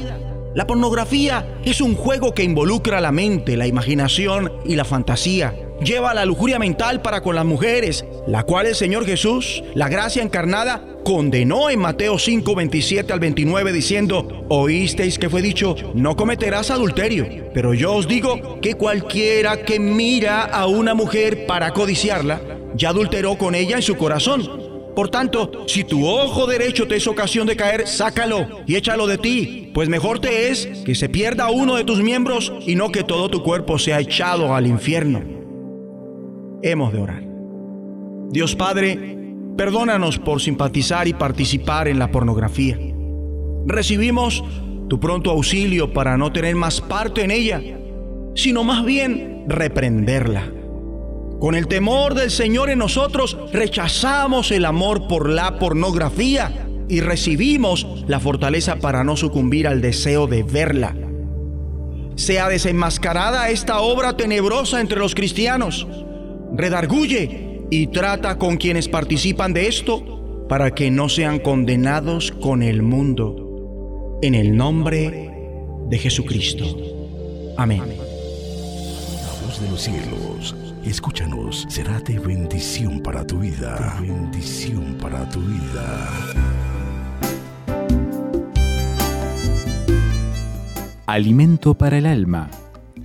La 0.54 0.68
pornografía 0.68 1.60
es 1.64 1.80
un 1.80 1.96
juego 1.96 2.34
que 2.34 2.44
involucra 2.44 3.00
la 3.00 3.14
mente, 3.14 3.56
la 3.56 3.68
imaginación 3.68 4.52
y 4.66 4.76
la 4.76 4.84
fantasía. 4.84 5.56
Lleva 5.82 6.14
la 6.14 6.26
lujuria 6.26 6.60
mental 6.60 7.02
para 7.02 7.22
con 7.22 7.36
las 7.36 7.46
mujeres, 7.46 8.04
la 8.28 8.44
cual 8.44 8.68
el 8.68 8.76
Señor 8.76 9.06
Jesús, 9.06 9.64
la 9.76 9.88
gracia 9.88 10.22
encarnada, 10.22 10.86
condenó 11.06 11.70
en 11.70 11.80
Mateo 11.80 12.20
5, 12.20 12.54
27 12.54 13.14
al 13.14 13.22
29 13.22 13.72
diciendo, 13.72 14.46
oísteis 14.50 15.18
que 15.18 15.30
fue 15.30 15.42
dicho, 15.42 15.76
no 15.96 16.18
cometerás 16.18 16.70
adulterio, 16.70 17.28
pero 17.54 17.74
yo 17.74 17.94
os 17.94 18.08
digo 18.08 18.60
que 18.62 18.76
cualquiera 18.76 19.64
que 19.64 19.80
mira 19.80 20.44
a 20.44 20.68
una 20.68 20.94
mujer 20.94 21.46
para 21.46 21.72
codiciarla, 21.72 22.42
ya 22.76 22.90
adulteró 22.90 23.38
con 23.38 23.56
ella 23.56 23.78
en 23.78 23.82
su 23.84 23.96
corazón. 23.96 24.71
Por 24.96 25.10
tanto, 25.10 25.64
si 25.68 25.84
tu 25.84 26.06
ojo 26.06 26.48
derecho 26.48 26.88
te 26.88 26.98
es 26.98 27.08
ocasión 27.08 27.48
de 27.48 27.56
caer, 27.56 27.88
sácalo 27.88 28.48
y 28.68 28.76
échalo 28.76 29.08
de 29.08 29.18
ti, 29.18 29.72
pues 29.74 29.88
mejor 29.88 30.20
te 30.20 30.50
es 30.50 30.68
que 30.86 30.96
se 30.96 31.08
pierda 31.08 31.50
uno 31.50 31.76
de 31.76 31.86
tus 31.86 32.02
miembros 32.02 32.52
y 32.66 32.76
no 32.76 32.92
que 32.92 33.04
todo 33.04 33.30
tu 33.30 33.42
cuerpo 33.42 33.80
sea 33.80 34.00
echado 34.00 34.54
al 34.54 34.68
infierno. 34.68 35.22
Hemos 36.62 36.92
de 36.92 37.00
orar. 37.00 37.24
Dios 38.30 38.56
Padre, 38.56 39.18
perdónanos 39.56 40.20
por 40.20 40.42
simpatizar 40.42 41.08
y 41.08 41.14
participar 41.14 41.88
en 41.88 41.98
la 41.98 42.12
pornografía. 42.12 42.78
Recibimos 43.66 44.44
tu 44.90 45.00
pronto 45.00 45.32
auxilio 45.32 45.94
para 45.94 46.18
no 46.18 46.34
tener 46.34 46.56
más 46.56 46.82
parte 46.82 47.24
en 47.24 47.32
ella, 47.32 47.62
sino 48.36 48.64
más 48.64 48.84
bien 48.86 49.46
reprenderla 49.48 50.61
con 51.42 51.56
el 51.56 51.68
temor 51.68 52.14
del 52.14 52.30
Señor 52.30 52.70
en 52.70 52.78
nosotros, 52.78 53.36
rechazamos 53.52 54.52
el 54.52 54.64
amor 54.64 55.08
por 55.08 55.28
la 55.28 55.58
pornografía 55.58 56.68
y 56.88 57.02
recibimos 57.02 57.88
la 58.08 58.20
fortaleza 58.20 58.76
para 58.76 59.04
no 59.04 59.18
sucumbir 59.18 59.68
al 59.68 59.82
deseo 59.82 60.28
de 60.28 60.44
verla. 60.44 60.96
Sea 62.16 62.48
desenmascarada 62.48 63.50
esta 63.50 63.82
obra 63.82 64.16
tenebrosa 64.16 64.82
entre 64.82 65.00
los 65.00 65.16
cristianos. 65.16 65.88
Redarguye 66.56 67.64
y 67.72 67.88
trata 67.88 68.38
con 68.38 68.58
quienes 68.58 68.88
participan 68.88 69.52
de 69.52 69.68
esto 69.68 70.46
para 70.48 70.76
que 70.76 70.92
no 70.92 71.10
sean 71.10 71.40
condenados 71.40 72.32
con 72.32 72.62
el 72.62 72.84
mundo. 72.84 74.20
En 74.22 74.36
el 74.36 74.56
nombre 74.56 75.32
de 75.90 75.98
Jesucristo. 75.98 76.66
Amén. 77.58 77.82
De 79.60 79.70
los 79.72 79.82
cielos 79.82 80.71
Escúchanos, 80.84 81.68
será 81.70 82.00
de 82.00 82.18
bendición 82.18 83.02
para 83.02 83.26
tu 83.26 83.38
vida. 83.38 83.98
bendición 84.02 84.98
para 85.00 85.30
tu 85.30 85.40
vida. 85.40 86.10
Alimento 91.06 91.76
para 91.76 92.00
el 92.00 92.08
alma. 92.08 92.50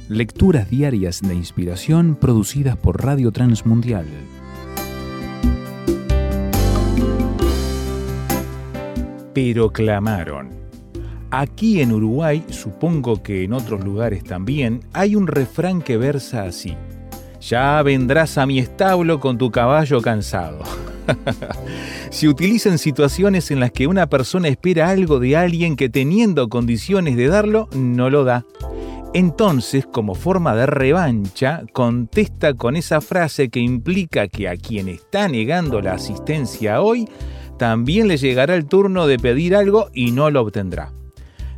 Lecturas 0.08 0.70
diarias 0.70 1.20
de 1.20 1.34
inspiración 1.34 2.16
producidas 2.18 2.78
por 2.78 3.04
Radio 3.04 3.30
Transmundial. 3.30 4.06
Pero 9.34 9.70
clamaron. 9.70 10.48
Aquí 11.30 11.82
en 11.82 11.92
Uruguay, 11.92 12.42
supongo 12.48 13.22
que 13.22 13.44
en 13.44 13.52
otros 13.52 13.84
lugares 13.84 14.24
también, 14.24 14.80
hay 14.94 15.14
un 15.14 15.26
refrán 15.26 15.82
que 15.82 15.98
versa 15.98 16.44
así. 16.44 16.74
Ya 17.48 17.80
vendrás 17.82 18.38
a 18.38 18.46
mi 18.46 18.58
establo 18.58 19.20
con 19.20 19.38
tu 19.38 19.52
caballo 19.52 20.00
cansado. 20.02 20.64
Se 22.10 22.28
utiliza 22.28 22.70
en 22.70 22.78
situaciones 22.78 23.52
en 23.52 23.60
las 23.60 23.70
que 23.70 23.86
una 23.86 24.08
persona 24.08 24.48
espera 24.48 24.90
algo 24.90 25.20
de 25.20 25.36
alguien 25.36 25.76
que 25.76 25.88
teniendo 25.88 26.48
condiciones 26.48 27.16
de 27.16 27.28
darlo, 27.28 27.68
no 27.72 28.10
lo 28.10 28.24
da. 28.24 28.44
Entonces, 29.14 29.86
como 29.86 30.16
forma 30.16 30.56
de 30.56 30.66
revancha, 30.66 31.62
contesta 31.72 32.54
con 32.54 32.74
esa 32.74 33.00
frase 33.00 33.48
que 33.48 33.60
implica 33.60 34.26
que 34.26 34.48
a 34.48 34.56
quien 34.56 34.88
está 34.88 35.28
negando 35.28 35.80
la 35.80 35.92
asistencia 35.92 36.80
hoy, 36.80 37.08
también 37.60 38.08
le 38.08 38.16
llegará 38.16 38.56
el 38.56 38.66
turno 38.66 39.06
de 39.06 39.20
pedir 39.20 39.54
algo 39.54 39.88
y 39.94 40.10
no 40.10 40.30
lo 40.30 40.40
obtendrá. 40.40 40.92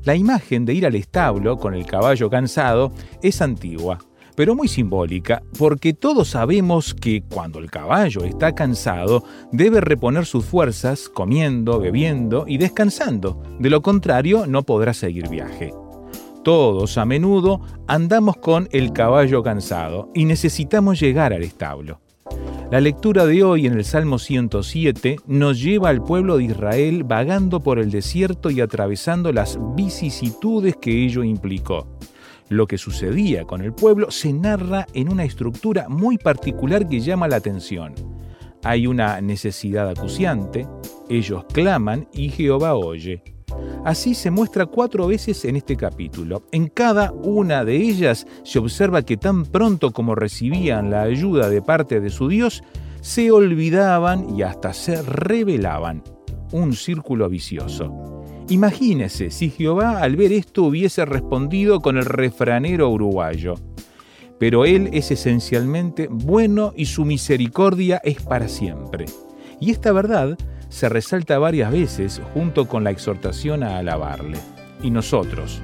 La 0.05 0.15
imagen 0.15 0.67
de 0.67 0.75
ir 0.75 0.85
al 0.85 0.97
establo 0.97 1.57
con 1.57 1.75
el 1.75 1.87
caballo 1.87 2.29
cansado 2.29 2.93
es 3.23 3.41
antigua, 3.41 3.99
pero 4.39 4.55
muy 4.55 4.69
simbólica, 4.69 5.43
porque 5.59 5.95
todos 5.95 6.29
sabemos 6.29 6.95
que 6.95 7.25
cuando 7.29 7.59
el 7.59 7.73
caballo 7.73 8.23
está 8.23 8.55
cansado 8.55 9.25
debe 9.51 9.81
reponer 9.81 10.27
sus 10.27 10.45
fuerzas 10.45 11.09
comiendo, 11.09 11.81
bebiendo 11.81 12.45
y 12.47 12.57
descansando, 12.57 13.43
de 13.59 13.69
lo 13.69 13.83
contrario 13.83 14.47
no 14.47 14.63
podrá 14.63 14.95
seguir 14.95 15.29
viaje. 15.29 15.73
Todos 16.45 16.99
a 16.99 17.05
menudo 17.05 17.63
andamos 17.89 18.37
con 18.37 18.69
el 18.71 18.93
caballo 18.93 19.43
cansado 19.43 20.09
y 20.15 20.25
necesitamos 20.25 21.01
llegar 21.01 21.33
al 21.33 21.43
establo. 21.43 22.01
La 22.71 22.81
lectura 22.81 23.27
de 23.27 23.43
hoy 23.43 23.67
en 23.67 23.73
el 23.73 23.85
Salmo 23.85 24.21
107 24.21 25.17
nos 25.27 25.61
lleva 25.61 25.89
al 25.89 26.05
pueblo 26.05 26.37
de 26.37 26.45
Israel 26.45 27.03
vagando 27.03 27.59
por 27.59 27.81
el 27.81 27.91
desierto 27.91 28.51
y 28.53 28.61
atravesando 28.61 29.33
las 29.33 29.59
vicisitudes 29.75 30.77
que 30.77 31.05
ello 31.05 31.25
implicó. 31.25 31.89
Lo 32.49 32.67
que 32.67 32.79
sucedía 32.79 33.45
con 33.45 33.61
el 33.61 33.73
pueblo 33.73 34.11
se 34.11 34.33
narra 34.33 34.87
en 34.95 35.11
una 35.11 35.25
estructura 35.25 35.89
muy 35.89 36.17
particular 36.17 36.89
que 36.89 37.01
llama 37.01 37.29
la 37.29 37.37
atención. 37.37 37.95
Hay 38.65 38.87
una 38.87 39.21
necesidad 39.21 39.89
acuciante, 39.89 40.67
ellos 41.09 41.45
claman 41.53 42.09
y 42.13 42.31
Jehová 42.31 42.75
oye. 42.75 43.23
Así 43.85 44.15
se 44.15 44.31
muestra 44.31 44.67
cuatro 44.67 45.07
veces 45.07 45.45
en 45.45 45.57
este 45.57 45.77
capítulo. 45.77 46.43
En 46.53 46.69
cada 46.69 47.13
una 47.13 47.65
de 47.65 47.77
ellas 47.77 48.27
se 48.45 48.59
observa 48.59 49.03
que 49.03 49.17
tan 49.17 49.45
pronto 49.45 49.93
como 49.93 50.15
recibían 50.15 50.91
la 50.91 51.03
ayuda 51.03 51.49
de 51.49 51.63
parte 51.63 52.01
de 52.01 52.11
su 52.11 52.29
Dios, 52.29 52.63
se 53.01 53.31
olvidaban 53.31 54.37
y 54.37 54.43
hasta 54.43 54.73
se 54.73 55.03
rebelaban. 55.03 56.03
Un 56.53 56.73
círculo 56.73 57.29
vicioso. 57.29 58.18
Imagínese 58.51 59.31
si 59.31 59.51
Jehová 59.51 60.01
al 60.01 60.17
ver 60.17 60.33
esto 60.33 60.63
hubiese 60.63 61.05
respondido 61.05 61.81
con 61.81 61.99
el 61.99 62.07
refranero 62.07 62.89
uruguayo. 62.89 63.57
Pero 64.39 64.65
Él 64.65 64.89
es 64.93 65.11
esencialmente 65.11 66.09
bueno 66.11 66.73
y 66.75 66.87
su 66.87 67.05
misericordia 67.05 68.01
es 68.03 68.23
para 68.23 68.49
siempre. 68.49 69.05
Y 69.61 69.71
esta 69.71 69.93
verdad 69.93 70.39
se 70.71 70.89
resalta 70.89 71.39
varias 71.39 71.71
veces 71.73 72.23
junto 72.33 72.69
con 72.69 72.85
la 72.85 72.91
exhortación 72.91 73.63
a 73.63 73.79
alabarle. 73.79 74.39
Y 74.83 74.91
nosotros, 74.91 75.61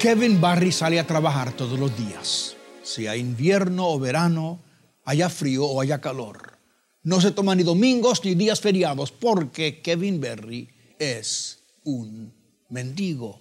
Kevin 0.00 0.40
Barry 0.40 0.72
sale 0.72 0.98
a 0.98 1.06
trabajar 1.06 1.52
todos 1.52 1.78
los 1.78 1.96
días, 1.96 2.56
sea 2.82 3.16
invierno 3.16 3.88
o 3.88 3.98
verano, 3.98 4.60
haya 5.04 5.30
frío 5.30 5.64
o 5.64 5.80
haya 5.80 6.00
calor. 6.00 6.58
No 7.04 7.20
se 7.20 7.30
toma 7.30 7.54
ni 7.54 7.62
domingos 7.62 8.24
ni 8.24 8.34
días 8.34 8.60
feriados 8.60 9.12
porque 9.12 9.80
Kevin 9.80 10.20
Barry 10.20 10.68
es 10.98 11.60
un 11.84 12.34
mendigo 12.68 13.40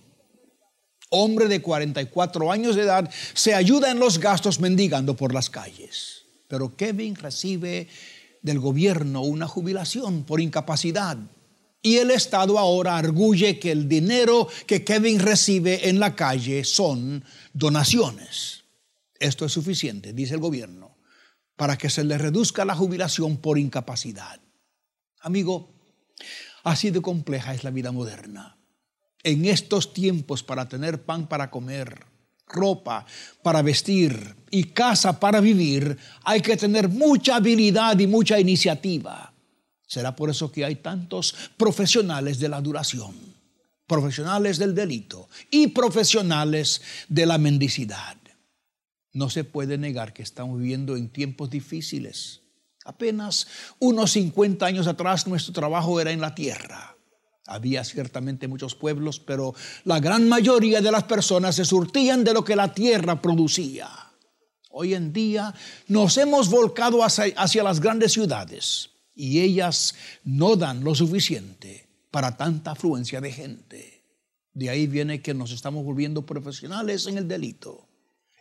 hombre 1.10 1.48
de 1.48 1.62
44 1.62 2.52
años 2.52 2.76
de 2.76 2.84
edad, 2.84 3.10
se 3.34 3.56
ayuda 3.56 3.92
en 3.92 4.00
los 4.00 4.20
gastos 4.20 4.60
mendigando 4.60 5.16
por 5.16 5.34
las 5.34 5.50
calles. 5.50 6.24
Pero 6.48 6.76
Kevin 6.76 7.16
recibe 7.16 7.88
del 8.42 8.60
gobierno 8.60 9.22
una 9.22 9.48
jubilación 9.48 10.24
por 10.24 10.42
incapacidad. 10.42 11.18
Y 11.86 11.98
el 11.98 12.10
Estado 12.10 12.58
ahora 12.58 12.98
arguye 12.98 13.60
que 13.60 13.72
el 13.72 13.88
dinero 13.88 14.48
que 14.66 14.84
Kevin 14.84 15.20
recibe 15.20 15.88
en 15.88 16.00
la 16.00 16.16
calle 16.16 16.64
son 16.64 17.24
donaciones. 17.54 18.64
Esto 19.20 19.46
es 19.46 19.52
suficiente, 19.52 20.12
dice 20.12 20.34
el 20.34 20.40
gobierno, 20.40 20.98
para 21.56 21.78
que 21.78 21.90
se 21.90 22.04
le 22.04 22.18
reduzca 22.18 22.66
la 22.66 22.76
jubilación 22.76 23.38
por 23.38 23.60
incapacidad. 23.60 24.40
Amigo, 25.22 25.70
así 26.64 26.90
de 26.90 27.02
compleja 27.02 27.54
es 27.54 27.64
la 27.64 27.70
vida 27.70 27.92
moderna 27.92 28.56
en 29.26 29.44
estos 29.46 29.92
tiempos 29.92 30.44
para 30.44 30.70
tener 30.70 31.04
pan 31.04 31.28
para 31.28 31.50
comer, 31.50 32.06
ropa 32.48 33.06
para 33.42 33.64
vestir 33.64 34.36
y 34.52 34.66
casa 34.66 35.20
para 35.20 35.42
vivir, 35.42 35.98
hay 36.24 36.42
que 36.42 36.56
tener 36.56 36.88
mucha 36.88 37.38
habilidad 37.38 37.98
y 37.98 38.06
mucha 38.06 38.40
iniciativa. 38.40 39.34
Será 39.96 40.14
por 40.14 40.30
eso 40.30 40.52
que 40.52 40.66
hay 40.66 40.76
tantos 40.76 41.34
profesionales 41.56 42.38
de 42.38 42.50
la 42.50 42.60
duración, 42.60 43.16
profesionales 43.88 44.58
del 44.58 44.76
delito 44.76 45.30
y 45.50 45.68
profesionales 45.68 46.82
de 47.08 47.26
la 47.26 47.38
mendicidad. 47.38 48.18
No 49.14 49.30
se 49.30 49.46
puede 49.46 49.78
negar 49.78 50.12
que 50.12 50.22
estamos 50.22 50.60
viviendo 50.60 50.98
en 50.98 51.08
tiempos 51.08 51.50
difíciles. 51.50 52.42
Apenas 52.84 53.48
unos 53.80 54.12
50 54.12 54.66
años 54.66 54.86
atrás 54.86 55.28
nuestro 55.28 55.54
trabajo 55.54 56.02
era 56.02 56.12
en 56.12 56.20
la 56.20 56.36
tierra 56.36 56.92
había 57.48 57.84
ciertamente 57.84 58.48
muchos 58.48 58.74
pueblos, 58.74 59.20
pero 59.20 59.54
la 59.84 60.00
gran 60.00 60.28
mayoría 60.28 60.82
de 60.82 60.92
las 60.92 61.04
personas 61.04 61.56
se 61.56 61.64
surtían 61.64 62.24
de 62.24 62.34
lo 62.34 62.44
que 62.44 62.56
la 62.56 62.74
tierra 62.74 63.22
producía. 63.22 63.88
Hoy 64.72 64.96
en 64.96 65.14
día 65.14 65.54
nos 65.88 66.18
hemos 66.18 66.50
volcado 66.50 67.02
hacia, 67.04 67.64
las 67.64 67.80
grandes 67.80 68.14
ciudades 68.14 68.95
y 69.16 69.40
ellas 69.40 69.96
no 70.24 70.58
dan 70.58 70.84
lo 70.84 70.94
suficiente 70.94 71.88
para 72.12 72.36
tanta 72.38 72.72
afluencia 72.72 73.22
de 73.22 73.32
gente. 73.32 74.04
De 74.54 74.70
ahí 74.70 74.88
viene 74.88 75.22
que 75.22 75.34
nos 75.34 75.52
estamos 75.52 75.84
volviendo 75.84 76.26
profesionales 76.26 77.08
en 77.08 77.18
el 77.18 77.28
delito, 77.28 77.88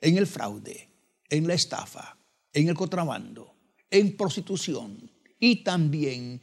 en 0.01 0.19
el 0.19 0.27
fraude, 0.27 0.91
en 1.29 1.47
la 1.47 1.55
estafa, 1.55 2.19
en 2.53 2.69
el 2.69 2.75
contrabando, 2.75 3.57
en 3.91 4.17
prostitución 4.17 5.11
y 5.39 5.65
también 5.65 6.41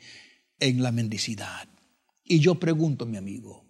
en 0.59 0.83
la 0.83 0.91
mendicidad. 0.91 1.67
Y 2.23 2.39
yo 2.39 2.55
pregunto, 2.55 3.05
mi 3.05 3.17
amigo, 3.17 3.65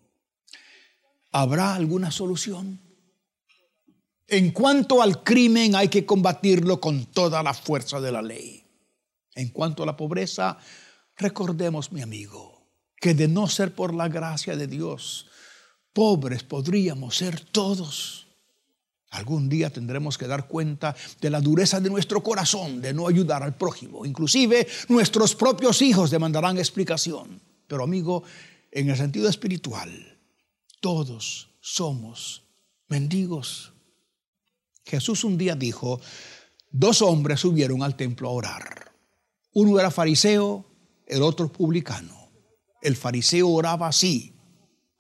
¿habrá 1.31 1.73
alguna 1.75 2.11
solución? 2.11 2.79
En 4.27 4.51
cuanto 4.51 5.01
al 5.01 5.23
crimen 5.23 5.75
hay 5.75 5.87
que 5.87 6.05
combatirlo 6.05 6.79
con 6.79 7.05
toda 7.07 7.43
la 7.43 7.53
fuerza 7.53 7.99
de 7.99 8.11
la 8.11 8.21
ley. 8.21 8.60
En 9.35 9.49
cuanto 9.49 9.83
a 9.83 9.85
la 9.85 9.97
pobreza, 9.97 10.57
recordemos, 11.17 11.91
mi 11.91 12.01
amigo, 12.01 12.67
que 12.97 13.13
de 13.13 13.27
no 13.27 13.47
ser 13.47 13.73
por 13.73 13.93
la 13.93 14.07
gracia 14.07 14.55
de 14.55 14.67
Dios, 14.67 15.27
pobres 15.93 16.43
podríamos 16.43 17.17
ser 17.17 17.39
todos. 17.39 18.27
Algún 19.09 19.49
día 19.49 19.69
tendremos 19.69 20.17
que 20.17 20.27
dar 20.27 20.47
cuenta 20.47 20.95
de 21.19 21.29
la 21.29 21.41
dureza 21.41 21.81
de 21.81 21.89
nuestro 21.89 22.23
corazón 22.23 22.81
de 22.81 22.93
no 22.93 23.07
ayudar 23.07 23.43
al 23.43 23.55
prójimo. 23.55 24.05
Inclusive 24.05 24.67
nuestros 24.87 25.35
propios 25.35 25.81
hijos 25.81 26.11
demandarán 26.11 26.57
explicación. 26.57 27.41
Pero 27.67 27.83
amigo, 27.83 28.23
en 28.71 28.89
el 28.89 28.95
sentido 28.95 29.27
espiritual, 29.27 30.17
todos 30.79 31.49
somos 31.59 32.43
mendigos. 32.87 33.73
Jesús 34.85 35.23
un 35.23 35.37
día 35.37 35.55
dijo, 35.55 35.99
dos 36.69 37.01
hombres 37.01 37.41
subieron 37.41 37.83
al 37.83 37.95
templo 37.95 38.29
a 38.29 38.31
orar. 38.31 38.90
Uno 39.53 39.79
era 39.79 39.91
fariseo, 39.91 40.65
el 41.05 41.21
otro 41.21 41.51
publicano. 41.51 42.31
El 42.81 42.95
fariseo 42.95 43.49
oraba 43.49 43.87
así, 43.87 44.33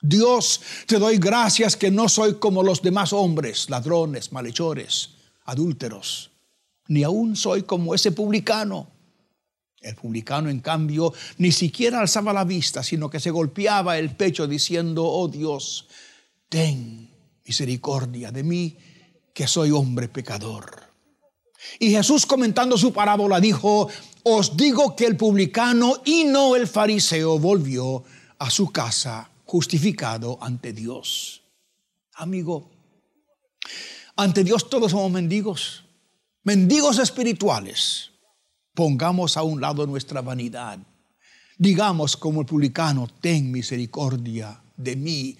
Dios, 0.01 0.61
te 0.87 0.97
doy 0.97 1.17
gracias 1.17 1.77
que 1.77 1.91
no 1.91 2.09
soy 2.09 2.35
como 2.35 2.63
los 2.63 2.81
demás 2.81 3.13
hombres, 3.13 3.69
ladrones, 3.69 4.31
malhechores, 4.31 5.11
adúlteros, 5.45 6.31
ni 6.87 7.03
aún 7.03 7.35
soy 7.35 7.63
como 7.63 7.93
ese 7.93 8.11
publicano. 8.11 8.89
El 9.79 9.95
publicano, 9.95 10.49
en 10.49 10.59
cambio, 10.59 11.13
ni 11.37 11.51
siquiera 11.51 11.99
alzaba 11.99 12.33
la 12.33 12.45
vista, 12.45 12.81
sino 12.81 13.11
que 13.11 13.19
se 13.19 13.29
golpeaba 13.29 13.99
el 13.99 14.15
pecho 14.15 14.47
diciendo, 14.47 15.05
oh 15.05 15.27
Dios, 15.27 15.87
ten 16.49 17.09
misericordia 17.45 18.31
de 18.31 18.43
mí, 18.43 18.77
que 19.33 19.47
soy 19.47 19.69
hombre 19.69 20.07
pecador. 20.07 20.80
Y 21.79 21.91
Jesús 21.91 22.25
comentando 22.25 22.77
su 22.77 22.93
parábola 22.93 23.39
dijo, 23.39 23.89
os 24.23 24.55
digo 24.55 24.95
que 24.95 25.05
el 25.05 25.17
publicano 25.17 26.01
y 26.05 26.25
no 26.25 26.55
el 26.55 26.67
fariseo 26.67 27.39
volvió 27.39 28.03
a 28.39 28.49
su 28.49 28.71
casa 28.71 29.29
justificado 29.45 30.37
ante 30.41 30.73
Dios. 30.73 31.41
Amigo, 32.13 32.69
ante 34.15 34.43
Dios 34.43 34.69
todos 34.69 34.91
somos 34.91 35.11
mendigos, 35.11 35.85
mendigos 36.43 36.99
espirituales. 36.99 38.11
Pongamos 38.73 39.37
a 39.37 39.43
un 39.43 39.59
lado 39.59 39.85
nuestra 39.85 40.21
vanidad. 40.21 40.79
Digamos 41.57 42.15
como 42.15 42.41
el 42.41 42.47
publicano, 42.47 43.07
ten 43.19 43.51
misericordia 43.51 44.61
de 44.77 44.95
mí, 44.95 45.37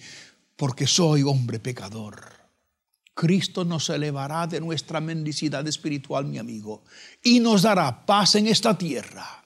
porque 0.56 0.85
soy 0.85 1.23
hombre 1.23 1.60
pecador. 1.60 2.40
Cristo 3.13 3.65
nos 3.65 3.89
elevará 3.89 4.47
de 4.47 4.61
nuestra 4.61 5.01
mendicidad 5.01 5.67
espiritual, 5.67 6.25
mi 6.25 6.38
amigo, 6.38 6.83
y 7.23 7.39
nos 7.39 7.63
dará 7.63 8.05
paz 8.05 8.35
en 8.35 8.47
esta 8.47 8.77
tierra 8.77 9.43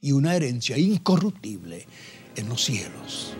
y 0.00 0.12
una 0.12 0.34
herencia 0.34 0.78
incorruptible 0.78 1.86
en 2.36 2.48
los 2.48 2.64
cielos. 2.64 3.34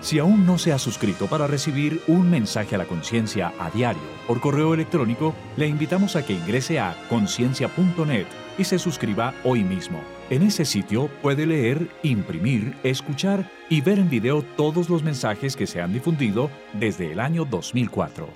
Si 0.00 0.20
aún 0.20 0.46
no 0.46 0.56
se 0.56 0.72
ha 0.72 0.78
suscrito 0.78 1.26
para 1.26 1.48
recibir 1.48 2.00
un 2.06 2.30
mensaje 2.30 2.76
a 2.76 2.78
la 2.78 2.86
conciencia 2.86 3.52
a 3.58 3.70
diario 3.70 4.02
por 4.26 4.40
correo 4.40 4.72
electrónico, 4.72 5.34
le 5.56 5.66
invitamos 5.66 6.14
a 6.14 6.24
que 6.24 6.32
ingrese 6.32 6.78
a 6.78 6.96
conciencia.net 7.08 8.26
y 8.56 8.64
se 8.64 8.78
suscriba 8.78 9.34
hoy 9.42 9.64
mismo. 9.64 10.00
En 10.28 10.42
ese 10.42 10.64
sitio 10.64 11.08
puede 11.22 11.46
leer, 11.46 11.88
imprimir, 12.02 12.76
escuchar 12.82 13.48
y 13.68 13.80
ver 13.80 14.00
en 14.00 14.10
video 14.10 14.42
todos 14.56 14.90
los 14.90 15.04
mensajes 15.04 15.54
que 15.54 15.68
se 15.68 15.80
han 15.80 15.92
difundido 15.92 16.50
desde 16.72 17.12
el 17.12 17.20
año 17.20 17.44
2004. 17.44 18.28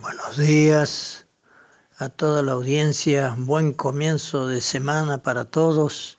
Buenos 0.00 0.36
días 0.36 1.26
a 1.98 2.08
toda 2.10 2.44
la 2.44 2.52
audiencia, 2.52 3.34
buen 3.36 3.72
comienzo 3.72 4.46
de 4.46 4.60
semana 4.60 5.18
para 5.18 5.46
todos. 5.46 6.16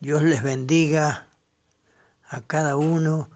Dios 0.00 0.24
les 0.24 0.42
bendiga 0.42 1.28
a 2.30 2.40
cada 2.40 2.74
uno 2.74 3.30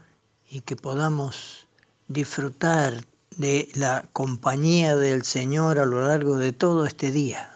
y 0.51 0.63
que 0.63 0.75
podamos 0.75 1.69
disfrutar 2.09 3.05
de 3.37 3.69
la 3.75 4.05
compañía 4.13 4.97
del 4.97 5.23
Señor 5.23 5.79
a 5.79 5.87
lo 5.87 6.09
largo 6.09 6.37
de 6.37 6.53
todo 6.53 6.85
este 6.85 7.13
día. 7.13 7.56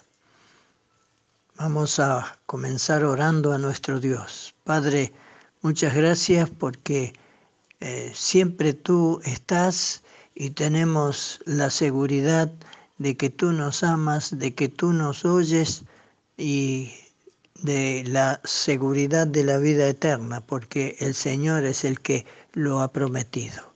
Vamos 1.63 2.01
a 2.01 2.39
comenzar 2.47 3.05
orando 3.05 3.53
a 3.53 3.59
nuestro 3.59 4.01
Dios. 4.01 4.55
Padre, 4.65 5.13
muchas 5.61 5.95
gracias 5.95 6.49
porque 6.49 7.13
eh, 7.81 8.11
siempre 8.15 8.73
tú 8.73 9.21
estás 9.27 10.03
y 10.35 10.49
tenemos 10.49 11.39
la 11.45 11.69
seguridad 11.69 12.51
de 12.97 13.15
que 13.15 13.29
tú 13.29 13.53
nos 13.53 13.83
amas, 13.83 14.39
de 14.39 14.55
que 14.55 14.71
tú 14.71 14.95
nos 14.95 15.27
oyes 15.27 15.85
y 16.39 16.95
de 17.57 18.05
la 18.07 18.41
seguridad 18.45 19.27
de 19.27 19.45
la 19.45 19.59
vida 19.59 19.87
eterna, 19.87 20.41
porque 20.41 20.97
el 20.99 21.15
Señor 21.15 21.65
es 21.67 21.85
el 21.85 22.01
que 22.01 22.25
lo 22.55 22.81
ha 22.81 22.91
prometido. 22.91 23.75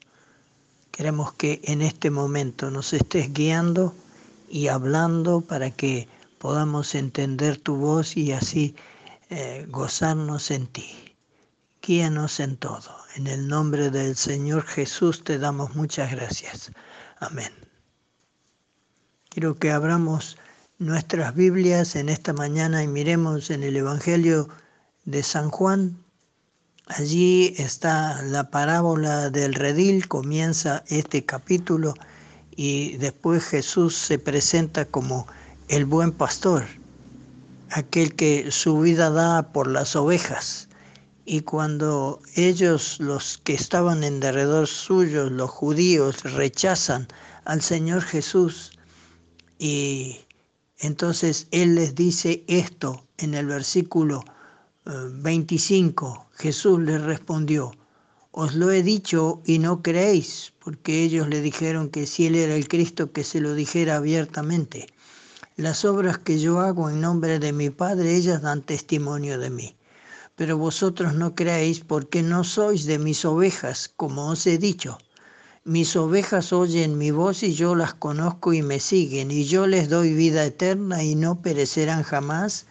Queremos 0.90 1.34
que 1.34 1.60
en 1.64 1.82
este 1.82 2.10
momento 2.10 2.70
nos 2.70 2.94
estés 2.94 3.30
guiando 3.34 3.94
y 4.48 4.68
hablando 4.68 5.42
para 5.42 5.70
que 5.70 6.08
podamos 6.44 6.94
entender 6.94 7.56
tu 7.56 7.74
voz 7.74 8.18
y 8.18 8.32
así 8.32 8.76
eh, 9.30 9.64
gozarnos 9.70 10.50
en 10.50 10.66
ti. 10.66 11.16
Guíanos 11.80 12.38
en 12.38 12.58
todo. 12.58 12.94
En 13.16 13.28
el 13.28 13.48
nombre 13.48 13.88
del 13.88 14.14
Señor 14.14 14.66
Jesús 14.66 15.24
te 15.24 15.38
damos 15.38 15.74
muchas 15.74 16.10
gracias. 16.10 16.70
Amén. 17.18 17.50
Quiero 19.30 19.54
que 19.54 19.70
abramos 19.70 20.36
nuestras 20.78 21.34
Biblias 21.34 21.96
en 21.96 22.10
esta 22.10 22.34
mañana 22.34 22.82
y 22.82 22.88
miremos 22.88 23.48
en 23.48 23.62
el 23.62 23.78
Evangelio 23.78 24.50
de 25.06 25.22
San 25.22 25.48
Juan. 25.48 25.96
Allí 26.88 27.54
está 27.56 28.20
la 28.20 28.50
parábola 28.50 29.30
del 29.30 29.54
redil, 29.54 30.08
comienza 30.08 30.84
este 30.88 31.24
capítulo 31.24 31.94
y 32.54 32.98
después 32.98 33.46
Jesús 33.46 33.96
se 33.96 34.18
presenta 34.18 34.84
como 34.84 35.26
el 35.68 35.86
buen 35.86 36.12
pastor, 36.12 36.66
aquel 37.70 38.14
que 38.14 38.50
su 38.50 38.80
vida 38.80 39.10
da 39.10 39.52
por 39.52 39.66
las 39.66 39.96
ovejas. 39.96 40.68
Y 41.24 41.40
cuando 41.40 42.20
ellos, 42.34 43.00
los 43.00 43.38
que 43.38 43.54
estaban 43.54 44.04
en 44.04 44.20
derredor 44.20 44.66
suyo, 44.66 45.30
los 45.30 45.50
judíos, 45.50 46.22
rechazan 46.22 47.08
al 47.44 47.62
Señor 47.62 48.02
Jesús 48.02 48.72
y 49.58 50.20
entonces 50.78 51.46
Él 51.50 51.76
les 51.76 51.94
dice 51.94 52.44
esto 52.46 53.06
en 53.16 53.34
el 53.34 53.46
versículo 53.46 54.24
25. 54.84 56.26
Eh, 56.28 56.36
Jesús 56.36 56.80
les 56.80 57.00
respondió, 57.00 57.72
os 58.32 58.54
lo 58.54 58.70
he 58.70 58.82
dicho 58.82 59.40
y 59.46 59.60
no 59.60 59.80
creéis, 59.80 60.52
porque 60.58 61.04
ellos 61.04 61.28
le 61.28 61.40
dijeron 61.40 61.88
que 61.88 62.06
si 62.06 62.26
Él 62.26 62.34
era 62.34 62.54
el 62.54 62.68
Cristo, 62.68 63.12
que 63.12 63.24
se 63.24 63.40
lo 63.40 63.54
dijera 63.54 63.96
abiertamente. 63.96 64.88
Las 65.56 65.84
obras 65.84 66.18
que 66.18 66.40
yo 66.40 66.58
hago 66.58 66.90
en 66.90 67.00
nombre 67.00 67.38
de 67.38 67.52
mi 67.52 67.70
Padre, 67.70 68.16
ellas 68.16 68.42
dan 68.42 68.62
testimonio 68.62 69.38
de 69.38 69.50
mí. 69.50 69.76
Pero 70.34 70.58
vosotros 70.58 71.14
no 71.14 71.36
creéis 71.36 71.78
porque 71.78 72.24
no 72.24 72.42
sois 72.42 72.86
de 72.86 72.98
mis 72.98 73.24
ovejas, 73.24 73.88
como 73.94 74.30
os 74.30 74.48
he 74.48 74.58
dicho. 74.58 74.98
Mis 75.62 75.94
ovejas 75.94 76.52
oyen 76.52 76.98
mi 76.98 77.12
voz 77.12 77.44
y 77.44 77.54
yo 77.54 77.76
las 77.76 77.94
conozco 77.94 78.52
y 78.52 78.62
me 78.62 78.80
siguen, 78.80 79.30
y 79.30 79.44
yo 79.44 79.68
les 79.68 79.88
doy 79.88 80.12
vida 80.12 80.44
eterna 80.44 81.04
y 81.04 81.14
no 81.14 81.40
perecerán 81.40 82.02
jamás, 82.02 82.66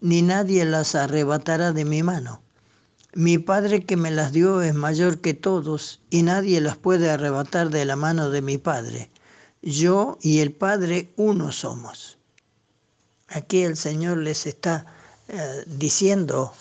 ni 0.00 0.20
nadie 0.20 0.64
las 0.64 0.96
arrebatará 0.96 1.72
de 1.72 1.84
mi 1.84 2.02
mano. 2.02 2.42
Mi 3.14 3.38
Padre 3.38 3.84
que 3.84 3.96
me 3.96 4.10
las 4.10 4.32
dio 4.32 4.60
es 4.60 4.74
mayor 4.74 5.20
que 5.20 5.34
todos, 5.34 6.00
y 6.10 6.24
nadie 6.24 6.60
las 6.60 6.76
puede 6.76 7.10
arrebatar 7.10 7.70
de 7.70 7.84
la 7.84 7.94
mano 7.94 8.30
de 8.30 8.42
mi 8.42 8.58
Padre. 8.58 9.08
Yo 9.62 10.18
y 10.20 10.40
el 10.40 10.52
Padre 10.52 11.12
uno 11.14 11.52
somos. 11.52 12.13
Aquí 13.34 13.64
el 13.64 13.76
Señor 13.76 14.18
les 14.18 14.46
está 14.46 14.86
eh, 15.26 15.64
diciendo 15.66 16.52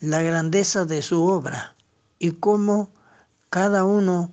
la 0.00 0.20
grandeza 0.22 0.84
de 0.84 1.02
su 1.02 1.24
obra 1.24 1.76
y 2.18 2.32
cómo 2.32 2.90
cada 3.48 3.84
uno 3.84 4.32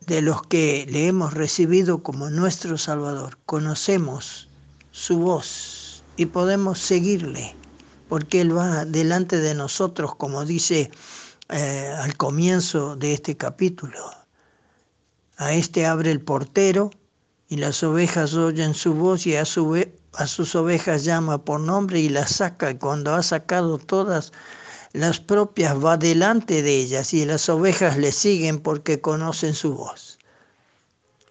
de 0.00 0.20
los 0.20 0.42
que 0.42 0.86
le 0.90 1.06
hemos 1.06 1.32
recibido 1.32 2.02
como 2.02 2.28
nuestro 2.28 2.76
Salvador. 2.76 3.38
Conocemos 3.46 4.50
su 4.90 5.18
voz 5.18 6.04
y 6.18 6.26
podemos 6.26 6.78
seguirle, 6.78 7.56
porque 8.10 8.42
Él 8.42 8.54
va 8.54 8.84
delante 8.84 9.38
de 9.38 9.54
nosotros, 9.54 10.14
como 10.16 10.44
dice 10.44 10.90
eh, 11.48 11.94
al 11.98 12.18
comienzo 12.18 12.96
de 12.96 13.14
este 13.14 13.38
capítulo. 13.38 14.10
A 15.38 15.54
este 15.54 15.86
abre 15.86 16.10
el 16.10 16.20
portero 16.20 16.90
y 17.48 17.56
las 17.56 17.82
ovejas 17.82 18.34
oyen 18.34 18.74
su 18.74 18.92
voz 18.92 19.26
y 19.26 19.36
a, 19.36 19.46
su, 19.46 19.74
a 20.14 20.26
sus 20.26 20.54
ovejas 20.54 21.04
llama 21.04 21.44
por 21.44 21.60
nombre 21.60 22.00
y 22.00 22.08
las 22.08 22.36
saca. 22.36 22.78
Cuando 22.78 23.14
ha 23.14 23.22
sacado 23.22 23.78
todas, 23.78 24.32
las 24.92 25.20
propias 25.20 25.82
va 25.82 25.96
delante 25.96 26.62
de 26.62 26.76
ellas 26.76 27.14
y 27.14 27.24
las 27.24 27.48
ovejas 27.48 27.96
le 27.96 28.12
siguen 28.12 28.60
porque 28.60 29.00
conocen 29.00 29.54
su 29.54 29.74
voz. 29.74 30.18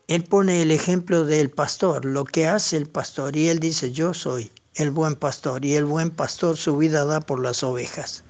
Él 0.07 0.23
pone 0.23 0.61
el 0.61 0.71
ejemplo 0.71 1.23
del 1.23 1.51
pastor, 1.51 2.03
lo 2.03 2.25
que 2.25 2.47
hace 2.47 2.75
el 2.75 2.89
pastor, 2.89 3.37
y 3.37 3.47
él 3.47 3.59
dice, 3.59 3.91
yo 3.91 4.13
soy 4.13 4.51
el 4.75 4.91
buen 4.91 5.15
pastor, 5.15 5.63
y 5.63 5.75
el 5.75 5.85
buen 5.85 6.09
pastor 6.09 6.57
su 6.57 6.75
vida 6.75 7.05
da 7.05 7.21
por 7.21 7.39
las 7.39 7.63
ovejas. 7.63 8.23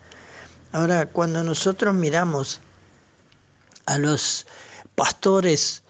Ahora, 0.74 1.08
cuando 1.08 1.44
nosotros 1.44 1.96
miramos 1.96 2.60
a 3.88 3.98
los 3.98 4.46
pastores 4.94 5.82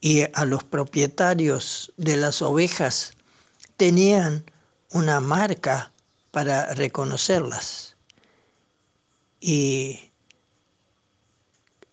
y 0.00 0.22
a 0.34 0.44
los 0.44 0.62
propietarios 0.62 1.92
de 1.96 2.16
las 2.16 2.40
ovejas, 2.40 3.17
tenían 3.78 4.44
una 4.90 5.20
marca 5.20 5.92
para 6.32 6.74
reconocerlas 6.74 7.96
y 9.40 10.10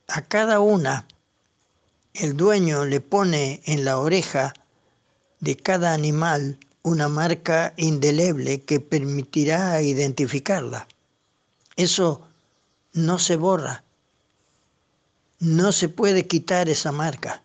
a 0.07 0.21
cada 0.23 0.59
una 0.59 1.07
el 2.15 2.35
dueño 2.35 2.85
le 2.85 3.01
pone 3.01 3.61
en 3.65 3.85
la 3.85 3.99
oreja 3.99 4.53
de 5.39 5.55
cada 5.55 5.93
animal 5.93 6.57
una 6.81 7.07
marca 7.07 7.73
indeleble 7.77 8.63
que 8.63 8.79
permitirá 8.79 9.79
identificarla. 9.81 10.87
Eso 11.75 12.27
no 12.93 13.19
se 13.19 13.35
borra. 13.35 13.83
No 15.39 15.71
se 15.71 15.89
puede 15.89 16.25
quitar 16.25 16.67
esa 16.69 16.91
marca. 16.91 17.43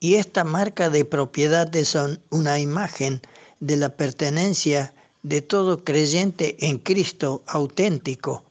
Y 0.00 0.14
esta 0.14 0.44
marca 0.44 0.88
de 0.88 1.04
propiedad 1.04 1.74
es 1.76 1.96
una 2.30 2.58
imagen 2.58 3.20
de 3.60 3.76
la 3.76 3.90
pertenencia 3.90 4.94
de 5.22 5.42
todo 5.42 5.84
creyente 5.84 6.56
en 6.66 6.78
Cristo 6.78 7.42
auténtico. 7.46 8.42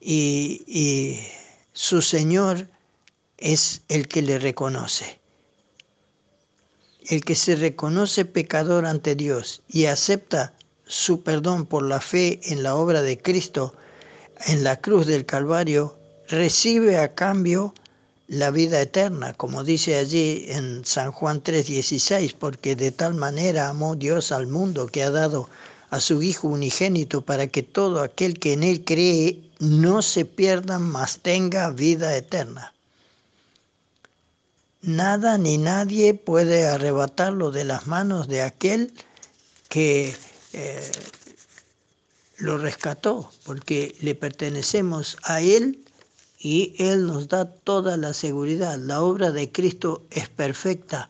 Y, 0.00 0.62
y 0.68 1.26
su 1.72 2.02
Señor 2.02 2.68
es 3.36 3.82
el 3.88 4.06
que 4.06 4.22
le 4.22 4.38
reconoce. 4.38 5.18
El 7.08 7.24
que 7.24 7.34
se 7.34 7.56
reconoce 7.56 8.24
pecador 8.24 8.86
ante 8.86 9.16
Dios 9.16 9.62
y 9.68 9.86
acepta 9.86 10.54
su 10.86 11.22
perdón 11.22 11.66
por 11.66 11.82
la 11.82 12.00
fe 12.00 12.38
en 12.44 12.62
la 12.62 12.76
obra 12.76 13.02
de 13.02 13.18
Cristo 13.18 13.74
en 14.46 14.62
la 14.62 14.80
cruz 14.80 15.06
del 15.06 15.26
Calvario, 15.26 15.98
recibe 16.28 16.98
a 16.98 17.14
cambio 17.14 17.74
la 18.32 18.50
vida 18.50 18.80
eterna, 18.80 19.34
como 19.34 19.62
dice 19.62 19.98
allí 19.98 20.46
en 20.48 20.86
San 20.86 21.12
Juan 21.12 21.42
3:16, 21.42 22.32
porque 22.32 22.74
de 22.74 22.90
tal 22.90 23.12
manera 23.14 23.68
amó 23.68 23.94
Dios 23.94 24.32
al 24.32 24.46
mundo 24.46 24.86
que 24.86 25.02
ha 25.02 25.10
dado 25.10 25.50
a 25.90 26.00
su 26.00 26.22
Hijo 26.22 26.48
unigénito 26.48 27.20
para 27.20 27.46
que 27.48 27.62
todo 27.62 28.00
aquel 28.00 28.38
que 28.38 28.54
en 28.54 28.62
él 28.62 28.84
cree 28.84 29.38
no 29.58 30.00
se 30.00 30.24
pierda, 30.24 30.78
mas 30.78 31.18
tenga 31.18 31.70
vida 31.72 32.16
eterna. 32.16 32.72
Nada 34.80 35.36
ni 35.36 35.58
nadie 35.58 36.14
puede 36.14 36.66
arrebatarlo 36.66 37.50
de 37.50 37.64
las 37.64 37.86
manos 37.86 38.28
de 38.28 38.40
aquel 38.40 38.94
que 39.68 40.16
eh, 40.54 40.90
lo 42.38 42.56
rescató, 42.56 43.30
porque 43.44 43.94
le 44.00 44.14
pertenecemos 44.14 45.18
a 45.22 45.42
Él 45.42 45.84
y 46.44 46.74
Él 46.78 47.06
nos 47.06 47.28
da 47.28 47.44
toda 47.44 47.96
la 47.96 48.12
seguridad. 48.12 48.76
La 48.76 49.00
obra 49.00 49.30
de 49.30 49.52
Cristo 49.52 50.04
es 50.10 50.28
perfecta, 50.28 51.08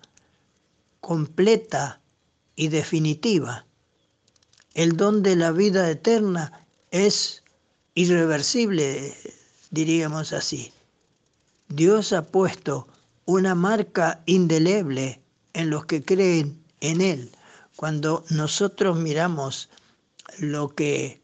completa 1.01 2.03
y 2.55 2.69
definitiva. 2.69 3.65
El 4.75 4.99
don 4.99 5.23
de 5.23 5.37
la 5.37 5.51
vida 5.51 5.89
eterna 5.91 6.67
es 6.91 7.43
irreversible, 7.95 9.17
diríamos 9.71 10.35
así. 10.35 10.71
Dios 11.69 12.13
ha 12.13 12.27
puesto 12.27 12.87
una 13.25 13.55
marca 13.55 14.21
indeleble 14.27 15.23
en 15.55 15.71
los 15.71 15.87
que 15.87 16.05
creen 16.05 16.63
en 16.81 17.01
Él. 17.01 17.33
Cuando 17.77 18.27
nosotros 18.29 18.99
miramos 18.99 19.71
lo 20.39 20.75
que 20.75 21.23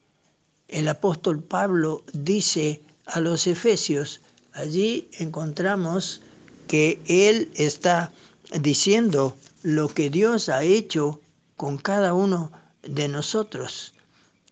el 0.68 0.88
apóstol 0.88 1.42
Pablo 1.42 2.04
dice 2.14 2.82
a 3.08 3.20
los 3.20 3.46
efesios, 3.46 4.20
allí 4.52 5.08
encontramos 5.18 6.20
que 6.66 7.00
él 7.06 7.50
está 7.54 8.12
diciendo 8.60 9.36
lo 9.62 9.88
que 9.88 10.10
Dios 10.10 10.48
ha 10.48 10.62
hecho 10.62 11.20
con 11.56 11.78
cada 11.78 12.14
uno 12.14 12.52
de 12.82 13.08
nosotros. 13.08 13.94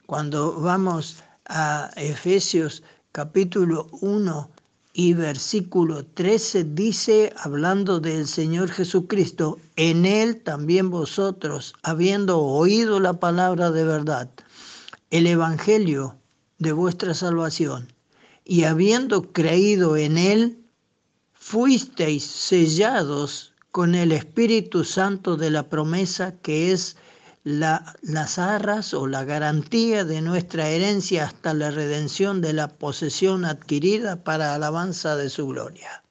Cuando 0.07 0.61
vamos 0.61 1.17
a 1.47 1.91
Efesios 1.97 2.83
capítulo 3.13 3.89
1 4.01 4.51
y 4.93 5.13
versículo 5.15 6.05
13 6.05 6.65
dice, 6.65 7.33
hablando 7.37 8.01
del 8.01 8.27
Señor 8.27 8.71
Jesucristo, 8.71 9.59
en 9.77 10.07
Él 10.07 10.43
también 10.43 10.91
vosotros, 10.91 11.75
habiendo 11.83 12.41
oído 12.41 12.99
la 12.99 13.15
palabra 13.15 13.71
de 13.71 13.85
verdad, 13.85 14.31
el 15.11 15.27
Evangelio 15.27 16.17
de 16.59 16.73
vuestra 16.73 17.15
salvación, 17.15 17.93
y 18.49 18.63
habiendo 18.63 19.33
creído 19.33 19.97
en 19.97 20.17
Él, 20.17 20.65
fuisteis 21.33 22.25
sellados 22.25 23.53
con 23.73 23.97
el 23.97 24.13
Espíritu 24.13 24.85
Santo 24.85 25.37
de 25.37 25.51
la 25.51 25.69
promesa 25.69 26.37
que 26.43 26.71
es 26.71 26.97
la, 27.43 27.97
las 28.03 28.39
arras 28.39 28.95
o 28.95 29.09
la 29.09 29.25
garantía 29.25 30.05
de 30.05 30.23
nuestra 30.23 30.69
herencia 30.69 31.25
hasta 31.25 31.55
la 31.55 31.73
redención 31.73 32.41
de 32.41 32.53
la 32.53 32.69
posesión 32.69 33.45
adquirida 33.45 34.23
para 34.23 34.55
alabanza 34.55 35.17
de 35.17 35.29
su 35.29 35.49
gloria. 35.49 36.05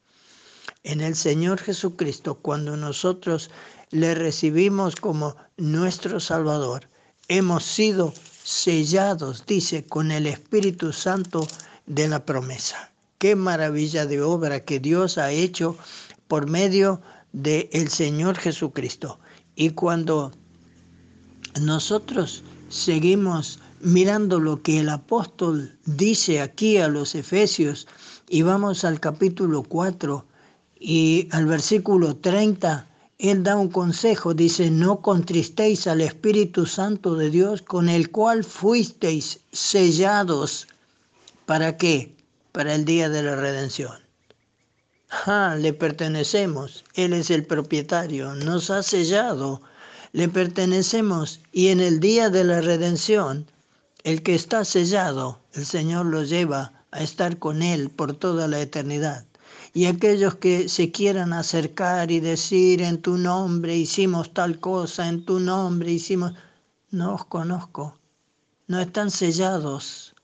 En 0.83 0.99
el 0.99 1.15
Señor 1.15 1.59
Jesucristo, 1.61 2.35
cuando 2.35 2.75
nosotros 2.75 3.49
le 3.91 4.13
recibimos 4.13 4.97
como 4.97 5.37
nuestro 5.55 6.19
Salvador, 6.19 6.89
hemos 7.29 7.63
sido 7.63 8.13
sellados, 8.43 9.45
dice, 9.45 9.85
con 9.85 10.11
el 10.11 10.27
Espíritu 10.27 10.91
Santo 10.91 11.47
de 11.85 12.07
la 12.07 12.25
promesa. 12.25 12.91
Qué 13.17 13.35
maravilla 13.35 14.05
de 14.05 14.21
obra 14.21 14.59
que 14.59 14.79
Dios 14.79 15.17
ha 15.17 15.31
hecho 15.31 15.77
por 16.27 16.49
medio 16.49 17.01
del 17.31 17.69
el 17.71 17.89
Señor 17.89 18.37
Jesucristo. 18.37 19.19
Y 19.55 19.71
cuando 19.71 20.31
nosotros 21.61 22.43
seguimos 22.69 23.59
mirando 23.79 24.39
lo 24.39 24.61
que 24.61 24.79
el 24.79 24.89
apóstol 24.89 25.77
dice 25.85 26.41
aquí 26.41 26.77
a 26.77 26.87
los 26.87 27.15
Efesios 27.15 27.87
y 28.29 28.41
vamos 28.41 28.83
al 28.83 28.99
capítulo 28.99 29.63
4 29.63 30.25
y 30.79 31.27
al 31.31 31.45
versículo 31.45 32.15
30, 32.17 32.87
él 33.19 33.43
da 33.43 33.55
un 33.55 33.69
consejo, 33.69 34.33
dice, 34.33 34.69
no 34.69 35.01
contristéis 35.01 35.87
al 35.87 36.01
Espíritu 36.01 36.65
Santo 36.65 37.15
de 37.15 37.29
Dios 37.29 37.61
con 37.61 37.87
el 37.87 38.11
cual 38.11 38.43
fuisteis 38.43 39.39
sellados 39.51 40.67
¿Para 41.45 41.77
qué? 41.77 42.15
Para 42.51 42.73
el 42.73 42.85
día 42.85 43.07
de 43.07 43.21
la 43.21 43.35
redención. 43.35 43.99
Ah, 45.27 45.55
le 45.59 45.73
pertenecemos, 45.73 46.83
Él 46.95 47.13
es 47.13 47.29
el 47.29 47.45
propietario, 47.45 48.33
nos 48.33 48.71
ha 48.71 48.81
sellado, 48.81 49.61
le 50.11 50.27
pertenecemos. 50.27 51.41
Y 51.51 51.67
en 51.67 51.81
el 51.81 51.99
día 51.99 52.31
de 52.31 52.45
la 52.45 52.61
redención, 52.61 53.45
el 54.03 54.23
que 54.23 54.33
está 54.33 54.65
sellado, 54.65 55.39
el 55.53 55.67
Señor 55.67 56.07
lo 56.07 56.23
lleva 56.23 56.73
a 56.89 57.03
estar 57.03 57.37
con 57.37 57.61
Él 57.61 57.91
por 57.91 58.13
toda 58.13 58.47
la 58.47 58.59
eternidad. 58.59 59.23
Y 59.71 59.85
aquellos 59.85 60.35
que 60.35 60.67
se 60.67 60.89
quieran 60.89 61.31
acercar 61.31 62.09
y 62.09 62.21
decir 62.21 62.81
en 62.81 62.99
tu 63.03 63.19
nombre 63.19 63.75
hicimos 63.75 64.33
tal 64.33 64.59
cosa, 64.59 65.07
en 65.07 65.23
tu 65.25 65.39
nombre 65.39 65.91
hicimos, 65.91 66.33
no 66.89 67.13
os 67.13 67.25
conozco, 67.25 67.99
no 68.67 68.79
están 68.79 69.11
sellados 69.11 70.14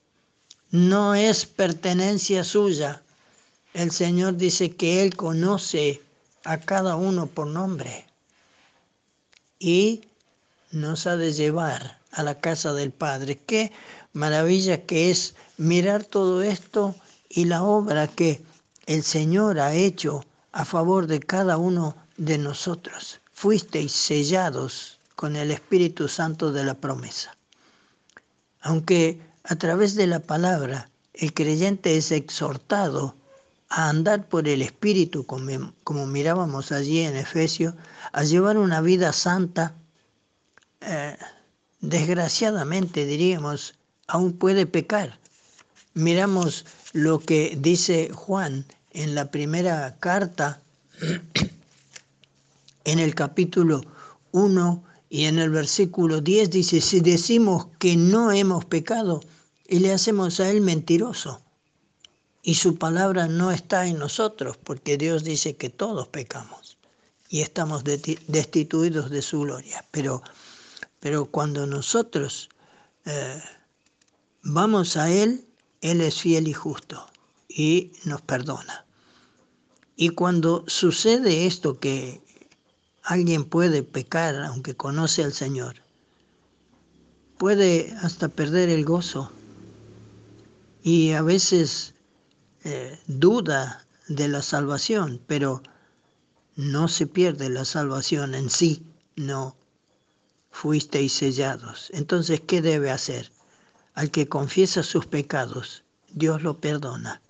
no 0.72 1.14
es 1.14 1.44
pertenencia 1.44 2.42
suya. 2.44 3.02
El 3.74 3.90
Señor 3.90 4.36
dice 4.36 4.74
que 4.74 5.02
Él 5.02 5.14
conoce 5.14 6.02
a 6.44 6.58
cada 6.58 6.96
uno 6.96 7.26
por 7.26 7.46
nombre 7.46 8.06
y 9.58 10.08
nos 10.70 11.06
ha 11.06 11.16
de 11.16 11.32
llevar 11.32 12.00
a 12.10 12.22
la 12.22 12.40
casa 12.40 12.72
del 12.72 12.90
Padre. 12.90 13.38
Qué 13.46 13.70
maravilla 14.14 14.82
que 14.84 15.10
es 15.10 15.34
mirar 15.58 16.04
todo 16.04 16.42
esto 16.42 16.96
y 17.28 17.44
la 17.44 17.62
obra 17.62 18.08
que 18.08 18.42
el 18.86 19.02
Señor 19.02 19.60
ha 19.60 19.74
hecho 19.74 20.24
a 20.52 20.64
favor 20.64 21.06
de 21.06 21.20
cada 21.20 21.58
uno 21.58 21.94
de 22.16 22.38
nosotros. 22.38 23.20
Fuisteis 23.34 23.92
sellados 23.92 24.98
con 25.16 25.36
el 25.36 25.50
Espíritu 25.50 26.08
Santo 26.08 26.50
de 26.50 26.64
la 26.64 26.74
promesa. 26.74 27.36
Aunque 28.62 29.20
a 29.44 29.56
través 29.56 29.94
de 29.94 30.06
la 30.06 30.20
palabra, 30.20 30.88
el 31.14 31.32
creyente 31.34 31.96
es 31.96 32.12
exhortado 32.12 33.16
a 33.68 33.88
andar 33.88 34.28
por 34.28 34.48
el 34.48 34.62
Espíritu, 34.62 35.24
como, 35.24 36.06
mirábamos 36.06 36.72
allí 36.72 37.00
en 37.00 37.16
Efesios, 37.16 37.74
a 38.12 38.22
llevar 38.22 38.58
una 38.58 38.80
vida 38.80 39.12
santa. 39.12 39.74
Eh, 40.80 41.16
desgraciadamente, 41.80 43.06
diríamos, 43.06 43.74
aún 44.06 44.34
puede 44.34 44.66
pecar. 44.66 45.18
Miramos 45.94 46.66
lo 46.92 47.18
que 47.18 47.56
dice 47.58 48.10
Juan 48.12 48.64
en 48.90 49.14
la 49.14 49.30
primera 49.30 49.96
carta, 49.98 50.60
en 52.84 52.98
el 52.98 53.14
capítulo 53.14 53.82
1 54.32 54.84
y 55.14 55.26
en 55.26 55.38
el 55.38 55.50
versículo 55.50 56.22
10 56.22 56.48
dice, 56.48 56.80
si 56.80 57.00
decimos 57.00 57.66
que 57.78 57.98
no 57.98 58.32
hemos 58.32 58.64
pecado, 58.64 59.20
y 59.68 59.80
le 59.80 59.92
hacemos 59.92 60.40
a 60.40 60.48
él 60.48 60.62
mentiroso, 60.62 61.42
y 62.42 62.54
su 62.54 62.78
palabra 62.78 63.28
no 63.28 63.52
está 63.52 63.86
en 63.86 63.98
nosotros, 63.98 64.56
porque 64.56 64.96
Dios 64.96 65.22
dice 65.22 65.54
que 65.54 65.68
todos 65.68 66.08
pecamos 66.08 66.78
y 67.28 67.42
estamos 67.42 67.84
destituidos 67.84 69.10
de 69.10 69.20
su 69.20 69.40
gloria. 69.40 69.84
Pero, 69.90 70.22
pero 70.98 71.26
cuando 71.26 71.66
nosotros 71.66 72.48
eh, 73.04 73.42
vamos 74.40 74.96
a 74.96 75.10
Él, 75.10 75.46
Él 75.82 76.00
es 76.00 76.22
fiel 76.22 76.48
y 76.48 76.54
justo 76.54 77.06
y 77.48 77.92
nos 78.06 78.22
perdona. 78.22 78.86
Y 79.94 80.08
cuando 80.08 80.64
sucede 80.68 81.44
esto 81.44 81.78
que 81.78 82.21
alguien 83.02 83.44
puede 83.44 83.82
pecar 83.82 84.36
aunque 84.36 84.74
conoce 84.74 85.24
al 85.24 85.32
Señor. 85.32 85.76
Puede 87.38 87.94
hasta 88.02 88.28
perder 88.28 88.68
el 88.68 88.84
gozo. 88.84 89.32
y 90.84 91.12
a 91.12 91.22
veces 91.22 91.94
eh, 92.64 92.98
duda 93.06 93.86
de 94.08 94.26
la 94.26 94.42
salvación, 94.42 95.20
pero 95.26 95.62
no 96.56 96.88
se 96.88 97.06
pierde 97.06 97.48
la 97.50 97.64
salvación 97.64 98.34
en 98.34 98.50
sí, 98.50 98.84
no. 99.16 99.56
Fuisteis 100.50 101.12
sellados. 101.12 101.88
Entonces, 101.92 102.40
¿qué 102.40 102.60
debe 102.60 102.90
hacer? 102.90 103.30
Al 103.94 104.10
que 104.10 104.28
confiesa 104.28 104.82
sus 104.82 105.06
pecados, 105.06 105.84
Dios 106.12 106.42
lo 106.42 106.60
perdona 106.60 107.22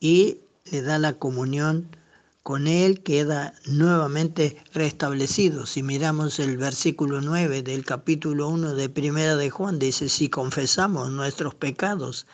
y 0.00 0.40
le 0.64 0.82
da 0.82 0.98
la 0.98 1.12
comunión 1.12 1.96
con 2.42 2.66
él, 2.66 3.02
queda 3.02 3.54
nuevamente 3.66 4.62
restablecido. 4.72 5.66
Si 5.66 5.82
miramos 5.82 6.38
el 6.38 6.56
versículo 6.56 7.20
9 7.20 7.62
del 7.62 7.84
capítulo 7.84 8.48
1 8.48 8.74
de 8.74 8.88
Primera 8.88 9.36
de 9.36 9.50
Juan, 9.50 9.78
dice, 9.78 10.08
si 10.08 10.28
confesamos 10.28 11.10
nuestros 11.10 11.54
pecados, 11.54 12.26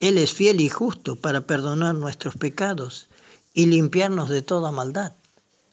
Él 0.00 0.18
es 0.18 0.32
fiel 0.32 0.60
y 0.60 0.68
justo 0.68 1.16
para 1.16 1.40
perdonar 1.46 1.94
nuestros 1.96 2.36
pecados 2.36 3.08
y 3.52 3.66
limpiarnos 3.66 4.28
de 4.28 4.42
toda 4.42 4.70
maldad. 4.70 5.14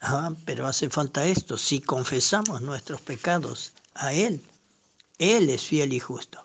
Ah, 0.02 0.34
pero 0.46 0.66
hace 0.66 0.90
falta 0.90 1.26
esto, 1.26 1.58
si 1.58 1.82
confesamos 1.82 2.62
nuestros 2.62 3.02
pecados 3.02 3.74
a 3.94 4.14
Él, 4.14 4.42
Él 5.20 5.50
es 5.50 5.64
fiel 5.64 5.94
y 5.94 6.00
justo. 6.00 6.40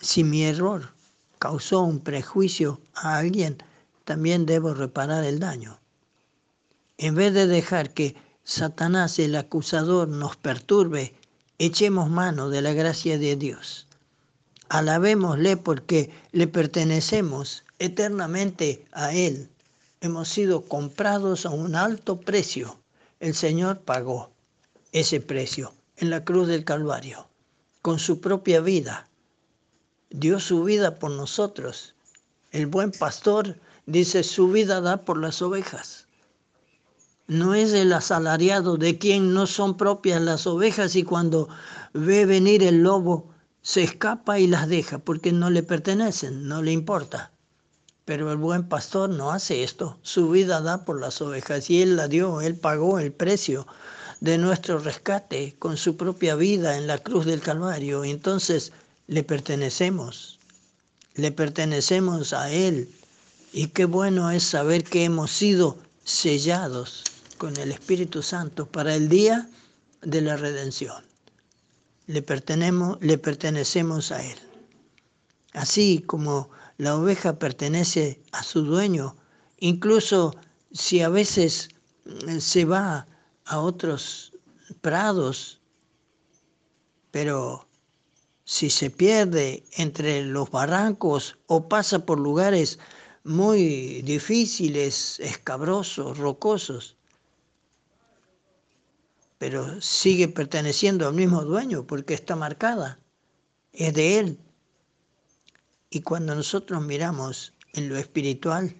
Si 0.00 0.22
mi 0.22 0.44
error 0.44 0.92
causó 1.38 1.82
un 1.82 1.98
prejuicio 1.98 2.80
a 2.94 3.18
alguien, 3.18 3.58
también 4.08 4.46
debo 4.46 4.72
reparar 4.72 5.22
el 5.24 5.38
daño. 5.38 5.78
En 6.96 7.14
vez 7.14 7.34
de 7.34 7.46
dejar 7.46 7.92
que 7.92 8.16
Satanás, 8.42 9.18
el 9.18 9.36
acusador, 9.36 10.08
nos 10.08 10.34
perturbe, 10.34 11.12
echemos 11.58 12.08
mano 12.08 12.48
de 12.48 12.62
la 12.62 12.72
gracia 12.72 13.18
de 13.18 13.36
Dios. 13.36 13.86
Alabémosle 14.70 15.58
porque 15.58 16.10
le 16.32 16.46
pertenecemos 16.46 17.64
eternamente 17.78 18.86
a 18.92 19.12
Él 19.12 19.50
hemos 20.00 20.30
sido 20.30 20.62
comprados 20.62 21.44
a 21.44 21.50
un 21.50 21.74
alto 21.74 22.18
precio. 22.18 22.78
El 23.20 23.34
Señor 23.34 23.80
pagó 23.80 24.30
ese 24.92 25.20
precio 25.20 25.74
en 25.98 26.08
la 26.08 26.24
cruz 26.24 26.48
del 26.48 26.64
Calvario, 26.64 27.28
con 27.82 27.98
su 27.98 28.22
propia 28.22 28.62
vida. 28.62 29.06
Dio 30.08 30.40
su 30.40 30.64
vida 30.64 30.98
por 30.98 31.10
nosotros. 31.10 31.94
El 32.52 32.68
buen 32.68 32.90
pastor 32.90 33.58
dice, 33.88 34.22
su 34.22 34.48
vida 34.48 34.80
da 34.80 35.04
por 35.04 35.18
las 35.18 35.40
ovejas. 35.40 36.06
No 37.26 37.54
es 37.54 37.72
el 37.72 37.92
asalariado 37.92 38.76
de 38.76 38.98
quien 38.98 39.32
no 39.34 39.46
son 39.46 39.76
propias 39.76 40.20
las 40.20 40.46
ovejas 40.46 40.94
y 40.94 41.02
cuando 41.02 41.48
ve 41.94 42.26
venir 42.26 42.62
el 42.62 42.82
lobo 42.82 43.30
se 43.62 43.82
escapa 43.82 44.38
y 44.38 44.46
las 44.46 44.68
deja 44.68 44.98
porque 44.98 45.32
no 45.32 45.50
le 45.50 45.62
pertenecen, 45.62 46.46
no 46.46 46.62
le 46.62 46.72
importa. 46.72 47.32
Pero 48.04 48.30
el 48.30 48.38
buen 48.38 48.68
pastor 48.68 49.10
no 49.10 49.30
hace 49.30 49.62
esto. 49.62 49.98
Su 50.02 50.30
vida 50.30 50.60
da 50.60 50.84
por 50.84 51.00
las 51.00 51.20
ovejas 51.20 51.68
y 51.68 51.82
él 51.82 51.96
la 51.96 52.08
dio, 52.08 52.40
él 52.40 52.56
pagó 52.56 52.98
el 52.98 53.12
precio 53.12 53.66
de 54.20 54.38
nuestro 54.38 54.78
rescate 54.78 55.56
con 55.58 55.76
su 55.76 55.96
propia 55.96 56.34
vida 56.34 56.76
en 56.76 56.86
la 56.86 56.98
cruz 56.98 57.24
del 57.26 57.40
Calvario. 57.40 58.04
Entonces 58.04 58.72
le 59.06 59.22
pertenecemos, 59.22 60.38
le 61.14 61.32
pertenecemos 61.32 62.32
a 62.32 62.50
Él. 62.50 62.88
Y 63.52 63.68
qué 63.68 63.86
bueno 63.86 64.30
es 64.30 64.44
saber 64.44 64.84
que 64.84 65.04
hemos 65.04 65.30
sido 65.30 65.78
sellados 66.04 67.04
con 67.38 67.56
el 67.56 67.72
Espíritu 67.72 68.22
Santo 68.22 68.66
para 68.66 68.94
el 68.94 69.08
día 69.08 69.48
de 70.02 70.20
la 70.20 70.36
redención. 70.36 71.04
Le, 72.06 72.22
pertenemos, 72.22 72.98
le 73.00 73.16
pertenecemos 73.18 74.12
a 74.12 74.22
Él. 74.24 74.38
Así 75.52 76.02
como 76.06 76.50
la 76.76 76.96
oveja 76.96 77.38
pertenece 77.38 78.22
a 78.32 78.42
su 78.42 78.62
dueño, 78.62 79.16
incluso 79.58 80.34
si 80.72 81.00
a 81.00 81.08
veces 81.08 81.70
eh, 82.06 82.40
se 82.40 82.64
va 82.64 83.06
a 83.46 83.58
otros 83.58 84.32
prados, 84.80 85.60
pero 87.10 87.66
si 88.44 88.70
se 88.70 88.90
pierde 88.90 89.64
entre 89.72 90.22
los 90.24 90.50
barrancos 90.50 91.36
o 91.46 91.68
pasa 91.68 91.98
por 91.98 92.18
lugares 92.18 92.78
muy 93.28 94.02
difíciles, 94.02 95.20
escabrosos, 95.20 96.16
rocosos, 96.16 96.96
pero 99.36 99.80
sigue 99.80 100.28
perteneciendo 100.28 101.06
al 101.06 101.14
mismo 101.14 101.44
dueño 101.44 101.86
porque 101.86 102.14
está 102.14 102.34
marcada, 102.36 102.98
es 103.72 103.92
de 103.94 104.18
él. 104.18 104.38
Y 105.90 106.00
cuando 106.00 106.34
nosotros 106.34 106.82
miramos 106.82 107.52
en 107.74 107.88
lo 107.90 107.98
espiritual, 107.98 108.74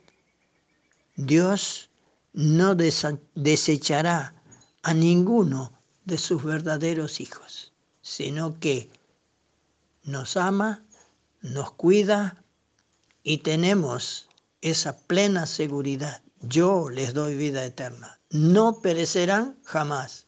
Dios 1.17 1.91
no 2.33 2.75
desechará 2.75 4.35
a 4.83 4.95
ninguno 4.95 5.73
de 6.07 6.17
sus 6.17 6.43
verdaderos 6.43 7.21
hijos, 7.21 7.73
sino 8.01 8.59
que 8.59 8.91
nos 10.05 10.39
ama, 10.39 10.83
nos 11.43 11.71
cuida 11.73 12.43
y 13.23 13.39
tenemos 13.39 14.28
esa 14.61 14.97
plena 14.97 15.47
seguridad. 15.47 16.23
Yo 16.41 16.89
les 16.89 17.15
doy 17.15 17.37
vida 17.37 17.65
eterna. 17.65 18.21
No 18.31 18.81
perecerán 18.81 19.59
jamás 19.65 20.27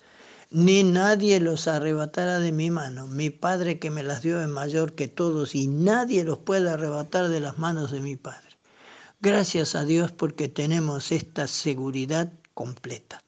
ni 0.51 0.83
nadie 0.83 1.39
los 1.39 1.69
arrebatará 1.69 2.41
de 2.41 2.51
mi 2.51 2.71
mano. 2.71 3.07
Mi 3.07 3.31
Padre 3.31 3.79
que 3.79 3.91
me 3.91 4.03
las 4.03 4.23
dio 4.23 4.41
es 4.43 4.49
mayor 4.49 4.95
que 4.95 5.07
todos 5.07 5.55
y 5.55 5.69
nadie 5.69 6.25
los 6.25 6.39
puede 6.39 6.69
arrebatar 6.69 7.29
de 7.29 7.41
las 7.41 7.59
manos 7.59 7.93
de 7.93 8.01
mi 8.01 8.17
Padre. 8.17 8.59
Gracias 9.21 9.77
a 9.77 9.85
Dios 9.85 10.11
porque 10.11 10.49
tenemos 10.49 11.13
esta 11.13 11.47
seguridad 11.47 12.33
completa. 12.53 13.23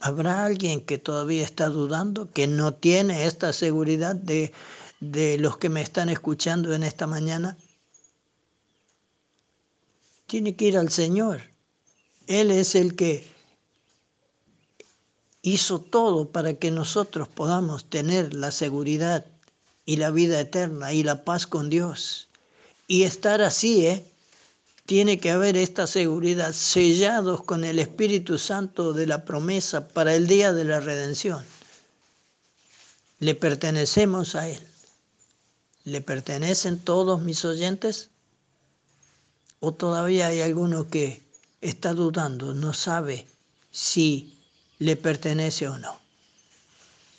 ¿Habrá 0.00 0.44
alguien 0.44 0.80
que 0.80 0.98
todavía 0.98 1.44
está 1.44 1.68
dudando, 1.68 2.30
que 2.32 2.48
no 2.48 2.74
tiene 2.74 3.26
esta 3.26 3.52
seguridad 3.52 4.16
de, 4.16 4.52
de 4.98 5.38
los 5.38 5.56
que 5.58 5.68
me 5.68 5.80
están 5.80 6.08
escuchando 6.08 6.74
en 6.74 6.82
esta 6.82 7.06
mañana? 7.06 7.56
Tiene 10.34 10.56
que 10.56 10.64
ir 10.64 10.76
al 10.76 10.90
Señor. 10.90 11.42
Él 12.26 12.50
es 12.50 12.74
el 12.74 12.96
que 12.96 13.24
hizo 15.42 15.80
todo 15.80 16.32
para 16.32 16.54
que 16.54 16.72
nosotros 16.72 17.28
podamos 17.28 17.88
tener 17.88 18.34
la 18.34 18.50
seguridad 18.50 19.24
y 19.86 19.94
la 19.94 20.10
vida 20.10 20.40
eterna 20.40 20.92
y 20.92 21.04
la 21.04 21.22
paz 21.22 21.46
con 21.46 21.70
Dios. 21.70 22.26
Y 22.88 23.04
estar 23.04 23.42
así, 23.42 23.86
¿eh? 23.86 24.10
Tiene 24.86 25.20
que 25.20 25.30
haber 25.30 25.56
esta 25.56 25.86
seguridad, 25.86 26.52
sellados 26.52 27.44
con 27.44 27.62
el 27.62 27.78
Espíritu 27.78 28.36
Santo 28.36 28.92
de 28.92 29.06
la 29.06 29.24
promesa 29.24 29.86
para 29.86 30.16
el 30.16 30.26
día 30.26 30.52
de 30.52 30.64
la 30.64 30.80
redención. 30.80 31.44
Le 33.20 33.36
pertenecemos 33.36 34.34
a 34.34 34.48
Él. 34.48 34.66
¿Le 35.84 36.00
pertenecen 36.00 36.80
todos 36.80 37.22
mis 37.22 37.44
oyentes? 37.44 38.10
¿O 39.66 39.72
todavía 39.72 40.26
hay 40.26 40.42
alguno 40.42 40.88
que 40.88 41.22
está 41.62 41.94
dudando, 41.94 42.52
no 42.52 42.74
sabe 42.74 43.26
si 43.70 44.38
le 44.78 44.94
pertenece 44.94 45.66
o 45.68 45.78
no. 45.78 45.98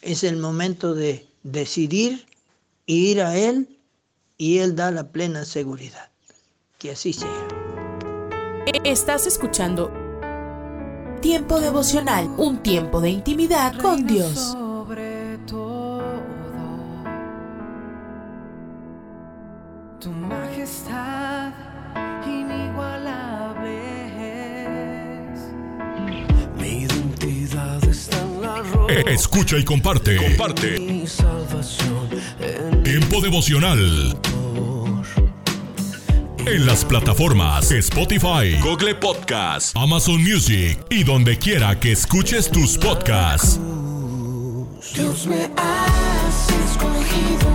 Es 0.03 0.23
el 0.23 0.37
momento 0.37 0.93
de 0.93 1.27
decidir 1.41 2.27
ir 2.85 3.23
a 3.23 3.35
Él 3.35 3.79
y 4.37 4.59
Él 4.59 4.75
da 4.75 4.91
la 4.91 5.07
plena 5.07 5.43
seguridad. 5.43 6.11
Que 6.77 6.91
así 6.91 7.13
sea. 7.13 7.47
Estás 8.83 9.25
escuchando 9.25 9.91
Tiempo 11.19 11.59
devocional, 11.59 12.29
un 12.37 12.61
tiempo 12.61 13.01
de 13.01 13.09
intimidad 13.09 13.75
con 13.81 14.05
Dios. 14.05 14.55
Escucha 28.87 29.57
y 29.57 29.63
comparte. 29.63 30.15
Comparte. 30.17 31.05
Tiempo 32.83 33.21
devocional. 33.21 34.17
En 36.45 36.65
las 36.67 36.85
plataformas 36.85 37.71
Spotify, 37.71 38.59
Google 38.61 38.95
Podcasts, 38.95 39.75
Amazon 39.75 40.21
Music 40.21 40.77
y 40.91 41.03
donde 41.03 41.39
quiera 41.39 41.79
que 41.79 41.93
escuches 41.93 42.51
tus 42.51 42.77
podcasts. 42.77 43.59
Dios 44.93 45.25
me 45.25 45.49
has 45.57 46.49
escogido. 46.69 47.54